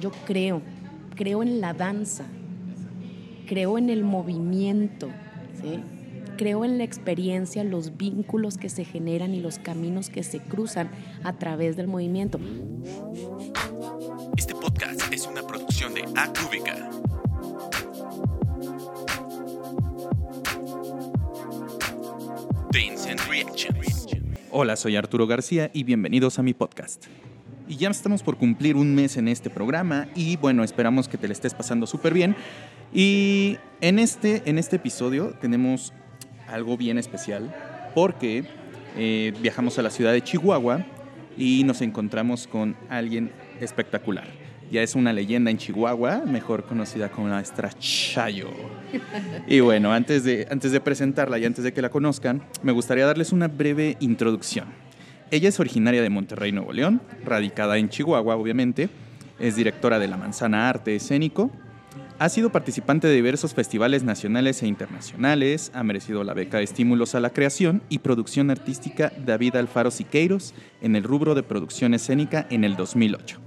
yo 0.00 0.10
creo, 0.26 0.62
creo 1.14 1.42
en 1.42 1.60
la 1.60 1.74
danza, 1.74 2.24
creo 3.46 3.78
en 3.78 3.90
el 3.90 4.04
movimiento, 4.04 5.08
¿sí? 5.60 5.80
creo 6.36 6.64
en 6.64 6.78
la 6.78 6.84
experiencia, 6.84 7.64
los 7.64 7.96
vínculos 7.96 8.56
que 8.56 8.68
se 8.68 8.84
generan 8.84 9.34
y 9.34 9.40
los 9.40 9.58
caminos 9.58 10.08
que 10.08 10.22
se 10.22 10.40
cruzan 10.40 10.88
a 11.24 11.34
través 11.34 11.76
del 11.76 11.88
movimiento. 11.88 12.38
Este 14.36 14.54
podcast 14.54 15.12
es 15.12 15.26
una 15.26 15.42
producción 15.42 15.92
de 15.94 16.02
Acúbica. 16.14 16.90
Dance 22.72 23.10
and 23.10 23.20
Reactions. 23.28 24.06
Hola, 24.50 24.76
soy 24.76 24.96
Arturo 24.96 25.26
García 25.26 25.70
y 25.74 25.82
bienvenidos 25.82 26.38
a 26.38 26.42
mi 26.42 26.54
podcast. 26.54 27.06
Y 27.68 27.76
ya 27.76 27.90
estamos 27.90 28.22
por 28.22 28.38
cumplir 28.38 28.76
un 28.76 28.94
mes 28.94 29.18
en 29.18 29.28
este 29.28 29.50
programa 29.50 30.08
y 30.14 30.36
bueno, 30.36 30.64
esperamos 30.64 31.06
que 31.06 31.18
te 31.18 31.28
le 31.28 31.34
estés 31.34 31.52
pasando 31.52 31.86
súper 31.86 32.14
bien. 32.14 32.34
Y 32.94 33.58
en 33.82 33.98
este, 33.98 34.42
en 34.46 34.56
este 34.56 34.76
episodio 34.76 35.34
tenemos 35.38 35.92
algo 36.48 36.78
bien 36.78 36.96
especial 36.96 37.54
porque 37.94 38.44
eh, 38.96 39.34
viajamos 39.42 39.78
a 39.78 39.82
la 39.82 39.90
ciudad 39.90 40.12
de 40.12 40.22
Chihuahua 40.22 40.86
y 41.36 41.62
nos 41.64 41.82
encontramos 41.82 42.46
con 42.46 42.74
alguien 42.88 43.32
espectacular. 43.60 44.26
Ya 44.70 44.82
es 44.82 44.94
una 44.94 45.12
leyenda 45.12 45.50
en 45.50 45.58
Chihuahua, 45.58 46.22
mejor 46.26 46.64
conocida 46.64 47.10
como 47.10 47.28
la 47.28 47.34
maestra 47.34 47.70
Chayo. 47.78 48.48
Y 49.46 49.60
bueno, 49.60 49.92
antes 49.92 50.24
de, 50.24 50.46
antes 50.50 50.72
de 50.72 50.80
presentarla 50.80 51.38
y 51.38 51.44
antes 51.44 51.64
de 51.64 51.72
que 51.74 51.82
la 51.82 51.90
conozcan, 51.90 52.42
me 52.62 52.72
gustaría 52.72 53.04
darles 53.04 53.32
una 53.32 53.48
breve 53.48 53.98
introducción. 54.00 54.87
Ella 55.30 55.48
es 55.48 55.60
originaria 55.60 56.02
de 56.02 56.10
Monterrey, 56.10 56.52
Nuevo 56.52 56.72
León, 56.72 57.02
radicada 57.24 57.76
en 57.78 57.88
Chihuahua, 57.88 58.36
obviamente. 58.36 58.88
Es 59.38 59.56
directora 59.56 59.98
de 59.98 60.08
la 60.08 60.16
Manzana 60.16 60.68
Arte 60.68 60.96
Escénico, 60.96 61.50
ha 62.20 62.28
sido 62.28 62.50
participante 62.50 63.06
de 63.06 63.14
diversos 63.14 63.54
festivales 63.54 64.02
nacionales 64.02 64.64
e 64.64 64.66
internacionales, 64.66 65.70
ha 65.72 65.84
merecido 65.84 66.24
la 66.24 66.34
beca 66.34 66.58
de 66.58 66.64
estímulos 66.64 67.14
a 67.14 67.20
la 67.20 67.30
creación 67.30 67.80
y 67.88 68.00
producción 68.00 68.50
artística 68.50 69.12
David 69.24 69.54
Alfaro 69.54 69.92
Siqueiros 69.92 70.52
en 70.80 70.96
el 70.96 71.04
rubro 71.04 71.36
de 71.36 71.44
producción 71.44 71.94
escénica 71.94 72.44
en 72.50 72.64
el 72.64 72.74
2008. 72.74 73.38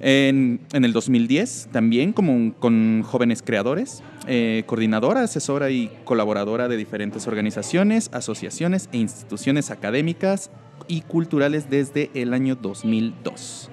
En, 0.00 0.60
el 0.72 0.92
2010 0.92 1.68
también 1.72 2.12
como 2.12 2.52
con 2.54 3.02
jóvenes 3.04 3.40
creadores, 3.40 4.02
eh, 4.26 4.64
coordinadora, 4.66 5.22
asesora 5.22 5.70
y 5.70 5.90
colaboradora 6.04 6.68
de 6.68 6.76
diferentes 6.76 7.26
organizaciones, 7.26 8.10
asociaciones 8.12 8.90
e 8.92 8.98
instituciones 8.98 9.70
académicas 9.70 10.50
y 10.88 11.02
culturales 11.02 11.70
desde 11.70 12.10
el 12.14 12.34
año 12.34 12.54
2002. 12.56 13.70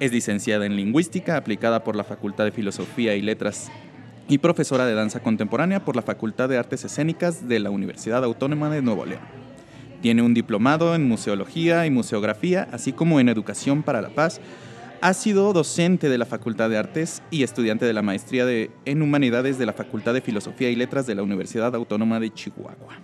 Es 0.00 0.12
licenciada 0.12 0.66
en 0.66 0.76
Lingüística 0.76 1.36
aplicada 1.36 1.84
por 1.84 1.96
la 1.96 2.04
Facultad 2.04 2.44
de 2.44 2.52
Filosofía 2.52 3.14
y 3.14 3.22
Letras 3.22 3.70
y 4.28 4.38
profesora 4.38 4.86
de 4.86 4.94
danza 4.94 5.20
contemporánea 5.20 5.84
por 5.84 5.96
la 5.96 6.02
Facultad 6.02 6.48
de 6.48 6.58
Artes 6.58 6.84
Escénicas 6.84 7.48
de 7.48 7.60
la 7.60 7.70
Universidad 7.70 8.24
Autónoma 8.24 8.70
de 8.70 8.82
Nuevo 8.82 9.06
León. 9.06 9.20
Tiene 10.00 10.22
un 10.22 10.34
diplomado 10.34 10.94
en 10.94 11.06
Museología 11.06 11.86
y 11.86 11.90
Museografía, 11.90 12.68
así 12.72 12.92
como 12.92 13.20
en 13.20 13.28
Educación 13.28 13.84
para 13.84 14.02
la 14.02 14.08
Paz. 14.08 14.40
Ha 15.00 15.14
sido 15.14 15.52
docente 15.52 16.08
de 16.08 16.18
la 16.18 16.26
Facultad 16.26 16.70
de 16.70 16.78
Artes 16.78 17.22
y 17.30 17.42
estudiante 17.42 17.84
de 17.84 17.92
la 17.92 18.02
Maestría 18.02 18.44
en 18.84 19.02
Humanidades 19.02 19.58
de 19.58 19.66
la 19.66 19.72
Facultad 19.72 20.14
de 20.14 20.20
Filosofía 20.20 20.70
y 20.70 20.76
Letras 20.76 21.06
de 21.06 21.14
la 21.14 21.22
Universidad 21.22 21.74
Autónoma 21.74 22.18
de 22.18 22.32
Chihuahua. 22.32 22.98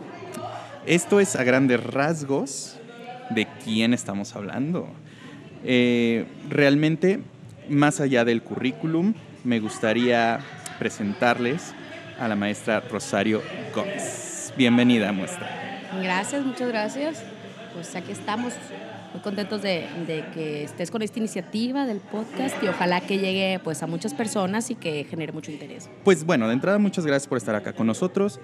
Esto 0.87 1.21
es 1.21 1.37
a 1.37 1.45
grandes 1.45 1.85
rasgos 1.85 2.78
de 3.31 3.47
quién 3.65 3.95
estamos 3.95 4.35
hablando. 4.35 4.89
Eh, 5.65 6.27
realmente, 6.49 7.21
más 7.69 8.01
allá 8.01 8.25
del 8.25 8.43
currículum, 8.43 9.15
me 9.45 9.61
gustaría 9.61 10.41
presentarles 10.79 11.75
a 12.19 12.29
la 12.29 12.37
maestra 12.37 12.81
Rosario 12.81 13.43
Gómez. 13.75 14.53
Bienvenida 14.57 15.09
a 15.09 15.13
muestra. 15.13 15.49
Gracias, 16.03 16.45
muchas 16.45 16.69
gracias. 16.69 17.23
Pues 17.75 17.95
aquí 17.95 18.13
estamos 18.13 18.55
muy 19.13 19.23
contentos 19.23 19.63
de, 19.63 19.87
que 20.35 20.65
estés 20.65 20.91
con 20.91 21.03
esta 21.03 21.19
iniciativa 21.19 21.87
del 21.87 22.01
podcast 22.01 22.63
y 22.63 22.69
ojalá 22.69 23.01
que 23.01 23.19
llegue 23.19 23.61
pues 23.63 23.83
a 23.83 23.87
muchas 23.87 24.15
personas 24.15 24.71
y 24.71 24.75
que 24.75 25.05
genere 25.05 25.33
mucho 25.33 25.51
interés. 25.51 25.89
Pues 26.05 26.25
bueno, 26.25 26.47
de 26.49 26.55
entrada 26.55 26.79
muchas 26.79 27.07
gracias 27.07 27.27
por 27.29 27.39
estar 27.39 27.55
acá 27.55 27.73
con 27.73 27.87
nosotros. 27.87 28.41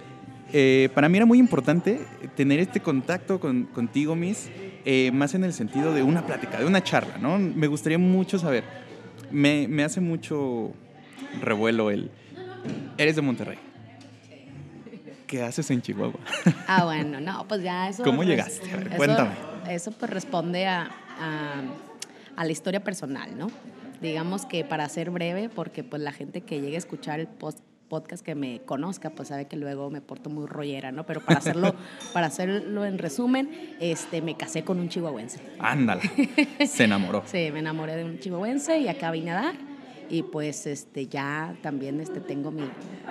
Eh, 0.56 0.88
para 0.94 1.08
mí 1.08 1.16
era 1.16 1.26
muy 1.26 1.40
importante 1.40 2.06
tener 2.36 2.60
este 2.60 2.78
contacto 2.78 3.40
con, 3.40 3.64
contigo, 3.64 4.14
Miss, 4.14 4.48
eh, 4.84 5.10
más 5.12 5.34
en 5.34 5.42
el 5.42 5.52
sentido 5.52 5.92
de 5.92 6.04
una 6.04 6.24
plática, 6.24 6.60
de 6.60 6.64
una 6.64 6.80
charla, 6.80 7.18
¿no? 7.18 7.40
Me 7.40 7.66
gustaría 7.66 7.98
mucho 7.98 8.38
saber, 8.38 8.62
me, 9.32 9.66
me 9.66 9.82
hace 9.82 10.00
mucho 10.00 10.72
revuelo 11.42 11.90
el, 11.90 12.08
eres 12.96 13.16
de 13.16 13.22
Monterrey. 13.22 13.58
¿Qué 15.26 15.42
haces 15.42 15.68
en 15.72 15.82
Chihuahua? 15.82 16.20
Ah, 16.68 16.84
bueno, 16.84 17.18
no, 17.20 17.48
pues 17.48 17.60
ya 17.64 17.88
eso... 17.88 18.04
¿Cómo 18.04 18.22
llegaste? 18.22 18.68
cuéntame. 18.96 19.32
Eso 19.68 19.90
pues 19.90 20.08
responde 20.08 20.66
a, 20.66 20.88
a, 22.36 22.44
la 22.44 22.52
historia 22.52 22.84
personal, 22.84 23.36
¿no? 23.36 23.48
Digamos 24.00 24.46
que 24.46 24.64
para 24.64 24.88
ser 24.88 25.10
breve, 25.10 25.48
porque 25.48 25.82
pues 25.82 26.00
la 26.00 26.12
gente 26.12 26.42
que 26.42 26.60
llegue 26.60 26.76
a 26.76 26.78
escuchar 26.78 27.18
el 27.18 27.26
post 27.26 27.58
podcast 27.88 28.24
que 28.24 28.34
me 28.34 28.60
conozca, 28.62 29.10
pues 29.10 29.28
sabe 29.28 29.46
que 29.46 29.56
luego 29.56 29.90
me 29.90 30.00
porto 30.00 30.30
muy 30.30 30.46
rollera, 30.46 30.92
¿no? 30.92 31.06
Pero 31.06 31.20
para 31.20 31.38
hacerlo, 31.38 31.74
para 32.12 32.26
hacerlo 32.26 32.84
en 32.84 32.98
resumen, 32.98 33.50
este, 33.80 34.22
me 34.22 34.36
casé 34.36 34.64
con 34.64 34.80
un 34.80 34.88
chihuahuense. 34.88 35.40
Ándala, 35.58 36.02
se 36.66 36.84
enamoró. 36.84 37.22
sí, 37.26 37.50
me 37.52 37.60
enamoré 37.60 37.96
de 37.96 38.04
un 38.04 38.18
chihuahuense 38.18 38.78
y 38.78 38.88
acá 38.88 39.10
vine 39.10 39.30
a 39.30 39.34
dar. 39.34 39.54
Y 40.10 40.22
pues 40.22 40.66
este, 40.66 41.06
ya 41.06 41.56
también 41.62 42.00
este, 42.00 42.20
tengo 42.20 42.50
mi, 42.50 42.64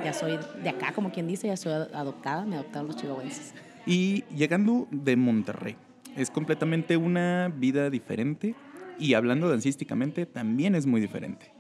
ya 0.04 0.14
soy 0.14 0.38
de 0.62 0.70
acá, 0.70 0.94
como 0.94 1.12
quien 1.12 1.28
dice, 1.28 1.48
ya 1.48 1.58
soy 1.58 1.74
adoptada, 1.74 2.46
me 2.46 2.56
adoptaron 2.56 2.88
los 2.88 2.98
chihuahuenses. 2.98 3.54
Y 3.86 4.24
llegando 4.36 4.88
de 4.92 5.16
Monterrey, 5.16 5.76
es 6.16 6.30
completamente 6.30 6.96
una 6.98 7.52
vida 7.56 7.90
diferente 7.90 8.56
y 9.00 9.16
hablando 9.16 9.50
dancísticamente 9.50 10.26
también 10.26 10.76
es 10.76 10.86
muy 10.86 11.02
diferente. 11.02 11.52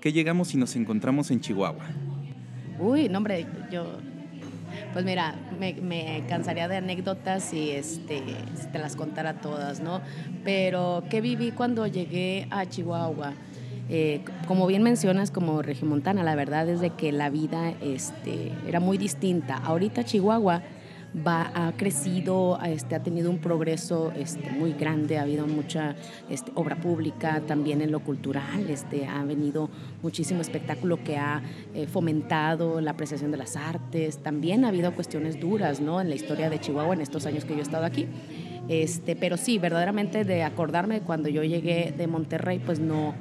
¿Qué 0.00 0.12
llegamos 0.12 0.54
y 0.54 0.58
nos 0.58 0.76
encontramos 0.76 1.30
en 1.32 1.40
Chihuahua? 1.40 1.86
Uy, 2.80 3.08
no 3.08 3.18
hombre, 3.18 3.46
yo, 3.72 3.84
pues 4.92 5.04
mira, 5.04 5.34
me, 5.58 6.24
cansaría 6.28 6.68
de 6.68 6.76
anécdotas 6.76 7.52
y 7.52 7.70
este, 7.70 8.22
si 8.54 8.66
te 8.68 8.78
las 8.78 8.94
contara 8.94 9.40
todas, 9.40 9.80
¿no? 9.80 10.00
Pero, 10.44 11.02
¿qué 11.10 11.20
viví 11.20 11.50
cuando 11.50 11.86
llegué 11.86 12.46
a 12.50 12.66
Chihuahua? 12.66 13.34
Eh, 13.90 14.20
como 14.46 14.66
bien 14.66 14.82
mencionas, 14.82 15.30
como 15.30 15.62
regimontana, 15.62 16.22
la 16.22 16.34
verdad 16.34 16.68
es 16.68 16.80
de 16.80 16.90
que 16.90 17.10
la 17.10 17.30
vida 17.30 17.72
este, 17.80 18.52
era 18.66 18.80
muy 18.80 18.98
distinta. 18.98 19.56
Ahorita 19.56 20.04
Chihuahua 20.04 20.62
va, 21.14 21.50
ha 21.54 21.72
crecido, 21.72 22.58
este, 22.64 22.94
ha 22.94 23.02
tenido 23.02 23.30
un 23.30 23.38
progreso 23.38 24.12
este, 24.16 24.50
muy 24.50 24.72
grande, 24.72 25.18
ha 25.18 25.22
habido 25.22 25.46
mucha 25.46 25.96
este, 26.28 26.52
obra 26.54 26.76
pública, 26.76 27.42
también 27.46 27.80
en 27.80 27.90
lo 27.90 28.00
cultural, 28.00 28.66
ha 29.08 29.24
venido 29.24 29.70
muchísimo 30.02 30.40
espectáculo 30.40 31.02
que 31.02 31.16
ha 31.16 31.42
eh, 31.74 31.86
fomentado 31.86 32.80
la 32.80 32.92
apreciación 32.92 33.30
de 33.30 33.36
las 33.36 33.56
artes, 33.56 34.18
también 34.18 34.64
ha 34.64 34.68
habido 34.68 34.94
cuestiones 34.94 35.40
duras 35.40 35.80
¿no? 35.80 36.00
en 36.00 36.08
la 36.08 36.14
historia 36.14 36.50
de 36.50 36.60
Chihuahua 36.60 36.94
en 36.94 37.00
estos 37.00 37.26
años 37.26 37.44
que 37.44 37.54
yo 37.54 37.60
he 37.60 37.62
estado 37.62 37.84
aquí. 37.84 38.06
Pero 39.18 39.38
sí, 39.38 39.58
verdaderamente 39.58 40.24
de 40.24 40.42
acordarme 40.42 41.00
cuando 41.00 41.30
yo 41.30 41.42
llegué 41.42 41.94
de 41.96 42.06
Monterrey, 42.06 42.58
pues 42.58 42.80
no, 42.80 43.14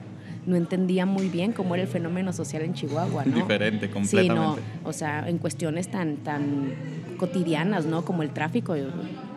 no 0.47 0.55
entendía 0.55 1.05
muy 1.05 1.27
bien 1.27 1.51
cómo 1.51 1.75
era 1.75 1.83
el 1.83 1.89
fenómeno 1.89 2.33
social 2.33 2.63
en 2.63 2.73
Chihuahua, 2.73 3.25
¿no? 3.25 3.35
Diferente, 3.35 3.89
completamente. 3.89 4.61
Sí, 4.61 4.79
no, 4.83 4.89
o 4.89 4.93
sea, 4.93 5.27
en 5.27 5.37
cuestiones 5.37 5.89
tan, 5.89 6.17
tan 6.17 6.73
cotidianas, 7.17 7.85
¿no? 7.85 8.05
Como 8.05 8.23
el 8.23 8.31
tráfico. 8.31 8.75
Yo 8.75 8.87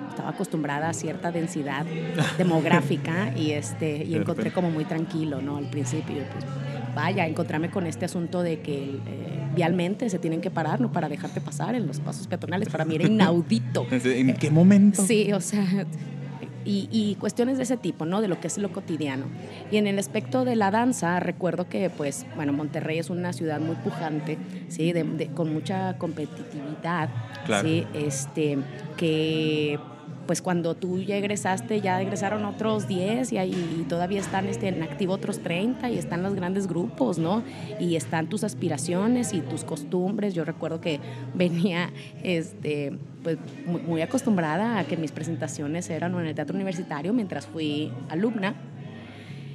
estaba 0.08 0.30
acostumbrada 0.30 0.88
a 0.88 0.92
cierta 0.94 1.32
densidad 1.32 1.84
demográfica 2.38 3.34
y, 3.36 3.50
este, 3.50 4.04
y 4.04 4.14
encontré 4.14 4.52
como 4.52 4.70
muy 4.70 4.84
tranquilo, 4.84 5.42
¿no? 5.42 5.56
Al 5.56 5.68
principio, 5.68 6.22
pues, 6.32 6.44
vaya, 6.94 7.26
encontrarme 7.26 7.70
con 7.70 7.86
este 7.88 8.04
asunto 8.04 8.42
de 8.42 8.60
que 8.60 8.84
eh, 8.84 9.00
vialmente 9.54 10.08
se 10.10 10.20
tienen 10.20 10.40
que 10.40 10.50
parar, 10.50 10.80
¿no? 10.80 10.92
Para 10.92 11.08
dejarte 11.08 11.40
pasar 11.40 11.74
en 11.74 11.88
los 11.88 11.98
pasos 11.98 12.28
peatonales. 12.28 12.68
Para 12.68 12.84
mí 12.84 12.94
era 12.94 13.06
inaudito. 13.06 13.84
¿En 13.90 14.34
qué 14.34 14.50
momento? 14.50 15.04
Sí, 15.04 15.32
o 15.32 15.40
sea, 15.40 15.86
y, 16.70 17.16
cuestiones 17.18 17.56
de 17.56 17.64
ese 17.64 17.76
tipo, 17.76 18.06
¿no? 18.06 18.20
De 18.20 18.28
lo 18.28 18.40
que 18.40 18.46
es 18.46 18.58
lo 18.58 18.72
cotidiano. 18.72 19.26
Y 19.70 19.76
en 19.76 19.86
el 19.86 19.98
aspecto 19.98 20.44
de 20.44 20.56
la 20.56 20.70
danza, 20.70 21.20
recuerdo 21.20 21.68
que, 21.68 21.90
pues, 21.90 22.26
bueno, 22.36 22.52
Monterrey 22.52 22.98
es 22.98 23.10
una 23.10 23.32
ciudad 23.32 23.60
muy 23.60 23.76
pujante, 23.76 24.38
¿sí? 24.68 24.92
con 25.34 25.52
mucha 25.52 25.98
competitividad, 25.98 27.08
¿sí? 27.62 27.86
Este, 27.94 28.58
que 28.96 29.78
pues 30.30 30.42
cuando 30.42 30.76
tú 30.76 31.00
ya 31.00 31.16
egresaste, 31.16 31.80
ya 31.80 32.00
egresaron 32.00 32.44
otros 32.44 32.86
10 32.86 33.32
y, 33.32 33.38
ahí, 33.38 33.84
todavía 33.88 34.20
están 34.20 34.46
este, 34.46 34.68
en 34.68 34.80
activo 34.80 35.14
otros 35.14 35.40
30 35.40 35.90
y 35.90 35.98
están 35.98 36.22
los 36.22 36.36
grandes 36.36 36.68
grupos, 36.68 37.18
¿no? 37.18 37.42
Y 37.80 37.96
están 37.96 38.28
tus 38.28 38.44
aspiraciones 38.44 39.34
y 39.34 39.40
tus 39.40 39.64
costumbres. 39.64 40.32
Yo 40.32 40.44
recuerdo 40.44 40.80
que 40.80 41.00
venía 41.34 41.90
este, 42.22 42.96
pues, 43.24 43.38
muy, 43.66 44.02
acostumbrada 44.02 44.78
a 44.78 44.84
que 44.84 44.96
mis 44.96 45.10
presentaciones 45.10 45.90
eran 45.90 46.14
en 46.14 46.26
el 46.26 46.34
teatro 46.36 46.54
universitario 46.54 47.12
mientras 47.12 47.48
fui 47.48 47.90
alumna. 48.08 48.54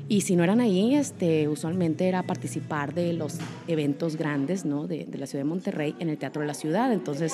Y 0.07 0.21
si 0.21 0.35
no 0.35 0.43
eran 0.43 0.59
ahí, 0.59 0.95
este, 0.95 1.47
usualmente 1.47 2.07
era 2.07 2.23
participar 2.23 2.93
de 2.93 3.13
los 3.13 3.37
eventos 3.67 4.15
grandes 4.17 4.63
¿no? 4.63 4.87
de, 4.87 5.05
de 5.05 5.17
la 5.17 5.25
ciudad 5.25 5.43
de 5.43 5.49
Monterrey 5.49 5.95
en 5.99 6.09
el 6.09 6.17
Teatro 6.17 6.41
de 6.41 6.47
la 6.47 6.53
Ciudad. 6.53 6.93
Entonces, 6.93 7.33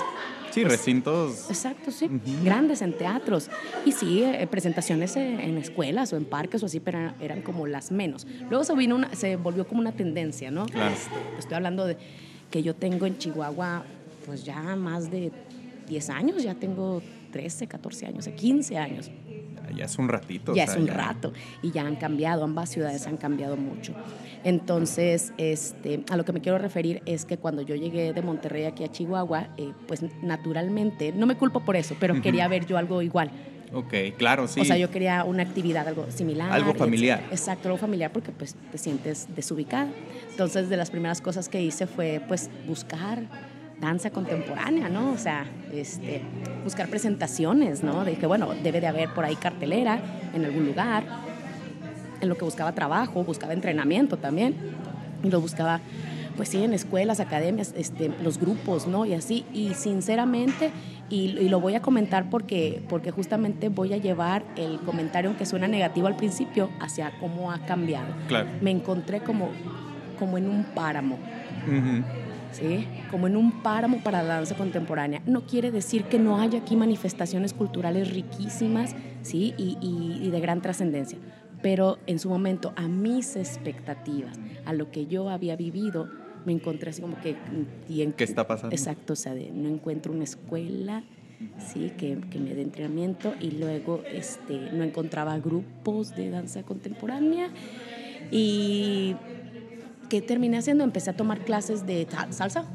Sí, 0.51 0.61
pues, 0.61 0.73
recintos. 0.73 1.49
Exacto, 1.49 1.91
sí. 1.91 2.09
Grandes 2.43 2.81
en 2.81 2.93
teatros. 2.93 3.49
Y 3.85 3.91
sí, 3.93 4.23
eh, 4.23 4.47
presentaciones 4.49 5.15
en, 5.15 5.39
en 5.39 5.57
escuelas 5.57 6.11
o 6.13 6.17
en 6.17 6.25
parques 6.25 6.61
o 6.63 6.65
así, 6.65 6.79
pero 6.79 6.99
eran, 6.99 7.15
eran 7.21 7.41
como 7.41 7.67
las 7.67 7.91
menos. 7.91 8.27
Luego 8.49 8.63
se, 8.63 8.75
vino 8.75 8.95
una, 8.95 9.13
se 9.15 9.37
volvió 9.37 9.65
como 9.67 9.79
una 9.81 9.93
tendencia, 9.93 10.51
¿no? 10.51 10.65
Claro. 10.65 10.93
Este, 10.93 11.15
estoy 11.39 11.55
hablando 11.55 11.85
de 11.85 11.97
que 12.49 12.63
yo 12.63 12.75
tengo 12.75 13.05
en 13.05 13.17
Chihuahua, 13.17 13.85
pues 14.25 14.43
ya 14.43 14.75
más 14.75 15.09
de 15.09 15.31
10 15.87 16.09
años, 16.09 16.43
ya 16.43 16.55
tengo 16.55 17.01
13, 17.31 17.67
14 17.67 18.05
años, 18.07 18.27
15 18.27 18.77
años. 18.77 19.09
Ya 19.75 19.85
es 19.85 19.97
un 19.97 20.09
ratito. 20.09 20.51
o 20.51 20.55
Ya 20.55 20.65
sea, 20.65 20.75
es 20.75 20.81
un 20.81 20.87
rato 20.87 21.33
y 21.61 21.71
ya 21.71 21.85
han 21.85 21.95
cambiado, 21.95 22.43
ambas 22.43 22.69
ciudades 22.69 23.07
han 23.07 23.17
cambiado 23.17 23.57
mucho. 23.57 23.93
Entonces, 24.43 25.33
este, 25.37 26.03
a 26.09 26.17
lo 26.17 26.25
que 26.25 26.33
me 26.33 26.41
quiero 26.41 26.57
referir 26.57 27.01
es 27.05 27.25
que 27.25 27.37
cuando 27.37 27.61
yo 27.61 27.75
llegué 27.75 28.13
de 28.13 28.21
Monterrey 28.21 28.65
aquí 28.65 28.83
a 28.83 28.91
Chihuahua, 28.91 29.49
eh, 29.57 29.71
pues 29.87 30.03
naturalmente, 30.21 31.13
no 31.13 31.25
me 31.25 31.35
culpo 31.35 31.61
por 31.61 31.75
eso, 31.75 31.95
pero 31.99 32.19
quería 32.21 32.47
ver 32.47 32.65
yo 32.65 32.77
algo 32.77 33.01
igual. 33.01 33.31
Ok, 33.73 33.93
claro, 34.17 34.47
sí. 34.47 34.59
O 34.59 34.65
sea, 34.65 34.77
yo 34.77 34.91
quería 34.91 35.23
una 35.23 35.43
actividad 35.43 35.87
algo 35.87 36.05
similar. 36.09 36.51
Algo 36.51 36.73
familiar. 36.73 37.23
Exacto, 37.31 37.69
algo 37.69 37.77
familiar 37.77 38.11
porque 38.11 38.31
pues 38.31 38.55
te 38.71 38.77
sientes 38.77 39.27
desubicada. 39.33 39.87
Entonces, 40.31 40.67
de 40.69 40.75
las 40.75 40.91
primeras 40.91 41.21
cosas 41.21 41.47
que 41.47 41.61
hice 41.61 41.87
fue 41.87 42.21
pues 42.27 42.49
buscar 42.67 43.23
danza 43.81 44.11
contemporánea, 44.11 44.87
¿no? 44.87 45.11
O 45.11 45.17
sea, 45.17 45.45
este, 45.73 46.21
buscar 46.63 46.87
presentaciones, 46.87 47.83
¿no? 47.83 48.05
Dije, 48.05 48.27
bueno, 48.27 48.49
debe 48.63 48.79
de 48.79 48.87
haber 48.87 49.09
por 49.09 49.25
ahí 49.25 49.35
cartelera 49.35 49.99
en 50.33 50.45
algún 50.45 50.67
lugar. 50.67 51.03
En 52.21 52.29
lo 52.29 52.37
que 52.37 52.45
buscaba 52.45 52.71
trabajo, 52.73 53.23
buscaba 53.23 53.53
entrenamiento 53.53 54.17
también. 54.17 54.55
Y 55.23 55.29
lo 55.29 55.41
buscaba, 55.41 55.81
pues 56.37 56.49
sí, 56.49 56.63
en 56.63 56.73
escuelas, 56.73 57.19
academias, 57.19 57.73
este, 57.75 58.11
los 58.23 58.39
grupos, 58.39 58.87
¿no? 58.87 59.05
Y 59.05 59.15
así. 59.15 59.43
Y 59.51 59.73
sinceramente, 59.73 60.69
y, 61.09 61.37
y 61.39 61.49
lo 61.49 61.59
voy 61.59 61.73
a 61.73 61.81
comentar 61.81 62.29
porque, 62.29 62.83
porque 62.87 63.09
justamente 63.09 63.69
voy 63.69 63.93
a 63.93 63.97
llevar 63.97 64.43
el 64.55 64.79
comentario 64.81 65.35
que 65.35 65.47
suena 65.47 65.67
negativo 65.67 66.05
al 66.05 66.15
principio 66.15 66.69
hacia 66.79 67.11
cómo 67.19 67.51
ha 67.51 67.57
cambiado. 67.65 68.13
Claro. 68.27 68.47
Me 68.61 68.69
encontré 68.69 69.21
como, 69.21 69.49
como 70.19 70.37
en 70.37 70.47
un 70.47 70.63
páramo. 70.63 71.17
Ujú. 71.67 72.20
¿Sí? 72.51 72.85
Como 73.09 73.27
en 73.27 73.35
un 73.37 73.61
páramo 73.63 73.99
para 74.03 74.21
la 74.23 74.35
danza 74.35 74.55
contemporánea. 74.55 75.21
No 75.25 75.45
quiere 75.45 75.71
decir 75.71 76.03
que 76.05 76.19
no 76.19 76.39
haya 76.39 76.59
aquí 76.59 76.75
manifestaciones 76.75 77.53
culturales 77.53 78.13
riquísimas, 78.13 78.95
¿sí? 79.21 79.53
Y, 79.57 79.77
y- 79.81 80.19
y 80.25 80.29
de 80.31 80.39
gran 80.39 80.61
trascendencia. 80.61 81.17
Pero 81.61 81.99
en 82.07 82.17
su 82.19 82.29
momento, 82.29 82.73
a 82.75 82.87
mis 82.87 83.35
expectativas, 83.35 84.39
a 84.65 84.73
lo 84.73 84.89
que 84.91 85.05
yo 85.07 85.29
había 85.29 85.55
vivido, 85.55 86.09
me 86.45 86.53
encontré 86.53 86.89
así 86.89 87.01
como 87.01 87.19
que... 87.21 87.35
y 87.87 88.01
en- 88.01 88.13
¿Qué 88.13 88.23
está 88.23 88.47
pasando? 88.47 88.75
Exacto, 88.75 89.13
o 89.13 89.15
sea, 89.15 89.33
de, 89.35 89.51
no 89.51 89.69
encuentro 89.69 90.11
una 90.11 90.23
escuela, 90.23 91.03
sí, 91.59 91.91
que, 91.97 92.17
que 92.31 92.39
me 92.39 92.55
dé 92.55 92.63
entrenamiento 92.63 93.35
y 93.39 93.51
luego 93.51 94.01
este, 94.11 94.71
no 94.73 94.83
encontraba 94.83 95.37
grupos 95.39 96.15
de 96.15 96.31
danza 96.31 96.63
contemporánea 96.63 97.49
y 98.31 99.15
¿qué 100.11 100.21
terminé 100.21 100.57
haciendo? 100.57 100.83
Empecé 100.83 101.09
a 101.09 101.13
tomar 101.13 101.39
clases 101.39 101.87
de 101.87 102.05
salsa 102.31 102.65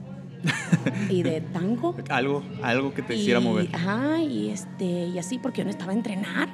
y 1.11 1.23
de 1.23 1.43
tango. 1.43 1.95
Algo, 2.09 2.43
algo 2.63 2.95
que 2.95 3.03
te 3.03 3.15
y, 3.15 3.21
hiciera 3.21 3.41
mover. 3.41 3.69
Ajá, 3.75 4.23
y, 4.23 4.49
este, 4.49 5.09
y 5.09 5.19
así 5.19 5.39
porque 5.39 5.59
yo 5.59 5.67
necesitaba 5.67 5.93
entrenar. 5.93 6.49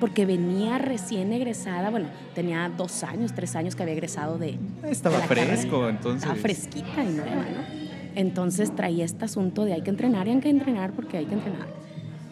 Porque 0.00 0.24
venía 0.24 0.78
recién 0.78 1.32
egresada, 1.32 1.90
bueno, 1.90 2.08
tenía 2.34 2.70
dos 2.74 3.02
años, 3.02 3.34
tres 3.34 3.56
años 3.56 3.76
que 3.76 3.82
había 3.82 3.94
egresado 3.94 4.38
de, 4.38 4.58
Estaba 4.84 5.16
de 5.16 5.22
la 5.22 5.28
carrera. 5.28 5.46
fresco, 5.48 5.88
entonces. 5.88 6.22
estaba 6.22 6.38
fresquita 6.38 7.04
y 7.04 7.08
nueva, 7.08 7.30
¿no? 7.34 7.86
Entonces 8.14 8.74
traía 8.74 9.04
este 9.04 9.24
asunto 9.26 9.64
de 9.66 9.74
hay 9.74 9.82
que 9.82 9.90
entrenar 9.90 10.28
y 10.28 10.32
hay 10.32 10.40
que 10.40 10.50
entrenar 10.50 10.92
porque 10.92 11.18
hay 11.18 11.26
que 11.26 11.34
entrenar. 11.34 11.68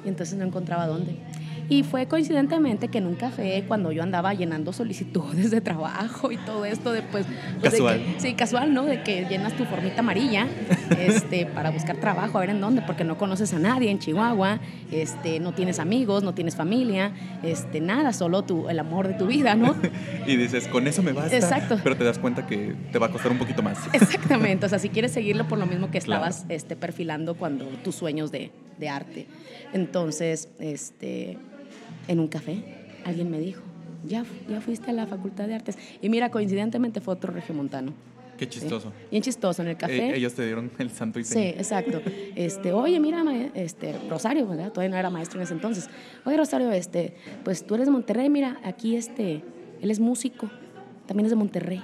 Y 0.05 0.09
entonces 0.09 0.39
no 0.39 0.45
encontraba 0.45 0.87
dónde. 0.87 1.17
Y 1.69 1.83
fue 1.83 2.07
coincidentemente 2.07 2.89
que 2.89 2.99
en 2.99 3.07
un 3.07 3.15
café, 3.15 3.65
cuando 3.67 3.91
yo 3.91 4.03
andaba 4.03 4.35
llenando 4.35 4.73
solicitudes 4.73 5.51
de 5.51 5.61
trabajo 5.61 6.31
y 6.31 6.37
todo 6.37 6.65
esto, 6.65 6.93
de, 6.93 7.03
pues, 7.03 7.27
pues, 7.61 7.73
de 7.73 7.79
Casual. 7.79 8.03
que- 8.15 8.21
sí, 8.21 8.35
casual, 8.35 8.75
¿no? 8.75 8.85
De 8.85 9.03
que 9.03 9.25
llenas 9.29 9.55
tu 9.57 9.65
formita 9.65 10.01
amarilla 10.01 10.47
este, 10.99 11.47
para 11.47 11.71
buscar 11.71 11.97
trabajo, 11.97 12.37
a 12.39 12.41
ver 12.43 12.51
en 12.51 12.61
dónde, 12.61 12.83
porque 12.83 13.05
no 13.05 13.17
conoces 13.17 13.55
a 13.55 13.59
nadie 13.59 13.91
en 13.91 13.99
Chihuahua, 13.99 14.61
este, 14.93 15.41
no 15.41 15.53
tienes 15.53 15.79
amigos, 15.79 16.23
no 16.23 16.35
tienes 16.35 16.55
familia, 16.55 17.13
este, 17.43 17.81
nada, 17.81 18.13
solo 18.13 18.43
tu, 18.43 18.69
el 18.69 18.79
amor 18.79 19.09
de 19.09 19.15
tu 19.15 19.27
vida, 19.27 19.55
¿no? 19.55 19.75
Y 20.27 20.37
dices, 20.37 20.69
con 20.69 20.87
eso 20.87 21.03
me 21.03 21.13
basta. 21.13 21.37
Exacto. 21.37 21.79
Pero 21.83 21.97
te 21.97 22.05
das 22.05 22.19
cuenta 22.19 22.47
que 22.47 22.75
te 22.93 22.99
va 22.99 23.07
a 23.07 23.11
costar 23.11 23.31
un 23.33 23.39
poquito 23.39 23.63
más. 23.63 23.79
Exactamente, 23.93 24.67
o 24.67 24.69
sea, 24.69 24.79
si 24.79 24.89
quieres 24.91 25.13
seguirlo 25.13 25.47
por 25.49 25.59
lo 25.59 25.67
mismo 25.67 25.91
que 25.91 26.01
Claro. 26.01 26.25
estabas 26.27 26.47
este, 26.51 26.77
perfilando 26.77 27.35
cuando 27.35 27.65
tus 27.83 27.95
sueños 27.95 28.31
de, 28.31 28.51
de 28.79 28.89
arte. 28.89 29.27
Entonces, 29.73 30.49
este, 30.59 31.37
en 32.09 32.21
un 32.21 32.29
café, 32.29 32.63
alguien 33.05 33.31
me 33.31 33.39
dijo, 33.39 33.63
ya, 34.07 34.25
ya 34.49 34.61
fuiste 34.61 34.91
a 34.91 34.93
la 34.93 35.07
Facultad 35.07 35.47
de 35.47 35.55
Artes. 35.55 35.79
Y 36.03 36.09
mira, 36.09 36.31
coincidentemente 36.31 37.01
fue 37.01 37.15
otro 37.15 37.33
regiomontano. 37.33 37.93
Qué 38.37 38.47
¿sí? 38.47 38.51
chistoso. 38.51 38.93
Bien 39.11 39.23
chistoso 39.23 39.63
en 39.63 39.69
el 39.69 39.77
café. 39.77 40.11
E- 40.11 40.17
ellos 40.17 40.35
te 40.35 40.45
dieron 40.45 40.71
el 40.79 40.91
santo 40.91 41.21
y 41.21 41.25
Sí, 41.25 41.39
exacto. 41.39 42.03
Este, 42.35 42.73
oye, 42.73 42.99
mira, 42.99 43.23
este, 43.55 43.95
Rosario, 44.09 44.47
¿verdad? 44.47 44.73
Todavía 44.73 44.91
no 44.91 44.97
era 44.97 45.11
maestro 45.11 45.39
en 45.39 45.45
ese 45.45 45.55
entonces. 45.55 45.89
Oye, 46.25 46.37
Rosario, 46.37 46.71
este, 46.73 47.15
pues 47.45 47.65
tú 47.65 47.75
eres 47.77 47.87
de 47.87 47.93
Monterrey, 47.93 48.29
mira, 48.29 48.59
aquí 48.65 48.97
este, 48.97 49.43
él 49.81 49.91
es 49.91 50.01
músico, 50.01 50.51
también 51.07 51.27
es 51.27 51.31
de 51.31 51.37
Monterrey. 51.37 51.83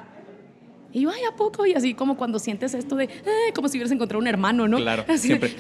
Y 0.93 1.03
yo, 1.03 1.11
ay, 1.11 1.21
¿a 1.33 1.37
poco? 1.37 1.67
Y 1.67 1.75
así 1.75 1.95
como 1.95 2.17
cuando 2.17 2.39
sientes 2.39 2.75
esto 2.75 2.97
de, 2.97 3.05
"Ah", 3.25 3.53
como 3.55 3.69
si 3.69 3.77
hubieras 3.79 3.93
encontrado 3.93 4.21
un 4.21 4.27
hermano, 4.27 4.67
¿no? 4.67 4.79
Claro, 4.79 5.05
Así 5.09 5.29
siempre. 5.29 5.55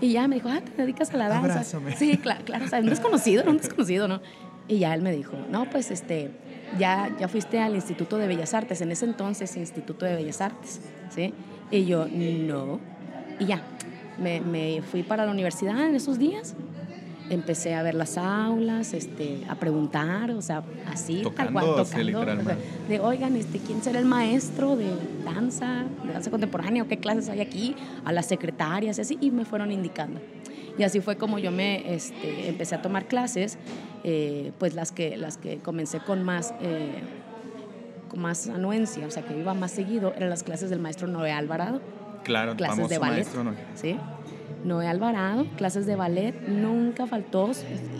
Y 0.00 0.12
ya 0.12 0.28
me 0.28 0.36
dijo, 0.36 0.48
ah, 0.50 0.60
te 0.60 0.82
dedicas 0.82 1.12
a 1.14 1.16
la 1.16 1.28
danza. 1.28 1.52
Abrázame. 1.52 1.96
Sí, 1.96 2.18
claro, 2.18 2.44
claro, 2.44 2.64
o 2.66 2.68
sea, 2.68 2.80
un 2.80 2.86
desconocido, 2.86 3.44
¿no? 3.44 3.52
un 3.52 3.56
desconocido, 3.58 4.06
¿no? 4.08 4.20
Y 4.68 4.78
ya 4.78 4.94
él 4.94 5.02
me 5.02 5.12
dijo, 5.12 5.36
no, 5.50 5.68
pues 5.70 5.90
este, 5.90 6.30
ya, 6.78 7.14
ya 7.18 7.28
fuiste 7.28 7.58
al 7.60 7.74
Instituto 7.74 8.18
de 8.18 8.26
Bellas 8.26 8.54
Artes, 8.54 8.80
en 8.80 8.90
ese 8.92 9.04
entonces 9.06 9.56
Instituto 9.56 10.04
de 10.06 10.14
Bellas 10.16 10.40
Artes, 10.40 10.80
¿sí? 11.14 11.32
Y 11.70 11.86
yo, 11.86 12.06
no. 12.06 12.80
Y 13.40 13.46
ya, 13.46 13.62
me, 14.18 14.40
me 14.40 14.82
fui 14.82 15.02
para 15.02 15.24
la 15.26 15.32
universidad 15.32 15.86
en 15.86 15.94
esos 15.94 16.18
días, 16.18 16.54
empecé 17.30 17.74
a 17.74 17.82
ver 17.82 17.94
las 17.94 18.18
aulas, 18.18 18.92
este, 18.94 19.42
a 19.48 19.54
preguntar, 19.54 20.30
o 20.32 20.42
sea, 20.42 20.62
así, 20.86 21.14
tal 21.16 21.22
Tocando, 21.24 21.52
cual, 21.52 21.80
así, 21.80 22.12
tocando. 22.12 22.42
o 22.42 22.44
sea, 22.44 22.56
de, 22.88 23.00
oigan, 23.00 23.36
este, 23.36 23.58
¿quién 23.58 23.82
será 23.82 23.98
el 23.98 24.04
maestro 24.04 24.76
de 24.76 24.90
danza, 25.24 25.84
de 26.04 26.12
danza 26.12 26.30
contemporánea 26.30 26.82
o 26.82 26.88
qué 26.88 26.98
clases 26.98 27.28
hay 27.28 27.40
aquí? 27.40 27.74
A 28.04 28.12
las 28.12 28.26
secretarias 28.26 28.98
así, 28.98 29.16
y 29.20 29.30
me 29.30 29.44
fueron 29.44 29.72
indicando. 29.72 30.20
Y 30.76 30.82
así 30.82 31.00
fue 31.00 31.16
como 31.16 31.38
yo 31.38 31.50
me 31.50 31.94
este, 31.94 32.48
empecé 32.48 32.74
a 32.74 32.82
tomar 32.82 33.06
clases, 33.06 33.58
eh, 34.02 34.52
pues 34.58 34.74
las 34.74 34.92
que, 34.92 35.16
las 35.16 35.36
que 35.38 35.58
comencé 35.58 36.00
con 36.00 36.24
más, 36.24 36.52
eh, 36.60 37.00
con 38.08 38.20
más 38.20 38.48
anuencia, 38.48 39.06
o 39.06 39.10
sea, 39.10 39.24
que 39.24 39.38
iba 39.38 39.54
más 39.54 39.70
seguido, 39.70 40.12
eran 40.16 40.30
las 40.30 40.42
clases 40.42 40.70
del 40.70 40.80
maestro 40.80 41.06
Noé 41.08 41.32
Alvarado 41.32 41.80
Claro, 42.24 42.56
clases 42.56 42.88
de 42.88 42.98
ballet. 42.98 43.16
maestro, 43.16 43.44
¿no? 43.44 43.52
¿sí? 43.74 43.96
Noé 44.64 44.86
Alvarado, 44.88 45.46
clases 45.56 45.86
de 45.86 45.94
ballet, 45.94 46.34
nunca 46.48 47.06
faltó. 47.06 47.50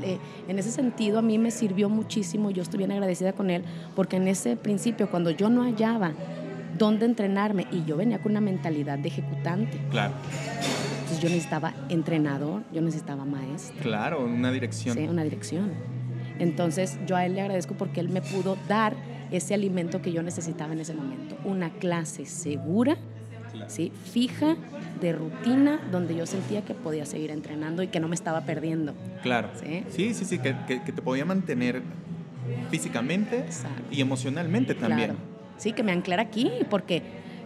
Eh, 0.02 0.18
en 0.48 0.58
ese 0.58 0.70
sentido, 0.70 1.18
a 1.18 1.22
mí 1.22 1.38
me 1.38 1.50
sirvió 1.50 1.88
muchísimo. 1.88 2.50
Yo 2.50 2.62
estoy 2.62 2.78
bien 2.78 2.92
agradecida 2.92 3.32
con 3.34 3.50
él, 3.50 3.62
porque 3.94 4.16
en 4.16 4.28
ese 4.28 4.56
principio, 4.56 5.10
cuando 5.10 5.30
yo 5.30 5.50
no 5.50 5.62
hallaba 5.62 6.12
dónde 6.78 7.06
entrenarme 7.06 7.66
y 7.70 7.84
yo 7.84 7.96
venía 7.96 8.18
con 8.20 8.32
una 8.32 8.40
mentalidad 8.40 8.98
de 8.98 9.08
ejecutante, 9.08 9.78
Claro, 9.90 10.14
entonces 11.02 11.20
yo 11.20 11.28
necesitaba 11.28 11.74
entrenador, 11.90 12.62
yo 12.72 12.80
necesitaba 12.80 13.24
maestro. 13.24 13.80
claro, 13.82 14.24
una 14.24 14.50
dirección. 14.50 14.96
Sí, 14.96 15.04
una 15.06 15.22
dirección. 15.22 15.70
Entonces 16.38 16.98
yo 17.06 17.14
a 17.14 17.24
él 17.26 17.34
le 17.34 17.42
agradezco 17.42 17.74
porque 17.74 18.00
él 18.00 18.08
me 18.08 18.20
pudo 18.22 18.56
dar 18.68 18.94
ese 19.30 19.54
alimento 19.54 20.02
que 20.02 20.12
yo 20.12 20.22
necesitaba 20.22 20.72
en 20.72 20.80
ese 20.80 20.94
momento. 20.94 21.36
Una 21.44 21.70
clase 21.70 22.26
segura. 22.26 22.96
¿Sí? 23.68 23.92
fija, 24.12 24.56
de 25.00 25.12
rutina, 25.12 25.80
donde 25.90 26.14
yo 26.16 26.24
sentía 26.26 26.62
que 26.64 26.72
podía 26.74 27.04
seguir 27.04 27.30
entrenando 27.30 27.82
y 27.82 27.88
que 27.88 28.00
no 28.00 28.08
me 28.08 28.14
estaba 28.14 28.42
perdiendo. 28.42 28.94
Claro. 29.22 29.48
Sí. 29.54 29.82
Sí, 29.90 30.14
sí, 30.14 30.24
sí, 30.24 30.38
que, 30.38 30.54
que- 30.66 30.82
que 30.82 30.92
te 30.92 31.02
podía 31.02 31.24
mantener 31.24 31.82
físicamente 32.70 33.38
Exacto. 33.38 33.82
y 33.90 34.00
emocionalmente 34.00 34.74
también. 34.74 35.10
Claro. 35.10 35.20
Sí, 35.58 35.72
que 35.72 35.82
me 35.82 35.92
anclara 35.92 36.22
aquí, 36.22 36.50
porque 36.70 37.02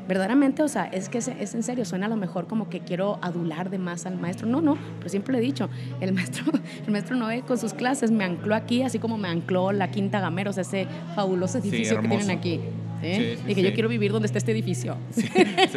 verdaderamente, 0.08 0.62
o 0.62 0.68
sea, 0.68 0.86
es 0.86 1.08
que 1.08 1.18
es, 1.18 1.28
es 1.28 1.54
en 1.54 1.62
serio, 1.62 1.84
suena 1.84 2.06
a 2.06 2.08
lo 2.08 2.16
mejor 2.16 2.46
como 2.46 2.70
que 2.70 2.80
quiero 2.80 3.18
adular 3.20 3.68
de 3.70 3.78
más 3.78 4.06
al 4.06 4.18
maestro. 4.18 4.46
No, 4.48 4.60
no, 4.62 4.78
pero 4.98 5.10
siempre 5.10 5.32
le 5.32 5.38
he 5.38 5.42
dicho, 5.42 5.68
el 6.00 6.12
maestro, 6.12 6.44
el 6.86 6.92
maestro 6.92 7.16
Noé 7.16 7.42
con 7.42 7.58
sus 7.58 7.74
clases 7.74 8.10
me 8.10 8.24
ancló 8.24 8.54
aquí, 8.54 8.82
así 8.82 8.98
como 8.98 9.18
me 9.18 9.28
ancló 9.28 9.72
la 9.72 9.90
Quinta 9.90 10.20
Gameros, 10.20 10.56
ese 10.58 10.86
fabuloso 11.14 11.60
Sí, 11.60 11.68
edificio 11.68 12.00
que 12.00 12.08
tienen 12.08 12.30
aquí. 12.30 12.60
¿Sí? 13.00 13.14
Sí, 13.14 13.36
sí, 13.36 13.42
Dije, 13.46 13.60
sí. 13.60 13.62
yo 13.62 13.74
quiero 13.74 13.88
vivir 13.88 14.12
donde 14.12 14.26
esté 14.26 14.38
este 14.38 14.52
edificio. 14.52 14.96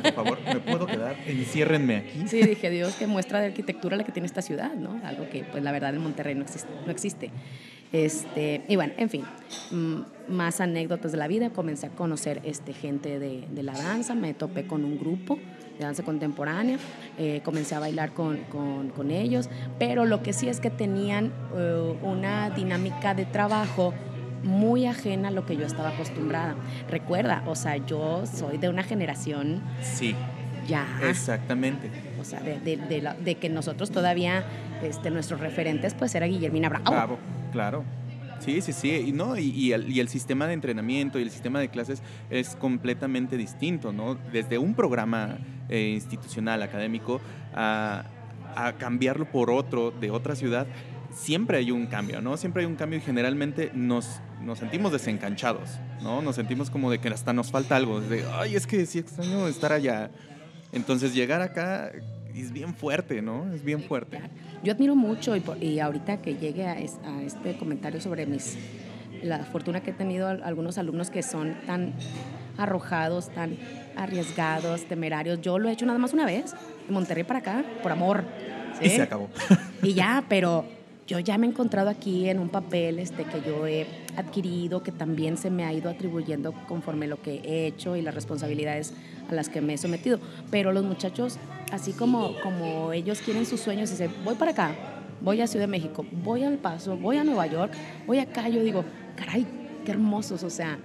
Por 0.04 0.14
favor, 0.14 0.40
¿me 0.46 0.60
puedo 0.60 0.86
quedar? 0.86 1.16
Enciérrenme 1.28 1.98
aquí. 1.98 2.28
Sí, 2.28 2.42
dije, 2.44 2.70
Dios, 2.70 2.96
qué 2.96 3.08
muestra 3.08 3.40
de 3.40 3.48
arquitectura 3.48 3.98
la 3.98 4.04
que 4.04 4.12
tiene 4.12 4.26
esta 4.26 4.42
ciudad, 4.42 4.74
¿no? 4.74 5.00
Algo 5.04 5.30
que, 5.30 5.44
pues, 5.44 5.64
la 5.64 5.72
verdad, 5.72 5.94
en 5.94 6.02
Monterrey 6.02 6.36
no 6.36 6.44
existe. 6.44 6.70
No 6.86 6.92
existe. 6.92 7.32
Este, 7.92 8.64
y 8.70 8.78
bueno, 8.78 8.94
en 8.98 9.10
fin, 9.10 9.24
mm, 9.72 10.32
más 10.32 10.62
anécdotas 10.62 11.12
de 11.12 11.18
la 11.18 11.28
vida. 11.28 11.50
Comencé 11.50 11.88
a 11.88 11.90
conocer 11.90 12.42
este, 12.44 12.74
gente 12.74 13.20
de, 13.20 13.48
de 13.52 13.64
la 13.64 13.74
danza, 13.74 14.16
me 14.16 14.34
topé 14.34 14.66
con 14.66 14.86
un 14.86 14.98
grupo 14.98 15.38
de 15.78 15.86
danza 15.86 16.04
contemporánea, 16.04 16.78
eh, 17.18 17.42
comencé 17.44 17.76
a 17.76 17.80
bailar 17.80 18.14
con, 18.14 18.38
con, 18.50 18.90
con, 18.90 19.12
ellos, 19.12 19.50
pero 19.80 20.06
lo 20.06 20.24
que 20.24 20.32
sí 20.32 20.48
es 20.48 20.60
que 20.60 20.70
tenían 20.70 21.32
uh, 21.54 22.08
una 22.08 22.50
dinámica 22.50 23.14
de 23.14 23.26
trabajo 23.26 23.94
muy 24.44 24.86
ajena 24.86 25.30
a 25.30 25.32
lo 25.32 25.46
que 25.46 25.56
yo 25.56 25.66
estaba 25.66 25.90
acostumbrada. 25.90 26.56
Recuerda, 26.90 27.44
o 27.46 27.56
sea, 27.56 27.78
yo 27.78 28.24
soy 28.26 28.58
de 28.58 28.70
una 28.70 28.84
generación... 28.84 29.62
Sí. 29.82 30.16
Ya. 30.68 30.86
Exactamente. 31.04 31.90
O 32.20 32.24
sea, 32.24 32.40
de, 32.40 32.60
de, 32.60 32.78
de, 32.78 33.02
la, 33.02 33.16
de 33.16 33.36
que 33.36 33.50
nosotros 33.50 33.90
todavía, 33.90 34.44
este, 34.84 35.10
nuestros 35.10 35.40
referentes, 35.40 35.96
pues 35.96 36.14
era 36.14 36.28
Guillermina 36.28 36.70
Bravo. 36.70 36.92
Bravo, 36.92 37.20
claro. 37.52 37.84
Sí, 38.42 38.62
sí, 38.62 38.74
sí. 38.74 38.90
Y, 39.08 39.12
¿no? 39.12 39.38
Y, 39.38 39.50
y, 39.50 39.74
el, 39.74 39.90
y, 39.92 40.00
el, 40.00 40.08
sistema 40.08 40.48
de 40.48 40.54
entrenamiento 40.54 41.20
y 41.20 41.24
el 41.24 41.32
sistema 41.32 41.60
de 41.60 41.70
clases 41.70 42.02
es 42.30 42.56
completamente 42.56 43.38
distinto, 43.38 43.94
¿no? 43.94 44.16
Desde 44.32 44.58
un 44.58 44.74
programa 44.74 45.38
eh, 45.70 45.92
institucional, 45.94 46.64
académico, 46.64 47.22
a, 47.54 48.06
a, 48.56 48.74
cambiarlo 48.74 49.26
por 49.26 49.52
otro 49.52 49.92
de 49.92 50.10
otra 50.10 50.36
ciudad, 50.36 50.68
siempre 51.14 51.58
hay 51.58 51.72
un 51.72 51.88
cambio, 51.88 52.22
¿no? 52.22 52.38
Siempre 52.38 52.64
hay 52.64 52.68
un 52.68 52.76
cambio 52.76 53.00
y 53.00 53.02
generalmente 53.02 53.72
nos, 53.74 54.22
nos 54.42 54.60
sentimos 54.60 54.92
desencanchados, 54.92 55.70
¿no? 56.02 56.22
Nos 56.22 56.36
sentimos 56.36 56.70
como 56.70 56.92
de 56.92 57.00
que 57.00 57.10
hasta 57.10 57.34
nos 57.34 57.52
falta 57.52 57.76
algo, 57.76 58.02
de, 58.02 58.26
ay, 58.34 58.56
es 58.56 58.68
que 58.68 58.86
sí 58.86 59.00
extraño 59.00 59.48
estar 59.48 59.72
allá. 59.72 60.12
Entonces 60.72 61.14
llegar 61.14 61.42
acá 61.42 61.92
es 62.36 62.52
bien 62.52 62.74
fuerte, 62.74 63.22
¿no? 63.22 63.52
Es 63.54 63.64
bien 63.64 63.84
fuerte. 63.84 64.20
Yo 64.64 64.72
admiro 64.74 64.96
mucho 64.96 65.36
y, 65.36 65.44
y 65.60 65.80
ahorita 65.80 66.22
que 66.22 66.36
llegue 66.36 66.66
a, 66.66 66.80
es, 66.80 66.98
a, 67.06 67.22
este 67.24 67.58
comentario 67.58 68.00
sobre 68.00 68.26
mis 68.26 68.58
la 69.24 69.40
fortuna 69.46 69.82
que 69.82 69.92
he 69.92 69.94
tenido 69.94 70.28
algunos 70.28 70.80
alumnos 70.80 71.12
que 71.12 71.22
son 71.22 71.56
tan 71.68 71.94
arrojados, 72.58 73.30
tan 73.30 73.58
arriesgados, 73.96 74.86
temerarios. 74.86 75.42
Yo 75.42 75.60
lo 75.60 75.70
he 75.70 75.74
hecho 75.74 75.86
nada 75.86 76.00
más 76.00 76.14
una 76.14 76.26
vez, 76.26 76.54
de 76.88 76.94
Monterrey 76.94 77.24
para 77.24 77.40
acá, 77.40 77.64
por 77.84 77.92
amor. 77.92 78.24
¿sí? 78.80 78.88
Y 78.88 78.90
se 78.90 79.02
acabó. 79.04 79.30
y 79.84 79.94
ya, 79.94 80.24
pero 80.28 80.66
yo 81.12 81.20
ya 81.20 81.38
me 81.38 81.46
he 81.46 81.50
encontrado 81.50 81.90
aquí 81.90 82.30
en 82.30 82.40
un 82.40 82.48
papel 82.48 82.98
este, 82.98 83.26
que 83.26 83.42
yo 83.42 83.68
he 83.68 83.86
adquirido, 84.16 84.82
que 84.82 84.94
también 84.94 85.36
se 85.36 85.50
me 85.50 85.66
ha 85.66 85.74
ido 85.74 85.90
atribuyendo 85.90 86.54
conforme 86.70 87.06
lo 87.06 87.22
que 87.22 87.42
he 87.44 87.68
hecho 87.68 87.98
y 87.98 88.02
las 88.02 88.16
responsabilidades 88.16 88.94
a 89.30 89.34
las 89.34 89.50
que 89.50 89.60
me 89.60 89.74
he 89.74 89.78
sometido. 89.78 90.22
Pero 90.52 90.72
los 90.72 90.86
muchachos, 90.86 91.38
así 91.74 91.92
como, 91.92 92.40
como 92.42 92.94
ellos 92.94 93.20
quieren 93.20 93.46
sus 93.46 93.60
sueños, 93.60 93.90
dicen, 93.90 94.10
voy 94.24 94.36
para 94.36 94.52
acá, 94.52 94.74
voy 95.20 95.42
a 95.42 95.48
Ciudad 95.48 95.66
de 95.66 95.72
México, 95.72 96.06
voy 96.24 96.46
al 96.46 96.60
Paso, 96.60 96.96
voy 96.96 97.18
a 97.18 97.26
Nueva 97.26 97.46
York, 97.46 97.74
voy 98.08 98.20
acá, 98.20 98.48
yo 98.48 98.64
digo, 98.64 98.86
caray, 99.18 99.46
qué 99.84 99.92
hermosos, 99.92 100.44
o 100.44 100.50
sea, 100.50 100.80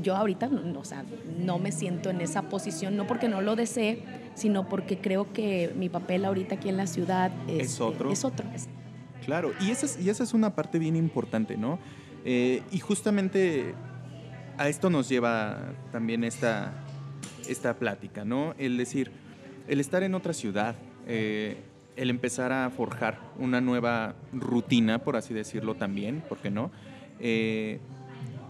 yo 0.00 0.14
ahorita 0.14 0.46
no, 0.46 0.78
o 0.78 0.84
sea, 0.84 1.04
no 1.36 1.58
me 1.58 1.72
siento 1.72 2.10
en 2.10 2.20
esa 2.20 2.42
posición, 2.42 2.96
no 2.96 3.08
porque 3.08 3.28
no 3.28 3.40
lo 3.40 3.56
desee, 3.56 4.04
sino 4.34 4.68
porque 4.68 4.98
creo 4.98 5.32
que 5.32 5.74
mi 5.76 5.88
papel 5.88 6.24
ahorita 6.24 6.54
aquí 6.54 6.68
en 6.68 6.76
la 6.76 6.86
ciudad 6.86 7.32
es, 7.48 7.72
es 7.72 7.80
otro. 7.80 8.12
Es 8.12 8.24
otro 8.24 8.46
es, 8.54 8.68
Claro, 9.28 9.52
y 9.60 9.70
esa 9.70 10.24
es, 10.24 10.32
una 10.32 10.54
parte 10.54 10.78
bien 10.78 10.96
importante, 10.96 11.58
¿no? 11.58 11.78
Eh, 12.24 12.62
y 12.72 12.78
justamente 12.78 13.74
a 14.56 14.70
esto 14.70 14.88
nos 14.88 15.06
lleva 15.06 15.74
también 15.92 16.24
esta, 16.24 16.72
esta 17.46 17.74
plática, 17.74 18.24
¿no? 18.24 18.54
El 18.56 18.78
decir, 18.78 19.10
el 19.68 19.80
estar 19.80 20.02
en 20.02 20.14
otra 20.14 20.32
ciudad, 20.32 20.76
eh, 21.06 21.58
el 21.96 22.08
empezar 22.08 22.52
a 22.52 22.70
forjar 22.70 23.20
una 23.38 23.60
nueva 23.60 24.14
rutina, 24.32 25.00
por 25.00 25.14
así 25.14 25.34
decirlo 25.34 25.74
también, 25.74 26.22
¿por 26.26 26.38
qué 26.38 26.50
no? 26.50 26.70
Eh, 27.20 27.80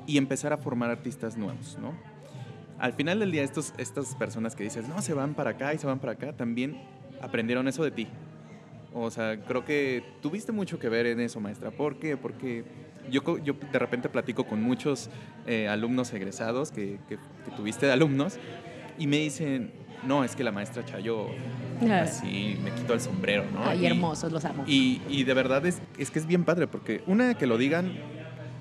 y 0.06 0.16
empezar 0.16 0.52
a 0.52 0.58
formar 0.58 0.90
artistas 0.90 1.36
nuevos, 1.36 1.76
¿no? 1.82 1.92
Al 2.78 2.92
final 2.92 3.18
del 3.18 3.32
día, 3.32 3.42
estas 3.42 4.14
personas 4.14 4.54
que 4.54 4.62
dices, 4.62 4.86
no, 4.86 5.02
se 5.02 5.12
van 5.12 5.34
para 5.34 5.50
acá 5.50 5.74
y 5.74 5.78
se 5.78 5.88
van 5.88 5.98
para 5.98 6.12
acá, 6.12 6.34
también 6.34 6.80
aprendieron 7.20 7.66
eso 7.66 7.82
de 7.82 7.90
ti, 7.90 8.06
o 8.94 9.10
sea, 9.10 9.40
creo 9.40 9.64
que 9.64 10.02
tuviste 10.22 10.52
mucho 10.52 10.78
que 10.78 10.88
ver 10.88 11.06
en 11.06 11.20
eso, 11.20 11.40
maestra. 11.40 11.70
¿Por 11.70 11.98
qué? 11.98 12.16
Porque 12.16 12.64
yo, 13.10 13.38
yo 13.38 13.54
de 13.54 13.78
repente 13.78 14.08
platico 14.08 14.44
con 14.44 14.62
muchos 14.62 15.10
eh, 15.46 15.68
alumnos 15.68 16.12
egresados 16.12 16.70
que, 16.70 16.98
que, 17.08 17.16
que, 17.16 17.50
tuviste 17.56 17.86
de 17.86 17.92
alumnos 17.92 18.38
y 18.98 19.06
me 19.06 19.18
dicen, 19.18 19.72
no, 20.06 20.24
es 20.24 20.36
que 20.36 20.44
la 20.44 20.52
maestra 20.52 20.84
Chayo 20.84 21.26
así 21.90 22.58
me 22.62 22.70
quitó 22.72 22.94
el 22.94 23.00
sombrero, 23.00 23.44
¿no? 23.52 23.64
Ay, 23.64 23.82
y, 23.82 23.86
hermosos, 23.86 24.32
los 24.32 24.44
amo. 24.44 24.64
Y, 24.66 25.00
y 25.08 25.24
de 25.24 25.34
verdad 25.34 25.64
es, 25.66 25.80
es, 25.98 26.10
que 26.10 26.18
es 26.18 26.26
bien 26.26 26.44
padre, 26.44 26.66
porque 26.66 27.02
una 27.06 27.34
que 27.34 27.46
lo 27.46 27.58
digan, 27.58 27.92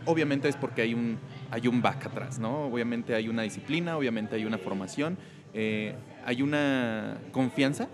obviamente 0.05 0.49
es 0.49 0.55
porque 0.55 0.81
hay 0.81 0.93
un, 0.93 1.17
hay 1.51 1.67
un 1.67 1.81
back 1.81 2.07
atrás, 2.07 2.39
¿no? 2.39 2.65
Obviamente 2.65 3.15
hay 3.15 3.29
una 3.29 3.43
disciplina, 3.43 3.97
obviamente 3.97 4.35
hay 4.35 4.45
una 4.45 4.57
formación, 4.57 5.17
eh, 5.53 5.95
hay 6.25 6.41
una 6.41 7.17
confianza 7.31 7.87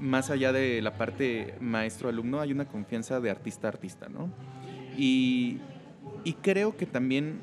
más 0.00 0.30
allá 0.30 0.52
de 0.52 0.80
la 0.82 0.96
parte 0.96 1.54
maestro-alumno, 1.60 2.40
hay 2.40 2.52
una 2.52 2.66
confianza 2.66 3.20
de 3.20 3.30
artista-artista, 3.30 4.08
¿no? 4.08 4.30
Y, 4.96 5.58
y, 6.24 6.34
creo 6.34 6.76
que 6.76 6.86
también 6.86 7.40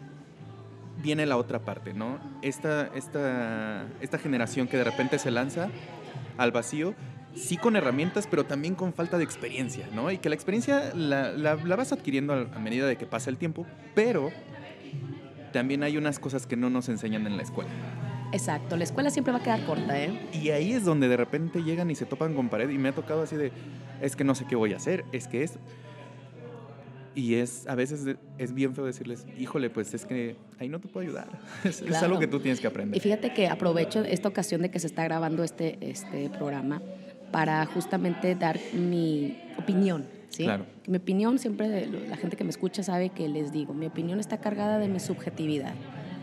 viene 1.01 1.25
la 1.25 1.37
otra 1.37 1.59
parte, 1.59 1.93
¿no? 1.93 2.19
Esta, 2.41 2.89
esta, 2.95 3.87
esta 4.01 4.17
generación 4.17 4.67
que 4.67 4.77
de 4.77 4.83
repente 4.83 5.19
se 5.19 5.31
lanza 5.31 5.69
al 6.37 6.51
vacío, 6.51 6.95
sí 7.35 7.57
con 7.57 7.75
herramientas, 7.75 8.27
pero 8.27 8.45
también 8.45 8.75
con 8.75 8.93
falta 8.93 9.17
de 9.17 9.23
experiencia, 9.23 9.87
¿no? 9.93 10.11
Y 10.11 10.17
que 10.17 10.29
la 10.29 10.35
experiencia 10.35 10.93
la, 10.93 11.31
la, 11.31 11.55
la 11.55 11.75
vas 11.75 11.91
adquiriendo 11.91 12.33
a, 12.33 12.59
medida 12.59 12.87
de 12.87 12.97
que 12.97 13.05
pasa 13.05 13.29
el 13.29 13.37
tiempo, 13.37 13.65
pero 13.93 14.31
también 15.53 15.83
hay 15.83 15.97
unas 15.97 16.19
cosas 16.19 16.47
que 16.47 16.57
no 16.57 16.69
nos 16.69 16.89
enseñan 16.89 17.27
en 17.27 17.37
la 17.37 17.43
escuela. 17.43 17.69
Exacto, 18.35 18.75
la 18.75 18.83
escuela 18.83 19.09
siempre 19.09 19.31
va 19.31 19.39
a 19.39 19.43
quedar 19.43 19.65
corta, 19.65 19.97
¿eh? 19.97 20.19
Y 20.33 20.49
ahí 20.49 20.73
es 20.73 20.83
donde 20.83 21.07
de 21.07 21.15
repente 21.15 21.63
llegan 21.63 21.89
y 21.89 21.95
se 21.95 22.05
topan 22.05 22.33
con 22.33 22.49
pared 22.49 22.69
y 22.69 22.77
me 22.77 22.89
ha 22.89 22.91
tocado 22.91 23.21
así 23.21 23.37
de, 23.37 23.53
es 24.01 24.17
que 24.17 24.25
no 24.25 24.35
sé 24.35 24.45
qué 24.45 24.57
voy 24.57 24.73
a 24.73 24.75
hacer, 24.75 25.05
es 25.13 25.29
que 25.29 25.43
es... 25.43 25.57
Y 27.15 27.35
es, 27.35 27.65
a 27.67 27.75
veces 27.75 28.05
es 28.37 28.53
bien 28.53 28.75
feo 28.75 28.85
decirles, 28.85 29.25
híjole, 29.39 29.69
pues 29.69 29.93
es 29.93 30.05
que 30.05 30.35
ahí 30.59 30.67
no 30.67 30.81
te 30.81 30.89
puedo 30.89 31.07
ayudar. 31.07 31.29
Es, 31.63 31.77
claro. 31.77 31.95
es, 31.95 32.03
algo 32.03 32.19
que 32.19 32.27
tú 32.27 32.41
tienes 32.41 32.59
que 32.59 32.67
aprender. 32.67 32.97
Y 32.97 32.99
fíjate 32.99 33.33
que 33.33 33.47
aprovecho 33.47 34.03
esta 34.03 34.27
ocasión 34.27 34.61
de 34.61 34.69
que 34.69 34.79
se 34.79 34.87
está 34.87 35.05
grabando 35.05 35.45
este, 35.45 35.77
este 35.79 36.29
programa 36.29 36.81
para 37.31 37.65
justamente 37.67 38.35
dar 38.35 38.59
mi 38.73 39.37
opinión. 39.57 40.05
¿sí? 40.27 40.43
Claro. 40.43 40.65
Mi 40.87 40.97
opinión, 40.97 41.39
siempre 41.39 41.87
la 41.87 42.17
gente 42.17 42.35
que 42.35 42.43
me 42.43 42.49
escucha 42.49 42.83
sabe 42.83 43.11
que 43.11 43.29
les 43.29 43.53
digo, 43.53 43.73
mi 43.73 43.85
opinión 43.85 44.19
está 44.19 44.41
cargada 44.41 44.77
de 44.77 44.89
mi 44.89 44.99
subjetividad. 44.99 45.73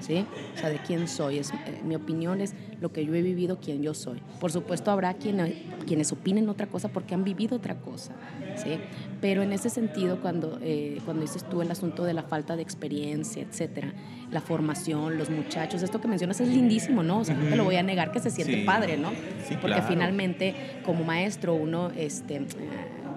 ¿Sí? 0.02 0.26
O 0.54 0.58
sea, 0.58 0.68
de 0.68 0.78
quién 0.78 1.08
soy. 1.08 1.38
Es, 1.38 1.50
eh, 1.50 1.80
mi 1.84 1.94
opinión 1.94 2.40
es 2.40 2.54
lo 2.80 2.92
que 2.92 3.04
yo 3.06 3.14
he 3.14 3.22
vivido, 3.22 3.58
quién 3.60 3.82
yo 3.82 3.94
soy. 3.94 4.20
Por 4.40 4.52
supuesto, 4.52 4.90
habrá 4.90 5.14
quien, 5.14 5.38
quienes 5.86 6.12
opinen 6.12 6.48
otra 6.48 6.66
cosa 6.66 6.88
porque 6.88 7.14
han 7.14 7.24
vivido 7.24 7.56
otra 7.56 7.76
cosa, 7.76 8.12
¿sí? 8.56 8.78
Pero 9.20 9.42
en 9.42 9.52
ese 9.52 9.70
sentido, 9.70 10.20
cuando, 10.20 10.58
eh, 10.62 10.98
cuando 11.04 11.22
dices 11.22 11.44
tú 11.48 11.62
el 11.62 11.70
asunto 11.70 12.04
de 12.04 12.12
la 12.14 12.22
falta 12.24 12.56
de 12.56 12.62
experiencia, 12.62 13.42
etcétera, 13.42 13.92
la 14.30 14.40
formación, 14.40 15.18
los 15.18 15.30
muchachos, 15.30 15.82
esto 15.82 16.00
que 16.00 16.08
mencionas 16.08 16.40
es 16.40 16.48
lindísimo, 16.48 17.02
¿no? 17.02 17.20
O 17.20 17.24
sea, 17.24 17.34
no 17.34 17.48
te 17.48 17.56
lo 17.56 17.64
voy 17.64 17.76
a 17.76 17.82
negar 17.82 18.12
que 18.12 18.20
se 18.20 18.30
siente 18.30 18.54
Sí. 18.60 18.64
padre, 18.64 18.96
¿no? 18.96 19.10
Sí, 19.46 19.54
porque 19.60 19.76
claro. 19.76 19.86
finalmente, 19.88 20.54
como 20.84 21.04
maestro, 21.04 21.54
uno 21.54 21.90
este, 21.96 22.36
eh, 22.36 22.46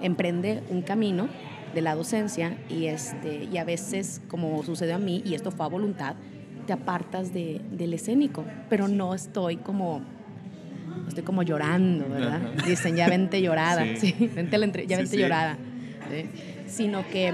emprende 0.01 0.61
un 0.69 0.81
camino 0.81 1.27
de 1.73 1.81
la 1.81 1.95
docencia 1.95 2.57
y, 2.69 2.85
este, 2.85 3.47
y 3.51 3.57
a 3.57 3.63
veces, 3.63 4.21
como 4.29 4.61
sucedió 4.63 4.95
a 4.95 4.99
mí, 4.99 5.21
y 5.25 5.33
esto 5.33 5.51
fue 5.51 5.65
a 5.65 5.69
voluntad, 5.69 6.15
te 6.65 6.73
apartas 6.73 7.33
de, 7.33 7.61
del 7.71 7.93
escénico, 7.93 8.43
pero 8.69 8.87
no 8.87 9.13
estoy 9.13 9.57
como 9.57 10.01
estoy 11.07 11.23
como 11.23 11.43
llorando, 11.43 12.09
¿verdad? 12.09 12.41
Dicen, 12.67 12.95
ya 12.95 13.07
vente 13.07 13.41
llorada, 13.41 13.85
Sí. 13.95 14.13
sí, 14.17 14.31
vente 14.35 14.55
entre- 14.57 14.87
ya 14.87 14.97
Sí, 14.97 15.03
vente 15.03 15.17
llorada, 15.17 15.57
sino 16.67 17.07
que 17.11 17.33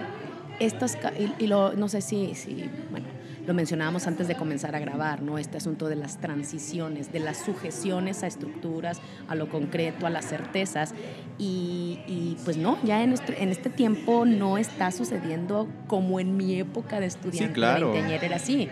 estas, 0.59 0.97
y, 1.17 1.43
y 1.43 1.47
lo, 1.47 1.73
no 1.73 1.87
sé 1.89 2.01
si, 2.01 2.35
si, 2.35 2.69
bueno, 2.91 3.07
lo 3.47 3.53
mencionábamos 3.55 4.05
antes 4.05 4.27
de 4.27 4.35
comenzar 4.35 4.75
a 4.75 4.79
grabar, 4.79 5.23
¿no? 5.23 5.39
Este 5.39 5.57
asunto 5.57 5.87
de 5.89 5.95
las 5.95 6.17
transiciones, 6.17 7.11
de 7.11 7.19
las 7.19 7.37
sujeciones 7.37 8.21
a 8.21 8.27
estructuras, 8.27 9.01
a 9.27 9.33
lo 9.33 9.49
concreto, 9.49 10.05
a 10.05 10.11
las 10.11 10.25
certezas, 10.25 10.93
y, 11.39 11.97
y, 12.07 12.37
pues 12.45 12.57
no, 12.57 12.77
ya 12.83 13.01
en 13.03 13.13
este, 13.13 13.41
en 13.41 13.49
este 13.49 13.71
tiempo 13.71 14.25
no 14.25 14.59
está 14.59 14.91
sucediendo 14.91 15.67
como 15.87 16.19
en 16.19 16.37
mi 16.37 16.59
época 16.59 16.99
de 16.99 17.07
estudiante, 17.07 17.53
claro. 17.53 17.91
veinteañera, 17.91 18.25
era 18.27 18.35
así. 18.35 18.69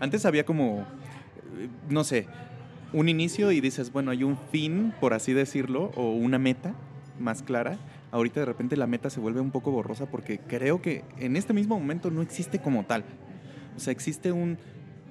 Antes 0.00 0.24
había 0.26 0.44
como, 0.44 0.80
eh, 1.58 1.68
no 1.88 2.04
sé, 2.04 2.26
un 2.92 3.08
inicio 3.08 3.52
y 3.52 3.60
dices, 3.60 3.92
bueno, 3.92 4.10
hay 4.10 4.24
un 4.24 4.38
fin, 4.50 4.94
por 5.00 5.14
así 5.14 5.32
decirlo, 5.32 5.92
o 5.96 6.12
una 6.12 6.38
meta 6.38 6.74
más 7.18 7.42
clara. 7.42 7.78
Ahorita 8.10 8.40
de 8.40 8.46
repente 8.46 8.76
la 8.76 8.86
meta 8.86 9.10
se 9.10 9.20
vuelve 9.20 9.40
un 9.40 9.50
poco 9.50 9.70
borrosa 9.70 10.06
porque 10.06 10.38
creo 10.38 10.80
que 10.80 11.04
en 11.18 11.36
este 11.36 11.52
mismo 11.52 11.78
momento 11.78 12.10
no 12.10 12.22
existe 12.22 12.58
como 12.58 12.84
tal. 12.84 13.04
O 13.76 13.80
sea, 13.80 13.92
existe 13.92 14.32
un, 14.32 14.58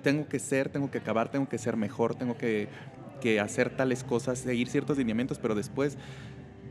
tengo 0.01 0.27
que 0.27 0.39
ser, 0.39 0.69
tengo 0.69 0.89
que 0.89 0.98
acabar, 0.98 1.29
tengo 1.29 1.48
que 1.48 1.57
ser 1.57 1.77
mejor, 1.77 2.15
tengo 2.15 2.38
que, 2.38 2.67
que 3.22 3.39
hacer 3.39 3.69
tales 3.75 4.03
cosas, 4.03 4.39
seguir 4.39 4.67
ciertos 4.67 4.98
lineamientos, 4.98 5.38
pero 5.38 5.53
después 5.53 5.98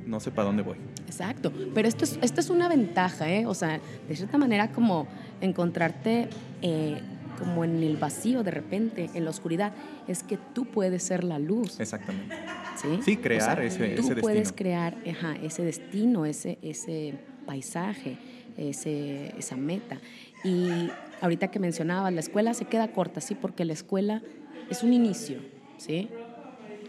no 0.07 0.21
sé 0.21 0.31
para 0.31 0.47
dónde 0.47 0.63
voy. 0.63 0.77
Exacto, 1.07 1.53
pero 1.75 1.89
esto 1.89 2.05
es, 2.05 2.19
esto 2.23 2.41
es 2.41 2.51
una 2.51 2.69
ventaja, 2.69 3.29
¿eh? 3.29 3.47
O 3.47 3.55
sea, 3.55 3.81
de 4.09 4.17
cierta 4.17 4.39
manera 4.39 4.71
como 4.73 5.07
encontrarte 5.41 6.29
eh, 6.63 7.01
como 7.39 7.65
en 7.65 7.83
el 7.83 7.97
vacío 7.97 8.43
de 8.43 8.51
repente, 8.51 9.11
en 9.15 9.25
la 9.25 9.31
oscuridad, 9.31 9.73
es 10.09 10.23
que 10.23 10.39
tú 10.55 10.65
puedes 10.67 11.03
ser 11.03 11.25
la 11.25 11.39
luz. 11.39 11.79
Exactamente. 11.81 12.35
Sí, 12.77 12.89
Sí, 13.03 13.17
crear 13.17 13.53
O 13.53 13.55
sea, 13.57 13.65
ese- 13.65 13.89
tú 13.97 14.03
ese 14.03 14.17
puedes 14.17 14.39
destino. 14.39 14.57
crear 14.57 14.97
ajá, 15.11 15.37
ese 15.43 15.63
destino, 15.65 16.27
ese, 16.27 16.59
ese 16.63 17.15
paisaje, 17.47 18.19
ese, 18.57 19.35
esa 19.39 19.57
meta. 19.57 19.99
Y 20.45 20.91
ahorita 21.21 21.49
que 21.49 21.59
mencionabas, 21.59 22.13
la 22.13 22.21
escuela 22.21 22.55
se 22.55 22.65
queda 22.67 22.89
corta, 22.93 23.21
sí, 23.21 23.35
porque 23.35 23.65
la 23.65 23.73
escuela 23.73 24.23
es 24.71 24.83
un 24.83 24.93
inicio, 24.93 25.39
¿sí? 25.79 26.09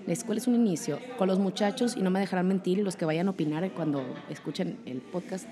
La 0.05 0.13
escuela 0.13 0.39
es 0.39 0.47
un 0.47 0.55
inicio. 0.55 0.99
Con 1.17 1.27
los 1.27 1.37
muchachos, 1.39 1.95
y 1.97 2.01
no 2.01 2.09
me 2.09 2.19
dejarán 2.19 2.47
mentir, 2.47 2.79
los 2.79 2.95
que 2.95 3.05
vayan 3.05 3.27
a 3.27 3.31
opinar 3.31 3.69
cuando 3.71 4.03
escuchen 4.29 4.77
el 4.85 4.97
podcast, 5.01 5.47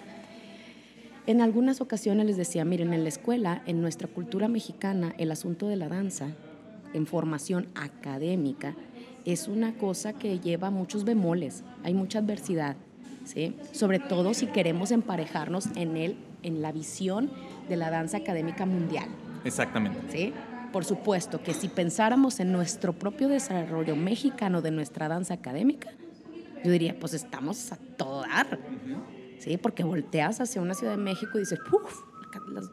en 1.28 1.42
algunas 1.42 1.82
ocasiones 1.82 2.26
les 2.26 2.38
decía, 2.38 2.66
miren, 2.66 2.94
en 2.94 3.04
la 3.04 3.10
escuela, 3.10 3.64
en 3.66 3.82
nuestra 3.82 4.08
cultura 4.08 4.48
mexicana, 4.48 5.14
el 5.18 5.32
asunto 5.32 5.68
de 5.68 5.76
la 5.76 5.90
danza, 5.90 6.28
en 6.94 7.08
formación 7.08 7.68
académica, 7.76 8.76
es 9.26 9.48
una 9.48 9.74
cosa 9.74 10.14
que 10.14 10.40
lleva 10.40 10.70
muchos 10.70 11.04
bemoles, 11.04 11.64
hay 11.84 11.94
mucha 11.94 12.20
adversidad, 12.20 12.76
¿sí? 13.26 13.56
Sobre 13.72 14.00
todo 14.00 14.34
si 14.34 14.48
queremos 14.48 14.92
emparejarnos 14.92 15.68
en, 15.76 15.98
el, 15.98 16.16
en 16.44 16.62
la 16.62 16.72
visión 16.72 17.32
de 17.68 17.76
la 17.76 17.90
danza 17.90 18.18
académica 18.18 18.66
mundial, 18.66 19.08
Exactamente. 19.44 20.00
¿sí? 20.10 20.34
Por 20.72 20.86
supuesto 20.86 21.42
que 21.42 21.54
si 21.54 21.70
pensáramos 21.70 22.40
en 22.40 22.52
nuestro 22.52 22.94
propio 22.94 23.30
desarrollo 23.30 23.96
mexicano 23.96 24.62
de 24.62 24.72
nuestra 24.72 25.08
danza 25.08 25.36
académica, 25.36 25.90
yo 26.64 26.72
diría, 26.72 27.00
pues 27.00 27.14
estamos 27.14 27.72
a 27.72 27.78
todo 27.78 28.22
dar, 28.22 28.60
¿sí? 29.40 29.58
Porque 29.58 29.84
volteas 29.84 30.42
hacia 30.42 30.62
una 30.62 30.74
Ciudad 30.74 30.94
de 30.94 31.02
México 31.04 31.32
y 31.38 31.40
dices, 31.42 31.60
¡puf! 31.70 32.02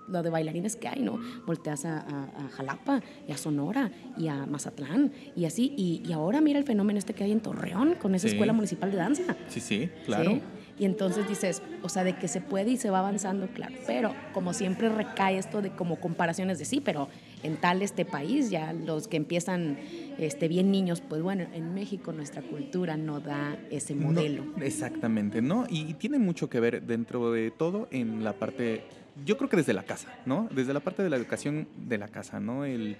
Lo 0.09 0.25
de 0.25 0.31
bailarines 0.31 0.75
que 0.75 0.89
hay, 0.89 1.03
¿no? 1.03 1.21
Volteas 1.47 1.85
a, 1.85 2.01
a- 2.01 2.47
a 2.47 2.49
Jalapa 2.49 3.01
y 3.29 3.33
a 3.33 3.37
Sonora 3.37 3.93
y 4.19 4.27
a 4.27 4.45
Mazatlán 4.45 5.13
y 5.37 5.45
así. 5.45 5.73
Y, 5.77 6.03
y 6.05 6.13
ahora 6.13 6.41
mira 6.41 6.59
el 6.59 6.65
fenómeno 6.65 6.99
este 6.99 7.15
que 7.15 7.23
hay 7.23 7.31
en 7.31 7.39
Torreón 7.41 7.95
con 7.95 8.15
esa 8.17 8.27
Sí. 8.27 8.35
escuela 8.35 8.53
municipal 8.53 8.91
de 8.91 8.97
danza. 8.97 9.37
Sí, 9.47 9.61
sí, 9.61 9.89
claro. 10.05 10.31
¿sí? 10.33 10.43
Y 10.81 10.85
entonces 10.85 11.29
dices, 11.29 11.63
o 11.83 11.89
sea, 11.89 12.03
de 12.03 12.17
que 12.19 12.27
se 12.27 12.41
puede 12.41 12.73
y 12.73 12.77
se 12.77 12.91
va 12.91 12.99
avanzando, 12.99 13.47
claro. 13.49 13.75
Pero 13.87 14.13
como 14.35 14.53
siempre 14.53 14.89
recae 14.89 15.39
esto 15.39 15.63
de 15.63 15.71
como 15.71 16.01
comparaciones 16.01 16.59
de 16.59 16.65
sí, 16.65 16.81
pero 16.81 17.09
en 17.43 17.57
tal 17.57 17.83
este 17.83 18.05
país 18.05 18.51
ya 18.51 18.73
los 18.73 19.09
que 19.09 19.17
empiezan 19.17 19.79
este, 20.19 20.49
bien 20.49 20.71
niños, 20.71 21.01
pues 21.01 21.23
bueno, 21.23 21.45
en 21.55 21.75
México 21.75 22.13
nuestra 22.13 22.43
cultura 22.43 22.97
no 22.97 23.21
da 23.21 23.57
ese 23.71 23.95
No, 23.95 24.09
modelo. 24.09 24.45
exactamente, 24.61 25.43
¿no? 25.43 25.67
Y 25.69 25.95
tiene 25.95 26.19
mucho 26.19 26.49
que 26.49 26.61
ver 26.61 26.83
dentro 26.83 27.33
de 27.33 27.51
todo 27.51 27.89
en 27.91 28.23
la 28.25 28.33
parte, 28.35 28.85
yo 29.25 29.37
creo 29.37 29.49
que 29.51 29.57
desde 29.57 29.73
la 29.73 29.83
casa, 29.83 30.09
¿no? 30.27 30.49
Desde 30.55 30.73
la 30.73 30.81
parte 30.81 31.03
de 31.03 31.11
la 31.11 31.17
educación 31.17 31.67
de 31.89 31.99
la 31.99 32.09
casa, 32.09 32.41
¿no? 32.41 32.65
El, 32.65 32.97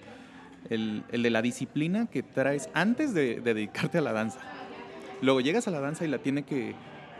el- 0.69 1.03
el 1.11 1.23
de 1.23 1.29
la 1.29 1.41
disciplina 1.41 2.07
que 2.07 2.23
traes 2.23 2.69
antes 2.73 3.13
de, 3.13 3.41
de 3.41 3.53
dedicarte 3.53 3.97
a 3.97 4.01
la 4.01 4.13
danza. 4.13 4.39
Luego 5.21 5.39
llegas 5.41 5.67
a 5.67 5.71
la 5.71 5.79
danza 5.79 6.03
y 6.05 6.07
la 6.09 6.17
tiene 6.19 6.43
que, 6.43 6.73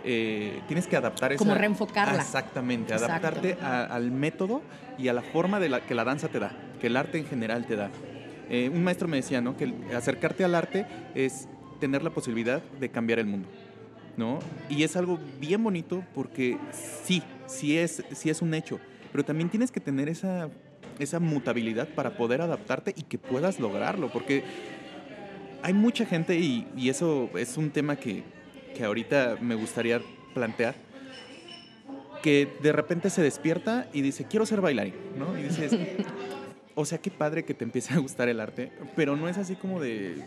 eh, 0.04 0.62
tienes 0.68 0.88
que 0.88 0.96
adaptar 0.98 1.32
esa... 1.34 1.40
Como 1.40 1.56
reenfocarla. 1.56 2.16
Exactamente, 2.16 2.94
Exacto. 2.94 3.14
adaptarte 3.28 3.58
a- 3.62 3.86
al 3.86 4.12
método 4.12 4.62
y 4.98 5.08
a 5.08 5.14
la 5.14 5.22
forma 5.22 5.60
de 5.60 5.70
la, 5.70 5.82
que 5.82 5.96
la 5.96 6.04
danza 6.04 6.28
te 6.28 6.40
da, 6.40 6.52
que 6.80 6.88
el 6.88 6.98
arte 6.98 7.18
en 7.18 7.26
general 7.26 7.66
te 7.66 7.76
da. 7.76 7.90
Eh, 8.50 8.70
un 8.74 8.84
maestro 8.84 9.08
me 9.08 9.18
decía, 9.18 9.42
¿no? 9.42 9.56
Que 9.58 9.74
acercarte 9.96 10.44
al 10.44 10.56
arte 10.56 10.86
es 11.16 11.48
tener 11.80 12.04
la 12.04 12.10
posibilidad 12.12 12.62
de 12.80 12.90
cambiar 12.90 13.20
el 13.20 13.26
mundo. 13.28 13.48
¿no? 14.16 14.38
Y 14.70 14.84
es 14.84 14.96
algo 14.96 15.18
bien 15.40 15.64
bonito 15.64 16.04
porque 16.14 16.60
sí, 16.72 17.24
sí 17.48 17.80
es, 17.80 18.04
sí 18.12 18.30
es 18.30 18.44
un 18.44 18.54
hecho, 18.54 18.80
pero 19.12 19.26
también 19.26 19.50
tienes 19.50 19.72
que 19.72 19.80
tener 19.80 20.08
esa, 20.08 20.50
esa 21.00 21.20
mutabilidad 21.20 21.88
para 21.88 22.16
poder 22.16 22.42
adaptarte 22.42 22.94
y 22.96 23.02
que 23.02 23.18
puedas 23.18 23.60
lograrlo, 23.60 24.12
porque 24.12 24.44
hay 25.64 25.74
mucha 25.74 26.06
gente, 26.06 26.36
y, 26.38 26.68
y 26.78 26.90
eso 26.90 27.28
es 27.36 27.58
un 27.58 27.72
tema 27.72 27.96
que, 27.96 28.24
que 28.76 28.84
ahorita 28.84 29.38
me 29.42 29.56
gustaría 29.56 30.02
plantear, 30.34 30.76
que 32.22 32.48
de 32.62 32.72
repente 32.72 33.10
se 33.10 33.22
despierta 33.22 33.88
y 33.94 34.02
dice, 34.02 34.26
quiero 34.26 34.46
ser 34.46 34.62
bailarín, 34.62 34.94
¿no? 35.18 35.38
Y 35.38 35.44
dices, 35.44 35.76
o 36.76 36.86
sea, 36.86 36.98
qué 37.00 37.12
padre 37.12 37.44
que 37.44 37.54
te 37.54 37.64
empiece 37.66 37.94
a 37.94 37.98
gustar 37.98 38.30
el 38.30 38.40
arte, 38.40 38.72
pero 38.96 39.16
no 39.16 39.28
es 39.28 39.38
así 39.38 39.56
como 39.56 39.82
de, 39.82 40.24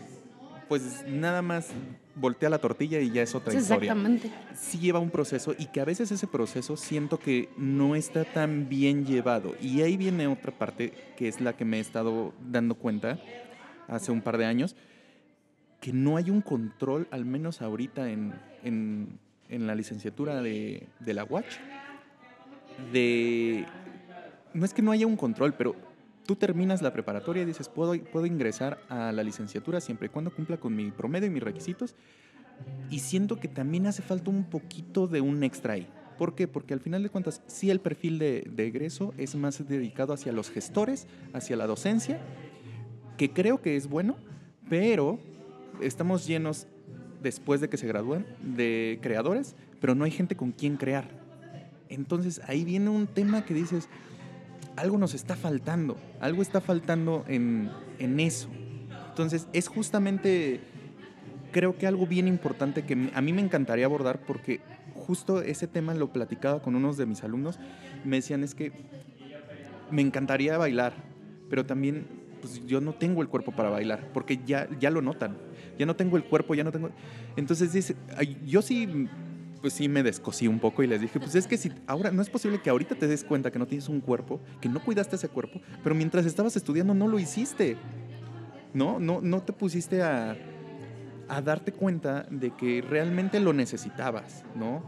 pues 0.69 1.03
nada 1.07 1.41
más 1.41 1.69
voltea 2.15 2.49
la 2.49 2.59
tortilla 2.59 2.99
y 2.99 3.11
ya 3.11 3.21
es 3.23 3.33
otra 3.35 3.51
Sí, 3.51 3.57
historia. 3.59 3.91
exactamente. 3.91 4.31
Sí 4.55 4.77
lleva 4.79 4.99
un 4.99 5.09
proceso 5.09 5.55
y 5.57 5.65
que 5.67 5.81
a 5.81 5.85
veces 5.85 6.11
ese 6.11 6.27
proceso 6.27 6.77
siento 6.77 7.19
que 7.19 7.49
no 7.57 7.95
está 7.95 8.25
tan 8.25 8.69
bien 8.69 9.05
llevado. 9.05 9.55
Y 9.61 9.81
ahí 9.81 9.97
viene 9.97 10.27
otra 10.27 10.51
parte 10.51 10.93
que 11.17 11.27
es 11.27 11.41
la 11.41 11.53
que 11.57 11.65
me 11.65 11.77
he 11.77 11.79
estado 11.79 12.33
dando 12.47 12.75
cuenta 12.75 13.19
hace 13.87 14.11
un 14.11 14.21
par 14.21 14.37
de 14.37 14.45
años, 14.45 14.75
que 15.79 15.93
no 15.93 16.17
hay 16.17 16.29
un 16.29 16.41
control, 16.41 17.07
al 17.11 17.25
menos 17.25 17.61
ahorita 17.61 18.09
en, 18.09 18.33
en- 18.63 19.19
en 19.49 19.65
la 19.67 19.75
licenciatura 19.75 20.41
de, 20.41 20.87
de 20.99 21.13
la 21.13 21.23
UACH, 21.23 21.45
de... 22.91 23.65
No 24.53 24.65
es 24.65 24.73
que 24.73 24.81
no 24.81 24.91
haya 24.91 25.05
un 25.07 25.15
control, 25.17 25.53
pero 25.53 25.75
tú 26.25 26.35
terminas 26.35 26.81
la 26.81 26.91
preparatoria 26.91 27.43
y 27.43 27.45
dices, 27.45 27.69
puedo, 27.69 27.93
puedo 28.11 28.25
ingresar 28.25 28.79
a 28.89 29.11
la 29.11 29.23
licenciatura 29.23 29.79
siempre 29.79 30.07
y 30.07 30.09
cuando 30.09 30.33
cumpla 30.33 30.57
con 30.57 30.75
mi 30.75 30.91
promedio 30.91 31.27
y 31.27 31.31
mis 31.31 31.43
requisitos. 31.43 31.95
Y 32.89 32.99
siento 32.99 33.39
que 33.39 33.47
también 33.47 33.85
hace 33.85 34.01
falta 34.01 34.31
un 34.31 34.43
poquito 34.43 35.07
de 35.07 35.21
un 35.21 35.43
extra 35.43 35.73
ahí. 35.73 35.87
¿Por 36.17 36.33
qué? 36.33 36.47
Porque 36.47 36.73
al 36.73 36.79
final 36.79 37.03
de 37.03 37.09
cuentas, 37.09 37.43
sí 37.45 37.69
el 37.69 37.79
perfil 37.79 38.17
de, 38.17 38.47
de 38.51 38.65
egreso 38.65 39.13
es 39.17 39.35
más 39.35 39.65
dedicado 39.67 40.11
hacia 40.13 40.31
los 40.31 40.49
gestores, 40.49 41.05
hacia 41.33 41.55
la 41.55 41.67
docencia, 41.67 42.19
que 43.17 43.29
creo 43.31 43.61
que 43.61 43.75
es 43.75 43.87
bueno, 43.87 44.15
pero 44.69 45.19
estamos 45.81 46.25
llenos, 46.27 46.67
después 47.21 47.61
de 47.61 47.69
que 47.69 47.77
se 47.77 47.87
gradúan, 47.87 48.25
de 48.41 48.99
creadores, 49.01 49.55
pero 49.79 49.95
no 49.95 50.05
hay 50.05 50.11
gente 50.11 50.35
con 50.35 50.51
quien 50.51 50.77
crear. 50.77 51.09
Entonces 51.89 52.41
ahí 52.47 52.63
viene 52.63 52.89
un 52.89 53.07
tema 53.07 53.45
que 53.45 53.53
dices, 53.53 53.89
algo 54.75 54.97
nos 54.97 55.13
está 55.13 55.35
faltando, 55.35 55.97
algo 56.19 56.41
está 56.41 56.61
faltando 56.61 57.25
en, 57.27 57.71
en 57.99 58.19
eso. 58.19 58.49
Entonces 59.09 59.47
es 59.53 59.67
justamente, 59.67 60.59
creo 61.51 61.77
que 61.77 61.87
algo 61.87 62.05
bien 62.05 62.27
importante 62.27 62.85
que 62.85 63.09
a 63.13 63.21
mí 63.21 63.33
me 63.33 63.41
encantaría 63.41 63.85
abordar 63.85 64.19
porque 64.25 64.61
justo 64.93 65.41
ese 65.41 65.67
tema 65.67 65.93
lo 65.93 66.11
platicaba 66.11 66.61
con 66.61 66.75
unos 66.75 66.97
de 66.97 67.05
mis 67.05 67.23
alumnos, 67.23 67.59
me 68.03 68.17
decían 68.17 68.43
es 68.43 68.53
que 68.53 68.71
me 69.89 70.01
encantaría 70.01 70.57
bailar, 70.57 70.93
pero 71.49 71.65
también 71.65 72.05
pues, 72.41 72.65
yo 72.65 72.81
no 72.81 72.93
tengo 72.93 73.21
el 73.21 73.29
cuerpo 73.29 73.51
para 73.53 73.69
bailar, 73.69 74.09
porque 74.13 74.39
ya, 74.45 74.67
ya 74.79 74.91
lo 74.91 75.01
notan, 75.01 75.37
ya 75.77 75.85
no 75.85 75.95
tengo 75.95 76.17
el 76.17 76.23
cuerpo, 76.23 76.55
ya 76.55 76.63
no 76.63 76.71
tengo... 76.71 76.89
Entonces 77.35 77.73
dice, 77.73 77.95
yo 78.45 78.61
sí, 78.61 79.07
pues 79.61 79.73
sí 79.73 79.89
me 79.89 80.03
descosí 80.03 80.47
un 80.47 80.59
poco 80.59 80.83
y 80.83 80.87
les 80.87 81.01
dije, 81.01 81.19
pues 81.19 81.35
es 81.35 81.47
que 81.47 81.57
si 81.57 81.71
ahora, 81.87 82.11
no 82.11 82.21
es 82.21 82.29
posible 82.29 82.61
que 82.61 82.69
ahorita 82.69 82.95
te 82.95 83.07
des 83.07 83.23
cuenta 83.23 83.51
que 83.51 83.59
no 83.59 83.67
tienes 83.67 83.89
un 83.89 84.01
cuerpo, 84.01 84.39
que 84.61 84.69
no 84.69 84.83
cuidaste 84.83 85.15
ese 85.15 85.29
cuerpo, 85.29 85.61
pero 85.83 85.95
mientras 85.95 86.25
estabas 86.25 86.55
estudiando 86.55 86.93
no 86.93 87.07
lo 87.07 87.19
hiciste, 87.19 87.77
¿no? 88.73 88.99
No, 88.99 89.21
no 89.21 89.41
te 89.41 89.53
pusiste 89.53 90.01
a, 90.01 90.37
a 91.27 91.41
darte 91.41 91.71
cuenta 91.71 92.27
de 92.29 92.51
que 92.51 92.81
realmente 92.81 93.39
lo 93.39 93.53
necesitabas, 93.53 94.43
¿no? 94.55 94.83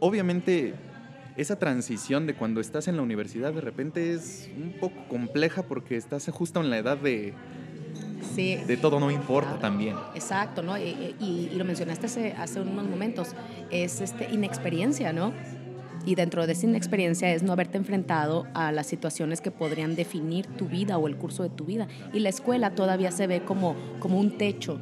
Obviamente 0.00 0.74
esa 1.36 1.58
transición 1.58 2.26
de 2.26 2.34
cuando 2.34 2.60
estás 2.60 2.88
en 2.88 2.96
la 2.96 3.02
universidad 3.02 3.52
de 3.52 3.60
repente 3.60 4.12
es 4.12 4.50
un 4.56 4.72
poco 4.80 5.06
compleja 5.08 5.62
porque 5.62 5.96
estás 5.96 6.28
justo 6.30 6.60
en 6.60 6.70
la 6.70 6.78
edad 6.78 6.96
de, 6.96 7.34
Sí. 8.34 8.56
de 8.56 8.76
todo 8.76 8.98
no 9.00 9.10
importa 9.10 9.48
Claro. 9.50 9.60
también. 9.62 9.96
Exacto, 10.14 10.62
¿no? 10.62 10.76
Y, 10.78 10.82
y- 11.20 11.50
y 11.52 11.56
lo 11.56 11.64
mencionaste 11.64 12.06
hace, 12.06 12.32
hace 12.32 12.60
unos 12.60 12.86
momentos, 12.88 13.28
es 13.70 14.00
este, 14.00 14.28
inexperiencia, 14.32 15.12
¿no? 15.12 15.32
Y 16.04 16.14
dentro 16.14 16.46
de 16.46 16.52
esa 16.52 16.66
inexperiencia 16.66 17.32
es 17.32 17.42
no 17.42 17.52
haberte 17.52 17.78
enfrentado 17.78 18.46
a 18.54 18.70
las 18.70 18.86
situaciones 18.86 19.40
que 19.40 19.50
podrían 19.50 19.96
definir 19.96 20.46
tu 20.46 20.66
vida 20.66 20.98
o 20.98 21.08
el 21.08 21.16
curso 21.16 21.42
de 21.42 21.48
tu 21.48 21.64
vida. 21.64 21.88
Y 22.12 22.20
la 22.20 22.28
escuela 22.28 22.70
todavía 22.70 23.10
se 23.10 23.26
ve 23.26 23.42
como, 23.42 23.74
como 23.98 24.20
un 24.20 24.38
techo. 24.38 24.78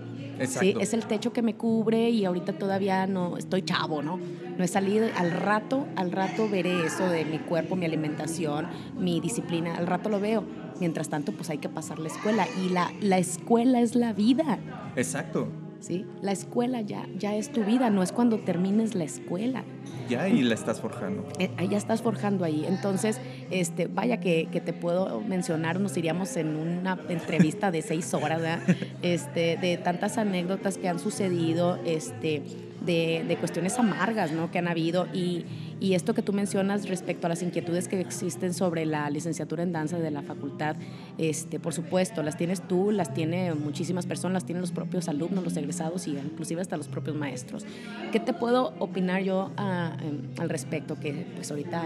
¿Sí? 0.47 0.75
Es 0.81 0.95
el 0.95 1.07
techo 1.07 1.33
que 1.33 1.43
me 1.43 1.55
cubre 1.55 2.11
y 2.11 2.25
ahorita 2.25 2.53
todavía 2.55 3.07
no 3.07 3.37
estoy 3.37 3.63
chavo, 3.63 4.03
¿no? 4.03 4.19
No 4.57 4.65
he 4.65 4.69
salido. 4.69 5.07
Al 5.17 5.31
rato, 5.31 5.87
al 5.97 6.13
rato 6.13 6.49
veré 6.49 6.87
eso 6.87 7.09
de 7.09 7.25
mi 7.25 7.39
cuerpo, 7.39 7.77
mi 7.77 7.87
alimentación, 7.87 8.69
mi 8.99 9.21
disciplina. 9.21 9.77
Al 9.77 9.87
rato 9.87 10.09
lo 10.09 10.21
veo. 10.21 10.45
Mientras 10.81 11.09
tanto, 11.09 11.33
pues 11.33 11.51
hay 11.51 11.59
que 11.59 11.69
pasar 11.69 11.99
la 11.99 12.09
escuela. 12.09 12.47
Y 12.65 12.71
la, 12.71 12.93
la 13.01 13.19
escuela 13.19 13.81
es 13.81 13.95
la 13.95 14.13
vida. 14.13 14.59
Exacto. 14.97 15.49
¿Sí? 15.85 16.07
La 16.23 16.33
escuela 16.33 16.81
ya, 16.81 17.07
ya 17.19 17.37
es 17.37 17.53
tu 17.53 17.63
vida, 17.65 17.91
no 17.91 18.03
es 18.03 18.13
cuando 18.13 18.39
termines 18.39 18.95
la 18.95 19.05
escuela. 19.05 19.65
Ya 20.09 20.29
y 20.29 20.43
la 20.43 20.55
estás 20.55 20.81
forjando. 20.81 21.27
Eh, 21.39 21.51
ahí 21.57 21.69
ya 21.69 21.79
estás 21.79 22.03
forjando 22.03 22.45
ahí. 22.45 22.65
Entonces, 22.69 23.21
este, 23.51 23.87
vaya 23.87 24.21
que, 24.21 24.49
que 24.51 24.61
te 24.61 24.73
puedo 24.73 25.21
mencionar, 25.21 25.81
nos 25.81 25.97
iríamos 25.97 26.37
en 26.37 26.57
una 26.57 26.99
entrevista 27.09 27.71
de 27.71 27.83
seis 27.83 28.13
horas, 28.15 28.41
¿verdad? 28.41 28.61
Este, 29.03 29.57
de 29.57 29.77
tantas 29.77 30.19
anécdotas 30.19 30.79
que 30.79 30.89
han 30.89 30.99
sucedido. 30.99 31.79
Este, 31.85 32.43
de, 32.85 33.25
de 33.27 33.37
cuestiones 33.37 33.79
amargas 33.79 34.33
¿no? 34.33 34.51
que 34.51 34.59
han 34.59 34.69
habido 34.69 35.07
y, 35.13 35.45
y 35.85 35.95
esto 35.95 36.15
que 36.15 36.23
tú 36.23 36.33
mencionas 36.33 36.89
respecto 36.89 37.27
a 37.27 37.29
las 37.29 37.43
inquietudes 37.43 37.89
que 37.89 38.01
existen 38.01 38.55
sobre 38.55 38.87
la 38.87 39.11
licenciatura 39.11 39.63
en 39.63 39.73
danza 39.73 39.99
de 39.99 40.11
la 40.11 40.23
facultad, 40.23 40.77
este, 41.19 41.61
por 41.61 41.75
supuesto, 41.75 42.23
las 42.23 42.39
tienes 42.39 42.67
tú, 42.67 42.91
las 42.91 43.13
tiene 43.13 43.53
muchísimas 43.53 44.07
personas, 44.07 44.33
las 44.33 44.47
tienen 44.47 44.63
los 44.63 44.73
propios 44.73 45.11
alumnos, 45.11 45.45
los 45.45 45.55
egresados 45.59 46.07
y 46.07 46.13
inclusive 46.13 46.63
hasta 46.63 46.79
los 46.79 46.89
propios 46.89 47.17
maestros. 47.17 47.67
¿Qué 48.13 48.19
te 48.19 48.33
puedo 48.33 48.73
opinar 48.79 49.25
yo 49.25 49.51
ah, 49.59 49.95
em, 50.01 50.23
al 50.39 50.49
respecto? 50.49 50.99
Que 50.99 51.27
pues 51.35 51.51
ahorita 51.51 51.85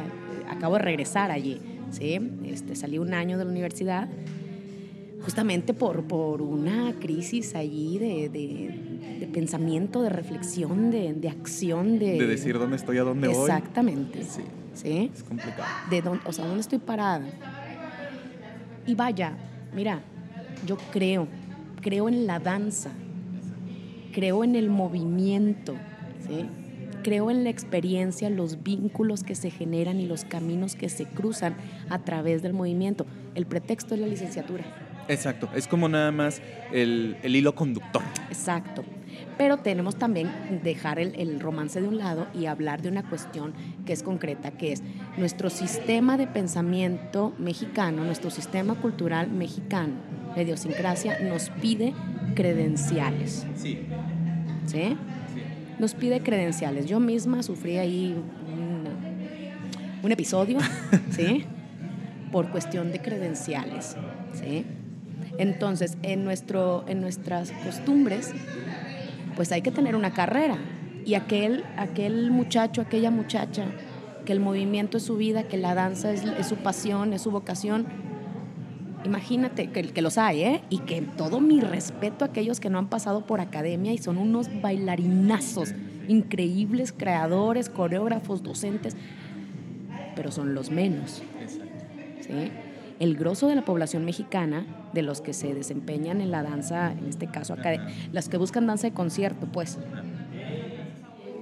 acabo 0.48 0.74
de 0.74 0.82
regresar 0.82 1.32
allí, 1.32 1.60
¿sí? 1.90 2.20
Este, 2.44 2.76
salí 2.76 2.98
un 2.98 3.14
año 3.14 3.36
de 3.36 3.46
la 3.46 3.50
universidad 3.50 4.08
justamente 5.22 5.74
por, 5.74 6.04
por 6.04 6.42
una 6.42 6.94
crisis 6.98 7.54
allí 7.54 7.98
de, 7.98 8.28
de, 8.28 9.18
de 9.20 9.26
pensamiento, 9.26 10.02
de 10.02 10.10
reflexión, 10.10 10.90
de, 10.90 11.14
de 11.14 11.28
acción, 11.28 11.98
de... 11.98 12.18
De 12.18 12.26
decir 12.26 12.58
dónde 12.58 12.76
estoy, 12.76 12.98
a 12.98 13.02
dónde 13.02 13.28
voy. 13.28 13.36
Exactamente. 13.36 14.22
Sí, 14.24 14.42
¿Sí? 14.74 15.10
es 15.12 15.22
complicado. 15.22 15.64
De 15.90 16.02
dónde, 16.02 16.22
o 16.24 16.32
sea, 16.32 16.44
dónde 16.46 16.60
estoy 16.60 16.78
parada. 16.78 17.26
Y 18.86 18.94
vaya, 18.94 19.36
mira, 19.74 20.02
yo 20.66 20.76
creo, 20.92 21.28
creo 21.80 22.08
en 22.08 22.26
la 22.26 22.38
danza, 22.38 22.90
creo 24.12 24.44
en 24.44 24.54
el 24.56 24.70
movimiento, 24.70 25.74
¿sí? 26.26 26.46
creo 27.02 27.30
en 27.30 27.44
la 27.44 27.50
experiencia, 27.50 28.30
los 28.30 28.62
vínculos 28.62 29.22
que 29.24 29.34
se 29.34 29.50
generan 29.50 30.00
y 30.00 30.06
los 30.06 30.24
caminos 30.24 30.74
que 30.74 30.88
se 30.88 31.06
cruzan 31.06 31.56
a 31.88 32.00
través 32.00 32.42
del 32.42 32.52
movimiento. 32.52 33.06
El 33.34 33.46
pretexto 33.46 33.94
es 33.94 34.00
la 34.00 34.06
licenciatura. 34.06 34.64
Exacto, 35.08 35.48
es 35.54 35.66
como 35.66 35.88
nada 35.88 36.12
más 36.12 36.40
el, 36.72 37.16
el 37.22 37.34
hilo 37.34 37.54
conductor. 37.54 38.02
Exacto. 38.28 38.84
Pero 39.36 39.56
tenemos 39.56 39.96
también 39.96 40.30
dejar 40.62 40.98
el, 40.98 41.14
el, 41.14 41.40
romance 41.40 41.80
de 41.80 41.88
un 41.88 41.98
lado 41.98 42.26
y 42.34 42.46
hablar 42.46 42.82
de 42.82 42.88
una 42.88 43.08
cuestión 43.08 43.52
que 43.86 43.92
es 43.92 44.02
concreta, 44.02 44.50
que 44.50 44.72
es 44.72 44.82
nuestro 45.16 45.48
sistema 45.48 46.16
de 46.16 46.26
pensamiento 46.26 47.32
mexicano, 47.38 48.04
nuestro 48.04 48.30
sistema 48.30 48.74
cultural 48.74 49.30
mexicano, 49.30 49.94
la 50.34 50.42
idiosincrasia, 50.42 51.20
nos 51.20 51.50
pide 51.50 51.94
credenciales. 52.34 53.46
Sí. 53.54 53.80
¿Sí? 54.66 54.96
sí. 55.32 55.42
Nos 55.78 55.94
pide 55.94 56.20
credenciales. 56.20 56.86
Yo 56.86 57.00
misma 57.00 57.42
sufrí 57.42 57.78
ahí 57.78 58.16
un, 58.52 58.88
un 60.02 60.12
episodio, 60.12 60.58
¿sí? 61.10 61.44
Por 62.32 62.50
cuestión 62.50 62.92
de 62.92 63.00
credenciales, 63.00 63.96
¿sí? 64.34 64.64
Entonces, 65.38 65.96
en, 66.02 66.24
nuestro, 66.24 66.84
en 66.88 67.00
nuestras 67.00 67.52
costumbres, 67.64 68.32
pues 69.36 69.52
hay 69.52 69.62
que 69.62 69.70
tener 69.70 69.96
una 69.96 70.12
carrera. 70.12 70.58
Y 71.06 71.14
aquel, 71.14 71.64
aquel 71.76 72.30
muchacho, 72.30 72.82
aquella 72.82 73.10
muchacha, 73.10 73.64
que 74.26 74.32
el 74.32 74.40
movimiento 74.40 74.98
es 74.98 75.04
su 75.04 75.16
vida, 75.16 75.44
que 75.44 75.56
la 75.56 75.74
danza 75.74 76.12
es, 76.12 76.24
es 76.24 76.46
su 76.46 76.56
pasión, 76.56 77.12
es 77.12 77.22
su 77.22 77.30
vocación, 77.30 77.86
imagínate 79.04 79.70
que, 79.70 79.82
que, 79.82 80.02
los 80.02 80.18
hay, 80.18 80.42
¿eh? 80.42 80.62
Y 80.70 80.78
que 80.80 81.02
todo 81.02 81.40
mi 81.40 81.60
respeto 81.60 82.24
a 82.24 82.28
aquellos 82.28 82.60
que 82.60 82.68
no 82.68 82.78
han 82.78 82.88
pasado 82.88 83.26
por 83.26 83.40
academia 83.40 83.92
y 83.92 83.98
son 83.98 84.18
unos 84.18 84.48
bailarinazos, 84.60 85.74
increíbles 86.08 86.92
creadores, 86.92 87.68
coreógrafos, 87.68 88.42
docentes, 88.42 88.96
pero 90.14 90.30
son 90.30 90.54
los 90.54 90.70
menos. 90.70 91.22
¿sí? 92.20 92.50
El 92.98 93.16
grosso 93.16 93.46
de 93.46 93.54
la 93.54 93.64
población 93.64 94.04
mexicana, 94.04 94.66
de 94.92 95.02
los 95.02 95.20
que 95.20 95.32
se 95.32 95.54
desempeñan 95.54 96.20
en 96.20 96.30
la 96.30 96.42
danza, 96.42 96.92
en 96.92 97.06
este 97.06 97.28
caso, 97.28 97.54
acá, 97.54 97.86
las 98.12 98.28
que 98.28 98.36
buscan 98.36 98.66
danza 98.66 98.88
de 98.88 98.94
concierto, 98.94 99.46
pues, 99.46 99.78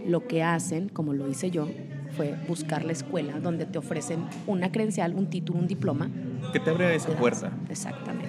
lo 0.07 0.27
que 0.27 0.43
hacen, 0.43 0.89
como 0.89 1.15
lo 1.15 1.29
hice 1.29 1.51
yo, 1.51 1.69
fue 2.17 2.35
buscar 2.49 2.85
la 2.85 2.93
escuela 2.93 3.41
donde 3.41 3.67
te 3.67 3.79
ofrecen 3.79 4.25
una 4.47 4.71
credencial, 4.73 5.15
un 5.15 5.27
título, 5.27 5.59
un 5.59 5.67
diploma. 5.67 6.11
Que 6.53 6.61
te 6.61 6.71
abre 6.71 6.95
esa 6.95 7.11
puerta. 7.11 7.51
Exactamente. 7.69 8.29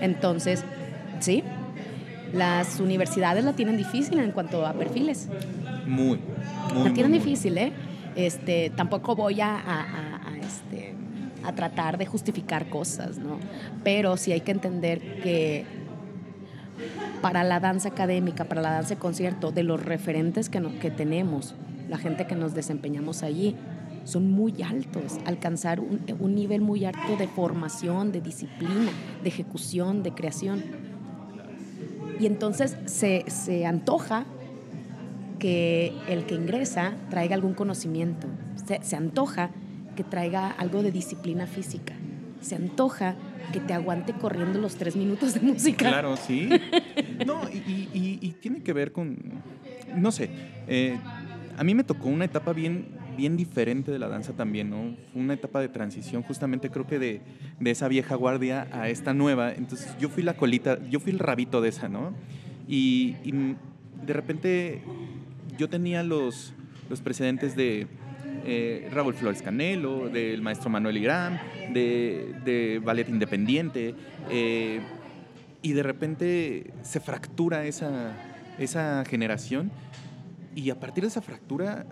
Entonces, 0.00 0.64
sí, 1.20 1.42
las 2.32 2.80
universidades 2.80 3.44
la 3.44 3.52
tienen 3.52 3.76
difícil 3.76 4.18
en 4.18 4.32
cuanto 4.32 4.66
a 4.66 4.72
perfiles. 4.72 5.28
Muy, 5.86 6.18
muy. 6.74 6.84
La 6.84 6.92
tienen 6.92 7.10
muy, 7.10 7.18
difícil, 7.18 7.56
¿eh? 7.58 7.72
Este, 8.16 8.70
tampoco 8.70 9.16
voy 9.16 9.40
a, 9.40 9.56
a, 9.56 10.28
a, 10.28 10.38
este, 10.38 10.91
a 11.44 11.54
tratar 11.54 11.98
de 11.98 12.06
justificar 12.06 12.68
cosas, 12.68 13.18
¿no? 13.18 13.38
Pero 13.84 14.16
sí 14.16 14.32
hay 14.32 14.40
que 14.40 14.52
entender 14.52 15.20
que 15.22 15.64
para 17.20 17.44
la 17.44 17.60
danza 17.60 17.88
académica, 17.88 18.44
para 18.44 18.60
la 18.60 18.72
danza 18.72 18.90
de 18.90 19.00
concierto, 19.00 19.52
de 19.52 19.62
los 19.62 19.82
referentes 19.82 20.48
que, 20.48 20.60
que 20.80 20.90
tenemos, 20.90 21.54
la 21.88 21.98
gente 21.98 22.26
que 22.26 22.34
nos 22.34 22.54
desempeñamos 22.54 23.22
allí, 23.22 23.56
son 24.04 24.30
muy 24.30 24.62
altos, 24.62 25.18
alcanzar 25.26 25.78
un, 25.78 26.00
un, 26.18 26.34
nivel 26.34 26.60
muy 26.60 26.84
alto 26.84 27.16
de 27.16 27.28
formación, 27.28 28.10
de 28.10 28.20
disciplina, 28.20 28.90
de 29.22 29.28
ejecución, 29.28 30.02
de 30.02 30.12
creación. 30.12 30.64
Y 32.18 32.26
entonces 32.26 32.76
se, 32.86 33.24
se 33.28 33.64
antoja 33.64 34.24
que 35.38 35.92
el 36.08 36.26
que 36.26 36.34
ingresa 36.34 36.94
traiga 37.10 37.36
algún 37.36 37.54
conocimiento, 37.54 38.26
se, 38.66 38.82
se 38.82 38.96
antoja 38.96 39.50
que 39.94 40.04
traiga 40.04 40.50
algo 40.50 40.82
de 40.82 40.90
disciplina 40.90 41.46
física, 41.46 41.94
se 42.40 42.56
antoja 42.56 43.16
que 43.52 43.60
te 43.60 43.74
aguante 43.74 44.12
corriendo 44.12 44.60
los 44.60 44.76
tres 44.76 44.96
minutos 44.96 45.34
de 45.34 45.40
música. 45.40 45.88
Claro, 45.88 46.16
sí. 46.16 46.48
No, 47.26 47.48
y, 47.48 47.88
y, 47.94 48.18
y 48.20 48.30
tiene 48.40 48.62
que 48.62 48.72
ver 48.72 48.90
con, 48.90 49.16
no 49.94 50.10
sé, 50.10 50.28
eh, 50.66 50.98
a 51.56 51.64
mí 51.64 51.74
me 51.74 51.84
tocó 51.84 52.08
una 52.08 52.24
etapa 52.24 52.52
bien, 52.52 52.86
bien 53.16 53.36
diferente 53.36 53.90
de 53.90 53.98
la 53.98 54.08
danza 54.08 54.32
también, 54.32 54.70
¿no? 54.70 54.96
Una 55.14 55.34
etapa 55.34 55.60
de 55.60 55.68
transición, 55.68 56.22
justamente 56.22 56.70
creo 56.70 56.86
que 56.86 56.98
de, 56.98 57.20
de, 57.60 57.70
esa 57.70 57.88
vieja 57.88 58.14
guardia 58.14 58.66
a 58.72 58.88
esta 58.88 59.14
nueva. 59.14 59.52
Entonces 59.52 59.96
yo 60.00 60.08
fui 60.08 60.22
la 60.22 60.34
colita, 60.34 60.78
yo 60.88 60.98
fui 60.98 61.12
el 61.12 61.18
rabito 61.18 61.60
de 61.60 61.68
esa, 61.68 61.88
¿no? 61.88 62.12
Y, 62.66 63.16
y 63.22 63.56
de 64.04 64.12
repente 64.12 64.82
yo 65.58 65.68
tenía 65.68 66.02
los, 66.02 66.54
los 66.88 67.00
precedentes 67.00 67.54
de 67.54 67.86
eh, 68.44 68.88
Raúl 68.92 69.14
Flores 69.14 69.42
Canelo, 69.42 70.08
del 70.08 70.42
maestro 70.42 70.70
Manuel 70.70 70.98
Iram, 70.98 71.38
de, 71.72 72.34
de 72.44 72.80
Ballet 72.82 73.08
Independiente, 73.08 73.94
eh, 74.30 74.80
y 75.62 75.72
de 75.72 75.82
repente 75.82 76.72
se 76.82 77.00
fractura 77.00 77.64
esa, 77.64 78.16
esa 78.58 79.04
generación 79.04 79.70
y 80.54 80.70
a 80.70 80.78
partir 80.78 81.04
de 81.04 81.08
esa 81.08 81.22
fractura 81.22 81.86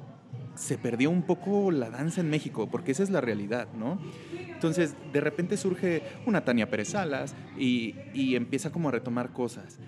se 0.55 0.77
perdió 0.77 1.11
un 1.11 1.23
poco 1.23 1.71
la 1.71 1.89
danza 1.89 2.21
en 2.21 2.29
México, 2.29 2.69
porque 2.71 2.93
esa 2.93 3.03
es 3.03 3.11
la 3.11 3.21
realidad, 3.21 3.69
¿no? 3.79 3.99
Entonces, 4.37 4.95
de 5.13 5.21
repente 5.21 5.57
surge 5.57 6.03
una 6.27 6.45
Tania 6.45 6.69
Pérez 6.69 6.89
Salas 6.89 7.35
y, 7.57 7.95
y 8.13 8.37
empieza 8.37 8.71
como 8.71 8.89
a 8.91 8.93
retomar 8.93 9.31
cosas. 9.31 9.79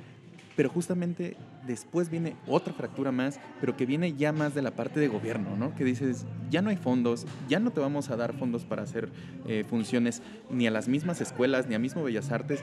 Pero 0.56 0.68
justamente 0.68 1.36
después 1.66 2.10
viene 2.10 2.36
otra 2.46 2.72
fractura 2.72 3.10
más, 3.10 3.40
pero 3.60 3.76
que 3.76 3.86
viene 3.86 4.14
ya 4.14 4.32
más 4.32 4.54
de 4.54 4.62
la 4.62 4.72
parte 4.72 5.00
de 5.00 5.08
gobierno, 5.08 5.56
¿no? 5.56 5.74
Que 5.74 5.84
dices, 5.84 6.26
ya 6.50 6.60
no 6.62 6.70
hay 6.70 6.76
fondos, 6.76 7.26
ya 7.48 7.58
no 7.58 7.70
te 7.70 7.80
vamos 7.80 8.10
a 8.10 8.16
dar 8.16 8.34
fondos 8.34 8.64
para 8.64 8.82
hacer 8.82 9.08
eh, 9.46 9.64
funciones 9.68 10.22
ni 10.50 10.66
a 10.66 10.70
las 10.70 10.88
mismas 10.88 11.20
escuelas, 11.20 11.66
ni 11.68 11.74
a 11.74 11.78
mismo 11.78 12.02
Bellas 12.02 12.30
Artes. 12.30 12.60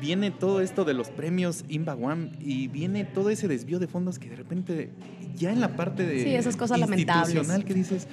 Viene 0.00 0.30
todo 0.30 0.60
esto 0.60 0.84
de 0.84 0.94
los 0.94 1.10
premios 1.10 1.64
Inbaguam 1.68 2.30
y 2.40 2.68
viene 2.68 3.04
todo 3.04 3.30
ese 3.30 3.48
desvío 3.48 3.78
de 3.78 3.88
fondos 3.88 4.18
que 4.18 4.30
de 4.30 4.36
repente 4.36 4.90
ya 5.36 5.52
en 5.52 5.60
la 5.60 5.76
parte 5.76 6.06
de 6.06 6.22
sí, 6.22 6.34
esas 6.34 6.56
cosas 6.56 6.78
institucional 6.78 7.24
lamentables. 7.24 7.64
que 7.64 7.74
dices, 7.74 8.08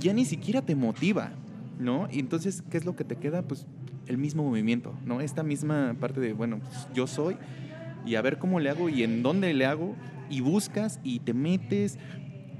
ya 0.00 0.12
ni 0.12 0.24
siquiera 0.24 0.62
te 0.62 0.74
motiva, 0.74 1.30
¿no? 1.78 2.08
Y 2.10 2.18
entonces, 2.18 2.62
¿qué 2.70 2.76
es 2.76 2.84
lo 2.84 2.96
que 2.96 3.04
te 3.04 3.16
queda? 3.16 3.42
Pues 3.42 3.66
el 4.06 4.18
mismo 4.18 4.42
movimiento, 4.42 4.94
¿no? 5.04 5.20
Esta 5.20 5.42
misma 5.42 5.94
parte 5.98 6.20
de, 6.20 6.32
bueno, 6.32 6.58
pues 6.58 6.88
yo 6.94 7.06
soy 7.06 7.36
y 8.06 8.14
a 8.16 8.22
ver 8.22 8.38
cómo 8.38 8.60
le 8.60 8.70
hago 8.70 8.88
y 8.88 9.02
en 9.02 9.22
dónde 9.22 9.52
le 9.54 9.66
hago 9.66 9.94
y 10.30 10.40
buscas 10.40 11.00
y 11.02 11.20
te 11.20 11.34
metes. 11.34 11.98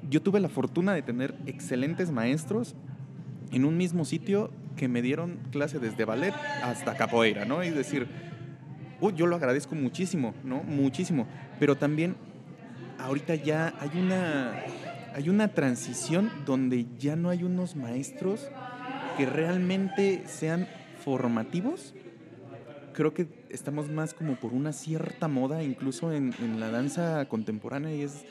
Yo 0.08 0.22
tuve 0.22 0.40
la 0.40 0.48
fortuna 0.48 0.94
de 0.94 1.02
tener 1.02 1.34
excelentes 1.46 2.10
maestros 2.10 2.74
en 3.50 3.64
un 3.64 3.76
mismo 3.76 4.04
sitio 4.04 4.50
que 4.76 4.88
me 4.88 5.02
dieron 5.02 5.38
clase 5.50 5.78
desde 5.78 6.04
ballet 6.04 6.34
hasta 6.62 6.96
capoeira, 6.96 7.44
¿no? 7.44 7.62
Y 7.62 7.70
decir, 7.70 8.06
yo 9.10 9.26
lo 9.26 9.36
agradezco 9.36 9.74
muchísimo, 9.74 10.34
¿no? 10.44 10.62
Muchísimo. 10.62 11.26
Pero 11.58 11.76
también 11.76 12.16
ahorita 12.98 13.34
ya 13.34 13.74
hay 13.80 13.98
una, 13.98 14.52
hay 15.14 15.28
una 15.28 15.48
transición 15.48 16.30
donde 16.46 16.86
ya 16.98 17.16
no 17.16 17.30
hay 17.30 17.42
unos 17.42 17.76
maestros 17.76 18.48
que 19.16 19.26
realmente 19.26 20.22
sean 20.26 20.68
formativos. 21.04 21.94
Creo 22.92 23.14
que 23.14 23.26
estamos 23.48 23.90
más 23.90 24.14
como 24.14 24.36
por 24.36 24.52
una 24.52 24.72
cierta 24.72 25.28
moda, 25.28 25.62
incluso 25.62 26.12
en, 26.12 26.34
en 26.40 26.60
la 26.60 26.70
danza 26.70 27.26
contemporánea, 27.28 27.94
y 27.94 28.02
es, 28.02 28.24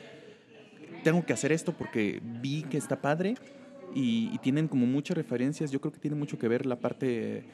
tengo 1.02 1.24
que 1.24 1.32
hacer 1.32 1.52
esto 1.52 1.72
porque 1.72 2.20
vi 2.40 2.62
que 2.62 2.78
está 2.78 3.00
padre 3.00 3.34
y, 3.94 4.30
y, 4.32 4.38
tienen 4.38 4.68
como 4.68 4.86
muchas 4.86 5.16
referencias. 5.16 5.70
Yo 5.70 5.80
creo 5.80 5.92
que 5.92 6.00
tiene 6.00 6.16
mucho 6.16 6.38
que 6.38 6.48
ver 6.48 6.66
la 6.66 6.76
parte 6.76 7.44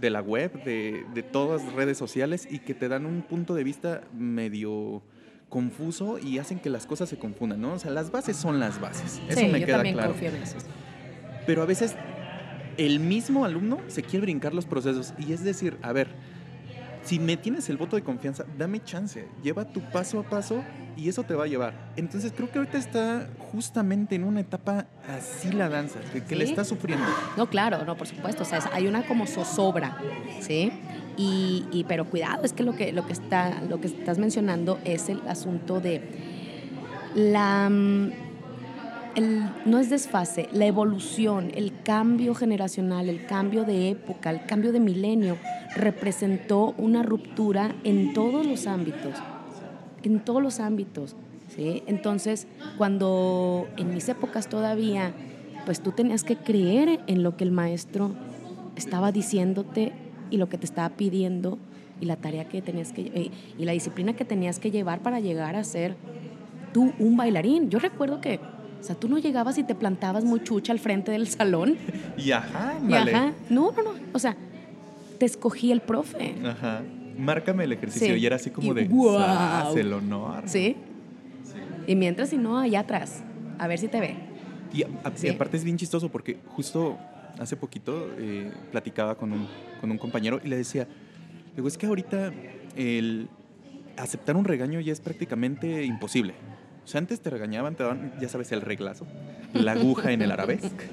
de 0.00 0.10
la 0.10 0.20
web, 0.20 0.64
de, 0.64 1.04
de, 1.14 1.22
todas 1.22 1.64
las 1.64 1.74
redes 1.74 1.98
sociales 1.98 2.48
y 2.50 2.58
que 2.58 2.74
te 2.74 2.88
dan 2.88 3.06
un 3.06 3.22
punto 3.22 3.54
de 3.54 3.64
vista 3.64 4.02
medio 4.12 5.02
confuso 5.48 6.18
y 6.18 6.38
hacen 6.38 6.58
que 6.58 6.70
las 6.70 6.86
cosas 6.86 7.08
se 7.08 7.16
confundan, 7.16 7.60
¿no? 7.60 7.74
O 7.74 7.78
sea, 7.78 7.90
las 7.90 8.10
bases 8.10 8.36
son 8.36 8.58
las 8.58 8.80
bases. 8.80 9.20
Eso 9.28 9.40
sí, 9.40 9.46
me 9.46 9.60
yo 9.60 9.66
queda 9.66 9.76
también 9.76 9.94
claro. 9.94 10.10
confío 10.10 10.30
en 10.30 10.36
eso. 10.36 10.56
Pero 11.46 11.62
a 11.62 11.66
veces 11.66 11.94
el 12.76 12.98
mismo 13.00 13.44
alumno 13.44 13.78
se 13.86 14.02
quiere 14.02 14.22
brincar 14.22 14.54
los 14.54 14.66
procesos 14.66 15.14
y 15.18 15.32
es 15.32 15.44
decir, 15.44 15.76
a 15.82 15.92
ver, 15.92 16.08
si 17.04 17.18
me 17.18 17.36
tienes 17.36 17.68
el 17.68 17.76
voto 17.76 17.96
de 17.96 18.02
confianza, 18.02 18.44
dame 18.58 18.82
chance, 18.82 19.26
lleva 19.42 19.64
tu 19.66 19.80
paso 19.80 20.18
a 20.20 20.22
paso 20.22 20.62
y 20.96 21.08
eso 21.08 21.22
te 21.24 21.34
va 21.34 21.44
a 21.44 21.46
llevar. 21.46 21.74
Entonces 21.96 22.32
creo 22.34 22.50
que 22.50 22.58
ahorita 22.58 22.78
está 22.78 23.28
justamente 23.52 24.14
en 24.14 24.24
una 24.24 24.40
etapa 24.40 24.86
así 25.08 25.52
la 25.52 25.68
danza, 25.68 25.98
que, 26.12 26.22
que 26.24 26.34
le 26.36 26.44
está 26.44 26.64
sufriendo. 26.64 27.04
No, 27.36 27.48
claro, 27.50 27.84
no, 27.84 27.96
por 27.96 28.06
supuesto. 28.06 28.42
O 28.42 28.46
sea, 28.46 28.60
hay 28.72 28.86
una 28.86 29.06
como 29.06 29.26
zozobra, 29.26 29.98
¿sí? 30.40 30.72
Y, 31.16 31.64
y- 31.72 31.84
pero 31.84 32.06
cuidado, 32.06 32.42
es 32.44 32.52
que 32.52 32.62
lo 32.62 32.74
que, 32.74 32.92
lo 32.92 33.06
que 33.06 33.12
está, 33.12 33.60
lo 33.68 33.80
que 33.80 33.86
estás 33.88 34.18
mencionando 34.18 34.78
es 34.84 35.08
el 35.08 35.20
asunto 35.28 35.80
de 35.80 36.02
la 37.14 37.68
mm, 37.70 38.10
el- 39.16 39.48
no 39.64 39.78
es 39.78 39.90
desfase, 39.90 40.48
la 40.52 40.66
evolución, 40.66 41.52
el 41.54 41.72
cambio 41.84 42.34
generacional, 42.34 43.08
el 43.08 43.26
cambio 43.26 43.64
de 43.64 43.90
época, 43.90 44.30
el 44.30 44.44
cambio 44.46 44.72
de 44.72 44.80
milenio, 44.80 45.38
representó 45.74 46.74
una 46.78 47.02
ruptura 47.02 47.74
en 47.84 48.12
todos 48.12 48.46
los 48.46 48.66
ámbitos, 48.66 49.14
en 50.02 50.20
todos 50.20 50.42
los 50.42 50.60
ámbitos. 50.60 51.16
¿sí? 51.54 51.82
Entonces, 51.86 52.46
cuando 52.78 53.66
en 53.76 53.92
mis 53.92 54.08
épocas 54.08 54.48
todavía, 54.48 55.12
pues 55.64 55.80
tú 55.80 55.92
tenías 55.92 56.24
que 56.24 56.36
creer 56.36 57.00
en 57.06 57.22
lo 57.22 57.36
que 57.36 57.44
el 57.44 57.50
maestro 57.50 58.12
estaba 58.76 59.12
diciéndote 59.12 59.92
y 60.30 60.36
lo 60.36 60.48
que 60.48 60.58
te 60.58 60.66
estaba 60.66 60.90
pidiendo 60.90 61.58
y 62.00 62.06
la 62.06 62.16
tarea 62.16 62.46
que 62.46 62.60
tenías 62.60 62.92
que 62.92 63.02
eh, 63.02 63.30
y 63.58 63.64
la 63.64 63.72
disciplina 63.72 64.14
que 64.14 64.24
tenías 64.24 64.58
que 64.58 64.70
llevar 64.70 65.00
para 65.00 65.20
llegar 65.20 65.56
a 65.56 65.64
ser 65.64 65.96
tú 66.72 66.92
un 66.98 67.16
bailarín. 67.16 67.70
Yo 67.70 67.78
recuerdo 67.78 68.20
que, 68.20 68.40
o 68.80 68.82
sea, 68.82 68.96
tú 68.96 69.08
no 69.08 69.18
llegabas 69.18 69.58
y 69.58 69.64
te 69.64 69.74
plantabas 69.74 70.24
muy 70.24 70.42
chucha 70.42 70.72
al 70.72 70.78
frente 70.78 71.12
del 71.12 71.28
salón. 71.28 71.76
Y 72.16 72.30
ajá, 72.32 72.78
Y 72.88 72.94
ajá, 72.94 73.32
no, 73.50 73.72
no, 73.72 73.82
no, 73.82 73.90
o 74.12 74.18
sea, 74.18 74.36
te 75.18 75.26
escogí 75.26 75.72
el 75.72 75.80
profe. 75.80 76.34
Ajá. 76.44 76.82
Márcame 77.18 77.64
el 77.64 77.72
ejercicio 77.72 78.14
Sí. 78.14 78.20
y 78.20 78.26
era 78.26 78.36
así 78.36 78.50
como 78.50 78.72
Y 78.72 78.74
de 78.74 78.84
guau. 78.86 79.18
"Sas, 79.18 79.76
el 79.76 79.92
honor. 79.92 80.42
¿Sí? 80.46 80.76
Y 81.86 81.94
mientras, 81.96 82.30
si 82.30 82.38
no, 82.38 82.58
allá 82.58 82.80
atrás, 82.80 83.22
a 83.58 83.66
ver 83.68 83.78
si 83.78 83.88
te 83.88 84.00
ve. 84.00 84.14
Y, 84.72 84.82
a- 84.82 84.88
aparte 85.32 85.56
es 85.56 85.64
bien 85.64 85.76
chistoso 85.76 86.08
porque 86.10 86.38
justo 86.48 86.98
hace 87.38 87.56
poquito 87.56 88.08
eh, 88.18 88.50
platicaba 88.72 89.16
con 89.16 89.32
un, 89.32 89.46
con 89.80 89.90
un 89.90 89.98
compañero 89.98 90.40
y 90.42 90.48
le 90.48 90.56
decía, 90.56 90.88
digo, 91.54 91.68
es 91.68 91.76
que 91.78 91.86
ahorita 91.86 92.32
el 92.76 93.28
aceptar 93.96 94.36
un 94.36 94.44
regaño 94.44 94.80
ya 94.80 94.92
es 94.92 95.00
prácticamente 95.00 95.84
imposible. 95.84 96.34
O 96.84 96.86
sea, 96.88 96.98
antes 96.98 97.20
te 97.20 97.30
regañaban, 97.30 97.76
te 97.76 97.82
daban, 97.84 98.12
ya 98.20 98.28
sabes, 98.28 98.50
el 98.52 98.60
reglazo, 98.60 99.06
la 99.54 99.72
aguja 99.72 100.12
en 100.12 100.22
el 100.22 100.30
arabesque, 100.32 100.84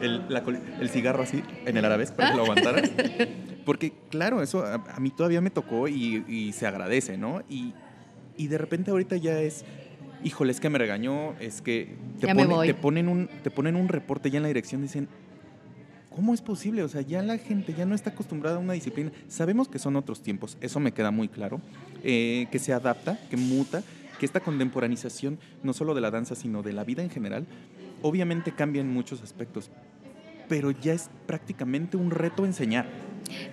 el, 0.00 0.24
la 0.28 0.42
col- 0.42 0.60
el 0.80 0.88
cigarro 0.88 1.22
así 1.22 1.42
en 1.66 1.76
el 1.76 1.84
arabesque 1.84 2.16
para 2.16 2.30
que 2.30 2.36
lo 2.36 2.42
aguantaras. 2.44 2.90
Porque, 3.64 3.92
claro, 4.10 4.42
eso 4.42 4.64
a, 4.64 4.74
a 4.74 5.00
mí 5.00 5.10
todavía 5.10 5.40
me 5.40 5.50
tocó 5.50 5.88
y, 5.88 6.24
y 6.28 6.52
se 6.52 6.66
agradece, 6.66 7.16
¿no? 7.16 7.42
Y, 7.48 7.74
y 8.36 8.48
de 8.48 8.58
repente 8.58 8.90
ahorita 8.90 9.16
ya 9.16 9.38
es, 9.40 9.64
híjole, 10.24 10.50
es 10.52 10.60
que 10.60 10.70
me 10.70 10.78
regañó, 10.78 11.34
es 11.40 11.60
que 11.62 11.94
pone- 12.34 12.54
te 12.66 12.74
ponen 12.74 13.08
un, 13.08 13.28
te 13.42 13.50
ponen 13.50 13.76
un 13.76 13.88
reporte 13.88 14.30
ya 14.30 14.38
en 14.38 14.42
la 14.42 14.48
dirección, 14.48 14.82
dicen, 14.82 15.08
¿cómo 16.14 16.34
es 16.34 16.40
posible? 16.42 16.82
O 16.82 16.88
sea, 16.88 17.02
ya 17.02 17.22
la 17.22 17.38
gente 17.38 17.74
ya 17.76 17.84
no 17.86 17.94
está 17.94 18.10
acostumbrada 18.10 18.56
a 18.56 18.60
una 18.60 18.72
disciplina. 18.72 19.12
Sabemos 19.28 19.68
que 19.68 19.78
son 19.78 19.94
otros 19.96 20.22
tiempos, 20.22 20.56
eso 20.60 20.80
me 20.80 20.92
queda 20.92 21.10
muy 21.10 21.28
claro, 21.28 21.60
eh, 22.02 22.46
que 22.50 22.58
se 22.58 22.72
adapta, 22.72 23.18
que 23.30 23.36
muta, 23.36 23.82
que 24.20 24.26
esta 24.26 24.40
contemporanización, 24.40 25.38
no 25.62 25.72
solo 25.72 25.94
de 25.94 26.02
la 26.02 26.10
danza, 26.10 26.34
sino 26.34 26.62
de 26.62 26.74
la 26.74 26.84
vida 26.84 27.02
en 27.02 27.08
general, 27.08 27.46
obviamente 28.02 28.52
cambia 28.52 28.82
en 28.82 28.92
muchos 28.92 29.22
aspectos, 29.22 29.70
pero 30.46 30.72
ya 30.72 30.92
es 30.92 31.08
prácticamente 31.26 31.96
un 31.96 32.10
reto 32.10 32.44
enseñar. 32.44 32.86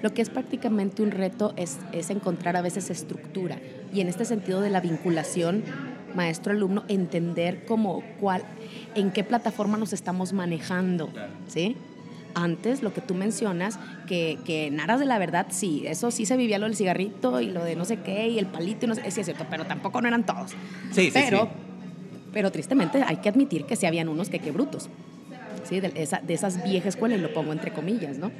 Lo 0.02 0.14
que 0.14 0.22
es 0.22 0.30
prácticamente 0.30 1.04
un 1.04 1.12
reto 1.12 1.54
es, 1.56 1.78
es 1.94 2.10
encontrar 2.10 2.58
a 2.58 2.62
veces 2.62 2.90
estructura. 2.90 3.62
Y 3.94 4.02
en 4.02 4.10
este 4.10 4.26
sentido 4.26 4.60
de 4.60 4.70
la 4.70 4.82
vinculación 4.82 5.64
maestro-alumno, 6.16 6.84
entender 6.90 7.64
cómo, 7.66 8.04
cuál, 8.20 8.44
en 8.94 9.12
qué 9.12 9.24
plataforma 9.24 9.78
nos 9.78 9.94
estamos 9.94 10.34
manejando. 10.34 11.10
¿sí? 11.48 11.78
Antes, 12.40 12.84
lo 12.84 12.94
que 12.94 13.02
tú 13.02 13.16
mencionas, 13.16 13.80
que, 14.06 14.38
que 14.46 14.68
en 14.68 14.80
aras 14.80 15.00
de 15.00 15.06
la 15.06 15.18
verdad, 15.18 15.48
sí, 15.50 15.84
eso 15.88 16.12
sí 16.12 16.28
se 16.28 16.38
vivía 16.38 16.60
lo 16.60 16.68
del 16.68 16.76
cigarrito 16.76 17.42
y 17.42 17.48
lo 17.48 17.64
de 17.64 17.76
no 17.76 17.84
sé 17.84 17.98
qué 17.98 18.28
y 18.28 18.38
el 18.38 18.46
palito, 18.46 18.86
y 18.86 18.90
no 18.90 18.94
sé, 18.94 19.10
sí 19.10 19.22
es 19.22 19.26
cierto, 19.26 19.48
pero 19.50 19.66
tampoco 19.66 20.02
no 20.02 20.08
eran 20.08 20.24
todos. 20.24 20.52
Sí, 20.92 21.06
sí, 21.06 21.12
pero, 21.12 21.46
sí. 21.46 21.50
pero 22.32 22.52
tristemente 22.52 23.02
hay 23.02 23.18
que 23.18 23.30
admitir 23.30 23.66
que 23.66 23.76
sí 23.76 23.88
habían 23.88 24.08
unos 24.08 24.30
que 24.30 24.38
qué 24.38 24.52
brutos. 24.52 24.88
¿sí? 25.68 25.80
De, 25.80 25.92
esa, 25.96 26.20
de 26.20 26.34
esas 26.36 26.64
viejas 26.64 26.90
escuelas, 26.90 27.18
y 27.18 27.22
lo 27.22 27.34
pongo 27.34 27.54
entre 27.54 27.72
comillas, 27.72 28.20
¿no? 28.20 28.32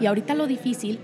Y 0.00 0.06
ahorita 0.06 0.34
lo 0.34 0.46
difícil 0.46 1.00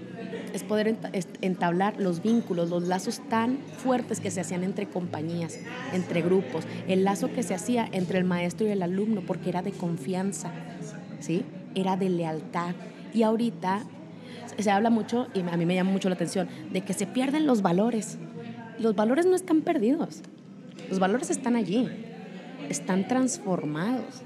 es 0.52 0.62
poder 0.62 0.96
entablar 1.40 2.00
los 2.00 2.22
vínculos, 2.22 2.70
los 2.70 2.84
lazos 2.84 3.20
tan 3.28 3.58
fuertes 3.78 4.20
que 4.20 4.30
se 4.30 4.40
hacían 4.40 4.62
entre 4.62 4.86
compañías, 4.86 5.58
entre 5.92 6.22
grupos, 6.22 6.64
el 6.86 7.02
lazo 7.02 7.32
que 7.32 7.42
se 7.42 7.54
hacía 7.54 7.88
entre 7.90 8.18
el 8.18 8.24
maestro 8.24 8.64
y 8.64 8.70
el 8.70 8.82
alumno, 8.82 9.22
porque 9.26 9.48
era 9.48 9.62
de 9.62 9.72
confianza, 9.72 10.52
¿sí? 11.18 11.44
Era 11.74 11.96
de 11.96 12.08
lealtad. 12.08 12.74
Y 13.12 13.22
ahorita 13.22 13.82
se- 14.58 14.70
habla 14.70 14.90
mucho, 14.90 15.28
y 15.34 15.40
a 15.40 15.56
mí 15.56 15.66
me 15.66 15.74
llama 15.74 15.90
mucho 15.90 16.08
la 16.08 16.14
atención, 16.14 16.48
de 16.72 16.80
que 16.82 16.92
se 16.92 17.06
pierden 17.06 17.46
los 17.46 17.62
valores. 17.62 18.18
Los 18.78 18.94
valores 18.96 19.26
no 19.26 19.36
están 19.36 19.62
perdidos, 19.62 20.22
los 20.90 20.98
valores 20.98 21.30
están 21.30 21.54
allí, 21.54 21.88
están 22.68 23.06
transformados. 23.06 24.22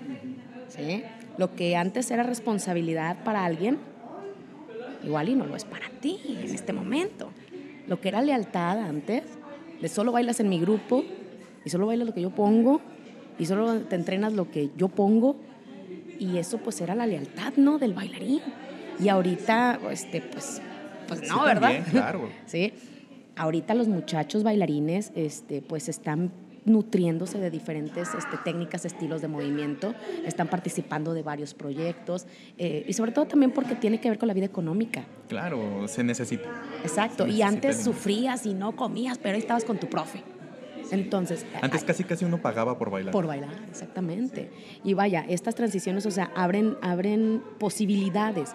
Lo 1.36 1.54
que 1.54 1.76
antes 1.76 2.10
era 2.10 2.22
responsabilidad 2.22 3.22
para 3.24 3.44
alguien, 3.44 3.78
igual 5.04 5.28
y 5.28 5.34
no 5.34 5.46
lo 5.46 5.54
es 5.56 5.64
para 5.64 5.88
ti 6.00 6.18
en 6.42 6.54
este 6.54 6.72
momento. 6.72 7.30
Lo 7.86 8.00
que 8.00 8.08
era 8.08 8.22
lealtad 8.22 8.78
antes, 8.78 9.22
de 9.80 9.88
solo 9.88 10.12
bailas 10.12 10.40
en 10.40 10.48
mi 10.48 10.58
grupo 10.60 11.04
y 11.64 11.70
solo 11.70 11.86
bailas 11.86 12.08
lo 12.08 12.14
que 12.14 12.20
yo 12.22 12.30
pongo 12.30 12.80
y 13.38 13.46
solo 13.46 13.80
te 13.82 13.96
entrenas 13.96 14.32
lo 14.32 14.50
que 14.50 14.70
yo 14.76 14.88
pongo 14.88 15.36
y 16.18 16.38
eso 16.38 16.58
pues 16.58 16.80
era 16.80 16.94
la 16.94 17.06
lealtad, 17.06 17.54
¿no? 17.56 17.78
Del 17.78 17.94
bailarín. 17.94 18.40
Y 19.00 19.08
ahorita, 19.08 19.78
este, 19.90 20.20
pues, 20.20 20.60
pues 21.06 21.28
no, 21.28 21.38
Sí, 21.38 21.44
¿verdad? 21.44 21.60
también, 21.60 21.84
claro. 21.84 22.28
Sí. 22.46 22.72
Ahorita 23.36 23.74
los 23.74 23.86
muchachos 23.86 24.42
bailarines, 24.42 25.12
este, 25.14 25.62
pues 25.62 25.88
están 25.88 26.32
nutriéndose 26.64 27.38
de 27.38 27.50
diferentes 27.50 28.08
este, 28.14 28.36
técnicas, 28.44 28.84
estilos 28.84 29.22
de 29.22 29.28
movimiento, 29.28 29.94
están 30.26 30.48
participando 30.48 31.14
de 31.14 31.22
varios 31.22 31.54
proyectos 31.54 32.26
eh, 32.58 32.84
y 32.86 32.92
sobre 32.92 33.12
todo 33.12 33.26
también 33.26 33.52
porque 33.52 33.74
tiene 33.74 34.00
que 34.00 34.08
ver 34.10 34.18
con 34.18 34.28
la 34.28 34.34
vida 34.34 34.46
económica. 34.46 35.04
Claro, 35.28 35.86
se 35.88 36.04
necesita. 36.04 36.48
Exacto. 36.82 37.24
Se 37.24 37.30
Y 37.30 37.42
antes 37.42 37.82
sufrías 37.82 38.44
y 38.44 38.54
no 38.54 38.76
comías, 38.76 39.18
pero 39.18 39.34
ahí 39.34 39.40
estabas 39.40 39.64
con 39.64 39.78
tu 39.78 39.88
profe. 39.88 40.22
Entonces, 40.90 41.44
Antes 41.60 41.84
casi 41.84 42.04
casi 42.04 42.24
uno 42.24 42.40
pagaba 42.40 42.78
por 42.78 42.90
bailar. 42.90 43.12
por 43.12 43.26
bailar, 43.26 43.50
exactamente. 43.70 44.50
Y 44.84 44.94
vaya, 44.94 45.24
estas 45.28 45.54
transiciones, 45.54 46.06
o 46.06 46.10
sea, 46.10 46.30
abren, 46.34 46.76
abren 46.82 47.42
posibilidades. 47.58 48.54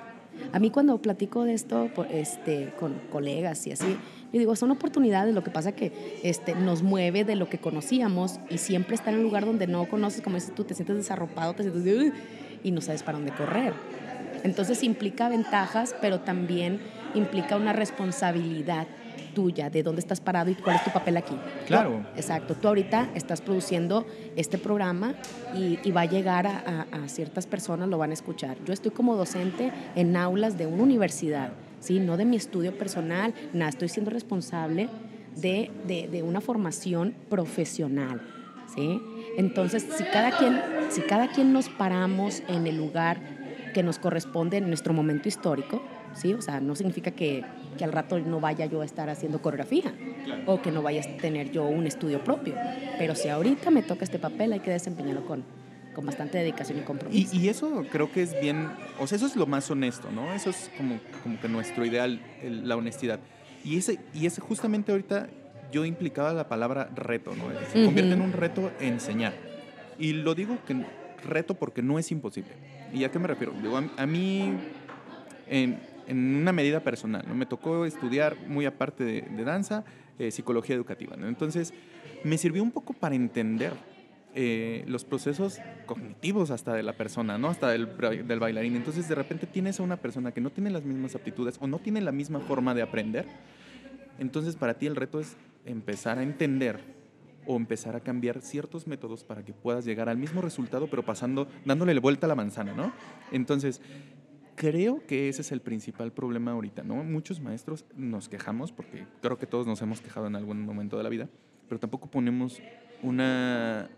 A 0.51 0.59
mí 0.59 0.71
cuando 0.71 0.99
platico 1.01 1.43
de 1.43 1.53
esto 1.53 1.89
este, 2.09 2.73
con 2.79 2.93
colegas 3.11 3.65
y 3.67 3.71
así, 3.71 3.97
yo 4.31 4.39
digo, 4.39 4.55
son 4.55 4.71
oportunidades, 4.71 5.33
lo 5.35 5.43
que 5.43 5.51
pasa 5.51 5.73
que 5.73 6.19
este, 6.23 6.55
nos 6.55 6.81
mueve 6.81 7.23
de 7.23 7.35
lo 7.35 7.49
que 7.49 7.59
conocíamos 7.59 8.39
y 8.49 8.57
siempre 8.57 8.95
estar 8.95 9.13
en 9.13 9.19
un 9.19 9.25
lugar 9.25 9.45
donde 9.45 9.67
no 9.67 9.87
conoces, 9.87 10.21
como 10.21 10.35
dices 10.35 10.55
tú, 10.55 10.63
te 10.63 10.73
sientes 10.73 10.95
desarropado, 10.95 11.53
te 11.53 11.63
sientes 11.63 12.13
y 12.63 12.71
no 12.71 12.81
sabes 12.81 13.03
para 13.03 13.19
dónde 13.19 13.33
correr. 13.33 13.73
Entonces 14.43 14.83
implica 14.83 15.29
ventajas, 15.29 15.95
pero 16.01 16.21
también 16.21 16.79
implica 17.13 17.55
una 17.55 17.73
responsabilidad 17.73 18.87
tuya 19.33 19.69
de 19.69 19.83
dónde 19.83 19.99
estás 19.99 20.19
parado 20.21 20.49
y 20.49 20.55
cuál 20.55 20.75
es 20.77 20.83
tu 20.83 20.91
papel 20.91 21.17
aquí. 21.17 21.35
Claro. 21.67 21.89
¿no? 21.99 22.05
Exacto. 22.15 22.55
Tú 22.55 22.67
ahorita 22.67 23.09
estás 23.15 23.41
produciendo 23.41 24.05
este 24.35 24.57
programa 24.57 25.15
y, 25.55 25.79
y 25.83 25.91
va 25.91 26.01
a 26.01 26.05
llegar 26.05 26.47
a, 26.47 26.85
a- 26.91 27.03
a 27.03 27.07
ciertas 27.09 27.47
personas, 27.47 27.89
lo 27.89 27.97
van 27.97 28.11
a 28.11 28.13
escuchar. 28.13 28.57
Yo 28.65 28.73
estoy 28.73 28.91
como 28.91 29.15
docente 29.15 29.71
en 29.95 30.15
aulas 30.15 30.57
de 30.57 30.65
una 30.67 30.83
universidad, 30.83 31.51
¿sí? 31.79 31.99
no 31.99 32.17
de 32.17 32.25
mi 32.25 32.35
estudio 32.35 32.77
personal, 32.77 33.33
nada, 33.53 33.69
estoy 33.69 33.89
siendo 33.89 34.11
responsable 34.11 34.89
de, 35.35 35.71
de- 35.87 36.07
de 36.07 36.23
una 36.23 36.41
formación 36.41 37.13
profesional. 37.29 38.21
¿sí? 38.75 39.01
Entonces, 39.37 39.85
si 39.97 40.03
cada, 40.05 40.37
quien, 40.37 40.59
si 40.89 41.01
cada 41.01 41.27
quien 41.29 41.53
nos 41.53 41.69
paramos 41.69 42.41
en 42.47 42.67
el 42.67 42.77
lugar 42.77 43.17
que 43.73 43.83
nos 43.83 43.97
corresponde 43.99 44.57
en 44.57 44.67
nuestro 44.67 44.93
momento 44.93 45.27
histórico, 45.27 45.81
¿sí? 46.13 46.33
O 46.33 46.41
sea, 46.41 46.59
no 46.59 46.75
significa 46.75 47.09
que, 47.11 47.43
que 47.73 47.83
al 47.83 47.91
rato 47.91 48.19
no 48.19 48.39
vaya 48.39 48.65
yo 48.65 48.81
a 48.81 48.85
estar 48.85 49.09
haciendo 49.09 49.41
coreografía 49.41 49.93
o 50.45 50.61
que 50.61 50.71
no 50.71 50.81
vaya 50.81 51.01
a 51.01 51.17
tener 51.17 51.51
yo 51.51 51.65
un 51.65 51.85
estudio 51.87 52.23
propio. 52.23 52.55
Pero 52.97 53.15
si 53.15 53.29
ahorita 53.29 53.69
me 53.71 53.81
toca 53.83 54.03
este 54.03 54.19
papel, 54.19 54.53
hay 54.53 54.59
que 54.59 54.71
desempeñarlo 54.71 55.25
con, 55.25 55.43
con 55.93 56.05
bastante 56.05 56.37
dedicación 56.37 56.77
y 56.77 56.81
Y, 56.81 56.83
compromiso. 56.83 57.35
y 57.35 57.49
eso 57.49 57.83
creo 57.91 58.11
que 58.11 58.23
es 58.23 58.39
bien, 58.41 58.69
o 58.99 59.07
sea, 59.07 59.15
eso 59.17 59.25
es 59.27 59.35
lo 59.35 59.45
más 59.45 59.69
honesto, 59.71 60.09
¿no? 60.11 60.33
Eso 60.33 60.49
es 60.49 60.69
como, 60.77 60.99
como 61.21 61.39
que 61.39 61.47
nuestro 61.49 61.85
ideal, 61.85 62.19
el- 62.41 62.67
la 62.67 62.75
honestidad. 62.75 63.19
Y 63.63 63.77
ese, 63.77 63.99
y 64.13 64.25
ese 64.25 64.41
justamente 64.41 64.91
ahorita 64.91 65.27
yo 65.71 65.85
implicaba 65.85 66.33
la 66.33 66.47
palabra 66.49 66.89
reto, 66.95 67.31
¿no? 67.35 67.45
Se 67.71 67.83
convierte 67.85 68.13
en 68.13 68.21
un 68.21 68.33
reto 68.33 68.71
enseñar. 68.79 69.33
Y 69.97 70.13
lo 70.13 70.35
digo 70.35 70.57
que 70.67 70.75
reto 71.27 71.53
porque 71.53 71.81
no 71.81 71.97
es 71.99 72.11
imposible. 72.11 72.51
¿Y 72.93 73.03
a 73.05 73.09
qué 73.11 73.17
me 73.19 73.27
refiero? 73.27 73.53
Digo, 73.61 73.77
a, 73.77 73.83
a 73.97 74.05
mí, 74.05 74.53
en, 75.47 75.79
en, 76.07 76.35
una 76.35 76.51
medida 76.51 76.81
personal, 76.81 77.23
¿no? 77.27 77.35
me 77.35 77.45
tocó 77.45 77.85
estudiar 77.85 78.37
muy 78.47 78.65
aparte 78.65 79.03
de, 79.03 79.21
de 79.21 79.43
danza, 79.43 79.83
eh, 80.19 80.31
psicología 80.31 80.75
educativa. 80.75 81.15
¿no? 81.15 81.27
Entonces, 81.27 81.73
me 82.23 82.37
sirvió 82.37 82.63
un 82.63 82.71
poco 82.71 82.93
para 82.93 83.15
entender 83.15 83.73
eh, 84.35 84.83
los 84.87 85.05
procesos 85.05 85.59
cognitivos 85.85 86.49
hasta 86.49 86.73
de 86.73 86.81
la 86.81 86.93
persona, 86.93 87.37
¿no? 87.37 87.49
Hasta 87.49 87.69
del, 87.69 87.87
del, 88.27 88.39
bailarín. 88.39 88.75
Entonces, 88.75 89.07
de 89.07 89.13
repente 89.13 89.45
tienes 89.45 89.79
a 89.79 89.83
una 89.83 89.97
persona 89.97 90.31
que 90.31 90.41
no 90.41 90.49
tiene 90.49 90.71
las 90.71 90.83
mismas 90.83 91.13
aptitudes 91.13 91.57
o 91.59 91.67
no 91.67 91.77
tiene 91.77 92.01
la 92.01 92.11
misma 92.11 92.39
forma 92.39 92.73
de 92.73 92.81
aprender. 92.81 93.27
Entonces, 94.17 94.55
para 94.55 94.73
ti 94.73 94.87
el 94.87 94.95
reto 94.95 95.19
es 95.19 95.37
empezar 95.65 96.17
a 96.17 96.23
entender 96.23 96.79
o 97.45 97.57
empezar 97.57 97.95
a 97.95 97.99
cambiar 97.99 98.41
ciertos 98.41 98.87
métodos 98.87 99.23
para 99.23 99.45
que 99.45 99.53
puedas 99.53 99.85
llegar 99.85 100.09
al 100.09 100.17
mismo 100.17 100.41
resultado, 100.41 100.87
pero 100.87 101.03
pasando, 101.03 101.47
dándole 101.63 101.97
vuelta 101.99 102.25
a 102.25 102.29
la 102.29 102.35
manzana, 102.35 102.73
¿no? 102.73 102.91
Entonces, 103.31 103.81
creo 104.55 105.05
que 105.05 105.29
ese 105.29 105.41
es 105.41 105.51
el 105.51 105.61
principal 105.61 106.11
problema 106.11 106.51
ahorita, 106.51 106.83
¿no? 106.83 107.03
Muchos 107.03 107.39
maestros 107.39 107.85
nos 107.95 108.29
quejamos, 108.29 108.71
porque 108.71 109.05
creo 109.21 109.37
que 109.37 109.47
todos 109.47 109.67
nos 109.67 109.81
hemos 109.81 110.01
quejado 110.01 110.27
en 110.27 110.35
algún 110.35 110.65
momento 110.65 110.97
de 110.97 111.03
la 111.03 111.09
vida, 111.09 111.29
pero 111.67 111.79
tampoco 111.79 112.09
ponemos 112.09 112.61
una, 113.01 113.89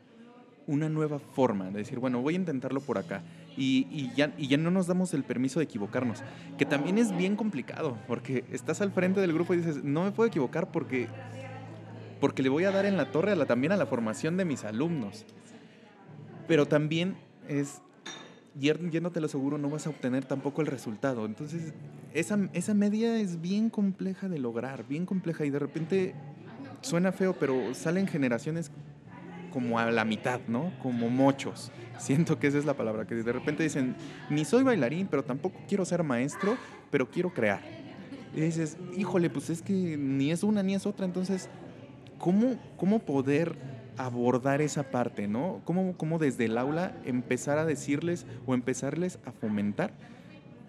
una 0.67 0.89
nueva 0.89 1.19
forma 1.19 1.65
de 1.65 1.79
decir, 1.79 1.99
bueno, 1.99 2.21
voy 2.21 2.35
a 2.35 2.37
intentarlo 2.37 2.81
por 2.81 2.97
acá. 2.97 3.23
Y, 3.57 3.87
y, 3.89 4.11
ya, 4.15 4.33
y 4.37 4.47
ya 4.47 4.57
no 4.57 4.69
nos 4.69 4.87
damos 4.87 5.13
el 5.13 5.23
permiso 5.23 5.59
de 5.59 5.65
equivocarnos, 5.65 6.23
que 6.57 6.65
también 6.65 6.97
es 6.97 7.15
bien 7.15 7.35
complicado, 7.35 7.97
porque 8.07 8.43
estás 8.51 8.81
al 8.81 8.91
frente 8.91 9.21
del 9.21 9.33
grupo 9.33 9.53
y 9.53 9.57
dices, 9.57 9.83
no 9.83 10.03
me 10.03 10.11
puedo 10.11 10.27
equivocar 10.27 10.71
porque, 10.71 11.07
porque 12.19 12.43
le 12.43 12.49
voy 12.49 12.65
a 12.65 12.71
dar 12.71 12.85
en 12.85 12.97
la 12.97 13.11
torre 13.11 13.31
a 13.31 13.45
también 13.45 13.71
a 13.71 13.77
la 13.77 13.85
formación 13.85 14.35
de 14.35 14.45
mis 14.45 14.65
alumnos. 14.65 15.25
Pero 16.47 16.65
también 16.65 17.15
es, 17.47 17.81
yéndote 18.59 19.19
lo 19.21 19.27
seguro, 19.27 19.57
no 19.57 19.69
vas 19.69 19.87
a 19.87 19.89
obtener 19.89 20.25
tampoco 20.25 20.61
el 20.61 20.67
resultado. 20.67 21.25
Entonces, 21.25 21.73
esa, 22.13 22.37
esa 22.53 22.73
media 22.73 23.17
es 23.17 23.41
bien 23.41 23.69
compleja 23.69 24.29
de 24.29 24.39
lograr, 24.39 24.87
bien 24.87 25.05
compleja, 25.05 25.45
y 25.45 25.49
de 25.49 25.59
repente 25.59 26.15
suena 26.81 27.11
feo, 27.11 27.35
pero 27.39 27.73
salen 27.73 28.07
generaciones 28.07 28.71
como 29.51 29.79
a 29.79 29.89
la 29.91 30.05
mitad, 30.05 30.41
¿no? 30.47 30.71
Como 30.81 31.09
mochos. 31.09 31.71
Siento 31.97 32.39
que 32.39 32.47
esa 32.47 32.57
es 32.57 32.65
la 32.65 32.75
palabra, 32.75 33.05
que 33.05 33.15
de 33.15 33.31
repente 33.31 33.63
dicen, 33.63 33.95
ni 34.29 34.43
soy 34.43 34.63
bailarín, 34.63 35.07
pero 35.07 35.23
tampoco 35.23 35.57
quiero 35.67 35.85
ser 35.85 36.03
maestro, 36.03 36.57
pero 36.91 37.09
quiero 37.09 37.33
crear. 37.33 37.61
Y 38.35 38.41
dices, 38.41 38.77
híjole, 38.97 39.29
pues 39.29 39.49
es 39.49 39.61
que 39.61 39.95
ni 39.97 40.31
es 40.31 40.43
una 40.43 40.61
ni 40.61 40.75
es 40.75 40.85
otra, 40.85 41.05
entonces, 41.05 41.49
¿cómo, 42.17 42.57
cómo 42.75 42.99
poder 42.99 43.55
abordar 43.97 44.61
esa 44.61 44.83
parte, 44.83 45.27
¿no? 45.27 45.61
¿Cómo, 45.65 45.95
¿Cómo 45.97 46.19
desde 46.19 46.45
el 46.45 46.57
aula 46.57 46.93
empezar 47.05 47.57
a 47.57 47.65
decirles 47.65 48.25
o 48.45 48.53
empezarles 48.53 49.19
a 49.25 49.31
fomentar 49.31 49.91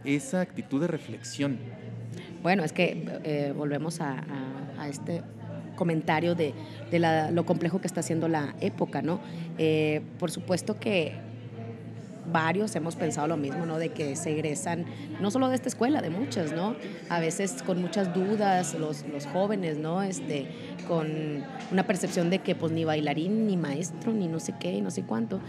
esa 0.05 0.41
actitud 0.41 0.81
de 0.81 0.87
reflexión? 0.87 1.59
Bueno, 2.43 2.65
es 2.65 2.73
que 2.73 3.05
eh, 3.25 3.53
volvemos 3.57 4.01
a, 4.01 4.25
este 4.89 5.23
comentario 5.75 6.35
de, 6.35 6.55
de 6.91 7.31
lo 7.33 7.45
complejo 7.45 7.81
que 7.81 7.87
está 7.87 8.01
haciendo 8.01 8.29
la 8.29 8.55
época, 8.61 9.03
¿no? 9.03 9.21
Eh, 9.59 10.01
por 10.19 10.31
supuesto 10.31 10.79
que 10.79 11.15
varios 12.33 12.75
hemos 12.77 12.97
pensado 12.97 13.27
lo 13.27 13.37
mismo, 13.37 13.67
¿no? 13.67 13.79
De 13.79 13.91
que 13.91 14.17
se 14.17 14.33
egresan, 14.33 14.85
no 15.21 15.31
solo 15.31 15.49
de 15.49 15.55
esta 15.55 15.69
escuela, 15.69 16.03
de 16.03 16.11
muchas, 16.11 16.53
¿no? 16.53 16.77
A 17.09 17.21
veces 17.21 17.63
con 17.63 17.81
muchas 17.81 18.15
dudas, 18.15 18.75
los, 18.75 19.05
los 19.09 19.27
jóvenes, 19.27 19.79
¿no? 19.79 20.03
Este, 20.03 20.47
con 20.87 21.45
una 21.71 21.87
percepción 21.87 22.31
de 22.31 22.41
que 22.41 22.55
pues 22.55 22.73
ni 22.73 22.85
bailarín, 22.85 23.47
ni 23.47 23.57
maestro, 23.57 24.13
ni 24.13 24.29
no 24.29 24.41
sé 24.41 24.55
qué, 24.59 24.81
no 24.83 24.91
sé 24.91 25.03
cuánto. 25.03 25.41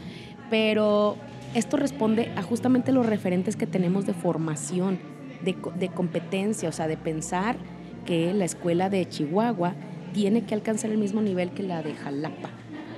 Pero 0.50 1.18
esto 1.54 1.78
responde 1.78 2.32
a 2.36 2.42
justamente 2.42 2.92
los 2.92 3.06
referentes 3.06 3.56
que 3.56 3.68
tenemos 3.68 4.06
de 4.06 4.14
formación, 4.14 5.00
de, 5.44 5.56
de 5.76 5.90
competencia, 5.90 6.70
o 6.70 6.72
sea, 6.72 6.88
de 6.88 6.98
pensar 6.98 7.58
que 8.06 8.34
la 8.34 8.46
escuela 8.46 8.90
de 8.90 9.08
Chihuahua 9.08 9.76
tiene 10.14 10.46
que 10.46 10.56
alcanzar 10.56 10.90
el 10.90 10.98
mismo 10.98 11.22
nivel 11.22 11.52
que 11.52 11.64
la 11.64 11.84
de 11.84 11.94
Jalapa, 11.94 12.50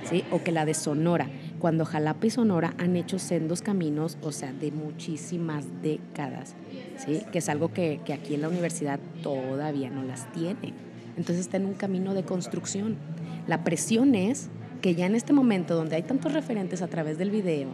¿sí? 0.04 0.24
O 0.30 0.42
que 0.42 0.52
la 0.52 0.64
de 0.64 0.74
Sonora. 0.74 1.28
Cuando 1.60 1.84
Jalapa 1.84 2.26
y 2.26 2.30
Sonora 2.30 2.74
han 2.78 2.96
hecho 2.96 3.18
sendos 3.18 3.60
caminos, 3.60 4.16
o 4.22 4.32
sea, 4.32 4.52
de 4.52 4.72
muchísimas 4.72 5.66
décadas, 5.82 6.54
¿sí? 6.96 7.22
Que 7.30 7.38
es 7.38 7.48
algo 7.50 7.72
que, 7.72 8.00
que 8.04 8.14
aquí 8.14 8.34
en 8.34 8.40
la 8.40 8.48
universidad 8.48 8.98
todavía 9.22 9.90
no 9.90 10.02
las 10.02 10.32
tiene. 10.32 10.72
Entonces 11.18 11.40
está 11.40 11.58
en 11.58 11.66
un 11.66 11.74
camino 11.74 12.14
de 12.14 12.22
construcción. 12.22 12.96
La 13.46 13.62
presión 13.62 14.14
es 14.14 14.48
que 14.80 14.94
ya 14.94 15.04
en 15.04 15.14
este 15.14 15.34
momento 15.34 15.74
donde 15.74 15.96
hay 15.96 16.02
tantos 16.02 16.32
referentes 16.32 16.80
a 16.80 16.88
través 16.88 17.18
del 17.18 17.30
video, 17.30 17.68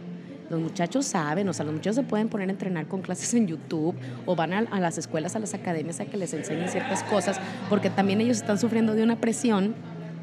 los 0.49 0.59
muchachos 0.59 1.05
saben, 1.05 1.47
o 1.47 1.53
sea, 1.53 1.65
los 1.65 1.73
muchachos 1.73 1.95
se 1.95 2.03
pueden 2.03 2.27
poner 2.27 2.49
a 2.49 2.51
entrenar 2.51 2.87
con 2.87 3.01
clases 3.01 3.33
en 3.33 3.47
YouTube 3.47 3.95
o 4.25 4.35
van 4.35 4.53
a, 4.53 4.59
a, 4.59 4.79
las 4.81 4.97
escuelas, 4.97 5.35
a 5.35 5.39
las 5.39 5.53
academias 5.53 5.99
a 6.01 6.05
que 6.05 6.17
les 6.17 6.33
enseñen 6.33 6.67
ciertas 6.69 7.03
cosas, 7.03 7.39
porque 7.69 7.89
también 7.89 8.19
ellos 8.19 8.37
están 8.37 8.57
sufriendo 8.57 8.95
de 8.95 9.03
una 9.03 9.15
presión 9.17 9.75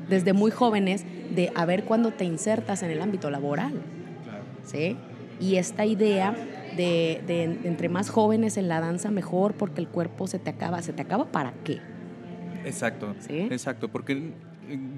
desde 0.08 0.32
muy 0.32 0.50
jóvenes 0.50 1.04
de 1.34 1.52
a 1.54 1.64
ver 1.64 1.84
cuándo 1.84 2.10
te 2.10 2.24
insertas 2.24 2.82
en 2.82 2.90
el 2.90 3.00
ámbito 3.02 3.30
laboral. 3.30 3.72
Claro. 4.24 4.44
¿Sí? 4.64 4.96
Y 5.40 5.56
esta 5.56 5.84
idea 5.84 6.34
de, 6.76 7.22
de, 7.26 7.42
entre 7.64 7.88
más 7.88 8.10
jóvenes 8.10 8.56
en 8.56 8.68
la 8.68 8.80
danza, 8.80 9.10
mejor, 9.10 9.54
porque 9.54 9.80
el 9.80 9.88
cuerpo 9.88 10.26
se 10.26 10.38
te 10.38 10.50
acaba. 10.50 10.82
¿Se 10.82 10.92
te 10.92 11.02
acaba 11.02 11.26
para 11.26 11.52
qué? 11.64 11.80
Exacto. 12.64 13.14
¿Sí? 13.20 13.40
Exacto, 13.50 13.88
porque, 13.88 14.32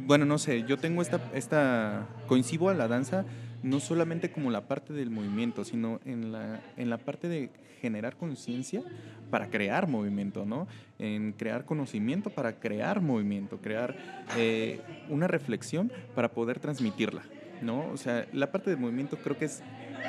bueno, 0.07 0.25
no 0.25 0.39
sé, 0.39 0.65
yo 0.65 0.77
tengo 0.79 1.03
esta, 1.03 1.21
esta 1.35 2.07
coincido 2.27 2.69
a 2.69 2.75
la 2.75 2.89
danza 2.89 3.25
no 3.67 3.81
solamente 3.81 4.31
como 4.31 4.53
la 4.53 4.69
parte 4.69 4.93
del 4.93 5.11
movimiento, 5.11 5.65
sino 5.65 6.01
en 6.05 6.31
la, 6.31 6.61
en 6.77 6.89
la 6.89 6.99
parte 6.99 7.29
de 7.29 7.51
generar 7.81 8.17
conciencia 8.17 8.81
para 9.29 9.49
crear 9.51 9.89
movimiento, 9.89 10.47
¿no? 10.47 10.69
En 11.01 11.33
crear 11.33 11.65
conocimiento 11.65 12.31
para 12.31 12.61
crear 12.61 13.01
movimiento, 13.01 13.59
crear 13.59 13.97
eh, 14.37 14.81
una 15.09 15.27
reflexión 15.27 15.91
para 16.15 16.31
poder 16.31 16.61
transmitirla, 16.61 17.23
¿no? 17.61 17.91
O 17.91 17.97
sea, 17.97 18.27
la 18.33 18.53
parte 18.53 18.71
del 18.71 18.79
movimiento 18.79 19.19
creo 19.19 19.37
que 19.37 19.47
es 19.47 19.63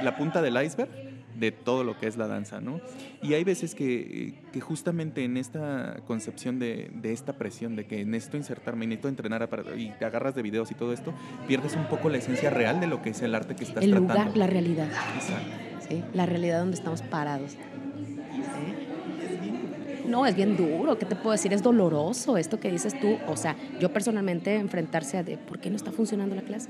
la 0.04 0.15
punta 0.17 0.43
del 0.43 0.63
iceberg 0.63 1.07
de 1.39 1.52
todo 1.52 1.84
lo 1.84 1.97
que 2.00 2.08
es 2.08 2.17
la 2.17 2.28
danza, 2.28 2.60
¿no? 2.62 2.80
Y 3.21 3.34
hay 3.34 3.43
veces 3.43 3.76
que, 3.76 4.34
que 4.52 4.62
justamente 4.62 5.23
en 5.23 5.38
esta 5.38 5.97
concepción 6.06 6.60
de, 6.60 6.89
de, 6.93 7.13
esta 7.13 7.34
presión 7.34 7.76
de 7.76 7.86
que 7.86 8.04
necesito 8.06 8.38
insertarme, 8.38 8.88
necesito 8.88 9.08
entrenar 9.08 9.47
para, 9.50 9.76
y 9.76 9.93
te 9.97 10.06
agarras 10.06 10.36
de 10.36 10.41
videos 10.41 10.71
y 10.71 10.76
todo 10.76 10.93
esto, 10.93 11.13
pierdes 11.47 11.76
un 11.76 11.88
poco 11.88 12.10
la 12.10 12.17
esencia 12.17 12.50
real 12.50 12.80
de 12.80 12.88
lo 12.88 13.02
que 13.02 13.12
es 13.12 13.21
el 13.21 13.36
arte 13.36 13.56
que 13.56 13.63
estás 13.63 13.84
el 13.84 13.91
tratando. 13.91 14.13
El 14.13 14.19
lugar, 14.19 14.38
la 14.38 14.47
realidad. 14.47 14.89
Exacto. 15.15 15.88
¿Sí? 15.88 16.04
La 16.13 16.26
realidad 16.26 16.60
donde 16.60 16.76
estamos 16.76 17.02
parados. 17.02 17.56
No, 20.08 20.26
es 20.26 20.36
bien 20.36 20.56
duro, 20.56 20.97
¿qué 20.97 21.06
te 21.06 21.15
puedo 21.15 21.34
decir? 21.34 21.52
Es 21.52 21.62
doloroso 21.62 22.38
esto 22.38 22.60
que 22.60 22.71
dices 22.71 22.97
tú. 23.00 23.17
O 23.28 23.36
sea, 23.36 23.58
yo 23.80 23.91
personalmente 23.91 24.56
enfrentarse 24.56 25.17
a 25.17 25.23
de 25.23 25.38
por 25.38 25.60
qué 25.60 25.69
no 25.69 25.76
está 25.76 25.91
funcionando 25.91 26.34
la 26.34 26.43
clase. 26.43 26.69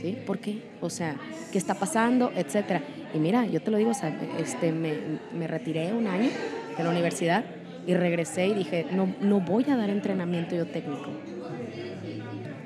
¿Sí? 0.00 0.16
¿Por 0.26 0.38
qué? 0.38 0.62
O 0.80 0.90
sea, 0.90 1.16
¿qué 1.50 1.58
está 1.58 1.74
pasando? 1.74 2.32
Etcétera. 2.34 2.82
Y 3.14 3.18
mira, 3.18 3.46
yo 3.46 3.60
te 3.60 3.70
lo 3.70 3.78
digo, 3.78 3.90
o 3.90 3.94
sea, 3.94 4.16
este, 4.38 4.70
me, 4.70 4.92
me, 5.36 5.46
retiré 5.46 5.92
un 5.92 6.06
año 6.06 6.30
de 6.76 6.84
la 6.84 6.90
universidad 6.90 7.44
y 7.86 7.94
regresé 7.94 8.46
y 8.48 8.54
dije, 8.54 8.86
no, 8.92 9.12
no 9.20 9.40
voy 9.40 9.64
a 9.68 9.76
dar 9.76 9.90
entrenamiento 9.90 10.54
yo 10.54 10.66
técnico. 10.66 11.10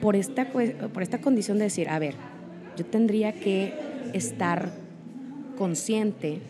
Por 0.01 0.17
esta, 0.17 0.47
por 0.47 1.03
esta 1.03 1.21
condición 1.21 1.59
de 1.59 1.65
decir, 1.65 1.89
a 1.89 1.99
ver, 1.99 2.15
yo 2.77 2.85
tendría 2.85 3.33
que 3.33 3.73
estar 4.13 4.71
consciente 5.57 6.41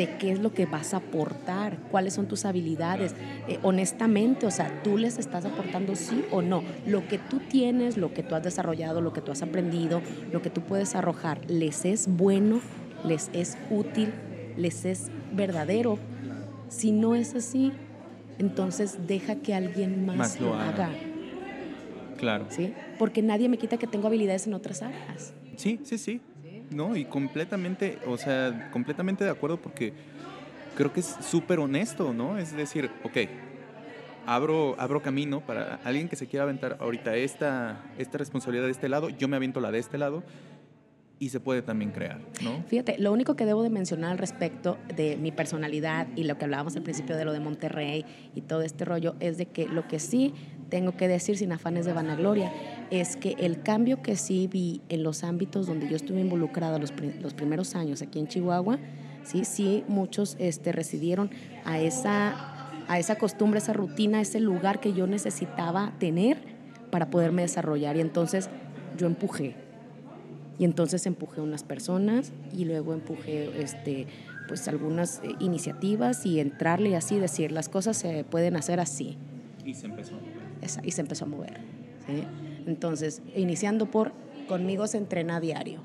de 0.00 0.16
qué 0.16 0.32
es 0.32 0.38
lo 0.38 0.54
que 0.54 0.64
vas 0.64 0.94
a 0.94 0.96
aportar, 0.96 1.76
cuáles 1.90 2.14
son 2.14 2.26
tus 2.26 2.46
habilidades. 2.46 3.14
Eh, 3.48 3.58
honestamente, 3.62 4.46
o 4.46 4.50
sea, 4.50 4.80
tú 4.82 4.96
les 4.96 5.18
estás 5.18 5.44
aportando 5.44 5.94
sí 5.94 6.24
o 6.30 6.40
no. 6.40 6.62
Lo 6.86 7.06
que 7.06 7.18
tú 7.18 7.38
tienes, 7.38 7.98
lo 7.98 8.14
que 8.14 8.22
tú 8.22 8.34
has 8.34 8.42
desarrollado, 8.42 9.02
lo 9.02 9.12
que 9.12 9.20
tú 9.20 9.30
has 9.30 9.42
aprendido, 9.42 10.00
lo 10.32 10.40
que 10.40 10.48
tú 10.48 10.62
puedes 10.62 10.94
arrojar, 10.94 11.42
¿les 11.50 11.84
es 11.84 12.08
bueno? 12.08 12.62
¿Les 13.04 13.28
es 13.34 13.58
útil? 13.68 14.14
¿Les 14.56 14.86
es 14.86 15.10
verdadero? 15.32 15.98
Si 16.70 16.92
no 16.92 17.14
es 17.14 17.34
así, 17.34 17.70
entonces 18.38 19.06
deja 19.06 19.34
que 19.34 19.52
alguien 19.52 20.06
más, 20.06 20.16
más 20.16 20.40
lo 20.40 20.54
haga. 20.54 20.86
haga. 20.86 20.90
Claro. 22.16 22.46
¿Sí? 22.48 22.72
Porque 22.98 23.20
nadie 23.20 23.50
me 23.50 23.58
quita 23.58 23.76
que 23.76 23.86
tengo 23.86 24.06
habilidades 24.06 24.46
en 24.46 24.54
otras 24.54 24.80
áreas. 24.80 25.34
Sí, 25.56 25.78
sí, 25.84 25.98
sí. 25.98 26.22
No, 26.70 26.96
y 26.96 27.04
completamente, 27.04 27.98
o 28.06 28.16
sea, 28.16 28.70
completamente 28.70 29.24
de 29.24 29.30
acuerdo 29.30 29.56
porque 29.56 29.92
creo 30.76 30.92
que 30.92 31.00
es 31.00 31.16
súper 31.20 31.58
honesto, 31.58 32.12
¿no? 32.12 32.38
Es 32.38 32.56
decir, 32.56 32.90
ok, 33.04 33.16
abro, 34.26 34.76
abro 34.78 35.02
camino 35.02 35.40
para 35.40 35.80
alguien 35.84 36.08
que 36.08 36.16
se 36.16 36.26
quiera 36.26 36.44
aventar 36.44 36.76
ahorita 36.80 37.16
esta, 37.16 37.84
esta 37.98 38.18
responsabilidad 38.18 38.66
de 38.66 38.70
este 38.70 38.88
lado, 38.88 39.08
yo 39.08 39.28
me 39.28 39.36
aviento 39.36 39.60
la 39.60 39.70
de 39.72 39.78
este 39.78 39.98
lado 39.98 40.22
y 41.18 41.28
se 41.28 41.38
puede 41.38 41.60
también 41.60 41.90
crear, 41.90 42.18
¿no? 42.42 42.64
Fíjate, 42.66 42.96
lo 42.98 43.12
único 43.12 43.36
que 43.36 43.44
debo 43.44 43.62
de 43.62 43.68
mencionar 43.68 44.12
al 44.12 44.18
respecto 44.18 44.78
de 44.96 45.18
mi 45.18 45.32
personalidad 45.32 46.08
y 46.16 46.24
lo 46.24 46.38
que 46.38 46.44
hablábamos 46.44 46.76
al 46.76 46.82
principio 46.82 47.14
de 47.14 47.26
lo 47.26 47.32
de 47.32 47.40
Monterrey 47.40 48.06
y 48.34 48.40
todo 48.40 48.62
este 48.62 48.86
rollo 48.86 49.14
es 49.20 49.36
de 49.36 49.44
que 49.44 49.68
lo 49.68 49.86
que 49.86 49.98
sí 49.98 50.32
tengo 50.70 50.96
que 50.96 51.08
decir 51.08 51.36
sin 51.36 51.52
afanes 51.52 51.84
de 51.84 51.92
vanagloria, 51.92 52.52
es 52.90 53.16
que 53.16 53.36
el 53.38 53.62
cambio 53.62 54.02
que 54.02 54.16
sí 54.16 54.48
vi 54.50 54.80
en 54.88 55.02
los 55.02 55.24
ámbitos 55.24 55.66
donde 55.66 55.88
yo 55.88 55.96
estuve 55.96 56.20
involucrada 56.20 56.78
los, 56.78 56.94
los 57.20 57.34
primeros 57.34 57.74
años 57.74 58.00
aquí 58.00 58.18
en 58.18 58.28
Chihuahua, 58.28 58.78
sí, 59.24 59.44
sí, 59.44 59.84
muchos 59.88 60.36
este, 60.38 60.72
residieron 60.72 61.30
a 61.64 61.78
esa, 61.78 62.70
a 62.88 62.98
esa 62.98 63.16
costumbre, 63.16 63.58
esa 63.58 63.72
rutina, 63.72 64.20
ese 64.20 64.40
lugar 64.40 64.80
que 64.80 64.92
yo 64.92 65.06
necesitaba 65.06 65.92
tener 65.98 66.38
para 66.90 67.10
poderme 67.10 67.42
desarrollar. 67.42 67.96
Y 67.96 68.00
entonces 68.00 68.50
yo 68.96 69.06
empujé. 69.06 69.54
Y 70.58 70.64
entonces 70.64 71.06
empujé 71.06 71.40
unas 71.40 71.64
personas 71.64 72.32
y 72.52 72.66
luego 72.66 72.92
empujé 72.92 73.62
este, 73.62 74.06
pues 74.46 74.68
algunas 74.68 75.20
eh, 75.24 75.34
iniciativas 75.40 76.26
y 76.26 76.38
entrarle 76.38 76.90
y 76.90 76.94
así 76.94 77.18
decir, 77.18 77.50
las 77.50 77.68
cosas 77.68 77.96
se 77.96 78.24
pueden 78.24 78.56
hacer 78.56 78.78
así. 78.78 79.16
Y 79.64 79.72
se 79.72 79.86
empezó. 79.86 80.14
Y 80.82 80.90
se 80.90 81.00
empezó 81.00 81.24
a 81.24 81.28
mover. 81.28 81.60
Entonces, 82.66 83.22
iniciando 83.34 83.86
por 83.86 84.12
conmigo 84.48 84.86
se 84.86 84.98
entrena 84.98 85.40
diario. 85.40 85.80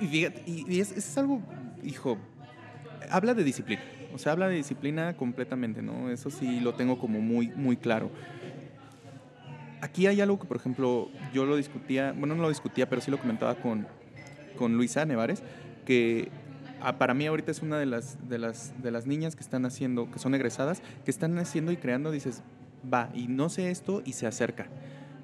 Y, 0.00 0.24
es 0.80 1.18
algo, 1.18 1.40
hijo, 1.84 2.18
habla 3.10 3.34
de 3.34 3.44
disciplina. 3.44 3.82
O 4.12 4.18
sea, 4.18 4.32
habla 4.32 4.48
de 4.48 4.56
disciplina 4.56 5.16
completamente, 5.16 5.82
¿no? 5.82 6.10
Eso 6.10 6.30
sí 6.30 6.60
lo 6.60 6.74
tengo 6.74 6.98
como 6.98 7.20
muy, 7.20 7.48
muy 7.48 7.76
claro. 7.76 8.10
Aquí 9.80 10.06
hay 10.06 10.20
algo 10.20 10.38
que, 10.38 10.46
por 10.46 10.56
ejemplo, 10.56 11.10
yo 11.32 11.44
lo 11.44 11.56
discutía, 11.56 12.12
bueno, 12.12 12.34
no 12.34 12.42
lo 12.42 12.48
discutía, 12.48 12.88
pero 12.88 13.00
sí 13.00 13.10
lo 13.10 13.18
comentaba 13.18 13.54
con, 13.56 13.86
con 14.56 14.76
Luisa 14.76 15.04
Nevares, 15.04 15.42
que 15.84 16.30
ah, 16.80 16.98
para 16.98 17.14
mí 17.14 17.26
ahorita 17.26 17.50
es 17.50 17.62
una 17.62 17.78
de 17.78 17.86
las, 17.86 18.28
de, 18.28 18.38
las, 18.38 18.72
de 18.82 18.90
las 18.90 19.06
niñas 19.06 19.36
que 19.36 19.42
están 19.42 19.66
haciendo, 19.66 20.10
que 20.10 20.18
son 20.18 20.34
egresadas, 20.34 20.82
que 21.04 21.10
están 21.10 21.38
haciendo 21.38 21.70
y 21.72 21.76
creando, 21.76 22.10
dices, 22.10 22.42
va, 22.92 23.10
y 23.14 23.28
no 23.28 23.48
sé 23.48 23.70
esto, 23.70 24.02
y 24.04 24.12
se 24.12 24.26
acerca. 24.26 24.68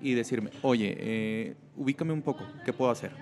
Y 0.01 0.15
decirme, 0.15 0.51
oye, 0.63 0.97
eh, 0.99 1.55
ubícame 1.77 2.13
un 2.13 2.23
poco, 2.23 2.45
¿qué 2.65 2.73
puedo 2.73 2.91
hacer? 2.91 3.13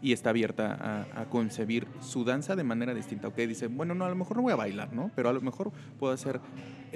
Y 0.00 0.12
está 0.12 0.30
abierta 0.30 0.74
a, 0.74 1.22
a, 1.22 1.24
concebir 1.30 1.86
su 2.00 2.24
danza 2.24 2.56
de 2.56 2.62
manera 2.62 2.92
distinta. 2.92 3.28
Ok, 3.28 3.36
dice, 3.36 3.68
bueno, 3.68 3.94
no, 3.94 4.04
a 4.04 4.10
lo 4.10 4.16
mejor 4.16 4.36
no 4.36 4.42
voy 4.42 4.52
a 4.52 4.56
bailar, 4.56 4.92
¿no? 4.92 5.10
Pero 5.16 5.30
a 5.30 5.32
lo 5.32 5.40
mejor 5.40 5.72
puedo 5.98 6.12
hacer 6.12 6.40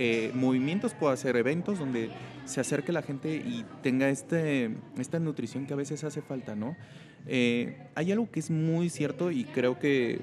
eh, 0.00 0.30
movimientos, 0.32 0.94
puedo 0.94 1.12
hacer 1.12 1.34
eventos 1.34 1.80
donde 1.80 2.10
se 2.44 2.60
acerque 2.60 2.92
la 2.92 3.02
gente 3.02 3.34
y 3.34 3.64
tenga 3.82 4.08
este, 4.08 4.70
esta 4.96 5.18
nutrición 5.18 5.66
que 5.66 5.72
a 5.72 5.76
veces 5.76 6.04
hace 6.04 6.22
falta, 6.22 6.54
¿no? 6.54 6.76
Eh, 7.26 7.76
hay 7.96 8.12
algo 8.12 8.30
que 8.30 8.38
es 8.38 8.48
muy 8.48 8.90
cierto 8.90 9.32
y 9.32 9.42
creo 9.42 9.80
que 9.80 10.20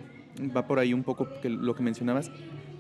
va 0.55 0.65
por 0.65 0.79
ahí 0.79 0.93
un 0.93 1.03
poco 1.03 1.27
que 1.41 1.49
lo 1.49 1.75
que 1.75 1.83
mencionabas. 1.83 2.31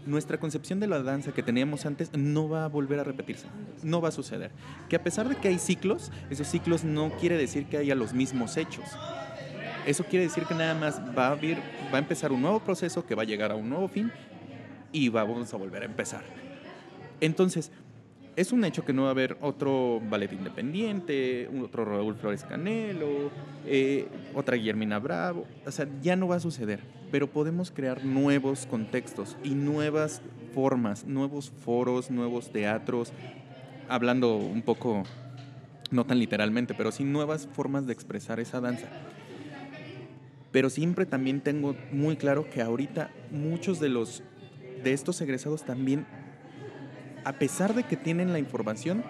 Nuestra 0.05 0.37
concepción 0.39 0.79
de 0.79 0.87
la 0.87 1.01
danza 1.01 1.33
que 1.33 1.41
teníamos 1.41 1.85
antes 1.85 2.11
no 2.13 2.47
va 2.47 2.65
a 2.65 2.67
volver 2.67 2.99
a 2.99 3.03
repetirse, 3.03 3.47
no 3.81 4.01
va 4.01 4.09
a 4.09 4.11
suceder. 4.11 4.51
Que 4.87 4.95
a 4.95 5.03
pesar 5.03 5.27
de 5.27 5.35
que 5.35 5.47
hay 5.47 5.57
ciclos, 5.57 6.11
esos 6.29 6.47
ciclos 6.47 6.83
no 6.83 7.11
quiere 7.19 7.37
decir 7.37 7.65
que 7.65 7.77
haya 7.77 7.95
los 7.95 8.13
mismos 8.13 8.55
hechos. 8.57 8.85
Eso 9.85 10.03
quiere 10.03 10.25
decir 10.25 10.45
que 10.45 10.53
nada 10.53 10.75
más 10.75 10.99
va 11.17 11.27
a, 11.27 11.31
abrir, 11.31 11.57
va 11.93 11.97
a 11.97 11.99
empezar 11.99 12.31
un 12.31 12.41
nuevo 12.41 12.59
proceso 12.59 13.05
que 13.05 13.15
va 13.15 13.23
a 13.23 13.25
llegar 13.25 13.51
a 13.51 13.55
un 13.55 13.69
nuevo 13.69 13.87
fin 13.87 14.11
y 14.91 15.09
vamos 15.09 15.53
a 15.53 15.57
volver 15.57 15.83
a 15.83 15.85
empezar. 15.85 16.23
Entonces, 17.19 17.71
es 18.35 18.51
un 18.51 18.65
hecho 18.65 18.83
que 18.83 18.93
no 18.93 19.03
va 19.03 19.09
a 19.09 19.11
haber 19.11 19.37
otro 19.41 20.01
ballet 20.09 20.31
independiente, 20.33 21.49
otro 21.63 21.85
Raúl 21.85 22.15
Flores 22.15 22.43
Canelo, 22.43 23.31
eh, 23.65 24.07
otra 24.33 24.57
Guillermina 24.57 24.99
Bravo. 24.99 25.45
O 25.65 25.71
sea, 25.71 25.87
ya 26.01 26.15
no 26.15 26.27
va 26.27 26.35
a 26.35 26.39
suceder. 26.39 26.81
Pero 27.15 27.31
podemos 27.31 27.71
crear 27.71 28.03
nuevos 28.03 28.65
contextos 28.65 29.37
y 29.41 29.51
nuevas 29.51 30.21
formas, 30.53 31.05
nuevos 31.05 31.49
foros, 31.49 32.11
nuevos 32.11 32.51
teatros, 32.51 33.13
hablando 33.87 34.35
un 34.35 34.61
poco, 34.61 35.03
no 35.91 36.05
tan 36.05 36.19
literalmente, 36.19 36.73
pero 36.73 36.91
sí 36.91 37.05
nuevas 37.05 37.47
formas 37.47 37.87
de 37.87 37.93
expresar 37.93 38.41
esa 38.41 38.59
danza. 38.59 38.87
Pero 40.51 40.69
siempre 40.69 41.05
también 41.05 41.39
tengo 41.39 41.77
muy 41.89 42.17
claro 42.17 42.49
que 42.49 42.61
ahorita 42.61 43.11
muchos 43.31 43.79
de 43.79 43.87
los 43.87 44.21
de 44.83 44.91
estos 44.91 45.21
egresados 45.21 45.63
también 45.63 46.05
a 47.23 47.31
pesar 47.39 47.75
de 47.75 47.83
que 47.83 47.95
tienen 47.95 48.33
la 48.33 48.39
información, 48.39 49.05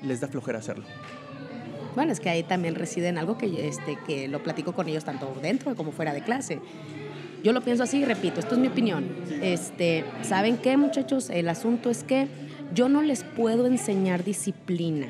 les 0.00 0.20
da 0.20 0.28
flojera 0.28 0.60
hacerlo. 0.60 0.86
Bueno, 1.96 2.12
es 2.12 2.20
que 2.20 2.28
ahí 2.28 2.44
también 2.44 2.76
reside 2.76 3.08
en 3.08 3.18
algo 3.18 3.36
que, 3.36 3.66
este, 3.66 3.98
que 4.06 4.28
lo 4.28 4.44
platico 4.44 4.74
con 4.74 4.86
ellos 4.88 5.04
tanto 5.04 5.34
dentro 5.42 5.74
como 5.74 5.90
fuera 5.90 6.14
de 6.14 6.22
clase. 6.22 6.60
Yo 7.46 7.52
lo 7.52 7.60
pienso 7.60 7.84
así 7.84 7.98
y 7.98 8.04
repito, 8.04 8.40
esto 8.40 8.56
es 8.56 8.60
mi 8.60 8.66
opinión. 8.66 9.06
Este, 9.40 10.04
¿Saben 10.22 10.56
qué, 10.56 10.76
muchachos? 10.76 11.30
El 11.30 11.48
asunto 11.48 11.90
es 11.90 12.02
que 12.02 12.26
yo 12.74 12.88
no 12.88 13.02
les 13.02 13.22
puedo 13.22 13.66
enseñar 13.66 14.24
disciplina. 14.24 15.06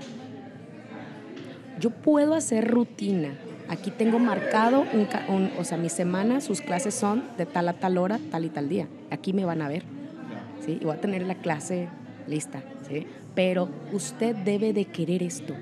Yo 1.80 1.88
puedo 1.88 2.34
hacer 2.34 2.70
rutina. 2.70 3.38
Aquí 3.70 3.90
tengo 3.90 4.18
marcado, 4.18 4.84
un, 5.30 5.50
o 5.58 5.64
sea, 5.64 5.78
mi 5.78 5.88
semana, 5.88 6.42
sus 6.42 6.60
clases 6.60 6.94
son 6.94 7.24
de 7.38 7.46
tal 7.46 7.70
a 7.70 7.72
tal 7.72 7.96
hora, 7.96 8.20
tal 8.30 8.44
y 8.44 8.50
tal 8.50 8.68
día. 8.68 8.86
Aquí 9.10 9.32
me 9.32 9.46
van 9.46 9.62
a 9.62 9.68
ver. 9.68 9.84
¿sí? 10.60 10.76
Y 10.78 10.84
voy 10.84 10.94
a 10.94 11.00
tener 11.00 11.22
la 11.22 11.36
clase 11.36 11.88
lista, 12.26 12.62
¿sí? 12.86 13.06
Pero 13.34 13.70
usted 13.92 14.36
debe 14.36 14.74
de 14.74 14.84
querer 14.84 15.22
esto, 15.22 15.54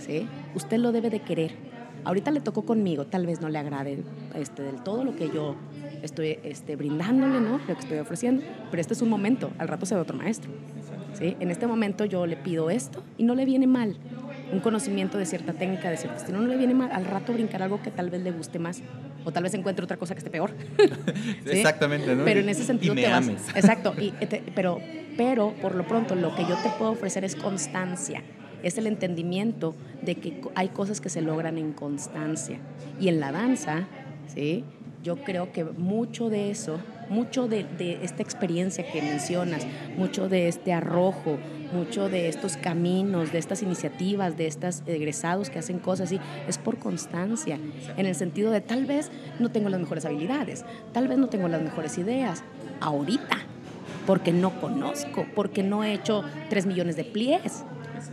¿sí? 0.00 0.26
Usted 0.56 0.78
lo 0.78 0.90
debe 0.90 1.10
de 1.10 1.20
querer. 1.20 1.63
Ahorita 2.04 2.30
le 2.30 2.40
tocó 2.40 2.62
conmigo, 2.62 3.06
tal 3.06 3.26
vez 3.26 3.40
no 3.40 3.48
le 3.48 3.58
agrade 3.58 4.02
este, 4.34 4.62
del 4.62 4.82
todo 4.82 5.04
lo 5.04 5.16
que 5.16 5.30
yo 5.30 5.56
estoy 6.02 6.38
este, 6.42 6.76
brindándole, 6.76 7.40
¿no? 7.40 7.58
Lo 7.58 7.66
que 7.66 7.80
estoy 7.80 7.98
ofreciendo, 7.98 8.44
pero 8.70 8.80
este 8.80 8.94
es 8.94 9.02
un 9.02 9.08
momento, 9.08 9.50
al 9.58 9.68
rato 9.68 9.86
se 9.86 9.94
ve 9.94 10.00
otro 10.00 10.16
maestro, 10.16 10.50
¿sí? 11.14 11.36
En 11.40 11.50
este 11.50 11.66
momento 11.66 12.04
yo 12.04 12.26
le 12.26 12.36
pido 12.36 12.70
esto 12.70 13.02
y 13.16 13.24
no 13.24 13.34
le 13.34 13.44
viene 13.44 13.66
mal 13.66 13.96
un 14.52 14.60
conocimiento 14.60 15.16
de 15.18 15.26
cierta 15.26 15.54
técnica, 15.54 15.90
de 15.90 15.96
cierto 15.96 16.18
estilo, 16.18 16.40
no 16.40 16.46
le 16.46 16.56
viene 16.56 16.74
mal 16.74 16.92
al 16.92 17.06
rato 17.06 17.32
brincar 17.32 17.62
algo 17.62 17.82
que 17.82 17.90
tal 17.90 18.10
vez 18.10 18.22
le 18.22 18.30
guste 18.32 18.58
más 18.58 18.82
o 19.24 19.32
tal 19.32 19.42
vez 19.42 19.54
encuentre 19.54 19.84
otra 19.84 19.96
cosa 19.96 20.14
que 20.14 20.18
esté 20.18 20.30
peor. 20.30 20.50
¿Sí? 21.44 21.50
Exactamente, 21.50 22.14
¿no? 22.14 22.24
Pero 22.24 22.40
en 22.40 22.48
ese 22.50 22.62
sentido 22.62 22.92
y 22.92 22.96
me 22.96 23.02
te 23.02 23.08
vas, 23.08 23.26
ames. 23.26 23.42
Exacto, 23.54 23.94
y 23.98 24.10
te, 24.10 24.42
pero 24.54 24.80
pero 25.16 25.54
por 25.60 25.74
lo 25.74 25.86
pronto 25.86 26.14
lo 26.14 26.34
que 26.34 26.42
yo 26.42 26.56
te 26.56 26.70
puedo 26.70 26.92
ofrecer 26.92 27.24
es 27.24 27.36
constancia, 27.36 28.22
es 28.64 28.78
el 28.78 28.86
entendimiento 28.86 29.74
de 30.02 30.16
que 30.16 30.40
hay 30.54 30.68
cosas 30.68 31.00
que 31.00 31.08
se 31.08 31.22
logran 31.22 31.58
en 31.58 31.72
constancia. 31.72 32.58
Y 32.98 33.08
en 33.08 33.20
la 33.20 33.30
danza, 33.30 33.86
¿sí? 34.34 34.64
yo 35.04 35.16
creo 35.16 35.52
que 35.52 35.64
mucho 35.64 36.30
de 36.30 36.50
eso, 36.50 36.80
mucho 37.10 37.46
de, 37.46 37.66
esta 38.02 38.22
experiencia 38.22 38.90
que 38.90 39.02
mencionas, 39.02 39.66
mucho 39.98 40.30
de 40.30 40.48
este 40.48 40.72
arrojo, 40.72 41.36
mucho 41.74 42.08
de 42.08 42.28
estos 42.28 42.56
caminos, 42.56 43.30
de 43.30 43.38
estas 43.38 43.62
iniciativas, 43.62 44.38
de 44.38 44.46
estos 44.46 44.82
egresados 44.86 45.50
que 45.50 45.58
hacen 45.58 45.78
cosas 45.78 46.06
así, 46.06 46.20
es 46.48 46.56
por 46.56 46.78
constancia, 46.78 47.58
en 47.98 48.06
el 48.06 48.14
sentido 48.14 48.50
de 48.50 48.62
tal 48.62 48.86
vez 48.86 49.10
no 49.38 49.50
tengo 49.50 49.68
las 49.68 49.78
mejores 49.78 50.06
habilidades, 50.06 50.64
tal 50.92 51.06
vez 51.06 51.18
no 51.18 51.28
tengo 51.28 51.48
las 51.48 51.60
mejores 51.60 51.98
ideas, 51.98 52.42
ahorita, 52.80 53.36
porque 54.06 54.32
no 54.32 54.58
conozco, 54.58 55.26
porque 55.34 55.62
no 55.62 55.84
he 55.84 55.92
hecho 55.92 56.24
3 56.48 56.64
millones 56.64 56.96
de 56.96 57.04
plies, 57.04 57.64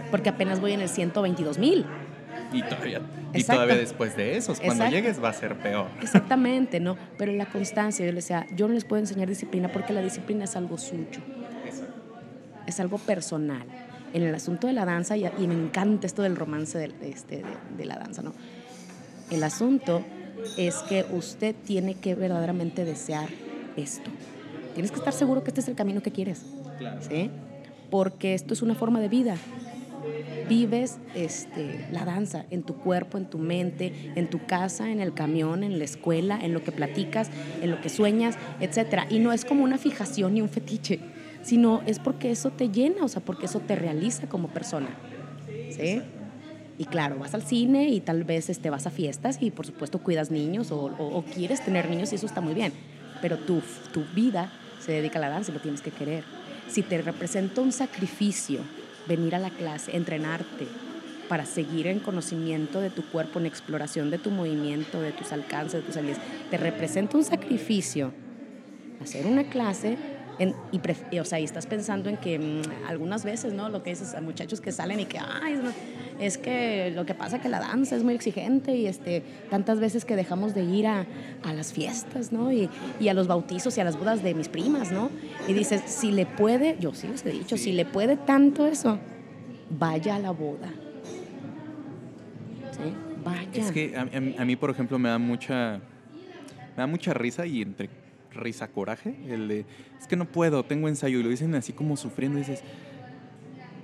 porque 0.10 0.30
apenas 0.30 0.60
voy 0.60 0.74
en 0.74 0.82
el 0.82 0.90
122 0.90 1.58
mil. 1.58 1.86
Y 2.54 2.64
todavía, 2.64 3.02
y 3.34 3.44
todavía 3.44 3.76
después 3.76 4.16
de 4.18 4.36
esos, 4.38 4.60
cuando 4.60 4.84
Exacto. 4.84 4.96
llegues 4.96 5.24
va 5.24 5.30
a 5.30 5.34
ser 5.34 5.58
peor. 5.58 5.88
Exactamente, 6.02 6.80
¿no? 6.80 6.98
Pero 7.18 7.32
la 7.32 7.46
constancia, 7.46 8.06
yo 8.06 8.12
les 8.12 8.26
decía, 8.26 8.46
yo 8.56 8.68
no 8.68 8.74
les 8.74 8.84
puedo 8.84 9.00
enseñar 9.00 9.30
disciplina 9.30 9.72
porque 9.72 9.94
la 9.94 10.02
disciplina 10.02 10.44
es 10.46 10.56
algo 10.56 10.78
suyo, 10.78 11.22
es 12.68 12.80
algo 12.80 12.98
personal. 12.98 13.64
En 14.14 14.24
el 14.24 14.36
asunto 14.36 14.68
de 14.68 14.74
la 14.74 14.84
danza, 14.84 15.16
y, 15.16 15.26
y 15.26 15.48
me 15.48 15.54
encanta 15.54 16.06
esto 16.06 16.22
del 16.22 16.36
romance 16.36 16.78
de, 16.78 16.92
este, 17.10 17.38
de, 17.38 17.44
de 17.78 17.86
la 17.86 17.96
danza, 17.96 18.22
¿no? 18.22 18.34
El 19.30 19.44
asunto 19.44 20.04
es 20.58 20.76
que 20.90 21.06
usted 21.12 21.56
tiene 21.66 21.96
que 21.96 22.16
verdaderamente 22.16 22.84
desear 22.84 23.30
esto. 23.78 24.10
Tienes 24.74 24.92
que 24.92 24.98
estar 24.98 25.14
seguro 25.14 25.44
que 25.44 25.50
este 25.50 25.62
es 25.62 25.68
el 25.68 25.76
camino 25.76 26.02
que 26.02 26.12
quieres. 26.12 26.44
Claro. 26.78 27.00
¿sí? 27.02 27.30
Porque 27.90 28.34
esto 28.34 28.54
es 28.54 28.62
una 28.62 28.76
forma 28.76 29.00
de 29.00 29.10
vida. 29.10 29.36
Vives 30.48 30.98
este, 31.16 31.88
la 31.92 32.06
danza 32.06 32.46
en 32.50 32.64
tu 32.64 32.76
cuerpo, 32.78 33.18
en 33.18 33.30
tu 33.30 33.38
mente, 33.38 34.12
en 34.16 34.30
tu 34.30 34.46
casa, 34.46 34.92
en 34.92 35.00
el 35.00 35.14
camión, 35.14 35.64
en 35.64 35.78
la 35.80 35.86
escuela, 35.86 36.40
en 36.42 36.54
lo 36.54 36.64
que 36.64 36.72
platicas, 36.72 37.30
en 37.62 37.72
lo 37.72 37.82
que 37.82 37.90
sueñas, 37.90 38.38
etc. 38.60 39.06
Y 39.10 39.20
no 39.20 39.34
es 39.34 39.46
como 39.46 39.64
una 39.64 39.78
fijación 39.78 40.34
ni 40.34 40.42
un 40.42 40.50
fetiche, 40.50 41.00
sino 41.42 41.82
es 41.86 42.00
porque 42.00 42.32
eso 42.32 42.52
te 42.52 42.70
llena, 42.70 43.04
o 43.04 43.08
sea, 43.08 43.22
porque 43.22 43.46
eso 43.46 43.60
te 43.60 43.76
realiza 43.76 44.28
como 44.28 44.50
persona. 44.50 44.90
¿sí? 45.70 46.02
Y 46.78 46.86
claro, 46.86 47.18
vas 47.20 47.34
al 47.34 47.44
cine 47.44 47.90
y 47.90 48.00
tal 48.00 48.24
vez 48.24 48.50
este, 48.50 48.70
vas 48.70 48.88
a 48.88 48.90
fiestas 48.90 49.38
y 49.40 49.52
por 49.52 49.66
supuesto 49.68 50.00
cuidas 50.00 50.32
niños 50.32 50.72
o, 50.72 51.24
quieres 51.34 51.64
tener 51.64 51.90
niños 51.90 52.12
y 52.12 52.16
eso 52.16 52.26
está 52.26 52.42
muy 52.42 52.54
bien. 52.54 52.74
Pero 53.22 53.38
tu, 53.38 53.62
tu 53.94 54.04
vida 54.16 54.52
se 54.80 54.94
dedica 54.94 55.20
a 55.20 55.22
la 55.22 55.30
danza 55.30 55.52
y 55.52 55.54
lo 55.54 55.62
tienes 55.62 55.82
que 55.82 55.92
querer. 55.92 56.24
Si 56.68 56.82
te 56.82 57.00
representa 57.02 57.62
un 57.62 57.72
sacrificio 57.72 58.62
venir 59.08 59.36
a 59.36 59.40
la 59.40 59.50
clase, 59.50 59.96
entrenarte 59.96 60.68
para 61.28 61.46
seguir 61.46 61.88
en 61.88 62.00
conocimiento 62.00 62.82
de 62.82 62.90
tu 62.90 63.06
cuerpo, 63.06 63.40
en 63.40 63.46
exploración 63.46 64.12
de 64.12 64.18
tu 64.18 64.32
movimiento, 64.32 65.02
de 65.02 65.12
tus 65.12 65.32
alcances, 65.32 65.82
de 65.82 65.88
tus 65.88 65.96
habilidades, 65.96 66.24
te 66.50 66.58
representa 66.58 67.18
un 67.18 67.24
sacrificio 67.24 68.12
hacer 69.02 69.26
una 69.26 69.46
clase, 69.46 69.98
En- 70.42 70.56
y, 71.12 71.20
o 71.20 71.24
sea, 71.26 71.40
y 71.40 71.44
estás 71.44 71.68
pensando 71.68 72.10
en 72.10 72.18
que 72.18 72.40
mm, 72.40 72.88
algunas 72.88 73.24
veces, 73.24 73.54
¿no? 73.54 73.70
Lo 73.70 73.84
que 73.84 73.92
dices, 73.92 74.16
a 74.16 74.22
muchachos 74.22 74.60
que 74.60 74.72
salen 74.72 75.00
y 75.00 75.06
que, 75.06 75.20
ay, 75.20 75.54
es, 75.54 75.60
es 76.20 76.38
que 76.40 76.92
lo 76.96 77.06
que 77.06 77.14
pasa 77.14 77.40
que 77.40 77.48
la 77.50 77.60
danza 77.60 77.96
es 77.96 78.04
muy 78.04 78.16
exigente 78.16 78.76
y 78.76 78.88
este, 78.88 79.22
tantas 79.52 79.80
veces 79.80 80.04
que 80.04 80.16
dejamos 80.16 80.56
de 80.56 80.64
ir 80.64 80.88
a, 80.88 81.06
a 81.44 81.54
las 81.54 81.74
fiestas, 81.74 82.32
¿no? 82.32 82.52
Y, 82.52 82.70
y 83.00 83.08
a 83.10 83.14
los 83.14 83.28
bautizos 83.28 83.78
y 83.78 83.82
a 83.82 83.84
las 83.84 84.00
bodas 84.00 84.24
de 84.24 84.34
mis 84.34 84.48
primas, 84.50 84.92
¿no? 84.92 85.12
Y 85.48 85.54
dices, 85.54 85.84
si 85.86 86.12
le 86.12 86.26
puede, 86.26 86.76
yo 86.80 86.94
sí 86.96 87.08
les 87.08 87.24
he 87.26 87.30
dicho, 87.32 87.56
si 87.58 87.72
le 87.72 87.86
puede 87.86 88.18
tanto 88.18 88.66
eso, 88.66 88.98
vaya 89.70 90.16
a 90.16 90.20
la 90.20 90.32
boda. 90.32 90.70
¿Sí? 92.72 92.94
Vaya. 93.24 93.48
Es 93.54 93.72
que 93.72 93.96
a, 93.96 94.02
a- 94.02 94.42
a 94.42 94.46
mí, 94.46 94.56
por 94.56 94.70
ejemplo, 94.72 94.98
me 94.98 95.10
da 95.10 95.20
mucha. 95.20 95.80
Me 96.76 96.78
da 96.78 96.88
mucha 96.88 97.14
risa 97.14 97.46
y 97.46 97.62
entre 97.62 97.90
risa 98.32 98.68
coraje. 98.68 99.16
El 99.28 99.48
de. 99.48 99.66
Es 100.00 100.08
que 100.08 100.16
no 100.16 100.26
puedo, 100.26 100.64
tengo 100.64 100.88
ensayo. 100.88 101.20
Y 101.20 101.24
lo 101.24 101.30
dicen 101.30 101.54
así 101.56 101.74
como 101.74 101.98
sufriendo. 101.98 102.40
Dices. 102.40 102.64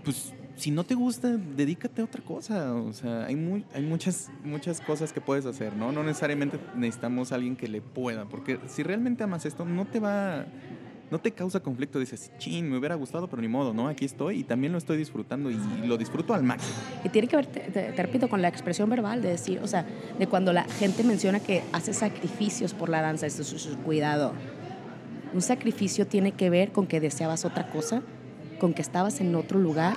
Pues 0.03 0.33
si 0.57 0.71
no 0.71 0.83
te 0.83 0.95
gusta, 0.95 1.37
dedícate 1.37 2.01
a 2.01 2.05
otra 2.05 2.23
cosa. 2.23 2.73
O 2.73 2.91
sea, 2.93 3.25
hay, 3.25 3.35
muy, 3.35 3.63
hay 3.73 3.83
muchas, 3.83 4.31
muchas 4.43 4.81
cosas 4.81 5.13
que 5.13 5.21
puedes 5.21 5.45
hacer, 5.45 5.75
¿no? 5.75 5.91
No 5.91 6.03
necesariamente 6.03 6.59
necesitamos 6.75 7.31
a 7.31 7.35
alguien 7.35 7.55
que 7.55 7.67
le 7.67 7.81
pueda. 7.81 8.25
Porque 8.25 8.59
si 8.67 8.83
realmente 8.83 9.23
amas 9.23 9.45
esto, 9.45 9.65
no 9.65 9.85
te 9.85 9.99
va. 9.99 10.45
No 11.09 11.19
te 11.19 11.31
causa 11.31 11.59
conflicto. 11.61 11.99
Dices, 11.99 12.31
chin, 12.37 12.69
me 12.69 12.77
hubiera 12.77 12.95
gustado, 12.95 13.27
pero 13.27 13.41
ni 13.41 13.47
modo, 13.47 13.73
¿no? 13.73 13.87
Aquí 13.87 14.03
estoy 14.05 14.39
y 14.39 14.43
también 14.43 14.71
lo 14.73 14.77
estoy 14.77 14.97
disfrutando 14.97 15.49
y 15.49 15.55
lo 15.85 15.97
disfruto 15.97 16.33
al 16.33 16.43
máximo. 16.43 16.73
Y 17.03 17.09
tiene 17.09 17.27
que 17.29 17.35
ver, 17.37 17.45
te, 17.45 17.91
repito, 17.95 18.27
con 18.29 18.41
la 18.41 18.49
expresión 18.49 18.89
verbal, 18.89 19.21
de 19.21 19.29
decir, 19.29 19.59
o 19.63 19.67
sea, 19.67 19.85
de 20.19 20.27
cuando 20.27 20.51
la 20.51 20.63
gente 20.65 21.03
menciona 21.03 21.39
que 21.39 21.63
hace 21.71 21.93
sacrificios 21.93 22.73
por 22.73 22.89
la 22.89 23.01
danza, 23.01 23.25
esto 23.25 23.41
es 23.41 23.53
es- 23.53 23.77
cuidado. 23.85 24.33
Un 25.33 25.41
sacrificio 25.41 26.07
tiene 26.07 26.31
que 26.33 26.49
ver 26.49 26.71
con 26.71 26.87
que 26.87 26.99
deseabas 26.99 27.45
otra 27.45 27.69
cosa, 27.69 28.01
con 28.59 28.73
que 28.73 28.81
estabas 28.81 29.21
en 29.21 29.33
otro 29.35 29.59
lugar 29.59 29.95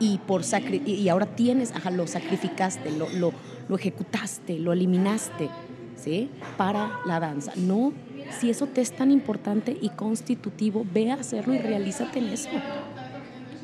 y, 0.00 0.18
por 0.18 0.42
sacri- 0.42 0.86
y 0.86 1.08
ahora 1.08 1.26
tienes, 1.26 1.72
ajá, 1.74 1.90
lo 1.90 2.06
sacrificaste, 2.06 2.90
lo, 2.92 3.08
lo, 3.10 3.32
lo 3.68 3.76
ejecutaste, 3.76 4.58
lo 4.58 4.72
eliminaste, 4.72 5.48
¿sí? 5.96 6.30
Para 6.56 6.90
la 7.06 7.18
danza. 7.18 7.52
No, 7.56 7.92
si 8.38 8.50
eso 8.50 8.66
te 8.66 8.80
es 8.80 8.92
tan 8.92 9.10
importante 9.10 9.76
y 9.80 9.90
constitutivo, 9.90 10.86
ve 10.92 11.10
a 11.10 11.14
hacerlo 11.14 11.54
y 11.54 11.58
realízate 11.58 12.18
en 12.18 12.26
eso. 12.26 12.50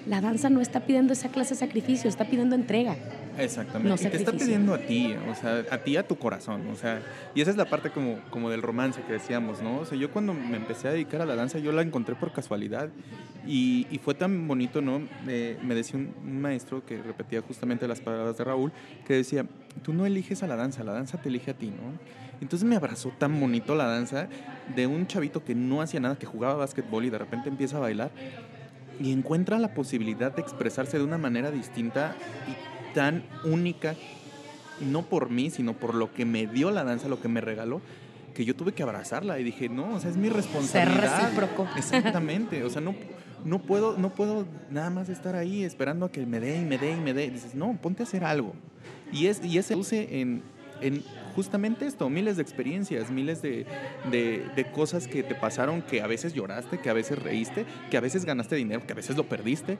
La 0.06 0.20
danza 0.20 0.50
no 0.50 0.60
está 0.60 0.80
pidiendo 0.80 1.12
esa 1.14 1.30
clase 1.30 1.54
de 1.54 1.60
sacrificio, 1.60 2.08
está 2.08 2.26
pidiendo 2.26 2.54
entrega. 2.54 2.96
Exactamente. 3.38 3.88
No 3.88 3.94
y 3.94 4.10
te 4.10 4.16
está 4.16 4.32
pidiendo 4.32 4.74
a 4.74 4.78
ti, 4.78 5.14
o 5.30 5.34
sea, 5.34 5.64
a 5.70 5.78
ti, 5.78 5.96
a 5.96 6.06
tu 6.06 6.16
corazón, 6.16 6.68
o 6.68 6.76
sea, 6.76 7.02
y 7.34 7.40
esa 7.40 7.50
es 7.50 7.56
la 7.56 7.64
parte 7.64 7.90
como, 7.90 8.20
como 8.30 8.50
del 8.50 8.62
romance 8.62 9.00
que 9.02 9.14
decíamos, 9.14 9.60
¿no? 9.62 9.78
O 9.78 9.84
sea, 9.84 9.98
yo 9.98 10.10
cuando 10.10 10.34
me 10.34 10.56
empecé 10.56 10.88
a 10.88 10.92
dedicar 10.92 11.20
a 11.22 11.26
la 11.26 11.34
danza, 11.34 11.58
yo 11.58 11.72
la 11.72 11.82
encontré 11.82 12.14
por 12.14 12.32
casualidad 12.32 12.90
y, 13.46 13.86
y 13.90 13.98
fue 13.98 14.14
tan 14.14 14.46
bonito, 14.46 14.82
¿no? 14.82 15.00
Eh, 15.26 15.58
me 15.62 15.74
decía 15.74 15.98
un, 15.98 16.14
un 16.22 16.40
maestro 16.40 16.84
que 16.84 17.02
repetía 17.02 17.42
justamente 17.42 17.88
las 17.88 18.00
palabras 18.00 18.36
de 18.36 18.44
Raúl, 18.44 18.72
que 19.06 19.14
decía, 19.14 19.46
tú 19.82 19.92
no 19.92 20.06
eliges 20.06 20.42
a 20.42 20.46
la 20.46 20.56
danza, 20.56 20.84
la 20.84 20.92
danza 20.92 21.20
te 21.20 21.28
elige 21.28 21.50
a 21.50 21.54
ti, 21.54 21.68
¿no? 21.68 21.98
Entonces 22.44 22.68
me 22.68 22.76
abrazó 22.76 23.08
tan 23.08 23.40
bonito 23.40 23.74
la 23.74 23.86
danza 23.86 24.28
de 24.76 24.86
un 24.86 25.06
chavito 25.06 25.42
que 25.42 25.54
no 25.54 25.80
hacía 25.80 25.98
nada, 25.98 26.16
que 26.18 26.26
jugaba 26.26 26.56
básquetbol 26.56 27.06
y 27.06 27.08
de 27.08 27.16
repente 27.16 27.48
empieza 27.48 27.78
a 27.78 27.80
bailar 27.80 28.10
y 29.00 29.12
encuentra 29.12 29.58
la 29.58 29.72
posibilidad 29.72 30.30
de 30.30 30.42
expresarse 30.42 30.98
de 30.98 31.04
una 31.04 31.16
manera 31.16 31.50
distinta 31.50 32.14
y 32.46 32.94
tan 32.94 33.24
única, 33.44 33.94
no 34.82 35.06
por 35.06 35.30
mí, 35.30 35.48
sino 35.48 35.72
por 35.72 35.94
lo 35.94 36.12
que 36.12 36.26
me 36.26 36.46
dio 36.46 36.70
la 36.70 36.84
danza, 36.84 37.08
lo 37.08 37.18
que 37.18 37.28
me 37.28 37.40
regaló, 37.40 37.80
que 38.34 38.44
yo 38.44 38.54
tuve 38.54 38.72
que 38.72 38.82
abrazarla 38.82 39.40
y 39.40 39.42
dije, 39.42 39.70
no, 39.70 39.94
o 39.94 40.00
sea, 40.00 40.10
es 40.10 40.18
mi 40.18 40.28
responsabilidad. 40.28 41.22
recíproco. 41.22 41.66
Exactamente, 41.78 42.62
o 42.62 42.68
sea, 42.68 42.82
no, 42.82 42.94
no, 43.46 43.62
puedo, 43.62 43.96
no 43.96 44.10
puedo 44.10 44.46
nada 44.70 44.90
más 44.90 45.08
estar 45.08 45.34
ahí 45.34 45.64
esperando 45.64 46.04
a 46.04 46.12
que 46.12 46.26
me 46.26 46.40
dé 46.40 46.58
y 46.58 46.64
me 46.66 46.76
dé 46.76 46.92
y 46.92 47.00
me 47.00 47.14
dé. 47.14 47.30
Dices, 47.30 47.54
no, 47.54 47.74
ponte 47.80 48.02
a 48.02 48.04
hacer 48.04 48.22
algo. 48.22 48.52
Y, 49.10 49.28
es, 49.28 49.42
y 49.42 49.56
ese 49.56 49.74
luce 49.74 50.20
en, 50.20 50.42
en 50.82 51.02
justamente 51.34 51.86
esto, 51.86 52.08
miles 52.08 52.36
de 52.36 52.42
experiencias, 52.42 53.10
miles 53.10 53.42
de, 53.42 53.66
de, 54.10 54.44
de 54.54 54.64
cosas 54.72 55.06
que 55.08 55.22
te 55.22 55.34
pasaron, 55.34 55.82
que 55.82 56.00
a 56.00 56.06
veces 56.06 56.32
lloraste, 56.34 56.78
que 56.78 56.88
a 56.90 56.92
veces 56.92 57.18
reíste, 57.18 57.64
que 57.90 57.96
a 57.96 58.00
veces 58.00 58.24
ganaste 58.24 58.56
dinero, 58.56 58.82
que 58.86 58.92
a 58.92 58.96
veces 58.96 59.16
lo 59.16 59.24
perdiste, 59.24 59.76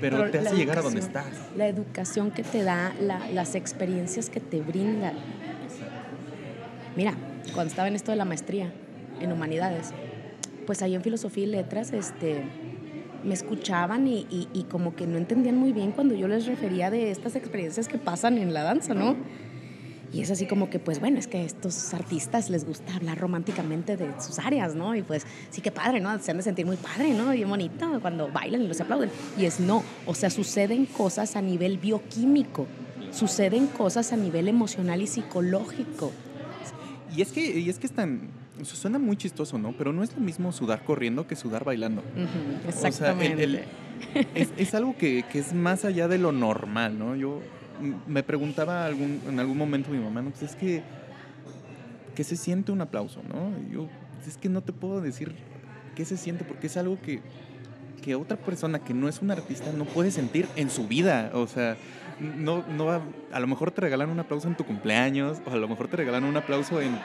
pero, 0.00 0.18
Pero 0.18 0.30
te 0.30 0.38
hace 0.38 0.56
llegar 0.56 0.78
a 0.78 0.82
donde 0.82 1.00
estás. 1.00 1.24
La 1.56 1.66
educación 1.68 2.30
que 2.30 2.42
te 2.42 2.62
da, 2.62 2.94
la- 3.00 3.28
las 3.32 3.54
experiencias 3.54 4.30
que 4.30 4.40
te 4.40 4.60
brinda. 4.60 5.12
Mira, 6.96 7.14
cuando 7.54 7.70
estaba 7.70 7.88
en 7.88 7.94
esto 7.94 8.10
de 8.10 8.16
la 8.16 8.24
maestría 8.24 8.70
en 9.20 9.32
humanidades, 9.32 9.92
pues 10.66 10.82
ahí 10.82 10.94
en 10.94 11.02
filosofía 11.02 11.44
y 11.44 11.46
letras, 11.48 11.92
este, 11.92 12.42
me 13.24 13.34
escuchaban 13.34 14.06
y, 14.06 14.26
y- 14.30 14.48
y 14.54 14.62
como 14.64 14.94
que 14.96 15.06
no 15.06 15.18
entendían 15.18 15.56
muy 15.56 15.72
bien 15.72 15.92
cuando 15.92 16.14
yo 16.14 16.26
les 16.28 16.46
refería 16.46 16.90
de 16.90 17.10
estas 17.10 17.36
experiencias 17.36 17.86
que 17.88 17.98
pasan 17.98 18.38
en 18.38 18.54
la 18.54 18.62
danza, 18.62 18.94
¿no? 18.94 19.16
Y 20.12 20.22
es 20.22 20.30
así 20.32 20.46
como 20.46 20.70
que, 20.70 20.80
pues 20.80 20.98
bueno, 20.98 21.18
es 21.20 21.28
que 21.28 21.38
a 21.38 21.42
estos 21.42 21.94
artistas 21.94 22.50
les 22.50 22.64
gusta 22.64 22.96
hablar 22.96 23.18
románticamente 23.18 23.96
de 23.96 24.10
sus 24.20 24.40
áreas, 24.40 24.74
¿no? 24.74 24.96
Y 24.96 25.02
pues 25.02 25.24
sí 25.50 25.60
que 25.60 25.70
padre, 25.70 26.00
¿no? 26.00 26.18
Se 26.18 26.32
han 26.32 26.36
de 26.38 26.42
sentir 26.42 26.66
muy 26.66 26.76
padre, 26.76 27.14
¿no? 27.14 27.30
Bien 27.30 27.48
bonito 27.48 27.86
cuando 28.00 28.28
bailan 28.28 28.62
y 28.62 28.66
los 28.68 28.80
aplauden. 28.80 29.08
Y 29.38 29.44
es 29.44 29.60
no, 29.60 29.84
o 30.06 30.14
sea, 30.14 30.28
suceden 30.30 30.86
cosas 30.86 31.36
a 31.36 31.42
nivel 31.42 31.78
bioquímico, 31.78 32.66
suceden 33.12 33.68
cosas 33.68 34.12
a 34.12 34.16
nivel 34.16 34.48
emocional 34.48 35.00
y 35.00 35.06
psicológico. 35.06 36.10
Y 37.16 37.22
es 37.22 37.30
que, 37.32 37.58
y 37.60 37.68
es 37.70 37.78
que 37.78 37.86
es 37.86 37.92
tan, 37.92 38.30
suena 38.64 38.98
muy 38.98 39.16
chistoso, 39.16 39.58
¿no? 39.58 39.72
Pero 39.78 39.92
no 39.92 40.02
es 40.02 40.12
lo 40.14 40.20
mismo 40.20 40.50
sudar 40.52 40.84
corriendo 40.84 41.26
que 41.28 41.36
sudar 41.36 41.64
bailando. 41.64 42.02
Ujú, 42.02 42.68
O 42.68 42.72
sea, 42.72 42.80
el- 42.80 42.86
exactamente. 42.88 43.44
el- 43.44 43.60
es, 44.34 44.48
es 44.56 44.74
algo 44.74 44.96
que, 44.96 45.24
que 45.30 45.38
es 45.38 45.52
más 45.52 45.84
allá 45.84 46.08
de 46.08 46.18
lo 46.18 46.32
normal, 46.32 46.98
¿no? 46.98 47.14
Yo 47.16 47.40
me 48.06 48.22
preguntaba 48.22 48.84
algún, 48.86 49.20
en 49.28 49.38
algún 49.40 49.56
momento 49.58 49.90
mi 49.90 49.98
mamá, 49.98 50.22
no, 50.22 50.30
pues 50.30 50.42
es 50.42 50.56
que, 50.56 50.82
¿qué 52.14 52.24
se 52.24 52.36
siente 52.36 52.72
un 52.72 52.80
aplauso, 52.80 53.20
no? 53.28 53.50
Yo, 53.72 53.88
"Pues 54.16 54.28
es 54.28 54.36
que 54.36 54.48
no 54.48 54.62
te 54.62 54.72
puedo 54.72 55.00
decir 55.00 55.34
qué 55.94 56.04
se 56.04 56.16
siente 56.16 56.44
porque 56.44 56.66
es 56.68 56.76
algo 56.76 57.00
que, 57.00 57.20
que 58.02 58.14
otra 58.14 58.36
persona 58.36 58.78
que 58.78 58.94
no 58.94 59.08
es 59.08 59.20
un 59.22 59.30
artista 59.30 59.72
no 59.72 59.84
puede 59.84 60.10
sentir 60.10 60.46
en 60.56 60.70
su 60.70 60.86
vida, 60.86 61.30
o 61.34 61.46
sea... 61.46 61.76
No, 62.20 62.64
no 62.68 62.84
va- 62.86 63.00
a 63.32 63.40
lo 63.40 63.46
mejor 63.46 63.70
te 63.70 63.80
regalan 63.80 64.10
un 64.10 64.20
aplauso 64.20 64.46
en 64.48 64.54
tu 64.54 64.64
cumpleaños, 64.64 65.38
o 65.46 65.50
a 65.50 65.56
lo 65.56 65.66
mejor 65.68 65.88
te 65.88 65.96
regalan 65.96 66.24
un 66.24 66.36
aplauso 66.36 66.80
en 66.80 66.98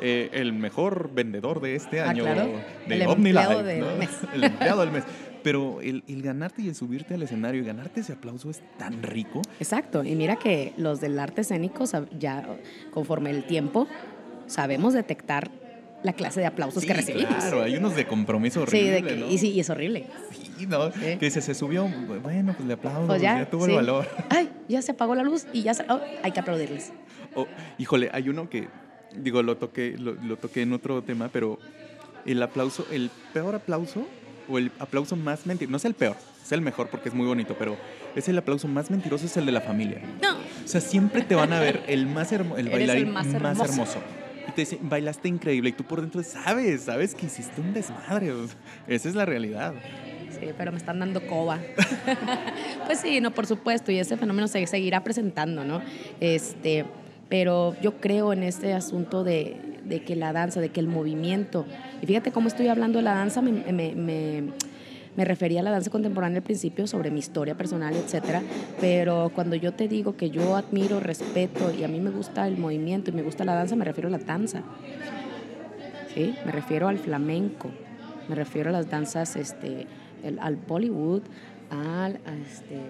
eh, 0.00 0.30
el 0.32 0.52
mejor 0.52 1.10
vendedor 1.12 1.60
de 1.60 1.74
este 1.74 2.00
Ah, 2.00 2.10
año 2.10 2.22
claro. 2.24 2.50
de 2.86 2.94
El 2.94 3.02
empleado 3.02 3.62
del 3.62 3.80
¿no? 3.80 3.96
mes. 3.96 4.10
El 4.34 4.44
empleado 4.44 4.80
del 4.80 4.90
mes. 4.92 5.04
Pero 5.42 5.80
el, 5.80 6.04
el 6.06 6.20
ganarte 6.20 6.60
y 6.60 6.68
el 6.68 6.74
subirte 6.74 7.14
al 7.14 7.22
escenario 7.22 7.62
y 7.62 7.64
ganarte 7.64 8.00
ese 8.00 8.12
aplauso 8.12 8.50
es 8.50 8.60
tan 8.78 9.02
rico. 9.02 9.40
Exacto, 9.58 10.04
y 10.04 10.14
mira 10.14 10.36
que 10.36 10.74
los 10.76 11.00
del 11.00 11.18
arte 11.18 11.40
escénico, 11.40 11.84
ya 12.18 12.46
conforme 12.90 13.30
el 13.30 13.44
tiempo, 13.44 13.88
sabemos 14.46 14.92
detectar 14.92 15.50
la 16.02 16.12
clase 16.14 16.40
de 16.40 16.46
aplausos 16.46 16.82
que 16.82 16.88
Sí, 16.88 16.94
recibimos. 16.94 17.34
Claro, 17.34 17.62
hay 17.62 17.76
unos 17.76 17.94
de 17.94 18.06
compromiso 18.06 18.60
Sí, 18.60 18.62
horrible, 18.62 18.90
de 18.90 19.02
que- 19.02 19.16
¿no? 19.16 19.28
y 19.30 19.38
sí, 19.38 19.50
y 19.50 19.60
es 19.60 19.68
horrible. 19.70 20.06
Sí, 20.58 20.66
¿no? 20.66 20.90
Sí. 20.92 21.16
Que 21.18 21.30
se, 21.30 21.40
se 21.42 21.54
subió, 21.54 21.86
bueno, 22.22 22.54
pues 22.56 22.66
le 22.66 22.74
aplaudo, 22.74 23.06
Pues 23.06 23.20
ya, 23.22 23.38
ya, 23.38 23.50
tuvo 23.50 23.64
sí. 23.66 23.70
el 23.72 23.76
valor. 23.76 24.06
Ay, 24.30 24.48
ya 24.68 24.80
se 24.82 24.92
apagó 24.92 25.14
la 25.14 25.22
luz 25.22 25.46
y 25.52 25.62
ya 25.62 25.74
se, 25.74 25.84
oh, 25.90 26.00
hay 26.22 26.32
que 26.32 26.40
aplaudirles. 26.40 26.92
Oh, 27.34 27.46
híjole, 27.78 28.10
hay 28.12 28.28
uno 28.28 28.48
que, 28.48 28.68
digo, 29.14 29.42
lo 29.42 29.56
toqué, 29.56 29.96
lo, 29.98 30.14
lo 30.14 30.36
toqué 30.36 30.62
en 30.62 30.72
otro 30.72 31.02
tema, 31.02 31.28
pero 31.32 31.58
el 32.26 32.42
aplauso, 32.42 32.86
el 32.90 33.10
peor 33.32 33.54
aplauso 33.54 34.06
o 34.48 34.58
el 34.58 34.72
aplauso 34.78 35.16
más 35.16 35.46
mentiroso, 35.46 35.70
no 35.70 35.76
es 35.76 35.84
el 35.84 35.94
peor, 35.94 36.16
es 36.42 36.50
el 36.52 36.60
mejor 36.62 36.88
porque 36.88 37.08
es 37.10 37.14
muy 37.14 37.26
bonito, 37.26 37.56
pero 37.58 37.76
es 38.16 38.28
el 38.28 38.36
aplauso 38.38 38.66
más 38.68 38.90
mentiroso, 38.90 39.26
es 39.26 39.36
el 39.36 39.46
de 39.46 39.52
la 39.52 39.60
familia. 39.60 40.00
No, 40.22 40.32
O 40.64 40.68
sea, 40.68 40.80
siempre 40.80 41.22
te 41.22 41.34
van 41.34 41.52
a 41.52 41.60
ver 41.60 41.82
el 41.86 42.06
más 42.06 42.32
hermoso, 42.32 42.58
el 42.58 42.68
bailarín 42.68 43.10
más 43.12 43.26
hermoso. 43.32 44.00
Y 44.56 44.64
te 44.64 44.78
bailaste 44.82 45.28
increíble. 45.28 45.70
Y 45.70 45.72
tú 45.72 45.84
por 45.84 46.00
dentro 46.00 46.22
sabes, 46.22 46.82
sabes 46.82 47.14
que 47.14 47.26
hiciste 47.26 47.60
un 47.60 47.72
desmadre. 47.72 48.32
esa 48.86 49.08
es 49.08 49.14
la 49.14 49.24
realidad. 49.24 49.74
sí, 50.30 50.48
pero 50.56 50.72
me 50.72 50.78
están 50.78 50.98
dando 50.98 51.26
coba. 51.26 51.58
pues 52.86 53.00
sí, 53.00 53.20
no, 53.20 53.30
por 53.32 53.46
supuesto, 53.46 53.92
y 53.92 53.98
ese 53.98 54.16
fenómeno 54.16 54.48
se 54.48 54.66
seguirá 54.66 55.02
presentando, 55.04 55.64
¿no? 55.64 55.80
Este, 56.20 56.84
pero 57.28 57.76
yo 57.80 58.00
creo 58.00 58.32
en 58.32 58.42
este 58.42 58.72
asunto 58.72 59.22
de, 59.24 59.56
de 59.84 60.02
que 60.02 60.16
la 60.16 60.32
danza, 60.32 60.60
de 60.60 60.70
que 60.70 60.80
el 60.80 60.88
movimiento, 60.88 61.66
y 62.02 62.06
fíjate 62.06 62.32
cómo 62.32 62.48
estoy 62.48 62.68
hablando 62.68 62.98
de 62.98 63.04
la 63.04 63.14
danza, 63.14 63.40
me, 63.42 63.52
me- 63.52 63.94
me- 63.94 64.44
me 65.16 65.24
refería 65.24 65.60
a 65.60 65.62
la 65.62 65.70
danza 65.70 65.90
contemporánea 65.90 66.38
al 66.38 66.42
principio 66.44 66.86
sobre 66.86 67.10
mi 67.10 67.18
historia 67.18 67.54
personal, 67.56 67.94
etcétera, 67.94 68.42
pero 68.80 69.30
cuando 69.34 69.56
yo 69.56 69.72
te 69.72 69.88
digo 69.88 70.16
que 70.16 70.30
yo 70.30 70.56
admiro, 70.56 71.00
respeto 71.00 71.72
y 71.72 71.84
a 71.84 71.88
mí 71.88 72.00
me 72.00 72.10
gusta 72.10 72.46
el 72.46 72.56
movimiento 72.56 73.10
y 73.10 73.14
me 73.14 73.22
gusta 73.22 73.44
la 73.44 73.54
danza, 73.54 73.74
me 73.76 73.84
refiero 73.84 74.08
a 74.08 74.12
la 74.12 74.18
danza. 74.18 74.62
¿sí? 76.14 76.34
Me 76.44 76.52
refiero 76.52 76.88
al 76.88 76.98
flamenco, 76.98 77.70
me 78.28 78.34
refiero 78.34 78.70
a 78.70 78.72
las 78.72 78.88
danzas, 78.90 79.36
este, 79.36 79.86
el- 80.24 80.38
al 80.38 80.56
Bollywood, 80.56 81.22
al 81.70 82.16
a 82.26 82.34
este, 82.48 82.80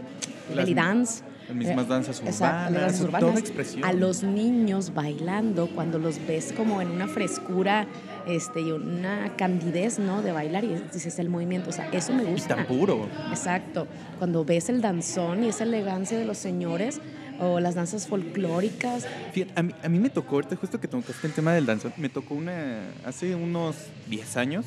belly 0.55 0.75
dance, 0.75 1.23
mismas 1.55 1.87
Eh, 1.87 1.89
danzas 1.89 2.19
urbanas, 2.19 2.41
exacto, 2.41 2.73
las 2.73 2.83
danzas 2.83 3.01
urbanas. 3.01 3.29
toda 3.29 3.41
expresión. 3.41 3.85
A 3.85 3.93
los 3.93 4.23
niños 4.23 4.95
bailando, 4.95 5.69
cuando 5.75 5.99
los 5.99 6.25
ves 6.27 6.53
como 6.57 6.81
en 6.81 6.91
una 6.91 7.09
frescura 7.09 7.87
este, 8.27 8.61
y 8.61 8.73
una 8.73 9.35
candidez, 9.37 9.99
¿no? 9.99 10.23
De 10.23 10.33
bailar 10.33 10.65
y 10.65 10.75
dices 10.93 11.19
el 11.19 11.29
movimiento, 11.29 11.71
o 11.71 11.73
sea, 11.73 11.89
eso 11.91 12.13
me 12.13 12.23
y 12.23 12.27
gusta. 12.27 12.57
tan 12.57 12.67
puro. 12.67 13.09
Exacto. 13.31 13.87
Cuando 14.19 14.45
ves 14.45 14.69
el 14.69 14.81
danzón 14.81 15.45
y 15.45 15.49
esa 15.49 15.65
elegancia 15.65 16.19
de 16.19 16.25
los 16.25 16.39
señores 16.39 17.01
o 17.41 17.59
las 17.59 17.75
danzas 17.75 18.07
folclóricas, 18.07 19.07
Fíjate, 19.33 19.53
a 19.59 19.63
mí, 19.63 19.73
a 19.83 19.89
mí 19.89 19.99
me 19.99 20.11
tocó, 20.11 20.37
ahorita 20.37 20.57
justo 20.57 20.79
que 20.81 20.89
tocaste 20.89 21.27
el 21.27 21.33
tema 21.33 21.53
del 21.55 21.65
danzón, 21.67 21.93
me 21.97 22.09
tocó 22.11 22.35
una, 22.35 22.83
hace 23.05 23.35
unos 23.35 23.77
10 24.09 24.37
años, 24.37 24.67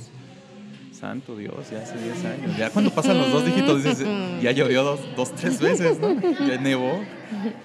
santo 1.03 1.35
Dios, 1.35 1.69
ya 1.69 1.81
hace 1.81 1.97
10 1.97 2.25
años, 2.25 2.57
ya 2.57 2.69
cuando 2.69 2.89
pasan 2.89 3.17
los 3.17 3.29
dos 3.29 3.45
dígitos 3.45 3.83
dices, 3.83 4.07
ya 4.41 4.51
llovió 4.53 4.83
dos, 4.83 5.01
dos 5.17 5.35
tres 5.35 5.59
veces, 5.59 5.99
¿no? 5.99 6.15
Ya 6.47 6.57
nevó. 6.61 7.03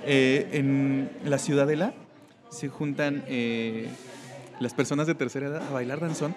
Eh, 0.04 0.48
en 0.54 1.08
la 1.24 1.38
Ciudadela 1.38 1.94
se 2.50 2.66
juntan 2.68 3.22
eh, 3.28 3.86
las 4.58 4.74
personas 4.74 5.06
de 5.06 5.14
tercera 5.14 5.46
edad 5.46 5.62
a 5.68 5.70
bailar 5.70 6.00
danzón 6.00 6.34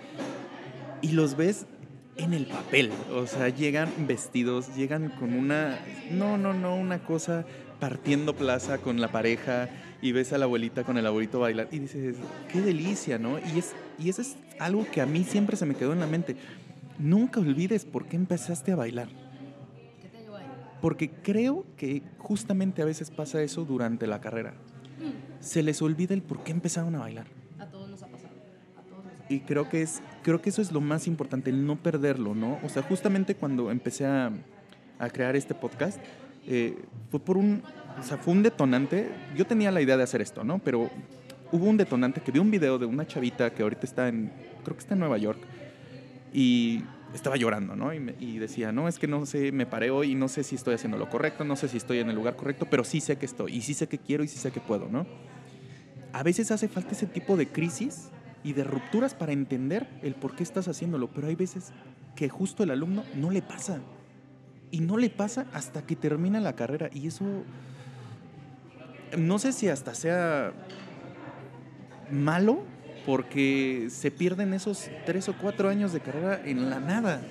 y 1.01 1.13
los 1.13 1.35
ves 1.35 1.65
en 2.17 2.35
el 2.35 2.45
papel, 2.45 2.91
o 3.15 3.25
sea, 3.25 3.49
llegan 3.49 3.89
vestidos, 4.05 4.75
llegan 4.75 5.09
con 5.09 5.33
una, 5.33 5.79
no, 6.11 6.37
no, 6.37 6.53
no, 6.53 6.75
una 6.75 7.03
cosa 7.03 7.45
partiendo 7.79 8.35
plaza 8.35 8.77
con 8.77 9.01
la 9.01 9.11
pareja 9.11 9.69
y 10.03 10.11
ves 10.11 10.33
a 10.33 10.37
la 10.37 10.45
abuelita 10.45 10.83
con 10.83 10.97
el 10.97 11.07
abuelito 11.07 11.39
bailar 11.39 11.67
y 11.71 11.79
dices, 11.79 12.15
qué 12.51 12.61
delicia, 12.61 13.17
¿no? 13.17 13.39
Y, 13.39 13.57
es, 13.57 13.73
y 13.97 14.09
eso 14.09 14.21
es 14.21 14.35
algo 14.59 14.85
que 14.91 15.01
a 15.01 15.07
mí 15.07 15.23
siempre 15.23 15.57
se 15.57 15.65
me 15.65 15.75
quedó 15.75 15.93
en 15.93 15.99
la 15.99 16.07
mente. 16.07 16.35
Nunca 17.01 17.39
olvides 17.39 17.85
por 17.85 18.05
qué 18.05 18.15
empezaste 18.15 18.71
a 18.71 18.75
bailar. 18.75 19.09
Porque 20.81 21.09
creo 21.09 21.65
que 21.77 22.03
justamente 22.17 22.81
a 22.81 22.85
veces 22.85 23.11
pasa 23.11 23.41
eso 23.41 23.65
durante 23.65 24.07
la 24.07 24.21
carrera. 24.21 24.53
Se 25.39 25.63
les 25.63 25.81
olvida 25.81 26.13
el 26.13 26.21
por 26.21 26.43
qué 26.43 26.51
empezaron 26.51 26.95
a 26.95 26.99
bailar. 26.99 27.27
a 27.59 27.65
todos 27.65 27.89
nos 27.89 28.03
ha 28.03 28.07
pasado. 28.07 28.33
A 28.77 28.81
todos 28.83 29.03
nos 29.03 29.13
ha 29.13 29.33
Y 29.33 29.41
creo 29.41 29.67
que, 29.67 29.81
es, 29.81 30.01
creo 30.21 30.41
que 30.41 30.49
eso 30.49 30.61
es 30.61 30.71
lo 30.71 30.81
más 30.81 31.07
importante, 31.07 31.49
el 31.49 31.65
no 31.65 31.75
perderlo, 31.75 32.35
¿no? 32.35 32.59
O 32.63 32.69
sea, 32.69 32.83
justamente 32.83 33.35
cuando 33.35 33.71
empecé 33.71 34.05
a, 34.05 34.31
a 34.99 35.09
crear 35.09 35.35
este 35.35 35.55
podcast, 35.55 35.99
eh, 36.47 36.77
fue 37.09 37.19
por 37.19 37.37
un, 37.37 37.63
o 37.99 38.03
sea, 38.03 38.17
fue 38.17 38.33
un 38.33 38.43
detonante. 38.43 39.09
Yo 39.35 39.45
tenía 39.45 39.71
la 39.71 39.81
idea 39.81 39.97
de 39.97 40.03
hacer 40.03 40.21
esto, 40.21 40.43
¿no? 40.43 40.59
Pero 40.59 40.89
hubo 41.51 41.65
un 41.65 41.77
detonante 41.77 42.21
que 42.21 42.31
vi 42.31 42.39
un 42.39 42.51
video 42.51 42.77
de 42.77 42.85
una 42.85 43.05
chavita 43.05 43.51
que 43.51 43.63
ahorita 43.63 43.85
está 43.85 44.07
en, 44.07 44.31
creo 44.63 44.75
que 44.75 44.81
está 44.81 44.93
en 44.93 44.99
Nueva 44.99 45.17
York, 45.17 45.39
y 46.33 46.83
estaba 47.13 47.35
llorando, 47.35 47.75
¿no? 47.75 47.93
Y, 47.93 48.39
decía, 48.39 48.71
no, 48.71 48.87
es 48.87 48.99
que 48.99 49.07
no 49.07 49.25
sé, 49.25 49.51
me 49.51 49.65
paré 49.65 49.91
hoy 49.91 50.15
no 50.15 50.27
sé 50.27 50.43
si 50.43 50.55
estoy 50.55 50.75
haciendo 50.75 50.97
lo 50.97 51.09
correcto, 51.09 51.43
no 51.43 51.55
sé 51.55 51.67
si 51.67 51.77
estoy 51.77 51.99
en 51.99 52.09
el 52.09 52.15
lugar 52.15 52.35
correcto, 52.35 52.67
pero 52.69 52.83
sí 52.83 53.01
sé 53.01 53.17
que 53.17 53.25
estoy, 53.25 53.55
y 53.55 53.61
sí 53.61 53.73
sé 53.73 53.87
que 53.87 53.97
quiero 53.97 54.23
y 54.23 54.27
sí 54.27 54.37
sé 54.37 54.51
que 54.51 54.61
puedo, 54.61 54.87
¿no? 54.87 55.05
A 56.13 56.23
veces 56.23 56.51
hace 56.51 56.67
falta 56.67 56.91
ese 56.91 57.07
tipo 57.07 57.37
de 57.37 57.47
crisis 57.47 58.09
y 58.43 58.53
de 58.53 58.63
rupturas 58.63 59.13
para 59.13 59.33
entender 59.33 59.87
el 60.01 60.15
por 60.15 60.35
qué 60.35 60.43
estás 60.43 60.67
haciéndolo, 60.67 61.09
pero 61.11 61.27
hay 61.27 61.35
veces 61.35 61.71
que 62.15 62.29
justo 62.29 62.63
el 62.63 62.71
alumno 62.71 63.03
no 63.15 63.31
le 63.31 63.41
pasa. 63.41 63.79
Y 64.71 64.79
no 64.79 64.97
le 64.97 65.09
pasa 65.09 65.47
hasta 65.53 65.85
que 65.85 65.95
termina 65.95 66.39
la 66.39 66.55
carrera. 66.55 66.89
Y 66.93 67.07
eso, 67.07 67.25
no 69.17 69.37
sé 69.37 69.51
si 69.51 69.67
hasta 69.67 69.93
sea 69.93 70.53
malo, 72.09 72.63
porque 73.05 73.87
se 73.89 74.11
pierden 74.11 74.53
esos 74.53 74.89
tres 75.05 75.27
o 75.29 75.33
cuatro 75.33 75.69
años 75.69 75.93
de 75.93 75.99
carrera 75.99 76.41
en 76.45 76.69
la 76.69 76.79
nada. 76.79 77.21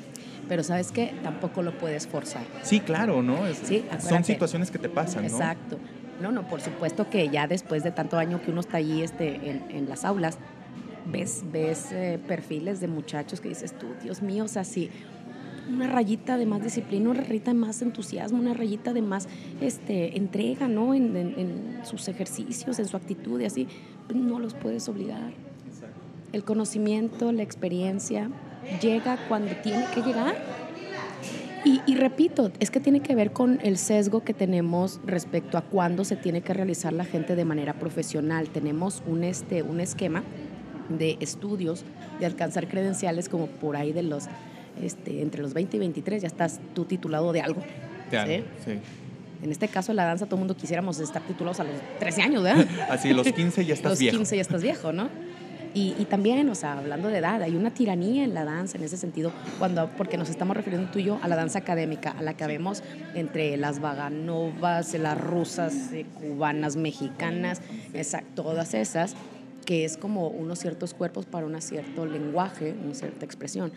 Pero 0.49 0.65
sabes 0.65 0.91
qué, 0.91 1.13
tampoco 1.23 1.63
lo 1.63 1.79
puedes 1.79 2.07
forzar. 2.09 2.43
Sí, 2.63 2.81
claro, 2.81 3.23
¿no? 3.23 3.47
Es- 3.47 3.59
Sí, 3.65 3.85
son 4.01 4.25
situaciones 4.25 4.71
que 4.71 4.79
te 4.79 4.89
pasan, 4.89 5.23
¿no? 5.23 5.29
Exacto. 5.29 5.79
No, 6.21 6.33
no, 6.33 6.47
por 6.49 6.61
supuesto 6.61 7.09
que 7.09 7.29
ya 7.31 7.47
después 7.47 7.83
de 7.85 7.93
tanto 7.93 8.19
año 8.19 8.43
que 8.43 8.51
uno 8.51 8.61
está 8.61 8.77
allí 8.79 9.03
este, 9.03 9.37
en, 9.51 9.65
en 9.71 9.89
las 9.89 10.05
aulas, 10.05 10.39
ves, 11.11 11.45
ves 11.53 11.93
eh, 11.93 12.19
perfiles 12.27 12.81
de 12.81 12.89
muchachos 12.89 13.41
que 13.41 13.49
dices 13.49 13.73
tú, 13.79 13.87
Dios 14.03 14.21
mío, 14.23 14.45
o 14.45 14.49
sea, 14.49 14.65
sí, 14.65 14.91
una 15.73 15.87
rayita 15.87 16.37
de 16.37 16.47
más 16.47 16.63
disciplina, 16.65 17.11
una 17.11 17.23
rayita 17.23 17.53
de 17.53 17.59
más 17.59 17.81
entusiasmo, 17.81 18.39
una 18.39 18.53
rayita 18.55 18.93
de 18.93 19.03
más 19.03 19.29
este, 19.61 20.17
entrega, 20.19 20.67
¿no? 20.69 20.95
En, 20.95 21.17
en- 21.17 21.39
en 21.39 21.81
sus 21.85 22.09
ejercicios, 22.09 22.79
en 22.81 22.87
su 22.89 22.97
actitud 22.97 23.41
y 23.41 23.45
así, 23.47 23.69
no 24.13 24.41
los 24.41 24.53
puedes 24.55 24.89
obligar. 24.89 25.31
El 26.33 26.45
conocimiento, 26.45 27.33
la 27.33 27.43
experiencia, 27.43 28.31
llega 28.81 29.19
cuando 29.29 29.53
tiene 29.63 29.85
que 29.95 30.03
llegar. 30.03 30.37
Y, 31.65 31.81
y 31.87 31.97
repito, 31.97 32.51
es 32.59 32.71
que 32.71 32.81
tiene 32.81 33.01
que 33.01 33.15
ver 33.15 33.33
con 33.33 33.59
el 33.63 33.77
sesgo 33.77 34.25
que 34.25 34.33
tenemos 34.33 35.01
respecto 35.05 35.59
a 35.59 35.63
cuándo 35.63 36.05
se 36.05 36.17
tiene 36.17 36.41
que 36.41 36.55
realizar 36.55 36.93
la 36.93 37.05
gente 37.05 37.37
de 37.37 37.45
manera 37.45 37.75
profesional. 37.75 38.49
Tenemos 38.49 39.03
un, 39.07 39.25
este, 39.25 39.63
un 39.63 39.81
esquema 39.81 40.23
de 40.89 41.19
estudios, 41.21 41.85
de 42.19 42.27
alcanzar 42.27 42.67
credenciales 42.67 43.29
como 43.29 43.47
por 43.47 43.77
ahí 43.77 43.93
de 43.93 44.03
los, 44.03 44.25
este, 44.83 45.21
entre 45.21 45.43
los 45.43 45.53
20 45.53 45.77
y 45.77 45.81
23 45.81 46.23
ya 46.23 46.29
estás 46.29 46.61
tú 46.75 46.85
titulado 46.85 47.33
de 47.33 47.43
algo. 47.43 47.63
Claro, 48.09 48.31
¿sí? 48.31 48.43
sí. 48.65 48.73
En 49.43 49.51
este 49.51 49.69
caso, 49.69 49.95
la 49.95 50.05
danza, 50.05 50.27
todo 50.27 50.37
el 50.37 50.41
mundo 50.41 50.57
quisiéramos 50.57 50.99
estar 51.01 51.23
titulados 51.23 51.61
a 51.61 51.65
los 51.65 51.75
13 51.99 52.23
años, 52.23 52.43
¿verdad? 52.43 52.67
Así, 52.91 53.13
los 53.13 53.27
15 53.31 53.65
ya 53.65 53.75
estás 53.75 53.93
los 53.93 53.99
viejo. 53.99 54.17
15 54.17 54.37
ya 54.37 54.43
estás 54.43 54.63
viejo, 54.63 54.93
¿no? 54.93 55.09
Y, 55.73 55.95
y 55.99 56.05
también, 56.07 56.49
o 56.49 56.55
sea, 56.57 56.73
hablando 56.79 57.09
de 57.09 57.19
edad, 57.19 57.41
hay 57.43 57.55
una 57.55 57.71
tiranía 57.71 58.25
en 58.25 58.35
la 58.35 58.45
danza 58.45 58.77
en 58.77 58.85
ese 58.85 58.97
sentido, 58.97 59.33
cuando, 59.59 59.89
porque 59.97 60.17
nos 60.17 60.29
estamos 60.29 60.57
refiriendo 60.57 60.91
tú 60.91 60.99
y 60.99 61.05
yo 61.05 61.21
a 61.23 61.29
la 61.29 61.37
danza 61.37 61.61
académica, 61.61 62.11
a 62.11 62.23
la 62.23 62.35
que 62.35 62.45
vemos 62.47 62.83
entre 63.15 63.57
las 63.57 63.79
vaganovas, 63.81 64.95
las 64.95 65.19
rusas, 65.21 65.93
eh, 65.93 66.07
cubanas, 66.21 66.77
mexicanas, 66.77 67.61
esa- 67.95 68.23
todas 68.35 68.75
esas, 68.75 69.15
que 69.71 69.85
es 69.85 69.97
como 69.97 70.27
unos 70.27 70.59
ciertos 70.59 70.95
cuerpos 70.95 71.27
para 71.27 71.47
un 71.47 71.63
cierto 71.63 72.05
lenguaje, 72.05 72.75
una 72.85 72.93
cierta 72.93 73.25
expresión, 73.25 73.71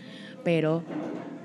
pero 0.44 0.82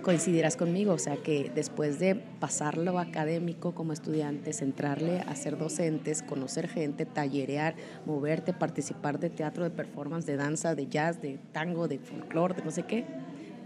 coincidirás 0.00 0.56
conmigo, 0.56 0.94
o 0.94 0.98
sea 0.98 1.18
que 1.18 1.52
después 1.54 1.98
de 1.98 2.14
pasarlo 2.14 2.98
académico 2.98 3.74
como 3.74 3.92
estudiantes, 3.92 4.62
entrarle 4.62 5.20
a 5.20 5.34
ser 5.36 5.58
docentes, 5.58 6.22
conocer 6.22 6.66
gente, 6.66 7.04
tallerear, 7.04 7.74
moverte, 8.06 8.54
participar 8.54 9.20
de 9.20 9.28
teatro, 9.28 9.64
de 9.64 9.70
performance, 9.70 10.24
de 10.24 10.36
danza, 10.36 10.74
de 10.74 10.86
jazz, 10.86 11.20
de 11.20 11.38
tango, 11.52 11.86
de 11.86 11.98
folclore, 11.98 12.54
de 12.54 12.64
no 12.64 12.70
sé 12.70 12.84
qué, 12.84 13.04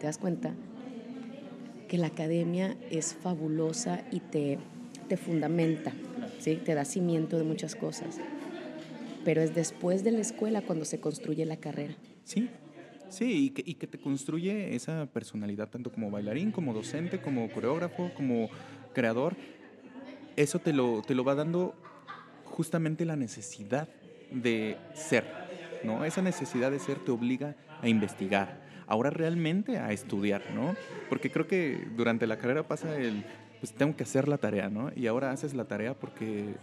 te 0.01 0.07
das 0.07 0.18
cuenta 0.18 0.53
que 1.87 1.97
la 1.97 2.09
academia 2.09 2.76
es 2.91 3.14
fabulosa 3.14 4.03
y 4.11 4.18
te, 4.18 4.59
te 5.07 5.16
fundamenta, 5.16 5.93
¿sí? 6.41 6.57
te 6.57 6.74
da 6.74 6.85
cimiento 6.85 7.39
de 7.39 7.45
muchas 7.45 7.76
cosas. 7.76 8.18
Pero 9.24 9.40
es 9.40 9.54
después 9.54 10.04
de 10.04 10.12
la 10.12 10.20
escuela 10.20 10.62
cuando 10.62 10.84
se 10.84 11.00
construye 11.00 11.44
la 11.46 11.56
carrera. 11.56 11.94
Sí, 12.24 12.48
sí, 13.08 13.46
y 13.46 13.50
que, 13.50 13.62
y 13.64 13.74
que 13.74 13.86
te 13.86 13.98
construye 13.98 14.74
esa 14.74 15.06
personalidad, 15.06 15.68
tanto 15.68 15.92
como 15.92 16.10
bailarín, 16.10 16.50
como 16.50 16.74
docente, 16.74 17.20
como 17.20 17.50
coreógrafo, 17.50 18.10
como 18.14 18.48
creador. 18.92 19.36
Eso 20.36 20.58
te 20.58 20.72
lo, 20.72 21.02
te 21.02 21.14
lo 21.14 21.24
va 21.24 21.34
dando 21.34 21.74
justamente 22.44 23.04
la 23.04 23.16
necesidad 23.16 23.88
de 24.30 24.76
ser, 24.94 25.24
¿no? 25.84 26.04
Esa 26.04 26.22
necesidad 26.22 26.70
de 26.70 26.78
ser 26.78 26.98
te 26.98 27.10
obliga 27.10 27.56
a 27.80 27.88
investigar, 27.88 28.62
ahora 28.86 29.10
realmente 29.10 29.78
a 29.78 29.92
estudiar, 29.92 30.42
¿no? 30.54 30.74
Porque 31.08 31.30
creo 31.30 31.46
que 31.46 31.86
durante 31.96 32.26
la 32.26 32.38
carrera 32.38 32.66
pasa 32.66 32.96
el, 32.96 33.24
pues 33.60 33.72
tengo 33.72 33.96
que 33.96 34.04
hacer 34.04 34.28
la 34.28 34.38
tarea, 34.38 34.68
¿no? 34.68 34.90
Y 34.94 35.06
ahora 35.06 35.30
haces 35.30 35.54
la 35.54 35.64
tarea 35.64 35.94
porque 35.94 36.54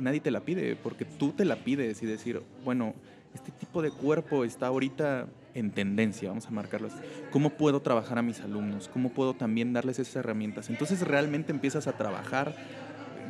nadie 0.00 0.20
te 0.20 0.30
la 0.30 0.40
pide, 0.40 0.76
porque 0.76 1.04
tú 1.04 1.32
te 1.32 1.44
la 1.44 1.56
pides 1.56 2.02
y 2.02 2.06
decir, 2.06 2.42
bueno, 2.64 2.94
este 3.34 3.52
tipo 3.52 3.82
de 3.82 3.90
cuerpo 3.90 4.44
está 4.44 4.66
ahorita 4.66 5.28
en 5.54 5.70
tendencia, 5.70 6.28
vamos 6.28 6.46
a 6.46 6.50
marcarlo 6.50 6.88
así. 6.88 6.98
¿Cómo 7.30 7.50
puedo 7.50 7.80
trabajar 7.80 8.18
a 8.18 8.22
mis 8.22 8.40
alumnos? 8.40 8.88
¿Cómo 8.88 9.10
puedo 9.10 9.34
también 9.34 9.72
darles 9.72 9.98
esas 9.98 10.16
herramientas? 10.16 10.68
Entonces 10.70 11.02
realmente 11.02 11.52
empiezas 11.52 11.86
a 11.86 11.92
trabajar 11.92 12.54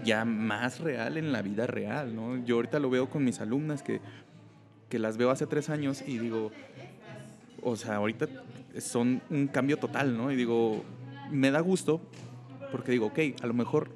ya 0.04 0.24
más 0.24 0.80
real 0.80 1.16
en 1.18 1.32
la 1.32 1.42
vida 1.42 1.66
real, 1.66 2.14
¿no? 2.14 2.42
Yo 2.44 2.56
ahorita 2.56 2.78
lo 2.78 2.88
veo 2.88 3.10
con 3.10 3.24
mis 3.24 3.40
alumnas 3.40 3.82
que, 3.82 4.00
que 4.88 4.98
las 4.98 5.16
veo 5.16 5.30
hace 5.30 5.46
tres 5.46 5.68
años 5.68 6.02
y 6.06 6.18
digo, 6.18 6.50
o 7.62 7.76
sea, 7.76 7.96
ahorita 7.96 8.26
son 8.78 9.20
un 9.28 9.48
cambio 9.48 9.76
total, 9.76 10.16
¿no? 10.16 10.32
Y 10.32 10.36
digo, 10.36 10.82
me 11.30 11.50
da 11.50 11.60
gusto 11.60 12.00
porque 12.70 12.92
digo, 12.92 13.06
ok, 13.06 13.18
a 13.42 13.46
lo 13.46 13.54
mejor 13.54 13.90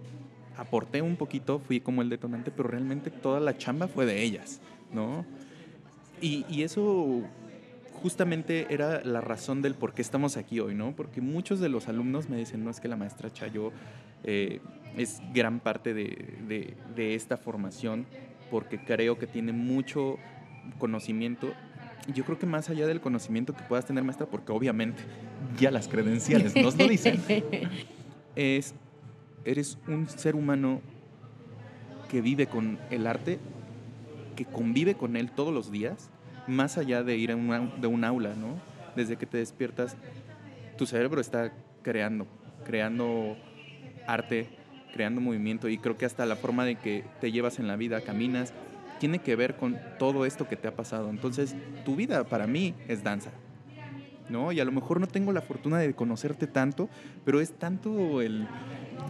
aporté 0.56 1.02
un 1.02 1.16
poquito, 1.16 1.58
fui 1.58 1.80
como 1.80 2.02
el 2.02 2.08
detonante, 2.08 2.50
pero 2.50 2.68
realmente 2.68 3.10
toda 3.10 3.40
la 3.40 3.56
chamba 3.58 3.88
fue 3.88 4.06
de 4.06 4.22
ellas, 4.22 4.60
¿no? 4.92 5.24
Y, 6.20 6.44
y 6.48 6.62
eso 6.62 7.22
justamente 8.02 8.66
era 8.72 9.02
la 9.04 9.20
razón 9.20 9.62
del 9.62 9.74
por 9.74 9.94
qué 9.94 10.02
estamos 10.02 10.36
aquí 10.36 10.60
hoy, 10.60 10.74
¿no? 10.74 10.92
Porque 10.94 11.20
muchos 11.20 11.60
de 11.60 11.68
los 11.68 11.88
alumnos 11.88 12.28
me 12.28 12.36
dicen, 12.36 12.64
no, 12.64 12.70
es 12.70 12.80
que 12.80 12.88
la 12.88 12.96
maestra 12.96 13.32
Chayo 13.32 13.72
eh, 14.24 14.60
es 14.96 15.20
gran 15.32 15.60
parte 15.60 15.94
de, 15.94 16.36
de- 16.48 16.74
de 16.94 17.14
esta 17.14 17.36
formación, 17.36 18.06
porque 18.50 18.78
creo 18.78 19.18
que 19.18 19.26
tiene 19.26 19.52
mucho 19.52 20.18
conocimiento. 20.78 21.52
Yo 22.14 22.24
creo 22.24 22.38
que 22.38 22.46
más 22.46 22.68
allá 22.68 22.86
del 22.86 23.00
conocimiento 23.00 23.54
que 23.54 23.62
puedas 23.64 23.86
tener, 23.86 24.04
maestra, 24.04 24.26
porque 24.26 24.52
obviamente 24.52 25.02
ya 25.58 25.70
las 25.70 25.88
credenciales 25.88 26.54
nos 26.54 26.76
lo 26.76 26.86
dicen, 26.86 27.20
es, 28.36 28.74
eres 29.44 29.78
un 29.86 30.08
ser 30.08 30.34
humano 30.34 30.80
que 32.08 32.20
vive 32.20 32.46
con 32.46 32.78
el 32.90 33.06
arte, 33.06 33.38
que 34.36 34.44
convive 34.44 34.94
con 34.94 35.16
él 35.16 35.30
todos 35.30 35.52
los 35.52 35.70
días, 35.70 36.10
más 36.46 36.78
allá 36.78 37.02
de 37.02 37.16
ir 37.16 37.32
a 37.32 37.36
una, 37.36 37.60
de 37.60 37.86
un 37.86 38.04
aula, 38.04 38.34
¿no? 38.34 38.56
Desde 38.96 39.16
que 39.16 39.26
te 39.26 39.38
despiertas, 39.38 39.96
tu 40.76 40.86
cerebro 40.86 41.20
está 41.20 41.52
creando, 41.82 42.26
creando 42.64 43.36
arte, 44.06 44.48
creando 44.92 45.20
movimiento 45.20 45.68
y 45.68 45.78
creo 45.78 45.96
que 45.96 46.06
hasta 46.06 46.26
la 46.26 46.36
forma 46.36 46.64
de 46.64 46.76
que 46.76 47.04
te 47.20 47.32
llevas 47.32 47.58
en 47.58 47.66
la 47.66 47.76
vida, 47.76 48.00
caminas, 48.02 48.52
tiene 49.00 49.18
que 49.18 49.36
ver 49.36 49.56
con 49.56 49.78
todo 49.98 50.24
esto 50.24 50.48
que 50.48 50.56
te 50.56 50.68
ha 50.68 50.76
pasado. 50.76 51.10
Entonces, 51.10 51.56
tu 51.84 51.96
vida 51.96 52.24
para 52.24 52.46
mí 52.46 52.74
es 52.88 53.02
danza. 53.02 53.30
¿No? 54.28 54.52
Y 54.52 54.60
a 54.60 54.64
lo 54.64 54.72
mejor 54.72 55.00
no 55.00 55.06
tengo 55.06 55.32
la 55.32 55.42
fortuna 55.42 55.78
de 55.78 55.92
conocerte 55.92 56.46
tanto, 56.46 56.88
pero 57.26 57.42
es 57.42 57.52
tanto 57.52 58.22
el, 58.22 58.48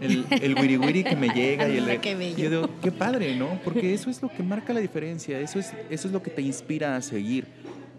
el, 0.01 0.27
el 0.31 0.55
wiri 0.55 0.77
wiri 0.77 1.05
que 1.05 1.17
me 1.17 1.29
llega 1.29 1.69
y 1.69 1.79
el... 1.79 2.01
Qué 2.01 2.15
bello. 2.15 2.37
yo 2.37 2.51
digo, 2.51 2.71
qué 2.83 2.91
padre, 2.93 3.37
¿no? 3.37 3.61
Porque 3.65 3.95
eso 3.95 4.11
es 4.11 4.23
lo 4.23 4.29
que 4.29 4.43
marca 4.43 4.73
la 4.73 4.81
diferencia, 4.81 5.39
eso 5.41 5.59
es, 5.59 5.73
eso 5.91 6.09
es 6.09 6.13
lo 6.13 6.23
que 6.23 6.31
te 6.31 6.43
inspira 6.43 6.97
a 6.97 7.03
seguir. 7.03 7.47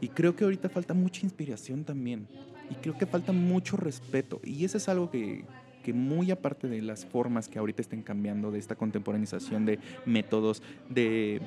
Y 0.01 0.09
creo 0.09 0.35
que 0.35 0.43
ahorita 0.43 0.69
falta 0.69 0.93
mucha 0.93 1.21
inspiración 1.25 1.83
también. 1.83 2.27
Y 2.69 2.75
creo 2.75 2.97
que 2.97 3.05
falta 3.05 3.31
mucho 3.31 3.77
respeto. 3.77 4.41
Y 4.43 4.65
eso 4.65 4.77
es 4.77 4.89
algo 4.89 5.09
que, 5.09 5.45
que 5.83 5.93
muy 5.93 6.31
aparte 6.31 6.67
de 6.67 6.81
las 6.81 7.05
formas 7.05 7.47
que 7.47 7.59
ahorita 7.59 7.81
estén 7.81 8.01
cambiando, 8.01 8.51
de 8.51 8.59
esta 8.59 8.75
contemporanización 8.75 9.65
de 9.65 9.79
métodos, 10.05 10.61
de, 10.89 11.41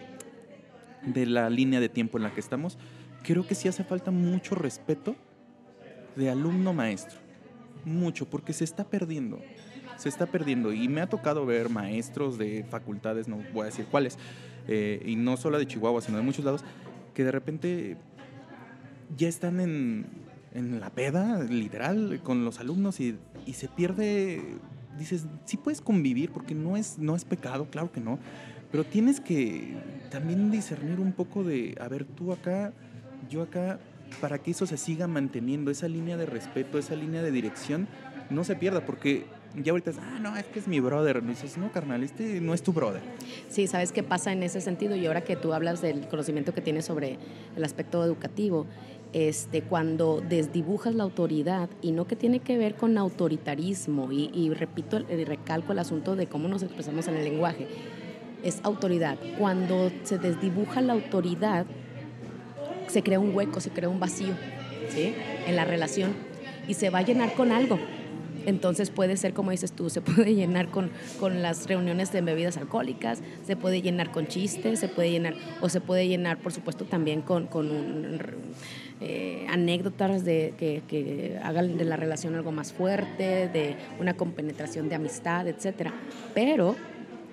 de 1.04 1.26
la 1.26 1.50
línea 1.50 1.80
de 1.80 1.88
tiempo 1.88 2.18
en 2.18 2.24
la 2.24 2.32
que 2.32 2.40
estamos, 2.40 2.78
creo 3.22 3.46
que 3.46 3.54
sí 3.54 3.68
hace 3.68 3.84
falta 3.84 4.10
mucho 4.10 4.54
respeto 4.54 5.16
de 6.16 6.30
alumno 6.30 6.72
maestro. 6.72 7.18
Mucho, 7.84 8.28
porque 8.28 8.52
se 8.52 8.64
está 8.64 8.84
perdiendo. 8.84 9.40
Se 9.98 10.08
está 10.08 10.24
perdiendo. 10.24 10.72
Y 10.72 10.88
me 10.88 11.02
ha 11.02 11.08
tocado 11.08 11.44
ver 11.44 11.68
maestros 11.68 12.38
de 12.38 12.64
facultades, 12.70 13.28
no 13.28 13.42
voy 13.52 13.62
a 13.62 13.66
decir 13.66 13.84
cuáles, 13.90 14.16
eh, 14.66 15.02
y 15.04 15.16
no 15.16 15.36
solo 15.36 15.58
de 15.58 15.66
Chihuahua, 15.66 16.00
sino 16.00 16.16
de 16.16 16.24
muchos 16.24 16.44
lados, 16.44 16.64
que 17.12 17.24
de 17.24 17.32
repente 17.32 17.98
ya 19.16 19.28
están 19.28 19.60
en, 19.60 20.06
en 20.54 20.80
la 20.80 20.88
peda, 20.88 21.42
literal, 21.42 22.20
con 22.22 22.46
los 22.46 22.60
alumnos 22.60 23.00
y, 23.00 23.18
y 23.44 23.52
se 23.52 23.68
pierde. 23.68 24.42
Dices, 24.98 25.26
sí 25.44 25.56
puedes 25.56 25.80
convivir 25.80 26.30
porque 26.30 26.54
no 26.54 26.76
es, 26.76 26.98
no 26.98 27.14
es 27.14 27.24
pecado, 27.24 27.68
claro 27.70 27.92
que 27.92 28.00
no, 28.00 28.18
pero 28.72 28.84
tienes 28.84 29.20
que 29.20 29.76
también 30.10 30.50
discernir 30.50 31.00
un 31.00 31.12
poco 31.12 31.44
de, 31.44 31.76
a 31.80 31.88
ver, 31.88 32.04
tú 32.04 32.32
acá, 32.32 32.72
yo 33.30 33.42
acá, 33.42 33.78
para 34.20 34.38
que 34.38 34.50
eso 34.50 34.66
se 34.66 34.76
siga 34.76 35.06
manteniendo, 35.06 35.70
esa 35.70 35.86
línea 35.86 36.16
de 36.16 36.26
respeto, 36.26 36.78
esa 36.78 36.94
línea 36.96 37.22
de 37.22 37.30
dirección, 37.30 37.86
no 38.28 38.44
se 38.44 38.56
pierda, 38.56 38.84
porque 38.84 39.26
ya 39.56 39.72
ahorita 39.72 39.90
es, 39.90 39.98
ah, 39.98 40.18
no, 40.20 40.36
es 40.36 40.44
que 40.46 40.58
es 40.58 40.68
mi 40.68 40.80
brother. 40.80 41.22
Y 41.24 41.28
dices, 41.28 41.58
no, 41.58 41.72
carnal, 41.72 42.02
este 42.02 42.40
no 42.40 42.54
es 42.54 42.62
tu 42.62 42.72
brother. 42.72 43.02
Sí, 43.48 43.66
¿sabes 43.66 43.92
qué 43.92 44.02
pasa 44.02 44.32
en 44.32 44.42
ese 44.42 44.60
sentido? 44.60 44.94
Y 44.96 45.06
ahora 45.06 45.22
que 45.22 45.36
tú 45.36 45.52
hablas 45.52 45.80
del 45.80 46.06
conocimiento 46.08 46.54
que 46.54 46.60
tienes 46.60 46.84
sobre 46.84 47.18
el 47.56 47.64
aspecto 47.64 48.04
educativo, 48.04 48.66
este, 49.12 49.62
cuando 49.62 50.20
desdibujas 50.20 50.94
la 50.94 51.04
autoridad 51.04 51.70
y 51.80 51.92
no 51.92 52.06
que 52.06 52.14
tiene 52.14 52.40
que 52.40 52.58
ver 52.58 52.74
con 52.74 52.98
autoritarismo, 52.98 54.12
y, 54.12 54.30
y 54.34 54.52
repito 54.52 55.00
y 55.00 55.24
recalco 55.24 55.72
el 55.72 55.78
asunto 55.78 56.14
de 56.14 56.26
cómo 56.26 56.48
nos 56.48 56.62
expresamos 56.62 57.08
en 57.08 57.16
el 57.16 57.24
lenguaje, 57.24 57.66
es 58.42 58.60
autoridad. 58.62 59.18
Cuando 59.38 59.90
se 60.04 60.18
desdibuja 60.18 60.80
la 60.80 60.92
autoridad, 60.92 61.66
se 62.86 63.02
crea 63.02 63.18
un 63.18 63.34
hueco, 63.34 63.60
se 63.60 63.70
crea 63.70 63.88
un 63.88 64.00
vacío 64.00 64.34
¿sí? 64.90 65.14
en 65.46 65.56
la 65.56 65.64
relación 65.64 66.14
y 66.66 66.74
se 66.74 66.90
va 66.90 67.00
a 67.00 67.02
llenar 67.02 67.32
con 67.34 67.52
algo. 67.52 67.78
Entonces 68.48 68.88
puede 68.88 69.18
ser, 69.18 69.34
como 69.34 69.50
dices 69.50 69.72
tú, 69.72 69.90
se 69.90 70.00
puede 70.00 70.34
llenar 70.34 70.70
con, 70.70 70.90
con 71.20 71.42
las 71.42 71.66
reuniones 71.66 72.12
de 72.12 72.22
bebidas 72.22 72.56
alcohólicas, 72.56 73.20
se 73.46 73.56
puede 73.56 73.82
llenar 73.82 74.10
con 74.10 74.26
chistes, 74.26 74.80
se 74.80 74.88
puede 74.88 75.10
llenar, 75.10 75.34
o 75.60 75.68
se 75.68 75.82
puede 75.82 76.08
llenar, 76.08 76.38
por 76.38 76.52
supuesto, 76.52 76.86
también 76.86 77.20
con, 77.20 77.46
con 77.46 77.70
un, 77.70 78.18
eh, 79.02 79.46
anécdotas 79.50 80.24
de, 80.24 80.54
que, 80.56 80.82
que, 80.88 81.38
hagan 81.42 81.76
de 81.76 81.84
la 81.84 81.96
relación 81.96 82.36
algo 82.36 82.50
más 82.50 82.72
fuerte, 82.72 83.48
de 83.48 83.76
una 84.00 84.14
compenetración 84.14 84.88
de 84.88 84.94
amistad, 84.94 85.46
etc. 85.46 85.90
Pero 86.32 86.74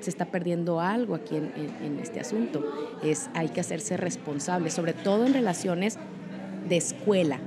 se 0.02 0.10
está 0.10 0.26
perdiendo 0.26 0.82
algo 0.82 1.16
aquí 1.16 1.38
en, 1.38 1.50
en 1.82 1.98
este 2.02 2.20
asunto. 2.20 2.62
Es, 3.02 3.30
hay 3.34 3.48
que 3.48 3.62
hacerse 3.62 3.96
responsable, 3.96 4.70
sobre 4.70 4.92
todo 4.92 5.26
en 5.26 5.34
relaciones 5.34 5.98
de 6.68 6.76
escuela. 6.76 7.40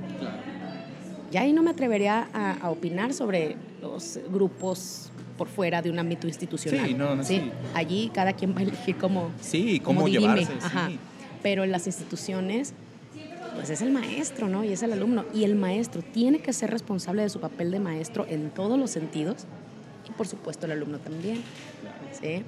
Ya 1.31 1.41
ahí 1.41 1.53
no 1.53 1.63
me 1.63 1.71
atrevería 1.71 2.27
a, 2.33 2.53
a, 2.53 2.69
opinar 2.69 3.13
sobre 3.13 3.55
los 3.81 4.19
grupos 4.31 5.11
por 5.37 5.47
fuera 5.47 5.81
de 5.81 5.89
un 5.89 5.99
ámbito 5.99 6.27
institucional. 6.27 6.87
Sí, 6.87 6.93
no, 6.93 7.15
no, 7.15 7.23
¿sí? 7.23 7.37
sí. 7.37 7.51
Allí 7.73 8.11
cada 8.13 8.33
quien 8.33 8.53
va 8.53 8.59
a 8.59 8.63
elegir 8.63 8.97
cómo, 8.97 9.31
sí, 9.39 9.79
cómo, 9.79 10.01
cómo 10.01 10.07
llevarse. 10.07 10.51
Ajá. 10.61 10.89
Sí. 10.89 10.99
Pero 11.41 11.63
en 11.63 11.71
las 11.71 11.87
instituciones, 11.87 12.73
pues 13.55 13.69
es 13.69 13.81
el 13.81 13.91
maestro, 13.91 14.47
¿no? 14.47 14.63
Y 14.63 14.73
es 14.73 14.83
el 14.83 14.91
alumno. 14.91 15.25
Y 15.33 15.43
el 15.43 15.55
maestro 15.55 16.01
tiene 16.01 16.39
que 16.39 16.51
ser 16.53 16.71
responsable 16.71 17.21
de 17.21 17.29
su 17.29 17.39
papel 17.39 17.71
de 17.71 17.79
maestro 17.79 18.25
en 18.27 18.49
todos 18.49 18.77
los 18.77 18.91
sentidos. 18.91 19.45
Y 20.07 20.11
por 20.11 20.27
supuesto 20.27 20.65
el 20.65 20.73
alumno 20.73 20.99
también. 20.99 21.41
¿sí? 22.19 22.43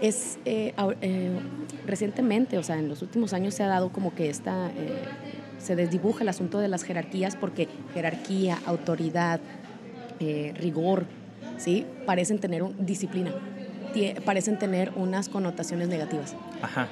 Es, 0.00 0.38
eh, 0.44 0.74
eh, 1.00 1.38
recientemente, 1.86 2.58
o 2.58 2.62
sea, 2.62 2.78
en 2.78 2.88
los 2.88 3.02
últimos 3.02 3.32
años 3.32 3.54
se 3.54 3.62
ha 3.62 3.68
dado 3.68 3.90
como 3.90 4.14
que 4.14 4.28
esta, 4.28 4.70
eh, 4.76 5.02
se 5.58 5.76
desdibuja 5.76 6.22
el 6.22 6.28
asunto 6.28 6.58
de 6.58 6.68
las 6.68 6.82
jerarquías 6.82 7.36
porque 7.36 7.68
jerarquía, 7.94 8.58
autoridad, 8.66 9.40
eh, 10.20 10.52
rigor, 10.56 11.06
¿sí? 11.58 11.86
Parecen 12.06 12.38
tener 12.38 12.62
un, 12.62 12.74
disciplina, 12.84 13.32
parecen 14.24 14.58
tener 14.58 14.92
unas 14.96 15.28
connotaciones 15.28 15.88
negativas. 15.88 16.34
Ajá. 16.62 16.88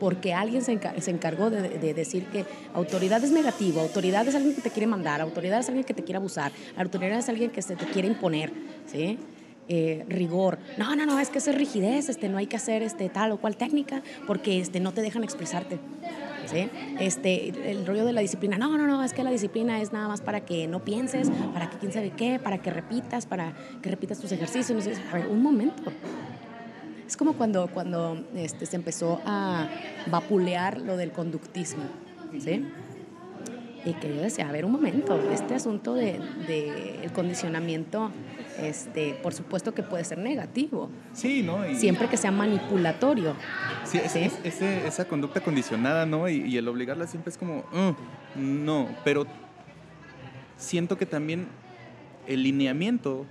Porque 0.00 0.34
alguien 0.34 0.62
se, 0.62 0.72
encar 0.72 1.00
se 1.00 1.12
encargó 1.12 1.48
de, 1.48 1.68
de, 1.78 1.94
decir 1.94 2.24
que 2.26 2.44
autoridad 2.74 3.22
es 3.22 3.30
negativo, 3.30 3.80
autoridad 3.80 4.26
es 4.26 4.34
alguien 4.34 4.54
que 4.54 4.62
te 4.62 4.70
quiere 4.70 4.88
mandar, 4.88 5.20
autoridad 5.20 5.60
es 5.60 5.68
alguien 5.68 5.84
que 5.84 5.94
te 5.94 6.02
quiere 6.02 6.16
abusar, 6.16 6.50
autoridad 6.76 7.18
es 7.18 7.28
alguien 7.28 7.50
que 7.50 7.62
se 7.62 7.76
te 7.76 7.86
quiere 7.86 8.08
imponer, 8.08 8.52
¿sí? 8.86 9.18
Eh, 9.68 10.04
rigor. 10.08 10.58
No, 10.76 10.96
no, 10.96 11.06
no, 11.06 11.20
es 11.20 11.30
que 11.30 11.38
eso 11.38 11.50
es 11.50 11.56
rigidez, 11.56 12.08
este, 12.08 12.28
no 12.28 12.38
hay 12.38 12.46
que 12.46 12.56
hacer 12.56 12.82
este, 12.82 13.08
tal 13.08 13.30
o 13.30 13.38
cual 13.38 13.56
técnica 13.56 14.02
porque 14.26 14.60
este, 14.60 14.80
no 14.80 14.92
te 14.92 15.02
dejan 15.02 15.22
expresarte. 15.22 15.78
Este, 17.00 17.70
el 17.70 17.86
rollo 17.86 18.04
de 18.04 18.12
la 18.12 18.20
disciplina. 18.20 18.58
No, 18.58 18.76
no, 18.76 18.86
no, 18.86 19.02
es 19.02 19.12
que 19.12 19.24
la 19.24 19.30
disciplina 19.30 19.80
es 19.80 19.92
nada 19.92 20.08
más 20.08 20.20
para 20.20 20.40
que 20.40 20.66
no 20.66 20.84
pienses, 20.84 21.30
para 21.52 21.70
que 21.70 21.78
quién 21.78 21.92
sabe 21.92 22.10
qué, 22.10 22.38
para 22.38 22.58
que 22.58 22.70
repitas, 22.70 23.26
para 23.26 23.52
que 23.80 23.90
repitas 23.90 24.18
tus 24.18 24.32
ejercicios. 24.32 24.86
A 25.10 25.16
ver, 25.16 25.26
un 25.26 25.42
momento. 25.42 25.92
Es 27.06 27.16
como 27.16 27.34
cuando, 27.34 27.68
cuando 27.68 28.24
este, 28.34 28.64
se 28.66 28.76
empezó 28.76 29.20
a 29.26 29.68
vapulear 30.06 30.80
lo 30.80 30.96
del 30.96 31.12
conductismo. 31.12 31.84
¿sí? 32.38 32.64
Y 33.84 33.94
que 33.94 34.14
yo 34.14 34.22
decía, 34.22 34.48
a 34.48 34.52
ver, 34.52 34.64
un 34.64 34.72
momento, 34.72 35.20
este 35.32 35.54
asunto 35.54 35.94
del 35.94 36.20
de, 36.46 36.70
de 36.70 37.04
el 37.04 37.12
condicionamiento 37.12 38.10
este, 38.62 39.14
por 39.22 39.34
supuesto 39.34 39.74
que 39.74 39.82
puede 39.82 40.04
ser 40.04 40.18
negativo. 40.18 40.90
Sí, 41.12 41.42
¿no? 41.42 41.68
Y, 41.68 41.76
Siempre 41.76 42.08
que 42.08 42.16
sea 42.16 42.30
manipulatorio. 42.30 43.34
Sí, 43.84 43.98
es, 43.98 44.12
¿sí? 44.12 44.30
Es, 44.44 44.62
esa 44.62 45.06
conducta 45.06 45.40
condicionada, 45.40 46.06
¿no? 46.06 46.28
Y, 46.28 46.42
y, 46.42 46.56
el 46.56 46.68
obligarla 46.68 47.06
siempre 47.06 47.30
es 47.30 47.38
como, 47.38 47.58
uh, 47.58 47.94
no, 48.38 48.88
pero 49.04 49.26
siento 50.56 50.96
que 50.96 51.06
también 51.06 51.48
el 52.26 52.42
lineamiento 52.42 53.26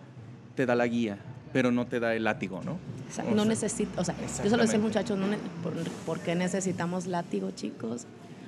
te 0.56 0.66
da 0.66 0.76
la 0.76 0.88
guía, 0.88 1.18
pero 1.54 1.72
no 1.72 1.88
te 1.88 2.00
da 2.00 2.16
el 2.16 2.26
látigo, 2.26 2.62
¿no? 2.64 2.74
O 2.74 3.14
sea, 3.14 3.24
no 3.26 3.46
necesito, 3.46 4.00
o 4.00 4.04
sea, 4.04 4.16
yo 4.44 4.50
solo 4.50 4.64
decía 4.64 4.80
muchachos, 4.80 5.18
no, 5.18 5.28
¿por, 5.64 5.74
¿por 6.06 6.20
qué 6.20 6.36
necesitamos 6.36 7.08
látigo, 7.08 7.52
chicos? 7.52 8.06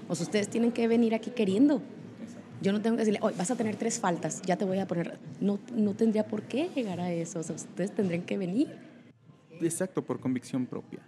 O 0.07 0.15
sea, 0.15 0.25
ustedes 0.25 0.49
tienen 0.49 0.71
que 0.71 0.87
venir 0.87 1.15
aquí 1.15 1.31
queriendo. 1.31 1.81
Yo 2.63 2.71
no 2.71 2.81
tengo 2.81 2.95
que 2.95 3.01
decirle, 3.01 3.19
hoy 3.21 3.33
vas 3.37 3.51
a 3.51 3.57
tener 3.57 3.75
tres 3.75 3.99
faltas, 3.99 4.41
ya 4.43 4.55
te 4.55 4.63
voy 4.63 4.79
a 4.79 4.87
poner. 4.87 5.19
No, 5.41 5.59
no 5.75 5.93
tendría 5.95 6.25
por 6.25 6.43
qué 6.43 6.69
llegar 6.73 7.01
a 7.01 7.11
eso. 7.11 7.39
O 7.39 7.43
sea, 7.43 7.55
ustedes 7.55 7.91
tendrían 7.91 8.21
que 8.21 8.37
venir. 8.37 8.73
Exacto, 9.59 10.01
por 10.01 10.21
convicción 10.21 10.65
propia. 10.65 11.01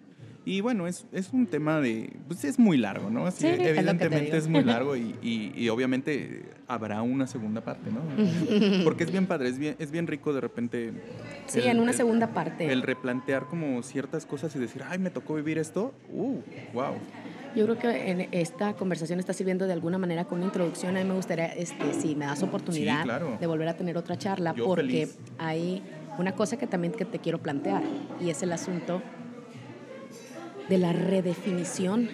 Y 0.43 0.59
bueno, 0.59 0.85
es, 0.85 1.05
es 1.13 1.31
un 1.31 1.47
tema 1.47 1.79
de. 1.79 2.11
Pues 2.27 2.43
es 2.43 2.59
muy 2.59 2.77
largo, 2.77 3.09
¿no? 3.09 3.31
Sí, 3.31 3.47
evidentemente 3.47 4.37
es, 4.37 4.43
es, 4.43 4.47
muy 4.49 4.63
largo 4.63 4.97
y, 4.97 5.15
y, 5.23 5.53
y, 5.55 5.69
obviamente 5.69 6.43
habrá 6.67 7.01
una 7.01 7.25
segunda 7.25 7.61
parte, 7.61 7.89
¿no? 7.89 8.83
Porque 8.83 9.05
es 9.05 9.11
bien 9.11 9.25
padre, 9.25 9.47
es 9.47 9.57
bien, 9.57 9.77
es 9.79 9.89
bien 9.91 10.07
rico 10.07 10.33
de 10.33 10.41
repente. 10.41 10.93
Sí, 11.47 11.61
el, 11.61 11.67
en 11.69 11.79
una 11.79 11.91
el, 11.91 11.97
segunda 11.97 12.27
parte. 12.27 12.71
El 12.71 12.81
replantear 12.83 13.47
como 13.47 13.81
ciertas 13.81 14.25
cosas 14.25 14.55
y 14.55 14.59
decir, 14.59 14.83
ay, 14.87 14.99
me 14.99 15.09
tocó 15.09 15.35
vivir 15.35 15.57
esto. 15.57 15.93
¡Uh! 16.11 16.41
¡Wow! 16.73 16.95
Yo 17.55 17.63
creo 17.65 17.77
que 17.79 18.11
en 18.11 18.27
esta 18.31 18.73
conversación 18.73 19.19
está 19.19 19.31
sirviendo 19.33 19.65
de 19.65 19.73
alguna 19.73 19.97
manera 19.97 20.25
con 20.25 20.39
una 20.39 20.47
introducción. 20.47 20.97
A 20.97 20.99
mí 21.01 21.07
me 21.07 21.15
gustaría, 21.15 21.45
este, 21.47 21.93
si 21.93 22.15
me 22.15 22.25
das 22.25 22.43
oportunidad, 22.43 22.97
sí, 22.99 23.03
claro. 23.03 23.37
de 23.39 23.47
volver 23.47 23.67
a 23.69 23.77
tener 23.77 23.97
otra 23.97 24.17
charla, 24.17 24.53
Yo 24.55 24.65
porque 24.65 25.07
feliz. 25.07 25.17
hay 25.37 25.81
una 26.17 26.33
cosa 26.33 26.57
que 26.57 26.67
también 26.67 26.93
que 26.93 27.05
te 27.05 27.19
quiero 27.19 27.37
plantear 27.39 27.81
y 28.19 28.29
es 28.29 28.41
el 28.43 28.51
asunto 28.51 29.01
de 30.69 30.77
la 30.77 30.91
redefinición 30.93 32.09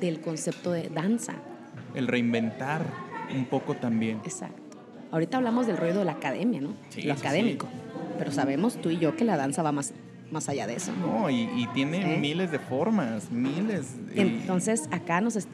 del 0.00 0.20
concepto 0.20 0.72
de 0.72 0.88
danza. 0.88 1.34
El 1.94 2.06
reinventar 2.08 2.82
un 3.34 3.46
poco 3.46 3.74
también. 3.74 4.18
Exacto. 4.24 4.62
Ahorita 5.12 5.36
hablamos 5.36 5.66
del 5.66 5.76
rollo 5.76 5.98
de 5.98 6.04
la 6.04 6.12
academia, 6.12 6.60
¿no? 6.60 6.74
Sí, 6.90 7.02
Lo 7.02 7.12
académico. 7.14 7.66
sí. 7.70 7.78
Pero 8.18 8.32
sabemos 8.32 8.76
tú 8.80 8.90
y 8.90 8.98
yo 8.98 9.14
que 9.14 9.24
la 9.24 9.36
danza 9.36 9.62
va 9.62 9.72
más, 9.72 9.92
más 10.30 10.48
allá 10.48 10.66
de 10.66 10.74
eso. 10.74 10.92
No, 10.92 11.30
y, 11.30 11.42
y 11.56 11.66
tiene 11.72 12.14
¿Eh? 12.16 12.18
miles 12.18 12.50
de 12.50 12.58
formas, 12.58 13.30
miles. 13.30 13.94
y- 14.14 14.20
Entonces, 14.20 14.88
acá 14.90 15.20
nos 15.20 15.36
eh, 15.36 15.46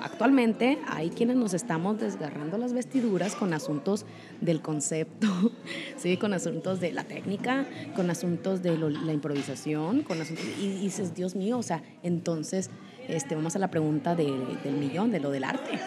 actualmente 0.00 0.78
hay 0.88 1.10
quienes 1.10 1.36
nos 1.36 1.52
estamos 1.54 1.98
desgarrando 2.00 2.56
las 2.58 2.72
vestiduras 2.72 3.34
con 3.34 3.52
asuntos 3.52 4.06
del 4.40 4.62
concepto, 4.62 5.26
¿sí? 5.96 6.16
con 6.16 6.32
asuntos 6.32 6.80
de 6.80 6.92
la 6.92 7.04
técnica, 7.04 7.66
con 7.94 8.08
asuntos 8.10 8.62
de 8.62 8.76
lo- 8.78 8.88
la 8.88 9.12
improvisación, 9.12 10.02
con 10.02 10.20
asuntos, 10.20 10.44
y, 10.60 10.64
y 10.64 10.78
dices, 10.80 11.14
Dios 11.14 11.34
mío, 11.36 11.58
o 11.58 11.62
sea, 11.62 11.82
entonces 12.02 12.70
este, 13.08 13.34
vamos 13.34 13.56
a 13.56 13.58
la 13.58 13.68
pregunta 13.70 14.14
de- 14.14 14.32
del 14.64 14.74
millón, 14.76 15.10
de 15.10 15.20
lo 15.20 15.30
del 15.30 15.44
arte. 15.44 15.78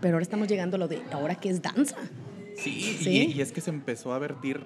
Pero 0.00 0.14
ahora 0.14 0.22
estamos 0.22 0.48
llegando 0.48 0.76
a 0.76 0.78
lo 0.78 0.88
de, 0.88 1.02
¿ahora 1.12 1.34
qué 1.34 1.50
es 1.50 1.60
danza? 1.62 1.96
Sí, 2.56 2.80
¿Sí? 3.00 3.10
Y, 3.32 3.38
y 3.38 3.40
es 3.42 3.52
que 3.52 3.60
se 3.60 3.70
empezó 3.70 4.12
a 4.12 4.18
vertir, 4.18 4.64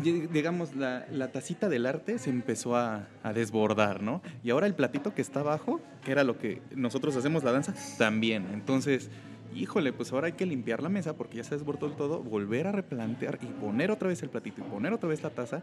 digamos, 0.00 0.74
la, 0.74 1.06
la 1.10 1.32
tacita 1.32 1.68
del 1.68 1.86
arte 1.86 2.18
se 2.18 2.30
empezó 2.30 2.76
a, 2.76 3.06
a 3.22 3.32
desbordar, 3.32 4.02
¿no? 4.02 4.22
Y 4.42 4.50
ahora 4.50 4.66
el 4.66 4.74
platito 4.74 5.14
que 5.14 5.22
está 5.22 5.40
abajo, 5.40 5.80
que 6.04 6.12
era 6.12 6.24
lo 6.24 6.38
que 6.38 6.62
nosotros 6.74 7.16
hacemos 7.16 7.44
la 7.44 7.52
danza, 7.52 7.74
también. 7.98 8.46
Entonces, 8.52 9.10
híjole, 9.54 9.92
pues 9.92 10.12
ahora 10.12 10.26
hay 10.26 10.32
que 10.32 10.46
limpiar 10.46 10.82
la 10.82 10.88
mesa 10.88 11.16
porque 11.16 11.38
ya 11.38 11.44
se 11.44 11.56
desbordó 11.56 11.86
el 11.86 11.94
todo, 11.94 12.22
volver 12.22 12.66
a 12.66 12.72
replantear 12.72 13.38
y 13.42 13.46
poner 13.46 13.90
otra 13.90 14.08
vez 14.08 14.22
el 14.22 14.28
platito 14.28 14.60
y 14.60 14.64
poner 14.64 14.92
otra 14.92 15.08
vez 15.08 15.22
la 15.22 15.30
taza. 15.30 15.62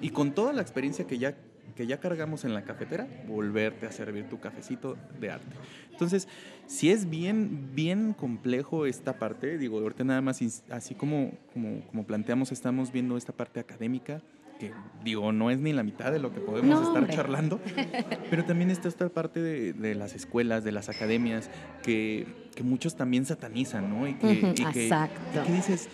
Y 0.00 0.10
con 0.10 0.32
toda 0.32 0.52
la 0.52 0.62
experiencia 0.62 1.06
que 1.06 1.18
ya, 1.18 1.36
que 1.74 1.86
ya 1.86 1.98
cargamos 1.98 2.44
en 2.44 2.54
la 2.54 2.64
cafetera, 2.64 3.06
volverte 3.26 3.86
a 3.86 3.92
servir 3.92 4.28
tu 4.28 4.40
cafecito 4.40 4.96
de 5.20 5.30
arte. 5.30 5.56
Entonces, 5.90 6.28
si 6.66 6.90
es 6.90 7.08
bien, 7.08 7.70
bien 7.74 8.12
complejo 8.12 8.86
esta 8.86 9.18
parte, 9.18 9.58
digo, 9.58 9.78
ahorita 9.78 10.04
nada 10.04 10.20
más, 10.20 10.40
así 10.70 10.94
como, 10.94 11.32
como, 11.52 11.80
como 11.86 12.04
planteamos, 12.04 12.52
estamos 12.52 12.92
viendo 12.92 13.16
esta 13.16 13.32
parte 13.32 13.60
académica, 13.60 14.22
que 14.58 14.72
digo, 15.04 15.32
no 15.32 15.50
es 15.50 15.58
ni 15.60 15.72
la 15.72 15.82
mitad 15.82 16.10
de 16.12 16.18
lo 16.18 16.32
que 16.32 16.40
podemos 16.40 16.78
No, 16.78 16.82
estar 16.82 16.98
hombre. 17.02 17.14
charlando, 17.14 17.60
pero 18.30 18.44
también 18.44 18.70
está 18.70 18.88
esta 18.88 19.08
parte 19.08 19.40
de, 19.40 19.72
de 19.72 19.94
las 19.94 20.14
escuelas, 20.14 20.64
de 20.64 20.72
las 20.72 20.88
academias, 20.88 21.50
que, 21.82 22.26
que 22.54 22.62
muchos 22.62 22.96
también 22.96 23.24
satanizan, 23.26 23.88
¿no? 23.90 24.08
Y 24.08 24.14
que, 24.14 24.26
Ujú, 24.26 24.46
y 24.48 24.66
que- 24.72 24.84
exacto. 24.86 25.20
y 25.40 25.46
que 25.46 25.52
dices, 25.52 25.88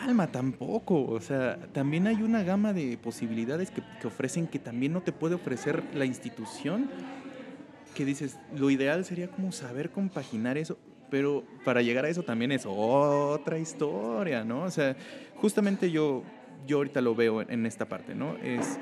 calma, 0.00 0.26
tampoco. 0.26 1.04
O 1.04 1.20
sea, 1.20 1.58
también 1.72 2.06
hay 2.06 2.22
una 2.22 2.42
gama 2.42 2.72
de 2.72 2.98
posibilidades 2.98 3.70
que, 3.70 3.82
que 4.00 4.06
ofrecen 4.06 4.46
que 4.46 4.58
también 4.58 4.92
no 4.92 5.00
te 5.02 5.12
puede 5.12 5.34
ofrecer 5.36 5.82
la 5.94 6.04
institución. 6.04 6.90
Que 7.94 8.04
dices, 8.06 8.38
lo 8.56 8.70
ideal 8.70 9.04
sería 9.04 9.28
como 9.28 9.52
saber 9.52 9.90
compaginar 9.90 10.56
eso, 10.56 10.78
pero 11.10 11.44
para 11.64 11.82
llegar 11.82 12.06
a 12.06 12.08
eso 12.08 12.22
también 12.22 12.50
es 12.52 12.64
otra 12.66 13.58
historia, 13.58 14.44
¿no? 14.44 14.62
O 14.62 14.70
sea, 14.70 14.96
justamente 15.36 15.90
yo, 15.90 16.22
yo 16.66 16.78
ahorita 16.78 17.00
lo 17.00 17.14
veo 17.14 17.42
en, 17.42 17.66
esta 17.66 17.86
parte, 17.86 18.14
¿no? 18.14 18.36
Es. 18.36 18.78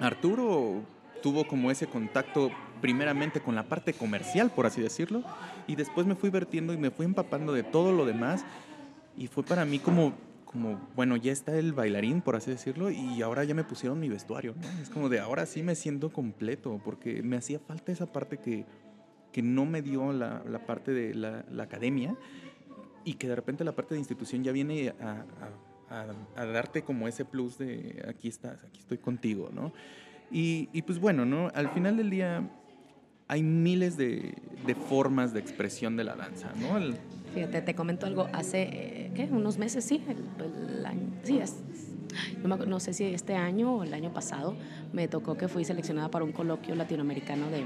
Arturo 0.00 0.82
tuvo 1.22 1.46
como 1.46 1.70
ese 1.70 1.86
contacto 1.86 2.50
primeramente 2.80 3.40
con 3.40 3.54
la 3.56 3.64
parte 3.64 3.92
comercial, 3.92 4.50
por 4.50 4.66
así 4.66 4.80
decirlo, 4.80 5.24
y 5.66 5.74
después 5.74 6.06
me 6.06 6.14
fui 6.14 6.30
vertiendo 6.30 6.72
y 6.72 6.76
me 6.76 6.90
fui 6.90 7.04
empapando 7.04 7.52
de 7.52 7.64
todo 7.64 7.92
lo 7.92 8.06
demás 8.06 8.44
y 9.16 9.26
fue 9.26 9.42
para 9.42 9.64
mí 9.64 9.80
como, 9.80 10.12
como 10.44 10.80
bueno, 10.94 11.16
ya 11.16 11.32
está 11.32 11.58
el 11.58 11.72
bailarín, 11.72 12.20
por 12.20 12.36
así 12.36 12.52
decirlo, 12.52 12.90
y 12.90 13.20
ahora 13.22 13.42
ya 13.42 13.54
me 13.54 13.64
pusieron 13.64 13.98
mi 13.98 14.08
vestuario, 14.08 14.54
¿no? 14.54 14.82
Es 14.82 14.90
como 14.90 15.08
de 15.08 15.18
ahora 15.18 15.44
sí 15.46 15.64
me 15.64 15.74
siento 15.74 16.12
completo, 16.12 16.80
porque 16.84 17.22
me 17.24 17.36
hacía 17.36 17.58
falta 17.58 17.90
esa 17.90 18.06
parte 18.06 18.38
que, 18.38 18.64
que 19.32 19.42
no 19.42 19.66
me 19.66 19.82
dio 19.82 20.12
la, 20.12 20.44
la 20.48 20.64
parte 20.64 20.92
de 20.92 21.14
la, 21.14 21.44
la 21.50 21.64
academia 21.64 22.14
y 23.04 23.14
que 23.14 23.26
de 23.26 23.34
repente 23.34 23.64
la 23.64 23.72
parte 23.72 23.94
de 23.94 23.98
institución 23.98 24.44
ya 24.44 24.52
viene 24.52 24.94
a, 25.00 25.10
a- 25.10 25.24
a- 25.90 26.40
a 26.40 26.46
darte 26.46 26.82
como 26.82 27.08
ese 27.08 27.24
plus 27.24 27.58
de 27.58 28.04
aquí 28.08 28.28
estás, 28.28 28.58
aquí 28.64 28.80
estoy 28.80 28.98
contigo, 28.98 29.50
¿no? 29.52 29.72
Y, 30.30 30.68
y 30.72 30.82
pues 30.82 30.98
bueno, 30.98 31.24
¿no? 31.24 31.50
Al 31.54 31.68
final 31.70 31.96
del 31.96 32.10
día 32.10 32.42
hay 33.28 33.42
miles 33.42 33.96
de, 33.96 34.34
de 34.66 34.74
formas 34.74 35.32
de 35.32 35.40
expresión 35.40 35.96
de 35.96 36.04
la 36.04 36.14
danza, 36.16 36.52
¿no? 36.60 36.76
El- 36.76 36.94
Fíjate, 37.34 37.60
te 37.62 37.74
comento 37.74 38.06
algo. 38.06 38.26
Hace, 38.32 38.62
eh, 38.62 39.10
¿qué? 39.14 39.24
Unos 39.30 39.58
meses, 39.58 39.84
sí. 39.84 40.02
El, 40.08 40.76
el 40.78 40.86
año, 40.86 41.10
sí, 41.22 41.38
es, 41.38 41.56
no, 42.42 42.56
me 42.56 42.66
no 42.66 42.80
sé 42.80 42.94
si 42.94 43.04
este 43.04 43.34
año 43.36 43.76
o 43.76 43.84
el 43.84 43.92
año 43.92 44.12
pasado 44.12 44.56
me 44.94 45.08
tocó 45.08 45.36
que 45.36 45.46
fui 45.46 45.64
seleccionada 45.64 46.10
para 46.10 46.24
un 46.24 46.32
coloquio 46.32 46.74
latinoamericano 46.74 47.50
de, 47.50 47.58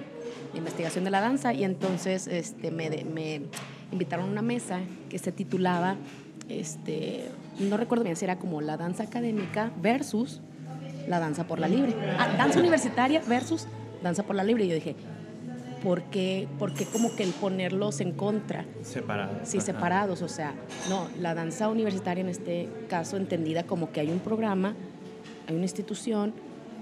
de 0.52 0.58
investigación 0.58 1.04
de 1.04 1.10
la 1.10 1.20
danza 1.20 1.54
y 1.54 1.62
entonces 1.62 2.26
este, 2.26 2.70
me, 2.72 2.90
me 3.04 3.42
invitaron 3.92 4.26
a 4.28 4.32
una 4.32 4.42
mesa 4.42 4.80
que 5.08 5.18
se 5.20 5.30
titulaba, 5.30 5.96
este, 6.60 7.28
no 7.58 7.76
recuerdo 7.76 8.04
bien 8.04 8.16
si 8.16 8.24
era 8.24 8.38
como 8.38 8.60
la 8.60 8.76
danza 8.76 9.04
académica 9.04 9.72
versus 9.80 10.40
la 11.08 11.18
danza 11.20 11.46
por 11.46 11.58
la 11.58 11.68
libre. 11.68 11.94
Ah, 12.18 12.34
danza 12.36 12.60
universitaria 12.60 13.20
versus 13.26 13.66
danza 14.02 14.22
por 14.22 14.36
la 14.36 14.44
libre. 14.44 14.64
Y 14.64 14.68
yo 14.68 14.74
dije, 14.74 14.96
¿por 15.82 16.02
qué, 16.04 16.48
por 16.58 16.74
qué 16.74 16.84
como 16.86 17.14
que 17.16 17.22
el 17.24 17.32
ponerlos 17.32 18.00
en 18.00 18.12
contra? 18.12 18.64
separados. 18.82 19.48
Sí, 19.48 19.58
ajá. 19.58 19.66
separados, 19.66 20.22
o 20.22 20.28
sea, 20.28 20.54
no, 20.88 21.08
la 21.18 21.34
danza 21.34 21.68
universitaria 21.68 22.22
en 22.22 22.28
este 22.28 22.68
caso 22.88 23.16
entendida 23.16 23.64
como 23.64 23.92
que 23.92 24.00
hay 24.00 24.10
un 24.10 24.20
programa, 24.20 24.74
hay 25.48 25.54
una 25.54 25.64
institución, 25.64 26.32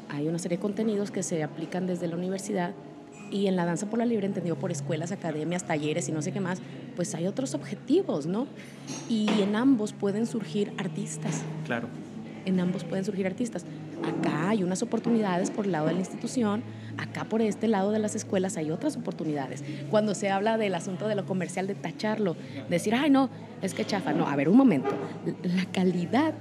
hay 0.09 0.29
una 0.29 0.39
serie 0.39 0.59
de 0.59 0.63
contenidos 0.63 1.11
que 1.11 1.23
se 1.23 1.43
aplican 1.43 1.87
desde 1.87 2.09
la 2.09 2.17
universidad 2.17 2.73
y 3.31 3.47
en 3.47 3.57
la 3.57 3.65
danza 3.65 3.87
por 3.87 3.99
la 3.99 4.07
libre, 4.07 4.27
entendido 4.27 4.57
por 4.57 4.73
escuelas, 4.73 5.13
academias, 5.13 5.65
talleres 5.65 6.09
y 6.09 6.13
no 6.13 6.21
sé 6.21 6.33
qué 6.33 6.41
más, 6.41 6.61
pues 7.01 7.15
hay 7.15 7.27
otros 7.27 7.55
objetivos, 7.55 8.27
¿no? 8.27 8.47
Y 9.09 9.27
en 9.41 9.57
ambos 9.57 9.95
pueden 9.95 10.27
surgir 10.27 10.71
artistas, 10.77 11.41
Claro. 11.65 11.89
en 12.45 12.61
ambos 12.61 12.85
pueden 12.85 13.07
surgir 13.07 13.27
artistas. 13.27 13.65
Acá 14.05 14.51
hay 14.51 14.63
unas 14.63 14.83
oportunidades 14.83 15.51
por 15.51 15.65
el 15.65 15.73
lado 15.73 15.87
de 15.87 15.95
la 15.95 16.01
institución, 16.01 16.63
acá 16.99 17.25
por 17.25 17.41
este 17.41 17.69
lado 17.69 17.91
de 17.91 18.01
las 18.01 18.15
escuelas 18.17 18.59
hay 18.59 18.71
otras 18.71 18.99
oportunidades. 18.99 19.65
Cuando 19.89 20.15
se 20.15 20.29
habla 20.29 20.59
del 20.59 20.75
asunto 20.75 21.09
de 21.09 21.15
lo 21.15 21.25
comercial, 21.25 21.67
de 21.67 21.75
tacharlo, 21.75 22.37
decir, 22.69 22.95
ay, 22.95 23.09
no, 23.09 23.31
es 23.63 23.73
que 23.73 23.87
chafa. 23.87 24.13
No, 24.13 24.29
a 24.29 24.37
ver, 24.37 24.51
un 24.51 24.59
momento. 24.59 24.91
La 25.43 25.65
calidad 25.73 26.35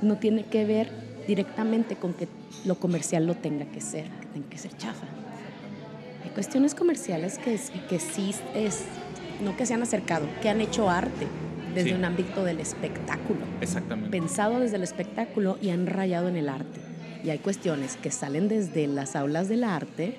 no 0.00 0.16
tiene 0.16 0.46
que 0.46 0.64
ver 0.64 0.88
directamente 1.26 1.96
con 1.96 2.14
que 2.14 2.28
lo 2.64 2.76
comercial 2.76 3.26
lo 3.26 3.34
tenga 3.34 3.66
que 3.66 3.82
ser, 3.82 4.04
que 4.04 4.26
tenga 4.32 4.48
que 4.48 4.56
ser 4.56 4.74
chafa. 4.78 5.04
Hay 6.24 6.30
cuestiones 6.30 6.74
comerciales 6.74 7.36
que, 7.38 7.60
que 7.90 7.98
sí 8.00 8.34
es, 8.54 8.84
no 9.40 9.56
que 9.56 9.66
se 9.66 9.74
han 9.74 9.82
acercado, 9.82 10.26
que 10.42 10.48
han 10.48 10.60
hecho 10.60 10.88
arte 10.90 11.26
desde 11.74 11.90
Sí. 11.90 11.94
un 11.94 12.04
ámbito 12.04 12.44
del 12.44 12.60
espectáculo 12.60 13.40
Exactamente. 13.60 14.10
pensado 14.10 14.58
desde 14.60 14.76
el 14.76 14.82
espectáculo 14.82 15.58
y 15.60 15.70
han 15.70 15.86
rayado 15.86 16.28
en 16.28 16.36
el 16.36 16.48
arte. 16.48 16.80
Y 17.24 17.30
hay 17.30 17.38
cuestiones 17.38 17.96
que 17.96 18.10
salen 18.10 18.48
desde 18.48 18.86
las 18.86 19.16
aulas 19.16 19.48
del 19.48 19.64
arte 19.64 20.14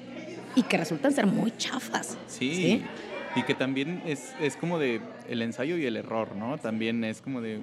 y 0.55 0.63
que 0.63 0.77
resultan 0.77 1.11
ser 1.13 1.25
muy 1.27 1.51
chafas. 1.57 2.17
Sí. 2.27 2.83
Y 3.35 3.43
que 3.43 3.55
también 3.55 4.01
es, 4.05 4.33
es 4.41 4.55
como 4.57 4.79
de 4.79 5.01
el 5.27 5.41
ensayo 5.41 5.77
y 5.77 5.85
el 5.85 5.95
error, 5.97 6.35
¿no? 6.35 6.57
También 6.57 7.03
es 7.03 7.21
como 7.21 7.41
de 7.41 7.59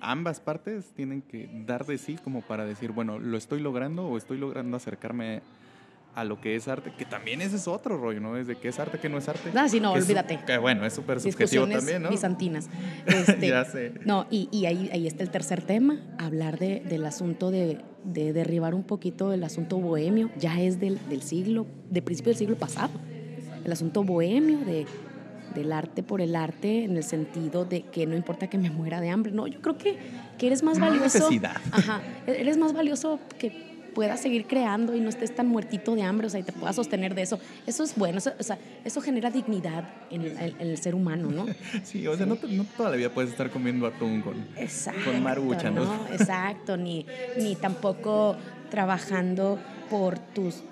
ambas 0.00 0.40
partes 0.40 0.86
tienen 0.94 1.22
que 1.22 1.48
dar 1.66 1.86
de 1.86 1.98
sí 1.98 2.16
como 2.22 2.40
para 2.40 2.64
decir, 2.64 2.92
bueno, 2.92 3.18
lo 3.18 3.36
estoy 3.36 3.60
logrando 3.60 4.06
o 4.06 4.16
estoy 4.16 4.38
logrando 4.38 4.76
acercarme 4.76 5.42
a 6.14 6.24
lo 6.24 6.40
que 6.40 6.56
es 6.56 6.68
arte, 6.68 6.92
que 6.96 7.04
también 7.06 7.40
ese 7.40 7.56
es 7.56 7.66
otro 7.66 7.96
rollo, 7.96 8.20
¿no? 8.20 8.34
Desde 8.34 8.56
qué 8.56 8.68
es 8.68 8.78
arte, 8.78 8.98
qué 8.98 9.08
no 9.08 9.16
es 9.18 9.28
arte. 9.28 9.50
Ah, 9.54 9.68
sí, 9.68 9.80
no, 9.80 9.96
es- 9.96 10.04
olvídate. 10.04 10.40
Que 10.46 10.58
bueno, 10.58 10.84
es 10.84 10.92
súper 10.92 11.20
subjetivo 11.20 11.66
también, 11.66 12.02
¿no? 12.02 12.10
bizantinas. 12.10 12.68
Este, 13.06 13.48
Ya 13.48 13.64
sé. 13.64 13.92
No, 14.04 14.26
y, 14.30 14.48
y 14.52 14.66
ahí, 14.66 14.90
ahí 14.92 15.06
está 15.06 15.22
el 15.22 15.30
tercer 15.30 15.62
tema, 15.62 16.00
hablar 16.18 16.58
de, 16.58 16.80
del 16.80 17.06
asunto 17.06 17.50
de, 17.50 17.78
de 18.04 18.32
derribar 18.34 18.74
un 18.74 18.82
poquito 18.82 19.32
el 19.32 19.42
asunto 19.42 19.78
bohemio, 19.78 20.30
ya 20.38 20.60
es 20.60 20.78
del, 20.80 20.98
del 21.08 21.22
siglo, 21.22 21.66
de 21.90 22.02
principio 22.02 22.30
del 22.30 22.38
siglo 22.38 22.56
pasado. 22.56 22.90
El 23.64 23.72
asunto 23.72 24.04
bohemio 24.04 24.58
de, 24.58 24.84
del 25.54 25.72
arte 25.72 26.02
por 26.02 26.20
el 26.20 26.36
arte 26.36 26.84
en 26.84 26.96
el 26.96 27.04
sentido 27.04 27.64
de 27.64 27.82
que 27.82 28.06
no 28.06 28.16
importa 28.16 28.48
que 28.48 28.58
me 28.58 28.68
muera 28.70 29.00
de 29.00 29.08
hambre. 29.08 29.32
No, 29.32 29.46
yo 29.46 29.62
creo 29.62 29.78
que, 29.78 29.96
que 30.36 30.46
eres 30.46 30.62
más 30.62 30.78
valioso. 30.78 31.04
necesidad. 31.04 31.56
Ajá, 31.70 32.02
eres 32.26 32.58
más 32.58 32.72
valioso 32.74 33.18
que 33.38 33.71
puedas 33.94 34.20
seguir 34.20 34.46
creando 34.46 34.94
y 34.96 35.00
no 35.00 35.08
estés 35.08 35.34
tan 35.34 35.46
muertito 35.48 35.94
de 35.94 36.02
hambre, 36.02 36.26
o 36.26 36.30
sea, 36.30 36.40
y 36.40 36.42
te 36.42 36.52
puedas 36.52 36.76
sostener 36.76 37.14
de 37.14 37.22
eso. 37.22 37.38
Eso 37.66 37.84
es 37.84 37.94
bueno, 37.96 38.18
eso, 38.18 38.32
o 38.38 38.42
sea, 38.42 38.58
eso 38.84 39.00
genera 39.00 39.30
dignidad 39.30 39.88
en, 40.10 40.22
el- 40.22 40.36
en 40.38 40.60
el 40.60 40.78
ser 40.78 40.94
humano, 40.94 41.30
¿no? 41.30 41.46
Sí, 41.84 42.06
o 42.06 42.16
sea, 42.16 42.26
no, 42.26 42.38
no 42.48 42.64
toda 42.76 42.90
la 42.90 42.96
vida 42.96 43.10
puedes 43.10 43.30
estar 43.30 43.50
comiendo 43.50 43.86
atún 43.86 44.22
con... 44.22 44.46
Exacto. 44.56 45.00
Con 45.10 45.22
marucha, 45.22 45.70
¿no? 45.70 46.06
Exacto, 46.12 46.76
ni, 46.76 47.06
ni 47.38 47.56
tampoco 47.56 48.36
trabajando 48.70 49.58
por 49.90 50.18
tus 50.18 50.62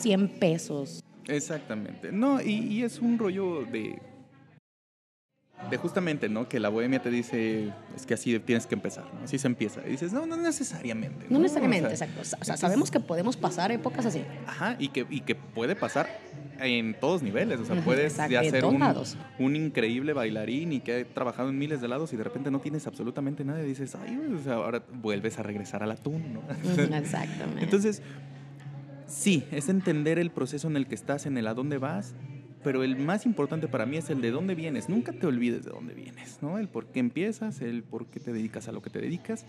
100 0.00 0.28
pesos. 0.40 1.02
Exactamente. 1.28 2.10
No, 2.12 2.40
y, 2.40 2.52
y 2.52 2.82
es 2.82 3.00
un 3.00 3.18
rollo 3.18 3.64
de. 3.64 3.98
De 5.70 5.76
justamente, 5.78 6.28
¿no? 6.28 6.48
Que 6.48 6.60
la 6.60 6.68
bohemia 6.68 7.00
te 7.00 7.10
dice, 7.10 7.72
es 7.94 8.06
que 8.06 8.14
así 8.14 8.38
tienes 8.40 8.66
que 8.66 8.74
empezar, 8.74 9.04
¿no? 9.14 9.24
Así 9.24 9.38
se 9.38 9.46
empieza. 9.46 9.80
Y 9.86 9.90
dices, 9.90 10.12
no, 10.12 10.26
no 10.26 10.36
necesariamente. 10.36 11.26
No 11.28 11.38
necesariamente, 11.38 11.92
O 11.92 11.96
sea, 11.96 12.06
exacto. 12.06 12.36
O 12.40 12.44
sea, 12.44 12.56
sabemos 12.56 12.90
que 12.90 13.00
podemos 13.00 13.36
pasar 13.36 13.72
épocas 13.72 14.06
así. 14.06 14.22
Ajá, 14.46 14.76
y 14.78 14.88
que, 14.88 15.06
y 15.10 15.20
que 15.22 15.34
puede 15.34 15.74
pasar 15.74 16.08
en 16.60 16.94
todos 16.98 17.22
niveles. 17.22 17.60
O 17.60 17.64
sea, 17.64 17.82
puedes 17.82 18.12
exacto, 18.12 18.32
ya 18.32 18.44
ser 18.44 18.64
un, 18.64 19.56
increíble 19.56 20.12
bailarín 20.12 20.72
y 20.72 20.80
que 20.80 21.00
ha 21.00 21.04
trabajado 21.04 21.48
en 21.48 21.58
miles 21.58 21.80
de 21.80 21.88
lados 21.88 22.12
y 22.12 22.16
de 22.16 22.24
repente 22.24 22.50
no 22.50 22.60
tienes 22.60 22.86
absolutamente 22.86 23.44
nada 23.44 23.62
y 23.62 23.66
dices, 23.66 23.94
ay, 23.96 24.16
güey", 24.16 24.34
o 24.34 24.42
sea, 24.42 24.54
ahora 24.54 24.82
vuelves 24.92 25.38
a 25.38 25.42
regresar 25.42 25.82
al 25.82 25.90
atún, 25.90 26.34
¿no? 26.34 26.42
Exactamente. 26.96 27.62
Entonces, 27.64 28.02
sí, 29.06 29.44
es 29.50 29.68
entender 29.68 30.18
el 30.18 30.30
proceso 30.30 30.68
en 30.68 30.76
el 30.76 30.86
que 30.86 30.94
estás, 30.94 31.26
en 31.26 31.38
el 31.38 31.46
a 31.46 31.54
dónde 31.54 31.78
vas, 31.78 32.14
pero 32.66 32.82
el 32.82 32.96
más 32.96 33.26
importante 33.26 33.68
para 33.68 33.86
mí 33.86 33.96
es 33.96 34.10
el 34.10 34.20
de 34.20 34.32
dónde 34.32 34.56
vienes. 34.56 34.88
Nunca 34.88 35.12
te 35.12 35.24
olvides 35.28 35.64
de 35.64 35.70
dónde 35.70 35.94
vienes, 35.94 36.38
¿no? 36.42 36.58
El 36.58 36.66
por 36.66 36.86
qué 36.86 36.98
empiezas, 36.98 37.60
el 37.60 37.84
por 37.84 38.06
qué 38.06 38.18
te 38.18 38.32
dedicas 38.32 38.66
a 38.66 38.72
lo 38.72 38.82
que 38.82 38.90
te 38.90 39.00
dedicas 39.00 39.46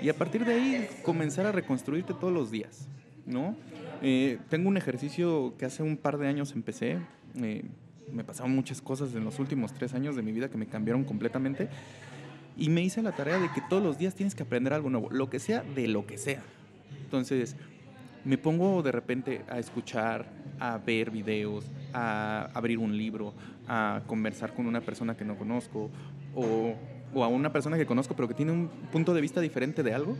y 0.00 0.08
a 0.08 0.14
partir 0.14 0.44
de 0.44 0.54
ahí 0.54 0.88
comenzar 1.02 1.46
a 1.46 1.50
reconstruirte 1.50 2.14
todos 2.14 2.32
los 2.32 2.52
días, 2.52 2.86
¿no? 3.26 3.56
Eh, 4.02 4.38
tengo 4.50 4.68
un 4.68 4.76
ejercicio 4.76 5.56
que 5.58 5.64
hace 5.64 5.82
un 5.82 5.96
par 5.96 6.16
de 6.16 6.28
años 6.28 6.52
empecé. 6.52 7.00
eh, 7.42 7.64
me 8.12 8.22
pasaron 8.22 8.54
muchas 8.54 8.80
cosas 8.80 9.16
en 9.16 9.24
los 9.24 9.40
últimos 9.40 9.72
tres 9.72 9.92
años 9.94 10.14
de 10.14 10.22
mi 10.22 10.30
vida 10.30 10.48
que 10.48 10.56
me 10.56 10.66
cambiaron 10.66 11.02
completamente. 11.02 11.68
Y 12.56 12.68
me 12.68 12.82
hice 12.82 13.02
la 13.02 13.10
tarea 13.10 13.40
de 13.40 13.50
que 13.52 13.62
todos 13.68 13.82
los 13.82 13.98
días 13.98 14.14
tienes 14.14 14.36
que 14.36 14.44
aprender 14.44 14.74
algo 14.74 14.90
nuevo, 14.90 15.10
lo 15.10 15.28
que 15.28 15.40
sea, 15.40 15.64
de 15.74 15.88
lo 15.88 16.06
que 16.06 16.18
sea. 16.18 16.44
Entonces, 17.02 17.56
me 18.24 18.38
pongo 18.38 18.82
de 18.82 18.92
repente 18.92 19.42
a 19.48 19.58
escuchar, 19.58 20.26
a 20.58 20.78
ver 20.78 21.10
videos, 21.10 21.70
a 21.92 22.50
abrir 22.54 22.78
un 22.78 22.96
libro, 22.96 23.34
a 23.66 24.02
conversar 24.06 24.54
con 24.54 24.66
una 24.66 24.80
persona 24.80 25.16
que 25.16 25.24
no 25.24 25.36
conozco 25.36 25.90
o, 26.34 26.74
o 27.14 27.24
a 27.24 27.28
una 27.28 27.52
persona 27.52 27.76
que 27.76 27.86
conozco 27.86 28.14
pero 28.14 28.28
que 28.28 28.34
tiene 28.34 28.52
un 28.52 28.68
punto 28.92 29.14
de 29.14 29.20
vista 29.20 29.40
diferente 29.40 29.82
de 29.82 29.94
algo 29.94 30.16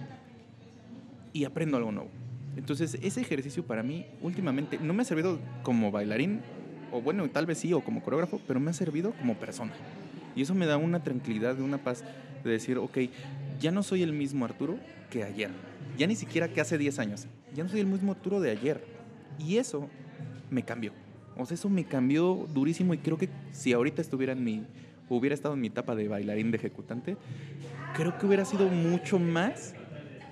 y 1.33 1.45
aprendo 1.45 1.77
algo 1.77 1.93
nuevo. 1.93 2.11
Entonces, 2.57 2.99
ese 3.01 3.21
ejercicio 3.21 3.65
para 3.65 3.83
mí 3.83 4.07
últimamente 4.21 4.79
no 4.79 4.93
me 4.93 5.03
ha 5.03 5.05
servido 5.05 5.39
como 5.63 5.91
bailarín, 5.91 6.41
o 6.93 7.01
bueno, 7.01 7.29
tal 7.31 7.47
vez 7.47 7.59
sí, 7.59 7.73
o 7.73 7.81
como 7.81 8.03
coreógrafo, 8.03 8.41
pero 8.47 8.59
me 8.61 8.71
ha 8.71 8.75
servido 8.75 9.13
como 9.13 9.37
persona. 9.37 9.73
Y 10.35 10.43
eso 10.43 10.55
me 10.55 10.67
da 10.67 10.77
una 10.77 11.03
tranquilidad, 11.03 11.61
una 11.61 11.79
paz 11.79 12.05
de 12.43 12.51
decir, 12.51 12.79
ok, 12.79 12.99
ya 13.61 13.71
no 13.71 13.83
soy 13.83 14.03
el 14.03 14.13
mismo 14.13 14.45
Arturo 14.45 14.79
que 15.11 15.23
ayer. 15.23 15.51
Ya 15.97 16.07
ni 16.07 16.17
siquiera 16.17 16.49
que 16.49 16.61
hace 16.61 16.79
10 16.79 16.99
años. 16.99 17.27
Ya 17.55 17.65
no 17.65 17.71
soy 17.71 17.81
el 17.81 17.87
mismo 17.87 18.13
Arturo 18.13 18.41
de 18.41 18.51
ayer. 18.51 18.85
Y 19.39 19.57
eso 19.57 19.89
me 20.51 20.63
cambió. 20.63 20.93
O 21.37 21.47
sea, 21.47 21.55
eso 21.55 21.69
me 21.69 21.85
cambió 21.85 22.47
durísimo 22.53 22.93
y 22.95 22.99
creo 22.99 23.17
que 23.17 23.29
si 23.53 23.73
ahorita 23.73 24.03
estuviera 24.03 24.33
en 24.33 24.45
mi, 24.45 24.65
hubiera 25.09 25.35
estado 25.35 25.55
en 25.55 25.61
mi 25.61 25.69
etapa 25.69 25.95
de 25.95 26.09
bailarín 26.09 26.51
de 26.51 26.59
ejecutante, 26.59 27.17
creo 27.95 28.19
que 28.19 28.27
hubiera 28.27 28.45
sido 28.45 28.69
mucho 28.69 29.19
más 29.19 29.75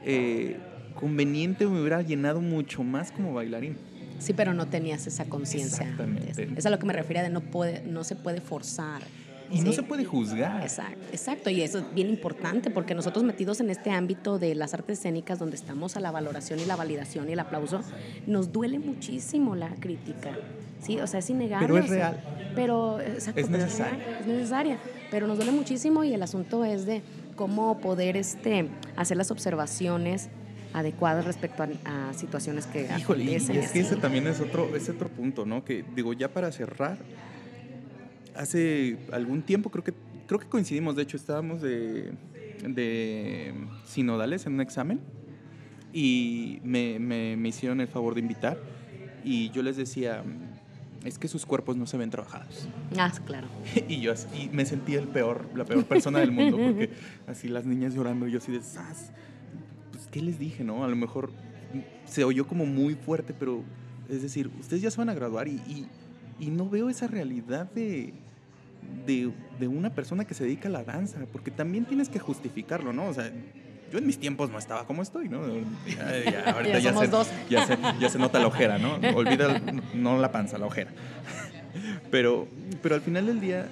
eh, 0.04 0.58
conveniente, 0.94 1.66
me 1.66 1.80
hubiera 1.80 2.02
llenado 2.02 2.40
mucho 2.40 2.82
más 2.82 3.12
como 3.12 3.32
bailarín. 3.32 3.76
Sí, 4.18 4.32
pero 4.32 4.52
no 4.52 4.66
tenías 4.66 5.06
esa 5.06 5.26
conciencia. 5.26 5.84
Exactamente. 5.84 6.30
antes. 6.30 6.58
Es 6.58 6.66
a 6.66 6.70
lo 6.70 6.78
que 6.78 6.86
me 6.86 6.92
refería 6.92 7.22
de 7.22 7.30
no, 7.30 7.40
puede, 7.40 7.82
no 7.84 8.04
se 8.04 8.16
puede 8.16 8.40
forzar. 8.40 9.02
Y 9.50 9.60
no 9.60 9.72
se 9.72 9.82
puede 9.82 10.04
juzgar. 10.04 10.62
Exacto, 10.62 11.06
exacto, 11.10 11.50
y 11.50 11.62
eso 11.62 11.78
es 11.78 11.94
bien 11.94 12.08
importante 12.08 12.70
porque 12.70 12.94
nosotros 12.94 13.24
metidos 13.24 13.60
en 13.60 13.70
este 13.70 13.90
ámbito 13.90 14.38
de 14.38 14.54
las 14.54 14.74
artes 14.74 14.98
escénicas 14.98 15.38
donde 15.38 15.56
estamos 15.56 15.96
a 15.96 16.00
la 16.00 16.10
valoración 16.10 16.60
y 16.60 16.64
la 16.64 16.76
validación 16.76 17.28
y 17.28 17.32
el 17.32 17.40
aplauso, 17.40 17.80
nos 18.26 18.52
duele 18.52 18.78
muchísimo 18.78 19.54
la 19.54 19.70
crítica. 19.80 20.36
Sí, 20.82 20.98
o 21.00 21.06
sea, 21.06 21.20
es 21.20 21.30
innegable. 21.30 21.66
Pero 21.66 21.78
es 21.78 21.84
o 21.84 21.88
sea, 21.88 22.10
real. 22.10 22.52
Pero, 22.54 23.00
exacto, 23.00 23.40
Es 23.40 23.46
pero 23.46 23.58
necesaria. 23.58 24.18
es 24.20 24.26
necesaria. 24.26 24.78
Pero 25.10 25.26
nos 25.26 25.36
duele 25.36 25.52
muchísimo 25.52 26.04
y 26.04 26.12
el 26.12 26.22
asunto 26.22 26.64
es 26.64 26.86
de 26.86 27.02
cómo 27.34 27.78
poder 27.78 28.16
este, 28.16 28.68
hacer 28.96 29.16
las 29.16 29.30
observaciones 29.30 30.28
adecuadas 30.74 31.24
respecto 31.24 31.62
a, 31.62 32.10
a 32.10 32.14
situaciones 32.14 32.66
que 32.66 32.88
Híjole, 32.98 33.24
y, 33.24 33.34
es 33.34 33.48
que 33.48 33.80
ese 33.80 33.96
también 33.96 34.26
es 34.26 34.40
otro, 34.40 34.76
es 34.76 34.88
otro 34.88 35.08
punto, 35.08 35.46
¿no? 35.46 35.64
Que 35.64 35.84
digo, 35.94 36.12
ya 36.12 36.28
para 36.28 36.52
cerrar, 36.52 36.98
hace 38.38 38.96
algún 39.12 39.42
tiempo 39.42 39.70
creo 39.70 39.84
que, 39.84 39.92
creo 40.26 40.38
que 40.40 40.46
coincidimos, 40.48 40.96
de 40.96 41.02
hecho 41.02 41.16
estábamos 41.16 41.60
de, 41.60 42.12
de 42.66 43.52
sinodales 43.84 44.46
en 44.46 44.54
un 44.54 44.60
examen 44.60 45.00
y 45.92 46.60
me, 46.62 46.98
me- 46.98 47.36
me 47.36 47.48
hicieron 47.48 47.80
el 47.80 47.88
favor 47.88 48.14
de 48.14 48.20
invitar 48.20 48.58
y 49.24 49.50
yo 49.50 49.62
les 49.62 49.76
decía, 49.76 50.22
es 51.04 51.18
que 51.18 51.28
sus 51.28 51.44
cuerpos 51.46 51.76
no 51.76 51.86
se 51.86 51.96
ven 51.96 52.10
trabajados. 52.10 52.68
Ah, 52.96 53.12
claro. 53.26 53.48
y 53.88 54.00
yo 54.00 54.12
así, 54.12 54.28
y 54.44 54.48
me 54.54 54.64
sentí 54.64 54.94
el 54.94 55.08
peor, 55.08 55.46
la 55.54 55.64
peor 55.64 55.84
persona 55.84 56.20
del 56.20 56.30
mundo, 56.32 56.56
porque 56.58 56.90
así 57.26 57.48
las 57.48 57.66
niñas 57.66 57.94
llorando, 57.94 58.26
y 58.28 58.32
yo 58.32 58.38
así 58.38 58.52
de, 58.52 58.62
"Sas". 58.62 59.10
Pues, 59.92 60.06
¿qué 60.10 60.22
les 60.22 60.38
dije, 60.38 60.64
no? 60.64 60.84
A 60.84 60.88
lo 60.88 60.96
mejor 60.96 61.30
se 62.06 62.24
oyó 62.24 62.46
como 62.46 62.64
muy 62.66 62.94
fuerte, 62.94 63.34
pero 63.38 63.62
es 64.08 64.22
decir, 64.22 64.50
ustedes 64.60 64.82
ya 64.82 64.90
se 64.90 64.98
van 64.98 65.08
a 65.10 65.14
graduar 65.14 65.48
y, 65.48 65.56
y- 65.66 65.86
y 66.40 66.50
no 66.50 66.68
veo 66.70 66.88
esa 66.88 67.06
realidad 67.08 67.70
de, 67.72 68.14
de, 69.06 69.30
de 69.58 69.68
una 69.68 69.90
persona 69.94 70.24
que 70.24 70.34
se 70.34 70.44
dedica 70.44 70.68
a 70.68 70.72
la 70.72 70.84
danza, 70.84 71.18
porque 71.32 71.50
también 71.50 71.84
tienes 71.84 72.08
que 72.08 72.18
justificarlo, 72.18 72.92
¿no? 72.92 73.06
O 73.06 73.14
sea, 73.14 73.30
yo 73.90 73.98
en 73.98 74.06
mis 74.06 74.18
tiempos 74.18 74.50
no 74.50 74.58
estaba 74.58 74.86
como 74.86 75.02
estoy, 75.02 75.28
¿no? 75.28 75.40
Ya, 75.86 76.30
ya, 76.30 76.50
ahorita 76.54 76.78
Ya 76.78 76.94
se, 76.94 77.06
dos. 77.08 77.28
ya, 77.48 77.66
se, 77.66 77.78
ya 77.98 78.08
se 78.08 78.18
nota 78.18 78.38
la 78.38 78.46
ojera, 78.48 78.78
¿no? 78.78 78.94
Olvida, 79.16 79.60
no 79.94 80.18
la 80.18 80.30
panza, 80.30 80.58
la 80.58 80.66
ojera. 80.66 80.90
Pero, 82.10 82.48
pero 82.82 82.94
al 82.94 83.00
final 83.00 83.26
del 83.26 83.40
día, 83.40 83.66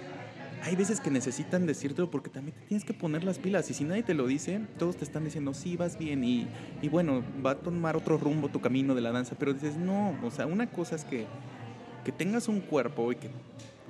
hay 0.62 0.74
veces 0.74 1.00
que 1.00 1.10
necesitan 1.10 1.66
decírtelo 1.66 2.10
porque 2.10 2.30
también 2.30 2.56
te 2.56 2.66
tienes 2.66 2.84
que 2.84 2.94
poner 2.94 3.24
las 3.24 3.38
pilas. 3.38 3.70
Y 3.70 3.74
si 3.74 3.84
nadie 3.84 4.02
te 4.02 4.14
lo 4.14 4.26
dice, 4.26 4.60
todos 4.78 4.96
te 4.96 5.04
están 5.04 5.24
diciendo, 5.24 5.54
sí, 5.54 5.76
vas 5.76 5.98
bien. 5.98 6.24
Y, 6.24 6.46
y 6.82 6.88
bueno, 6.88 7.22
va 7.44 7.52
a 7.52 7.54
tomar 7.56 7.96
otro 7.96 8.16
rumbo 8.18 8.48
tu 8.48 8.60
camino 8.60 8.94
de 8.94 9.00
la 9.00 9.12
danza. 9.12 9.36
Pero 9.38 9.52
dices, 9.54 9.76
no, 9.76 10.16
o 10.22 10.30
sea, 10.30 10.46
una 10.46 10.66
cosa 10.66 10.96
es 10.96 11.04
que, 11.04 11.26
que 12.04 12.12
tengas 12.12 12.48
un 12.48 12.60
cuerpo 12.60 13.12
y 13.12 13.16
que 13.16 13.28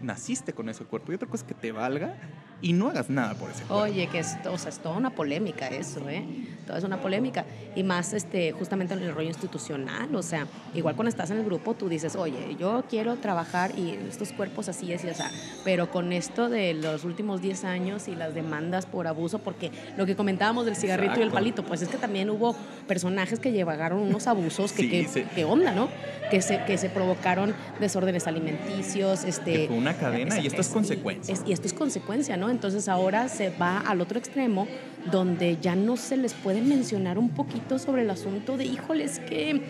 naciste 0.03 0.53
con 0.53 0.69
ese 0.69 0.85
cuerpo. 0.85 1.13
Y 1.13 1.15
otra 1.15 1.29
cosa 1.29 1.47
que 1.47 1.55
te 1.55 1.73
valga 1.73 2.17
y 2.63 2.73
no 2.73 2.89
hagas 2.89 3.11
nada 3.11 3.35
por 3.35 3.51
ese 3.51 3.65
cuerpo. 3.65 3.85
Oye, 3.85 4.09
que 4.09 4.21
es, 4.21 4.37
o 4.51 4.57
sea, 4.59 4.71
es 4.71 4.79
toda 4.79 4.97
una 4.97 5.11
polémica 5.11 5.69
eso, 5.69 6.09
¿eh? 6.09 6.25
Toda 6.67 6.79
es 6.79 6.85
una 6.85 7.01
polémica. 7.01 7.45
Y 7.77 7.83
más 7.85 8.13
este, 8.15 8.51
justamente 8.53 8.95
en 8.95 9.03
el 9.03 9.15
rollo 9.15 9.29
institucional. 9.29 10.13
O 10.17 10.23
sea, 10.23 10.47
igual 10.75 10.97
cuando 10.97 11.11
estás 11.11 11.31
en 11.31 11.37
el 11.39 11.45
grupo, 11.45 11.75
tú 11.75 11.89
dices, 11.89 12.17
oye, 12.17 12.57
yo 12.59 12.85
quiero 12.89 13.17
trabajar 13.17 13.79
y 13.79 13.91
estos 14.09 14.33
cuerpos 14.33 14.69
así, 14.69 14.93
así, 14.93 15.07
o 15.09 15.15
sea, 15.15 15.31
pero 15.65 15.91
con 15.91 16.13
esto 16.13 16.49
de 16.49 16.75
los 16.75 17.05
últimos 17.05 17.41
10 17.43 17.65
años 17.65 18.09
y 18.09 18.17
las 18.17 18.35
demandas 18.35 18.87
por 18.87 19.07
abuso, 19.07 19.39
porque 19.41 19.71
lo 19.97 20.07
que 20.07 20.17
comentábamos 20.17 20.65
del 20.65 20.75
cigarrito 20.77 21.21
y 21.21 21.23
el 21.23 21.31
palito, 21.31 21.63
pues 21.63 21.83
es 21.83 21.89
que 21.89 21.99
también 21.99 22.31
hubo 22.31 22.57
personajes 22.89 23.39
que 23.39 23.53
llevaron 23.53 23.99
unos 24.01 24.27
abusos 24.27 24.73
que, 24.73 24.83
Sí, 24.83 24.91
que, 24.91 25.09
sí. 25.09 25.23
que 25.35 25.45
onda, 25.45 25.73
¿no? 25.73 25.89
Que 26.31 26.41
se, 26.43 26.65
que 26.65 26.79
se 26.79 26.89
provocaron 26.89 27.55
desórdenes 27.81 28.27
alimenticios, 28.27 29.25
este... 29.25 29.53
Que 29.53 29.67
fue 29.69 29.77
una 29.77 29.95
cadena 29.95 30.41
y 30.41 30.47
esto 30.47 30.61
es 30.63 30.71
y- 30.71 30.73
consecuencia. 30.73 31.35
es- 31.35 31.43
y 31.47 31.53
esto 31.53 31.67
es 31.69 31.73
consecuencia, 31.75 32.37
¿no? 32.37 32.46
Entonces 32.51 32.89
ahora 32.89 33.29
se 33.29 33.51
va 33.51 33.79
al 33.79 34.01
otro 34.01 34.19
extremo 34.19 34.67
donde 35.11 35.59
ya 35.61 35.77
no 35.77 35.97
se 35.97 36.17
les 36.17 36.35
puede 36.35 36.61
mencionar 36.61 37.19
un 37.19 37.31
poquito 37.31 37.79
sobre 37.79 38.03
el 38.03 38.11
asunto 38.11 38.57
de, 38.57 38.65
híjoles, 38.65 39.21
que, 39.21 39.63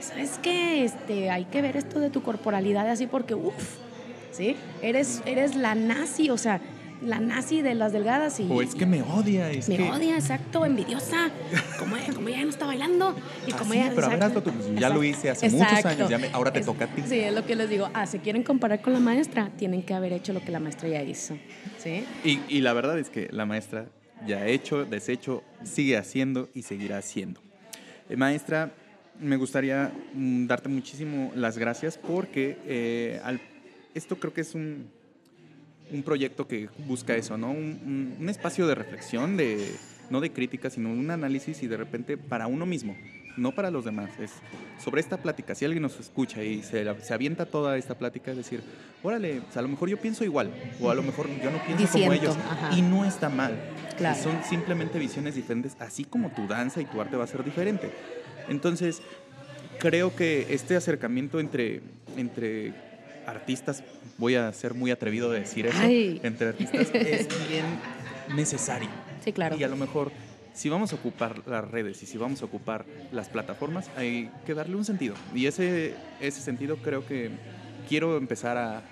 ¿sabes 0.00 0.38
qué? 0.42 0.84
Este, 0.84 1.30
hay 1.30 1.44
que 1.44 1.62
ver 1.62 1.76
esto 1.76 2.00
de 2.00 2.10
tu 2.10 2.22
corporalidad 2.22 2.88
así 2.88 3.06
porque, 3.06 3.34
uff, 3.34 3.76
¿sí? 4.32 4.56
Eres, 4.82 5.22
eres 5.26 5.56
la 5.56 5.74
nazi, 5.74 6.30
o 6.30 6.38
sea, 6.38 6.60
la 7.02 7.20
nazi 7.20 7.62
de 7.62 7.74
las 7.74 7.92
delgadas 7.92 8.40
y... 8.40 8.46
O 8.50 8.60
es 8.62 8.74
que 8.74 8.86
me 8.86 9.02
odia. 9.02 9.50
Es 9.50 9.68
me 9.68 9.76
que, 9.76 9.82
odia, 9.90 10.16
exacto, 10.16 10.64
envidiosa. 10.66 11.30
Como 11.78 11.96
ella, 11.96 12.12
como 12.12 12.28
ella 12.28 12.42
no 12.42 12.50
está 12.50 12.66
bailando. 12.66 13.14
Y 13.46 13.52
como 13.52 13.70
Ah, 13.72 13.74
sí, 13.74 13.78
ella, 13.80 13.92
pero 13.94 14.06
a 14.06 14.10
ver, 14.10 14.18
exacto. 14.18 14.40
hazlo 14.40 14.52
tú. 14.52 14.58
Pues 14.68 14.80
ya 14.80 14.88
lo 14.88 15.04
hice 15.04 15.30
hace 15.30 15.46
Exacto. 15.46 15.72
muchos 15.74 15.86
años, 15.86 16.10
ya 16.10 16.18
me- 16.18 16.28
ahora 16.32 16.52
te 16.52 16.60
Es- 16.60 16.66
toca 16.66 16.84
a 16.86 16.88
ti. 16.88 17.02
Sí, 17.06 17.20
es 17.20 17.32
lo 17.32 17.46
que 17.46 17.54
les 17.56 17.70
digo. 17.70 17.88
Ah, 17.94 18.06
se 18.06 18.18
quieren 18.18 18.42
comparar 18.42 18.80
con 18.82 18.92
la 18.92 19.00
maestra, 19.00 19.50
tienen 19.56 19.82
que 19.82 19.94
haber 19.94 20.12
hecho 20.12 20.32
lo 20.32 20.40
que 20.44 20.50
la 20.50 20.60
maestra 20.60 20.88
ya 20.88 21.02
hizo. 21.02 21.38
¿Sí? 21.78 22.04
Y, 22.24 22.40
y 22.48 22.60
la 22.60 22.72
verdad 22.72 22.98
es 22.98 23.10
que 23.10 23.28
la 23.30 23.46
maestra 23.46 23.86
ya 24.26 24.38
ha 24.38 24.46
hecho, 24.48 24.84
deshecho, 24.84 25.44
sigue 25.62 25.96
haciendo 25.96 26.48
y 26.54 26.62
seguirá 26.62 26.98
haciendo. 26.98 27.40
Eh, 28.10 28.16
maestra, 28.16 28.72
me 29.20 29.36
gustaría 29.36 29.92
mm, 30.14 30.46
darte 30.46 30.68
muchísimo 30.68 31.30
las 31.34 31.58
gracias 31.58 31.96
porque 31.98 32.56
eh, 32.66 33.20
al- 33.24 33.40
esto 33.94 34.16
creo 34.18 34.32
que 34.34 34.40
es 34.40 34.54
un, 34.54 34.90
un 35.92 36.02
proyecto 36.02 36.46
que 36.46 36.68
busca 36.86 37.16
eso, 37.16 37.36
¿no? 37.36 37.50
Un, 37.50 38.26
espacio 38.28 38.66
de 38.66 38.74
reflexión, 38.74 39.36
de, 39.36 39.74
no 40.10 40.20
de 40.20 40.30
crítica, 40.30 40.70
sino 40.70 40.90
un 40.90 41.10
análisis 41.10 41.62
y 41.62 41.66
de 41.66 41.76
repente 41.76 42.16
para 42.16 42.46
uno 42.46 42.66
mismo, 42.66 42.96
no 43.36 43.52
para 43.52 43.70
los 43.70 43.84
demás. 43.84 44.10
Es 44.20 44.32
sobre 44.82 45.00
esta 45.00 45.16
plática, 45.16 45.54
si 45.54 45.64
alguien 45.64 45.82
nos 45.82 45.98
escucha 45.98 46.42
y 46.42 46.62
se, 46.62 46.84
se 47.02 47.14
avienta 47.14 47.46
toda 47.46 47.76
esta 47.76 47.96
plática, 47.96 48.30
es 48.30 48.36
decir, 48.36 48.62
órale, 49.02 49.40
pues 49.40 49.56
a 49.56 49.62
lo 49.62 49.68
mejor 49.68 49.88
yo 49.88 49.96
pienso 49.96 50.24
igual, 50.24 50.52
o 50.80 50.90
a 50.90 50.94
lo 50.94 51.02
mejor 51.02 51.28
yo 51.42 51.50
no 51.50 51.62
pienso 51.64 51.98
como 51.98 52.12
ellos, 52.12 52.36
ajá. 52.36 52.76
y 52.76 52.82
no 52.82 53.04
está 53.04 53.28
mal. 53.28 53.58
Claro. 53.96 54.20
Son 54.22 54.42
simplemente 54.44 54.98
visiones 54.98 55.34
diferentes, 55.34 55.76
así 55.80 56.04
como 56.04 56.30
tu 56.30 56.46
danza 56.46 56.80
y 56.80 56.84
tu 56.84 57.00
arte 57.00 57.16
va 57.16 57.24
a 57.24 57.28
ser 57.28 57.44
diferente. 57.44 57.90
Entonces, 58.48 59.02
creo 59.78 60.14
que 60.14 60.46
este 60.50 60.76
acercamiento 60.76 61.40
entre, 61.40 61.82
entre 62.16 62.87
artistas, 63.28 63.82
voy 64.16 64.34
a 64.34 64.52
ser 64.52 64.74
muy 64.74 64.90
atrevido 64.90 65.30
de 65.30 65.40
decir 65.40 65.66
eso, 65.66 65.78
Ay. 65.80 66.20
entre 66.22 66.48
artistas 66.48 66.88
es 66.94 67.28
bien 67.48 67.64
necesario. 68.34 68.88
Sí, 69.24 69.32
claro. 69.32 69.56
Y 69.56 69.64
a 69.64 69.68
lo 69.68 69.76
mejor, 69.76 70.12
si 70.54 70.68
vamos 70.68 70.92
a 70.92 70.96
ocupar 70.96 71.46
las 71.46 71.68
redes 71.70 72.02
y 72.02 72.06
si 72.06 72.18
vamos 72.18 72.42
a 72.42 72.46
ocupar 72.46 72.84
las 73.12 73.28
plataformas, 73.28 73.90
hay 73.96 74.30
que 74.46 74.54
darle 74.54 74.76
un 74.76 74.84
sentido. 74.84 75.14
Y 75.34 75.46
ese, 75.46 75.94
ese 76.20 76.40
sentido 76.40 76.76
creo 76.78 77.06
que 77.06 77.30
quiero 77.88 78.16
empezar 78.16 78.56
a, 78.56 78.82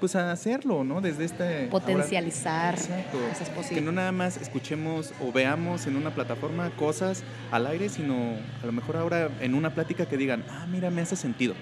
pues 0.00 0.16
a 0.16 0.32
hacerlo, 0.32 0.84
¿no? 0.84 1.00
Desde 1.00 1.24
este... 1.24 1.68
Potencializar 1.68 2.74
Exacto. 2.74 3.18
esas 3.32 3.48
Que 3.68 3.80
no 3.80 3.92
nada 3.92 4.12
más 4.12 4.36
escuchemos 4.36 5.12
o 5.20 5.32
veamos 5.32 5.86
en 5.86 5.96
una 5.96 6.14
plataforma 6.14 6.70
cosas 6.76 7.22
al 7.50 7.66
aire, 7.66 7.88
sino 7.88 8.36
a 8.62 8.66
lo 8.66 8.72
mejor 8.72 8.96
ahora 8.96 9.30
en 9.40 9.54
una 9.54 9.74
plática 9.74 10.06
que 10.06 10.16
digan, 10.16 10.44
ah, 10.50 10.66
mira, 10.70 10.90
me 10.90 11.02
hace 11.02 11.16
sentido. 11.16 11.54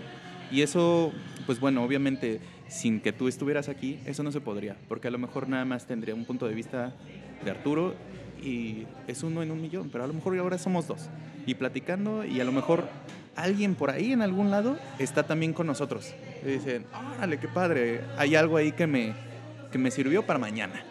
Y 0.50 0.62
eso, 0.62 1.12
pues 1.46 1.60
bueno, 1.60 1.82
obviamente, 1.82 2.40
sin 2.68 3.00
que 3.00 3.12
tú 3.12 3.28
estuvieras 3.28 3.68
aquí, 3.68 3.98
eso 4.06 4.22
no 4.22 4.32
se 4.32 4.40
podría, 4.40 4.76
porque 4.88 5.08
a 5.08 5.10
lo 5.10 5.18
mejor 5.18 5.48
nada 5.48 5.64
más 5.64 5.86
tendría 5.86 6.14
un 6.14 6.24
punto 6.24 6.46
de 6.46 6.54
vista 6.54 6.94
de 7.44 7.50
Arturo 7.50 7.94
y 8.42 8.86
es 9.06 9.22
uno 9.22 9.42
en 9.42 9.50
un 9.50 9.60
millón, 9.60 9.90
pero 9.90 10.04
a 10.04 10.06
lo 10.06 10.14
mejor 10.14 10.38
ahora 10.38 10.58
somos 10.58 10.86
dos. 10.86 11.08
Y 11.46 11.54
platicando 11.54 12.24
y 12.24 12.40
a 12.40 12.44
lo 12.44 12.52
mejor 12.52 12.88
alguien 13.36 13.74
por 13.74 13.90
ahí 13.90 14.12
en 14.12 14.22
algún 14.22 14.50
lado 14.50 14.78
está 14.98 15.24
también 15.24 15.52
con 15.52 15.66
nosotros. 15.66 16.14
Y 16.44 16.50
dicen, 16.50 16.86
órale, 17.16 17.38
qué 17.38 17.48
padre, 17.48 18.00
hay 18.16 18.34
algo 18.34 18.56
ahí 18.56 18.72
que 18.72 18.86
me, 18.86 19.14
que 19.70 19.78
me 19.78 19.90
sirvió 19.90 20.24
para 20.24 20.38
mañana. 20.38 20.84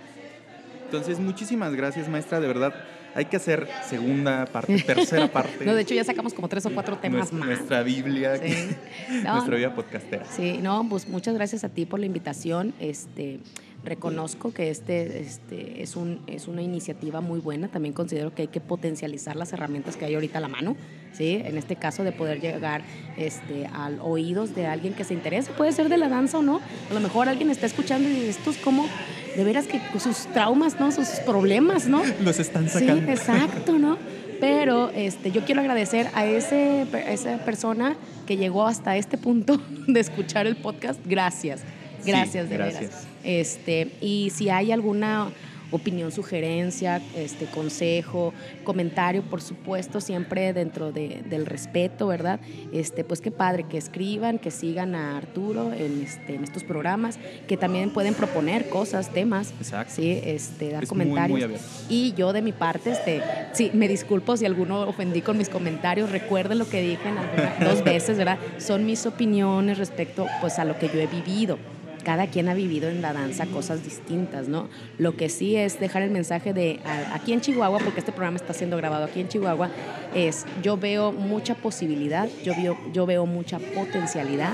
Entonces, 0.86 1.20
muchísimas 1.20 1.74
gracias, 1.74 2.10
maestra, 2.10 2.42
de 2.42 2.48
verdad. 2.48 2.74
Hay 3.16 3.26
que 3.26 3.38
hacer 3.38 3.68
segunda 3.88 4.46
parte, 4.46 4.82
tercera 4.82 5.28
parte. 5.32 5.66
No, 5.66 5.76
de 5.76 5.82
hecho 5.82 5.94
ya 5.94 6.04
sacamos 6.04 6.34
como 6.34 6.48
tres 6.48 6.66
o 6.66 6.72
cuatro 6.72 6.98
temas 6.98 7.32
más. 7.34 7.48
Nuestra 7.48 7.84
Biblia, 7.84 8.38
Sí. 8.38 8.70
No, 9.24 9.36
nuestra 9.36 9.58
vida 9.58 9.76
podcastera. 9.76 10.26
Sí, 10.26 10.60
no, 10.62 10.88
pues 10.90 11.08
muchas 11.08 11.34
gracias 11.36 11.64
a 11.64 11.70
ti 11.70 11.86
por 11.86 12.00
la 12.00 12.06
invitación. 12.06 12.74
Este, 12.80 13.40
reconozco 13.84 14.54
que 14.54 14.70
este, 14.70 15.22
este 15.22 15.82
es, 15.82 15.96
un, 15.96 16.22
es 16.28 16.48
una 16.48 16.62
iniciativa 16.62 17.22
muy 17.22 17.40
buena. 17.40 17.68
También 17.68 17.94
considero 17.94 18.34
que 18.34 18.44
hay 18.44 18.48
que 18.48 18.62
potencializar 18.62 19.36
las 19.36 19.54
herramientas 19.54 19.98
que 19.98 20.06
hay 20.06 20.16
ahorita 20.16 20.38
a 20.38 20.42
la 20.42 20.48
mano. 20.48 20.76
¿sí? 21.14 21.42
En 21.44 21.58
este 21.58 21.76
caso, 21.76 22.04
de 22.04 22.12
poder 22.12 22.40
llegar 22.40 22.84
este, 23.18 23.68
al 23.68 24.00
oídos 24.02 24.56
de 24.56 24.68
alguien 24.68 24.94
que 24.94 25.04
se 25.04 25.14
interese. 25.14 25.52
Puede 25.52 25.72
ser 25.72 25.90
de 25.90 25.98
la 25.98 26.10
danza 26.10 26.38
o 26.40 26.42
no. 26.42 26.62
A 26.90 26.94
lo 26.94 27.00
mejor 27.00 27.28
alguien 27.28 27.50
está 27.50 27.66
escuchando 27.66 28.08
y 28.08 28.14
dice, 28.14 28.30
esto 28.30 28.52
es 28.52 28.58
como, 28.58 28.88
de 29.36 29.44
veras 29.44 29.68
que 29.68 29.80
sus 30.00 30.28
traumas, 30.34 30.80
¿no? 30.80 30.92
Sus 30.92 31.08
problemas, 31.26 31.88
¿no? 31.88 32.02
Los 32.24 32.40
están 32.40 32.68
Sí, 32.70 32.80
sacando. 32.80 33.12
exacto, 33.12 33.78
¿no? 33.80 33.98
Pero 34.40 34.90
este, 34.96 35.32
yo 35.32 35.46
quiero 35.46 35.62
agradecer 35.62 36.08
a, 36.16 36.26
ese, 36.26 36.86
a 36.94 37.12
esa 37.12 37.38
persona 37.46 37.96
que 38.26 38.38
llegó 38.38 38.66
hasta 38.68 38.98
este 38.98 39.18
punto 39.18 39.62
de 39.88 40.00
escuchar 40.00 40.48
el 40.48 40.56
podcast. 40.56 41.00
Gracias, 41.06 41.62
Sí, 42.04 42.10
gracias 42.10 42.50
de 42.50 42.58
gracias. 42.58 42.82
veras. 42.82 43.08
Este, 43.24 43.92
y 44.02 44.32
si 44.36 44.50
hay 44.50 44.72
alguna 44.72 45.30
opinión, 45.72 46.12
sugerencia, 46.12 47.02
este, 47.16 47.46
consejo, 47.46 48.34
comentario, 48.64 49.22
por 49.24 49.42
supuesto, 49.42 50.02
siempre 50.02 50.54
dentro 50.54 50.92
de- 50.92 51.22
del 51.30 51.46
respeto, 51.46 52.08
¿verdad? 52.08 52.40
Este, 52.72 53.04
pues 53.04 53.22
qué 53.22 53.32
padre 53.32 53.64
que 53.64 53.78
escriban, 53.78 54.38
que 54.38 54.52
sigan 54.52 54.96
a 54.96 55.18
Arturo 55.18 55.72
en, 55.74 56.02
este, 56.04 56.36
en 56.36 56.44
estos 56.44 56.64
programas, 56.64 57.20
que 57.48 57.58
también 57.58 57.90
pueden 57.92 58.14
proponer 58.14 58.70
cosas, 58.70 59.10
temas, 59.10 59.54
Exacto. 59.60 59.94
sí, 59.96 60.20
este, 60.24 60.72
dar 60.72 60.84
Es 60.84 60.92
muy, 60.94 61.06
muy 61.06 61.16
comentarios. 61.16 61.86
y 61.90 62.14
yo 62.14 62.34
de 62.34 62.42
mi 62.42 62.52
parte, 62.52 62.92
este, 62.92 63.22
sí, 63.54 63.72
me 63.74 63.88
disculpo 63.88 64.38
si 64.38 64.46
alguno 64.46 64.82
ofendí 64.82 65.22
con 65.22 65.38
mis 65.38 65.50
comentarios. 65.50 66.12
Recuerden 66.12 66.60
lo 66.60 66.68
que 66.68 66.82
dije 66.82 67.08
en 67.08 67.18
alguna- 67.18 67.56
dos 67.72 67.84
veces, 67.84 68.18
¿verdad? 68.18 68.38
Son 68.58 68.86
mis 68.86 69.06
opiniones 69.06 69.78
respecto 69.78 70.28
pues, 70.42 70.60
a 70.60 70.66
lo 70.66 70.78
que 70.78 70.88
yo 70.88 71.00
he 71.00 71.08
vivido. 71.08 71.58
Cada 72.04 72.28
quien 72.28 72.50
ha 72.50 72.54
vivido 72.54 72.90
en 72.90 73.02
la 73.02 73.14
danza 73.14 73.46
cosas 73.46 73.84
distintas, 73.84 74.48
¿no? 74.48 74.68
Lo 74.98 75.16
que 75.16 75.30
sí 75.30 75.56
es 75.56 75.80
dejar 75.80 76.02
el 76.02 76.10
mensaje 76.12 76.54
de 76.54 76.80
a- 76.86 77.16
aquí 77.16 77.32
en 77.34 77.42
Chihuahua, 77.42 77.80
porque 77.80 78.00
este 78.00 78.12
programa 78.12 78.38
está 78.38 78.54
siendo 78.54 78.76
grabado 78.78 79.06
aquí 79.06 79.20
en 79.22 79.28
Chihuahua, 79.28 79.70
es 80.16 80.46
yo 80.64 80.78
veo 80.78 81.12
mucha 81.12 81.56
posibilidad, 81.56 82.28
yo 82.44 82.54
veo, 82.56 82.78
yo 82.94 83.06
veo 83.06 83.26
mucha 83.26 83.60
potencialidad 83.60 84.54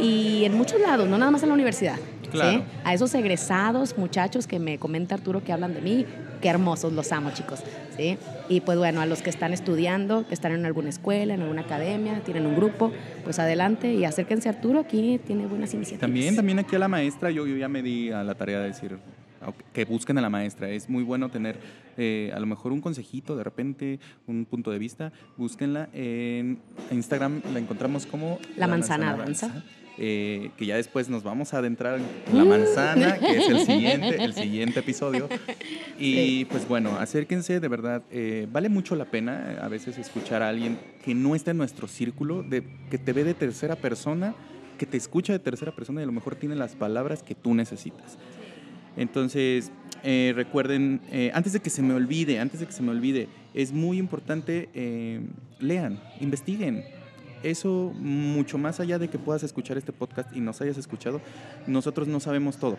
y 0.00 0.44
en 0.44 0.54
muchos 0.56 0.80
lados, 0.80 1.08
no 1.08 1.18
nada 1.18 1.30
más 1.30 1.42
en 1.42 1.48
la 1.48 1.54
universidad. 1.54 1.96
¿sí? 2.22 2.28
Claro. 2.30 2.64
A 2.84 2.94
esos 2.94 3.14
egresados 3.14 3.96
muchachos 3.98 4.46
que 4.46 4.58
me 4.58 4.78
comenta 4.78 5.14
Arturo 5.14 5.44
que 5.44 5.52
hablan 5.52 5.74
de 5.74 5.80
mí, 5.82 6.06
qué 6.42 6.48
hermosos, 6.48 6.92
los 6.92 7.10
amo 7.12 7.30
chicos. 7.32 7.60
¿sí? 7.96 8.18
Y 8.50 8.60
pues 8.60 8.76
bueno, 8.76 9.00
a 9.00 9.06
los 9.06 9.22
que 9.22 9.30
están 9.30 9.54
estudiando, 9.54 10.26
que 10.28 10.34
están 10.34 10.52
en 10.52 10.66
alguna 10.66 10.90
escuela, 10.90 11.32
en 11.32 11.40
alguna 11.40 11.62
academia, 11.62 12.20
tienen 12.20 12.44
un 12.44 12.56
grupo, 12.56 12.92
pues 13.24 13.38
adelante 13.38 13.94
y 13.94 14.04
acérquense 14.04 14.50
a 14.50 14.52
Arturo, 14.52 14.80
aquí 14.80 15.18
tiene 15.26 15.46
buenas 15.46 15.72
iniciativas. 15.72 16.00
También, 16.00 16.36
también 16.36 16.58
aquí 16.58 16.76
a 16.76 16.78
la 16.78 16.88
maestra, 16.88 17.30
yo, 17.30 17.46
yo 17.46 17.56
ya 17.56 17.68
me 17.68 17.82
di 17.82 18.10
a 18.10 18.22
la 18.22 18.34
tarea 18.34 18.60
de 18.60 18.66
decir 18.66 18.98
que 19.72 19.84
busquen 19.84 20.18
a 20.18 20.20
la 20.20 20.30
maestra. 20.30 20.68
Es 20.70 20.88
muy 20.88 21.02
bueno 21.02 21.28
tener 21.30 21.58
eh, 21.96 22.30
a 22.34 22.40
lo 22.40 22.46
mejor 22.46 22.72
un 22.72 22.80
consejito, 22.80 23.36
de 23.36 23.44
repente, 23.44 24.00
un 24.26 24.44
punto 24.44 24.70
de 24.70 24.78
vista. 24.78 25.12
Búsquenla 25.36 25.88
en 25.92 26.58
Instagram, 26.90 27.42
la 27.52 27.58
encontramos 27.58 28.06
como 28.06 28.38
La 28.56 28.66
Manzana 28.66 29.16
Danza. 29.16 29.64
Eh, 29.98 30.50
que 30.56 30.66
ya 30.66 30.76
después 30.76 31.08
nos 31.08 31.22
vamos 31.22 31.52
a 31.54 31.58
adentrar 31.58 31.98
en 32.30 32.38
la 32.38 32.44
manzana, 32.44 33.18
que 33.18 33.38
es 33.38 33.48
el 33.48 33.60
siguiente, 33.60 34.22
el 34.22 34.34
siguiente 34.34 34.80
episodio. 34.80 35.28
Y 35.98 36.12
Sí. 36.14 36.46
pues 36.50 36.66
bueno, 36.66 36.96
acérquense, 36.98 37.60
de 37.60 37.68
verdad, 37.68 38.02
eh, 38.10 38.46
vale 38.50 38.68
mucho 38.68 38.96
la 38.96 39.04
pena 39.06 39.52
eh, 39.52 39.58
a 39.60 39.68
veces 39.68 39.98
escuchar 39.98 40.42
a 40.42 40.48
alguien 40.48 40.78
que 41.04 41.14
no 41.14 41.34
está 41.34 41.50
en 41.52 41.58
nuestro 41.58 41.86
círculo, 41.88 42.42
de, 42.42 42.62
que 42.90 42.98
te 42.98 43.12
ve 43.12 43.24
de 43.24 43.34
tercera 43.34 43.76
persona, 43.76 44.34
que 44.78 44.86
te 44.86 44.96
escucha 44.96 45.32
de 45.32 45.38
tercera 45.38 45.72
persona 45.72 46.00
y 46.00 46.04
a 46.04 46.06
lo 46.06 46.12
mejor 46.12 46.34
tiene 46.36 46.56
las 46.56 46.74
palabras 46.74 47.22
que 47.22 47.34
tú 47.34 47.54
necesitas. 47.54 48.18
Entonces, 48.96 49.70
eh, 50.02 50.32
recuerden, 50.34 51.00
eh, 51.10 51.30
antes 51.34 51.52
de 51.52 51.60
que 51.60 51.70
se 51.70 51.82
me 51.82 51.94
olvide, 51.94 52.40
antes 52.40 52.60
de 52.60 52.66
que 52.66 52.72
se 52.72 52.82
me 52.82 52.90
olvide, 52.90 53.28
es 53.54 53.72
muy 53.72 53.98
importante, 53.98 54.68
eh, 54.74 55.20
lean, 55.60 56.00
investiguen. 56.20 56.84
Eso, 57.42 57.92
mucho 57.98 58.58
más 58.58 58.80
allá 58.80 58.98
de 58.98 59.08
que 59.08 59.18
puedas 59.18 59.42
escuchar 59.42 59.76
este 59.78 59.92
podcast 59.92 60.34
y 60.36 60.40
nos 60.40 60.60
hayas 60.60 60.78
escuchado, 60.78 61.20
nosotros 61.66 62.08
no 62.08 62.20
sabemos 62.20 62.56
todo. 62.58 62.78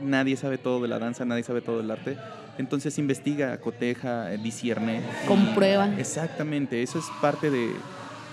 Nadie 0.00 0.36
sabe 0.36 0.58
todo 0.58 0.82
de 0.82 0.88
la 0.88 0.98
danza, 0.98 1.24
nadie 1.24 1.42
sabe 1.42 1.60
todo 1.60 1.78
del 1.78 1.90
arte. 1.90 2.16
Entonces 2.58 2.98
investiga, 2.98 3.56
coteja, 3.58 4.32
eh, 4.32 4.38
discierne. 4.38 5.00
Comprueba. 5.26 5.94
Exactamente, 5.98 6.82
eso 6.82 6.98
es 6.98 7.04
parte 7.20 7.50
de, 7.50 7.70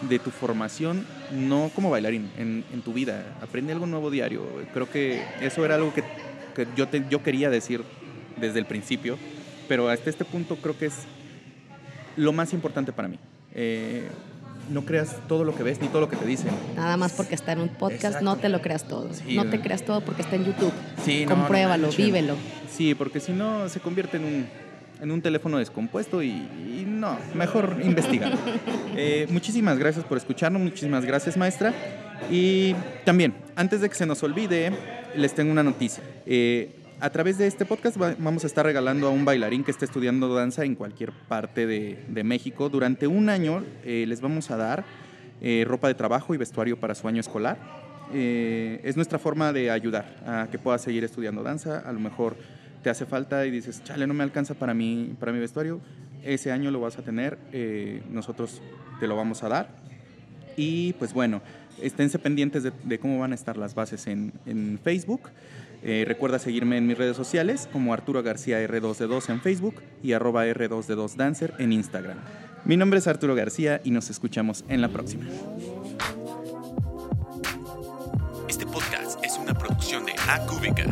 de 0.09 0.19
tu 0.19 0.29
formación, 0.31 1.05
no 1.31 1.71
como 1.73 1.89
bailarín, 1.89 2.29
en, 2.37 2.65
en 2.73 2.81
tu 2.81 2.91
vida. 2.91 3.23
Aprende 3.41 3.71
algo 3.71 3.85
nuevo 3.85 4.09
diario. 4.11 4.43
Creo 4.73 4.89
que 4.89 5.23
eso 5.41 5.63
era 5.63 5.75
algo 5.75 5.93
que, 5.93 6.03
que 6.55 6.67
yo, 6.75 6.87
te- 6.89 7.05
yo 7.09 7.23
quería 7.23 7.49
decir 7.49 7.83
desde 8.37 8.59
el 8.59 8.65
principio, 8.65 9.17
pero 9.67 9.87
hasta 9.89 10.09
este 10.09 10.25
punto 10.25 10.57
creo 10.57 10.77
que 10.77 10.87
es 10.87 10.95
lo 12.17 12.33
más 12.33 12.51
importante 12.53 12.91
para 12.91 13.07
mí. 13.07 13.19
Eh, 13.53 14.07
no 14.70 14.86
creas 14.86 15.15
todo 15.28 15.43
lo 15.43 15.55
que 15.55 15.63
ves 15.63 15.82
ni 15.82 15.88
todo 15.88 16.01
lo 16.01 16.09
que 16.09 16.15
te 16.15 16.26
dicen. 16.26 16.49
Nada 16.76 16.95
más 16.97 17.13
porque 17.13 17.36
está 17.36 17.51
en 17.53 17.61
un 17.61 17.70
podcast, 17.70 18.05
Exacto. 18.05 18.26
no 18.26 18.36
te 18.38 18.49
lo 18.49 18.61
creas 18.61 18.84
todo. 18.86 19.13
Sí, 19.13 19.36
no 19.36 19.45
te 19.49 19.59
creas 19.61 19.84
todo 19.84 20.01
porque 20.01 20.22
está 20.22 20.36
en 20.36 20.45
YouTube. 20.45 20.72
Sí, 21.03 21.24
no, 21.26 21.32
no 21.32 21.36
Compruébalo, 21.38 21.88
manchen. 21.88 22.05
vívelo. 22.05 22.36
Sí, 22.72 22.95
porque 22.95 23.20
si 23.20 23.32
no 23.32 23.67
se 23.70 23.80
convierte 23.80 24.17
en 24.17 24.26
un, 24.26 24.47
en 25.01 25.11
un 25.11 25.22
teléfono 25.22 25.57
descompuesto 25.57 26.22
y, 26.24 26.30
y 26.30 26.86
no, 26.88 27.17
mejor 27.36 27.78
investigar. 27.84 28.34
Eh, 29.01 29.28
muchísimas 29.30 29.78
gracias 29.78 30.03
por 30.03 30.17
escucharnos, 30.17 30.61
muchísimas 30.61 31.05
gracias 31.05 31.38
maestra. 31.38 31.74
Y 32.30 32.76
también, 33.05 33.34
antes 33.55 33.80
de 33.80 33.88
que 33.88 33.95
se 33.95 34.05
nos 34.05 34.22
olvide, 34.24 34.74
les 35.15 35.34
tengo 35.34 35.51
una 35.53 35.63
noticia. 35.63 36.03
Eh, 36.26 36.76
a 37.02 37.10
través 37.10 37.38
de 37.38 37.47
este 37.47 37.66
podcast 37.66 38.00
va- 38.02 38.16
vamos 38.20 38.43
a 38.43 38.47
estar 38.47 38.66
regalando 38.66 39.08
a 39.08 39.10
un 39.10 39.26
bailarín 39.26 39.64
que 39.64 39.72
esté 39.72 39.86
estudiando 39.86 40.34
danza 40.34 40.66
en 40.66 40.76
cualquier 40.76 41.12
parte 41.12 41.66
de, 41.66 42.24
México. 42.24 42.70
Durante 42.70 43.08
un 43.08 43.30
año 43.30 43.64
eh, 43.84 44.06
les 44.08 44.22
vamos 44.22 44.52
a 44.52 44.58
dar 44.58 44.84
eh, 45.41 45.64
ropa 45.68 45.88
de 45.88 45.93
trabajo 45.95 46.34
y 46.34 46.38
vestuario 46.38 46.80
para 46.80 46.96
su 46.96 47.08
año 47.08 47.21
escolar. 47.21 47.58
Eh, 48.13 48.82
es 48.84 48.96
nuestra 48.96 49.20
forma 49.20 49.54
de 49.54 49.71
ayudar 49.71 50.17
a 50.26 50.47
que 50.51 50.59
puedas 50.59 50.82
seguir 50.82 51.04
estudiando 51.04 51.43
danza. 51.43 51.80
A 51.80 51.92
lo 51.93 52.00
mejor 52.00 52.36
te 52.84 52.89
hace 52.89 53.05
falta 53.05 53.46
y 53.46 53.51
dices, 53.51 53.84
chale, 53.84 54.05
no 54.08 54.13
me 54.13 54.24
alcanza 54.24 54.54
para 54.54 54.74
mi, 54.74 55.16
para 55.20 55.32
mi 55.32 55.39
vestuario. 55.39 55.80
Ese 56.24 56.51
año 56.51 56.70
lo 56.71 56.82
vas 56.82 56.97
a 56.97 57.01
tener, 57.01 57.38
nosotros 58.09 58.62
te 59.00 59.08
lo 59.08 59.16
vamos 59.16 59.42
a 59.43 59.47
dar. 59.50 59.70
Y 60.58 60.92
pues 60.93 61.13
bueno, 61.13 61.42
esténse 61.82 62.20
pendientes 62.20 62.63
de, 62.63 62.74
de 62.84 63.00
cómo 63.00 63.20
van 63.20 63.32
a 63.32 63.36
estar 63.36 63.55
las 63.55 63.74
bases 63.74 64.08
en, 64.08 64.34
en 64.46 64.80
Facebook. 64.84 65.30
Eh, 65.84 66.04
recuerda 66.08 66.39
seguirme 66.39 66.78
en 66.78 66.88
mis 66.88 66.97
redes 66.97 67.16
sociales 67.16 67.70
como 67.72 67.93
Arturo 67.93 68.22
García 68.22 68.62
R2D2 68.62 69.30
en 69.30 69.42
Facebook 69.42 69.76
y 70.04 70.14
arroba 70.14 70.46
R2D2 70.46 71.16
Dancer 71.16 71.54
en 71.58 71.72
Instagram. 71.72 72.18
Mi 72.66 72.76
nombre 72.76 73.00
es 73.00 73.08
Arturo 73.08 73.36
García 73.36 73.80
y 73.84 73.92
nos 73.92 74.10
escuchamos 74.10 74.66
en 74.68 74.82
la 74.82 74.89
próxima. 74.89 75.26
Este 78.50 78.66
podcast 78.66 79.24
es 79.24 79.38
una 79.38 79.54
producción 79.54 80.06
de 80.06 80.14
Acúbica. 80.28 80.86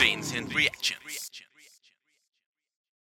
Vincent 0.00 0.52
Reaction. 0.52 1.11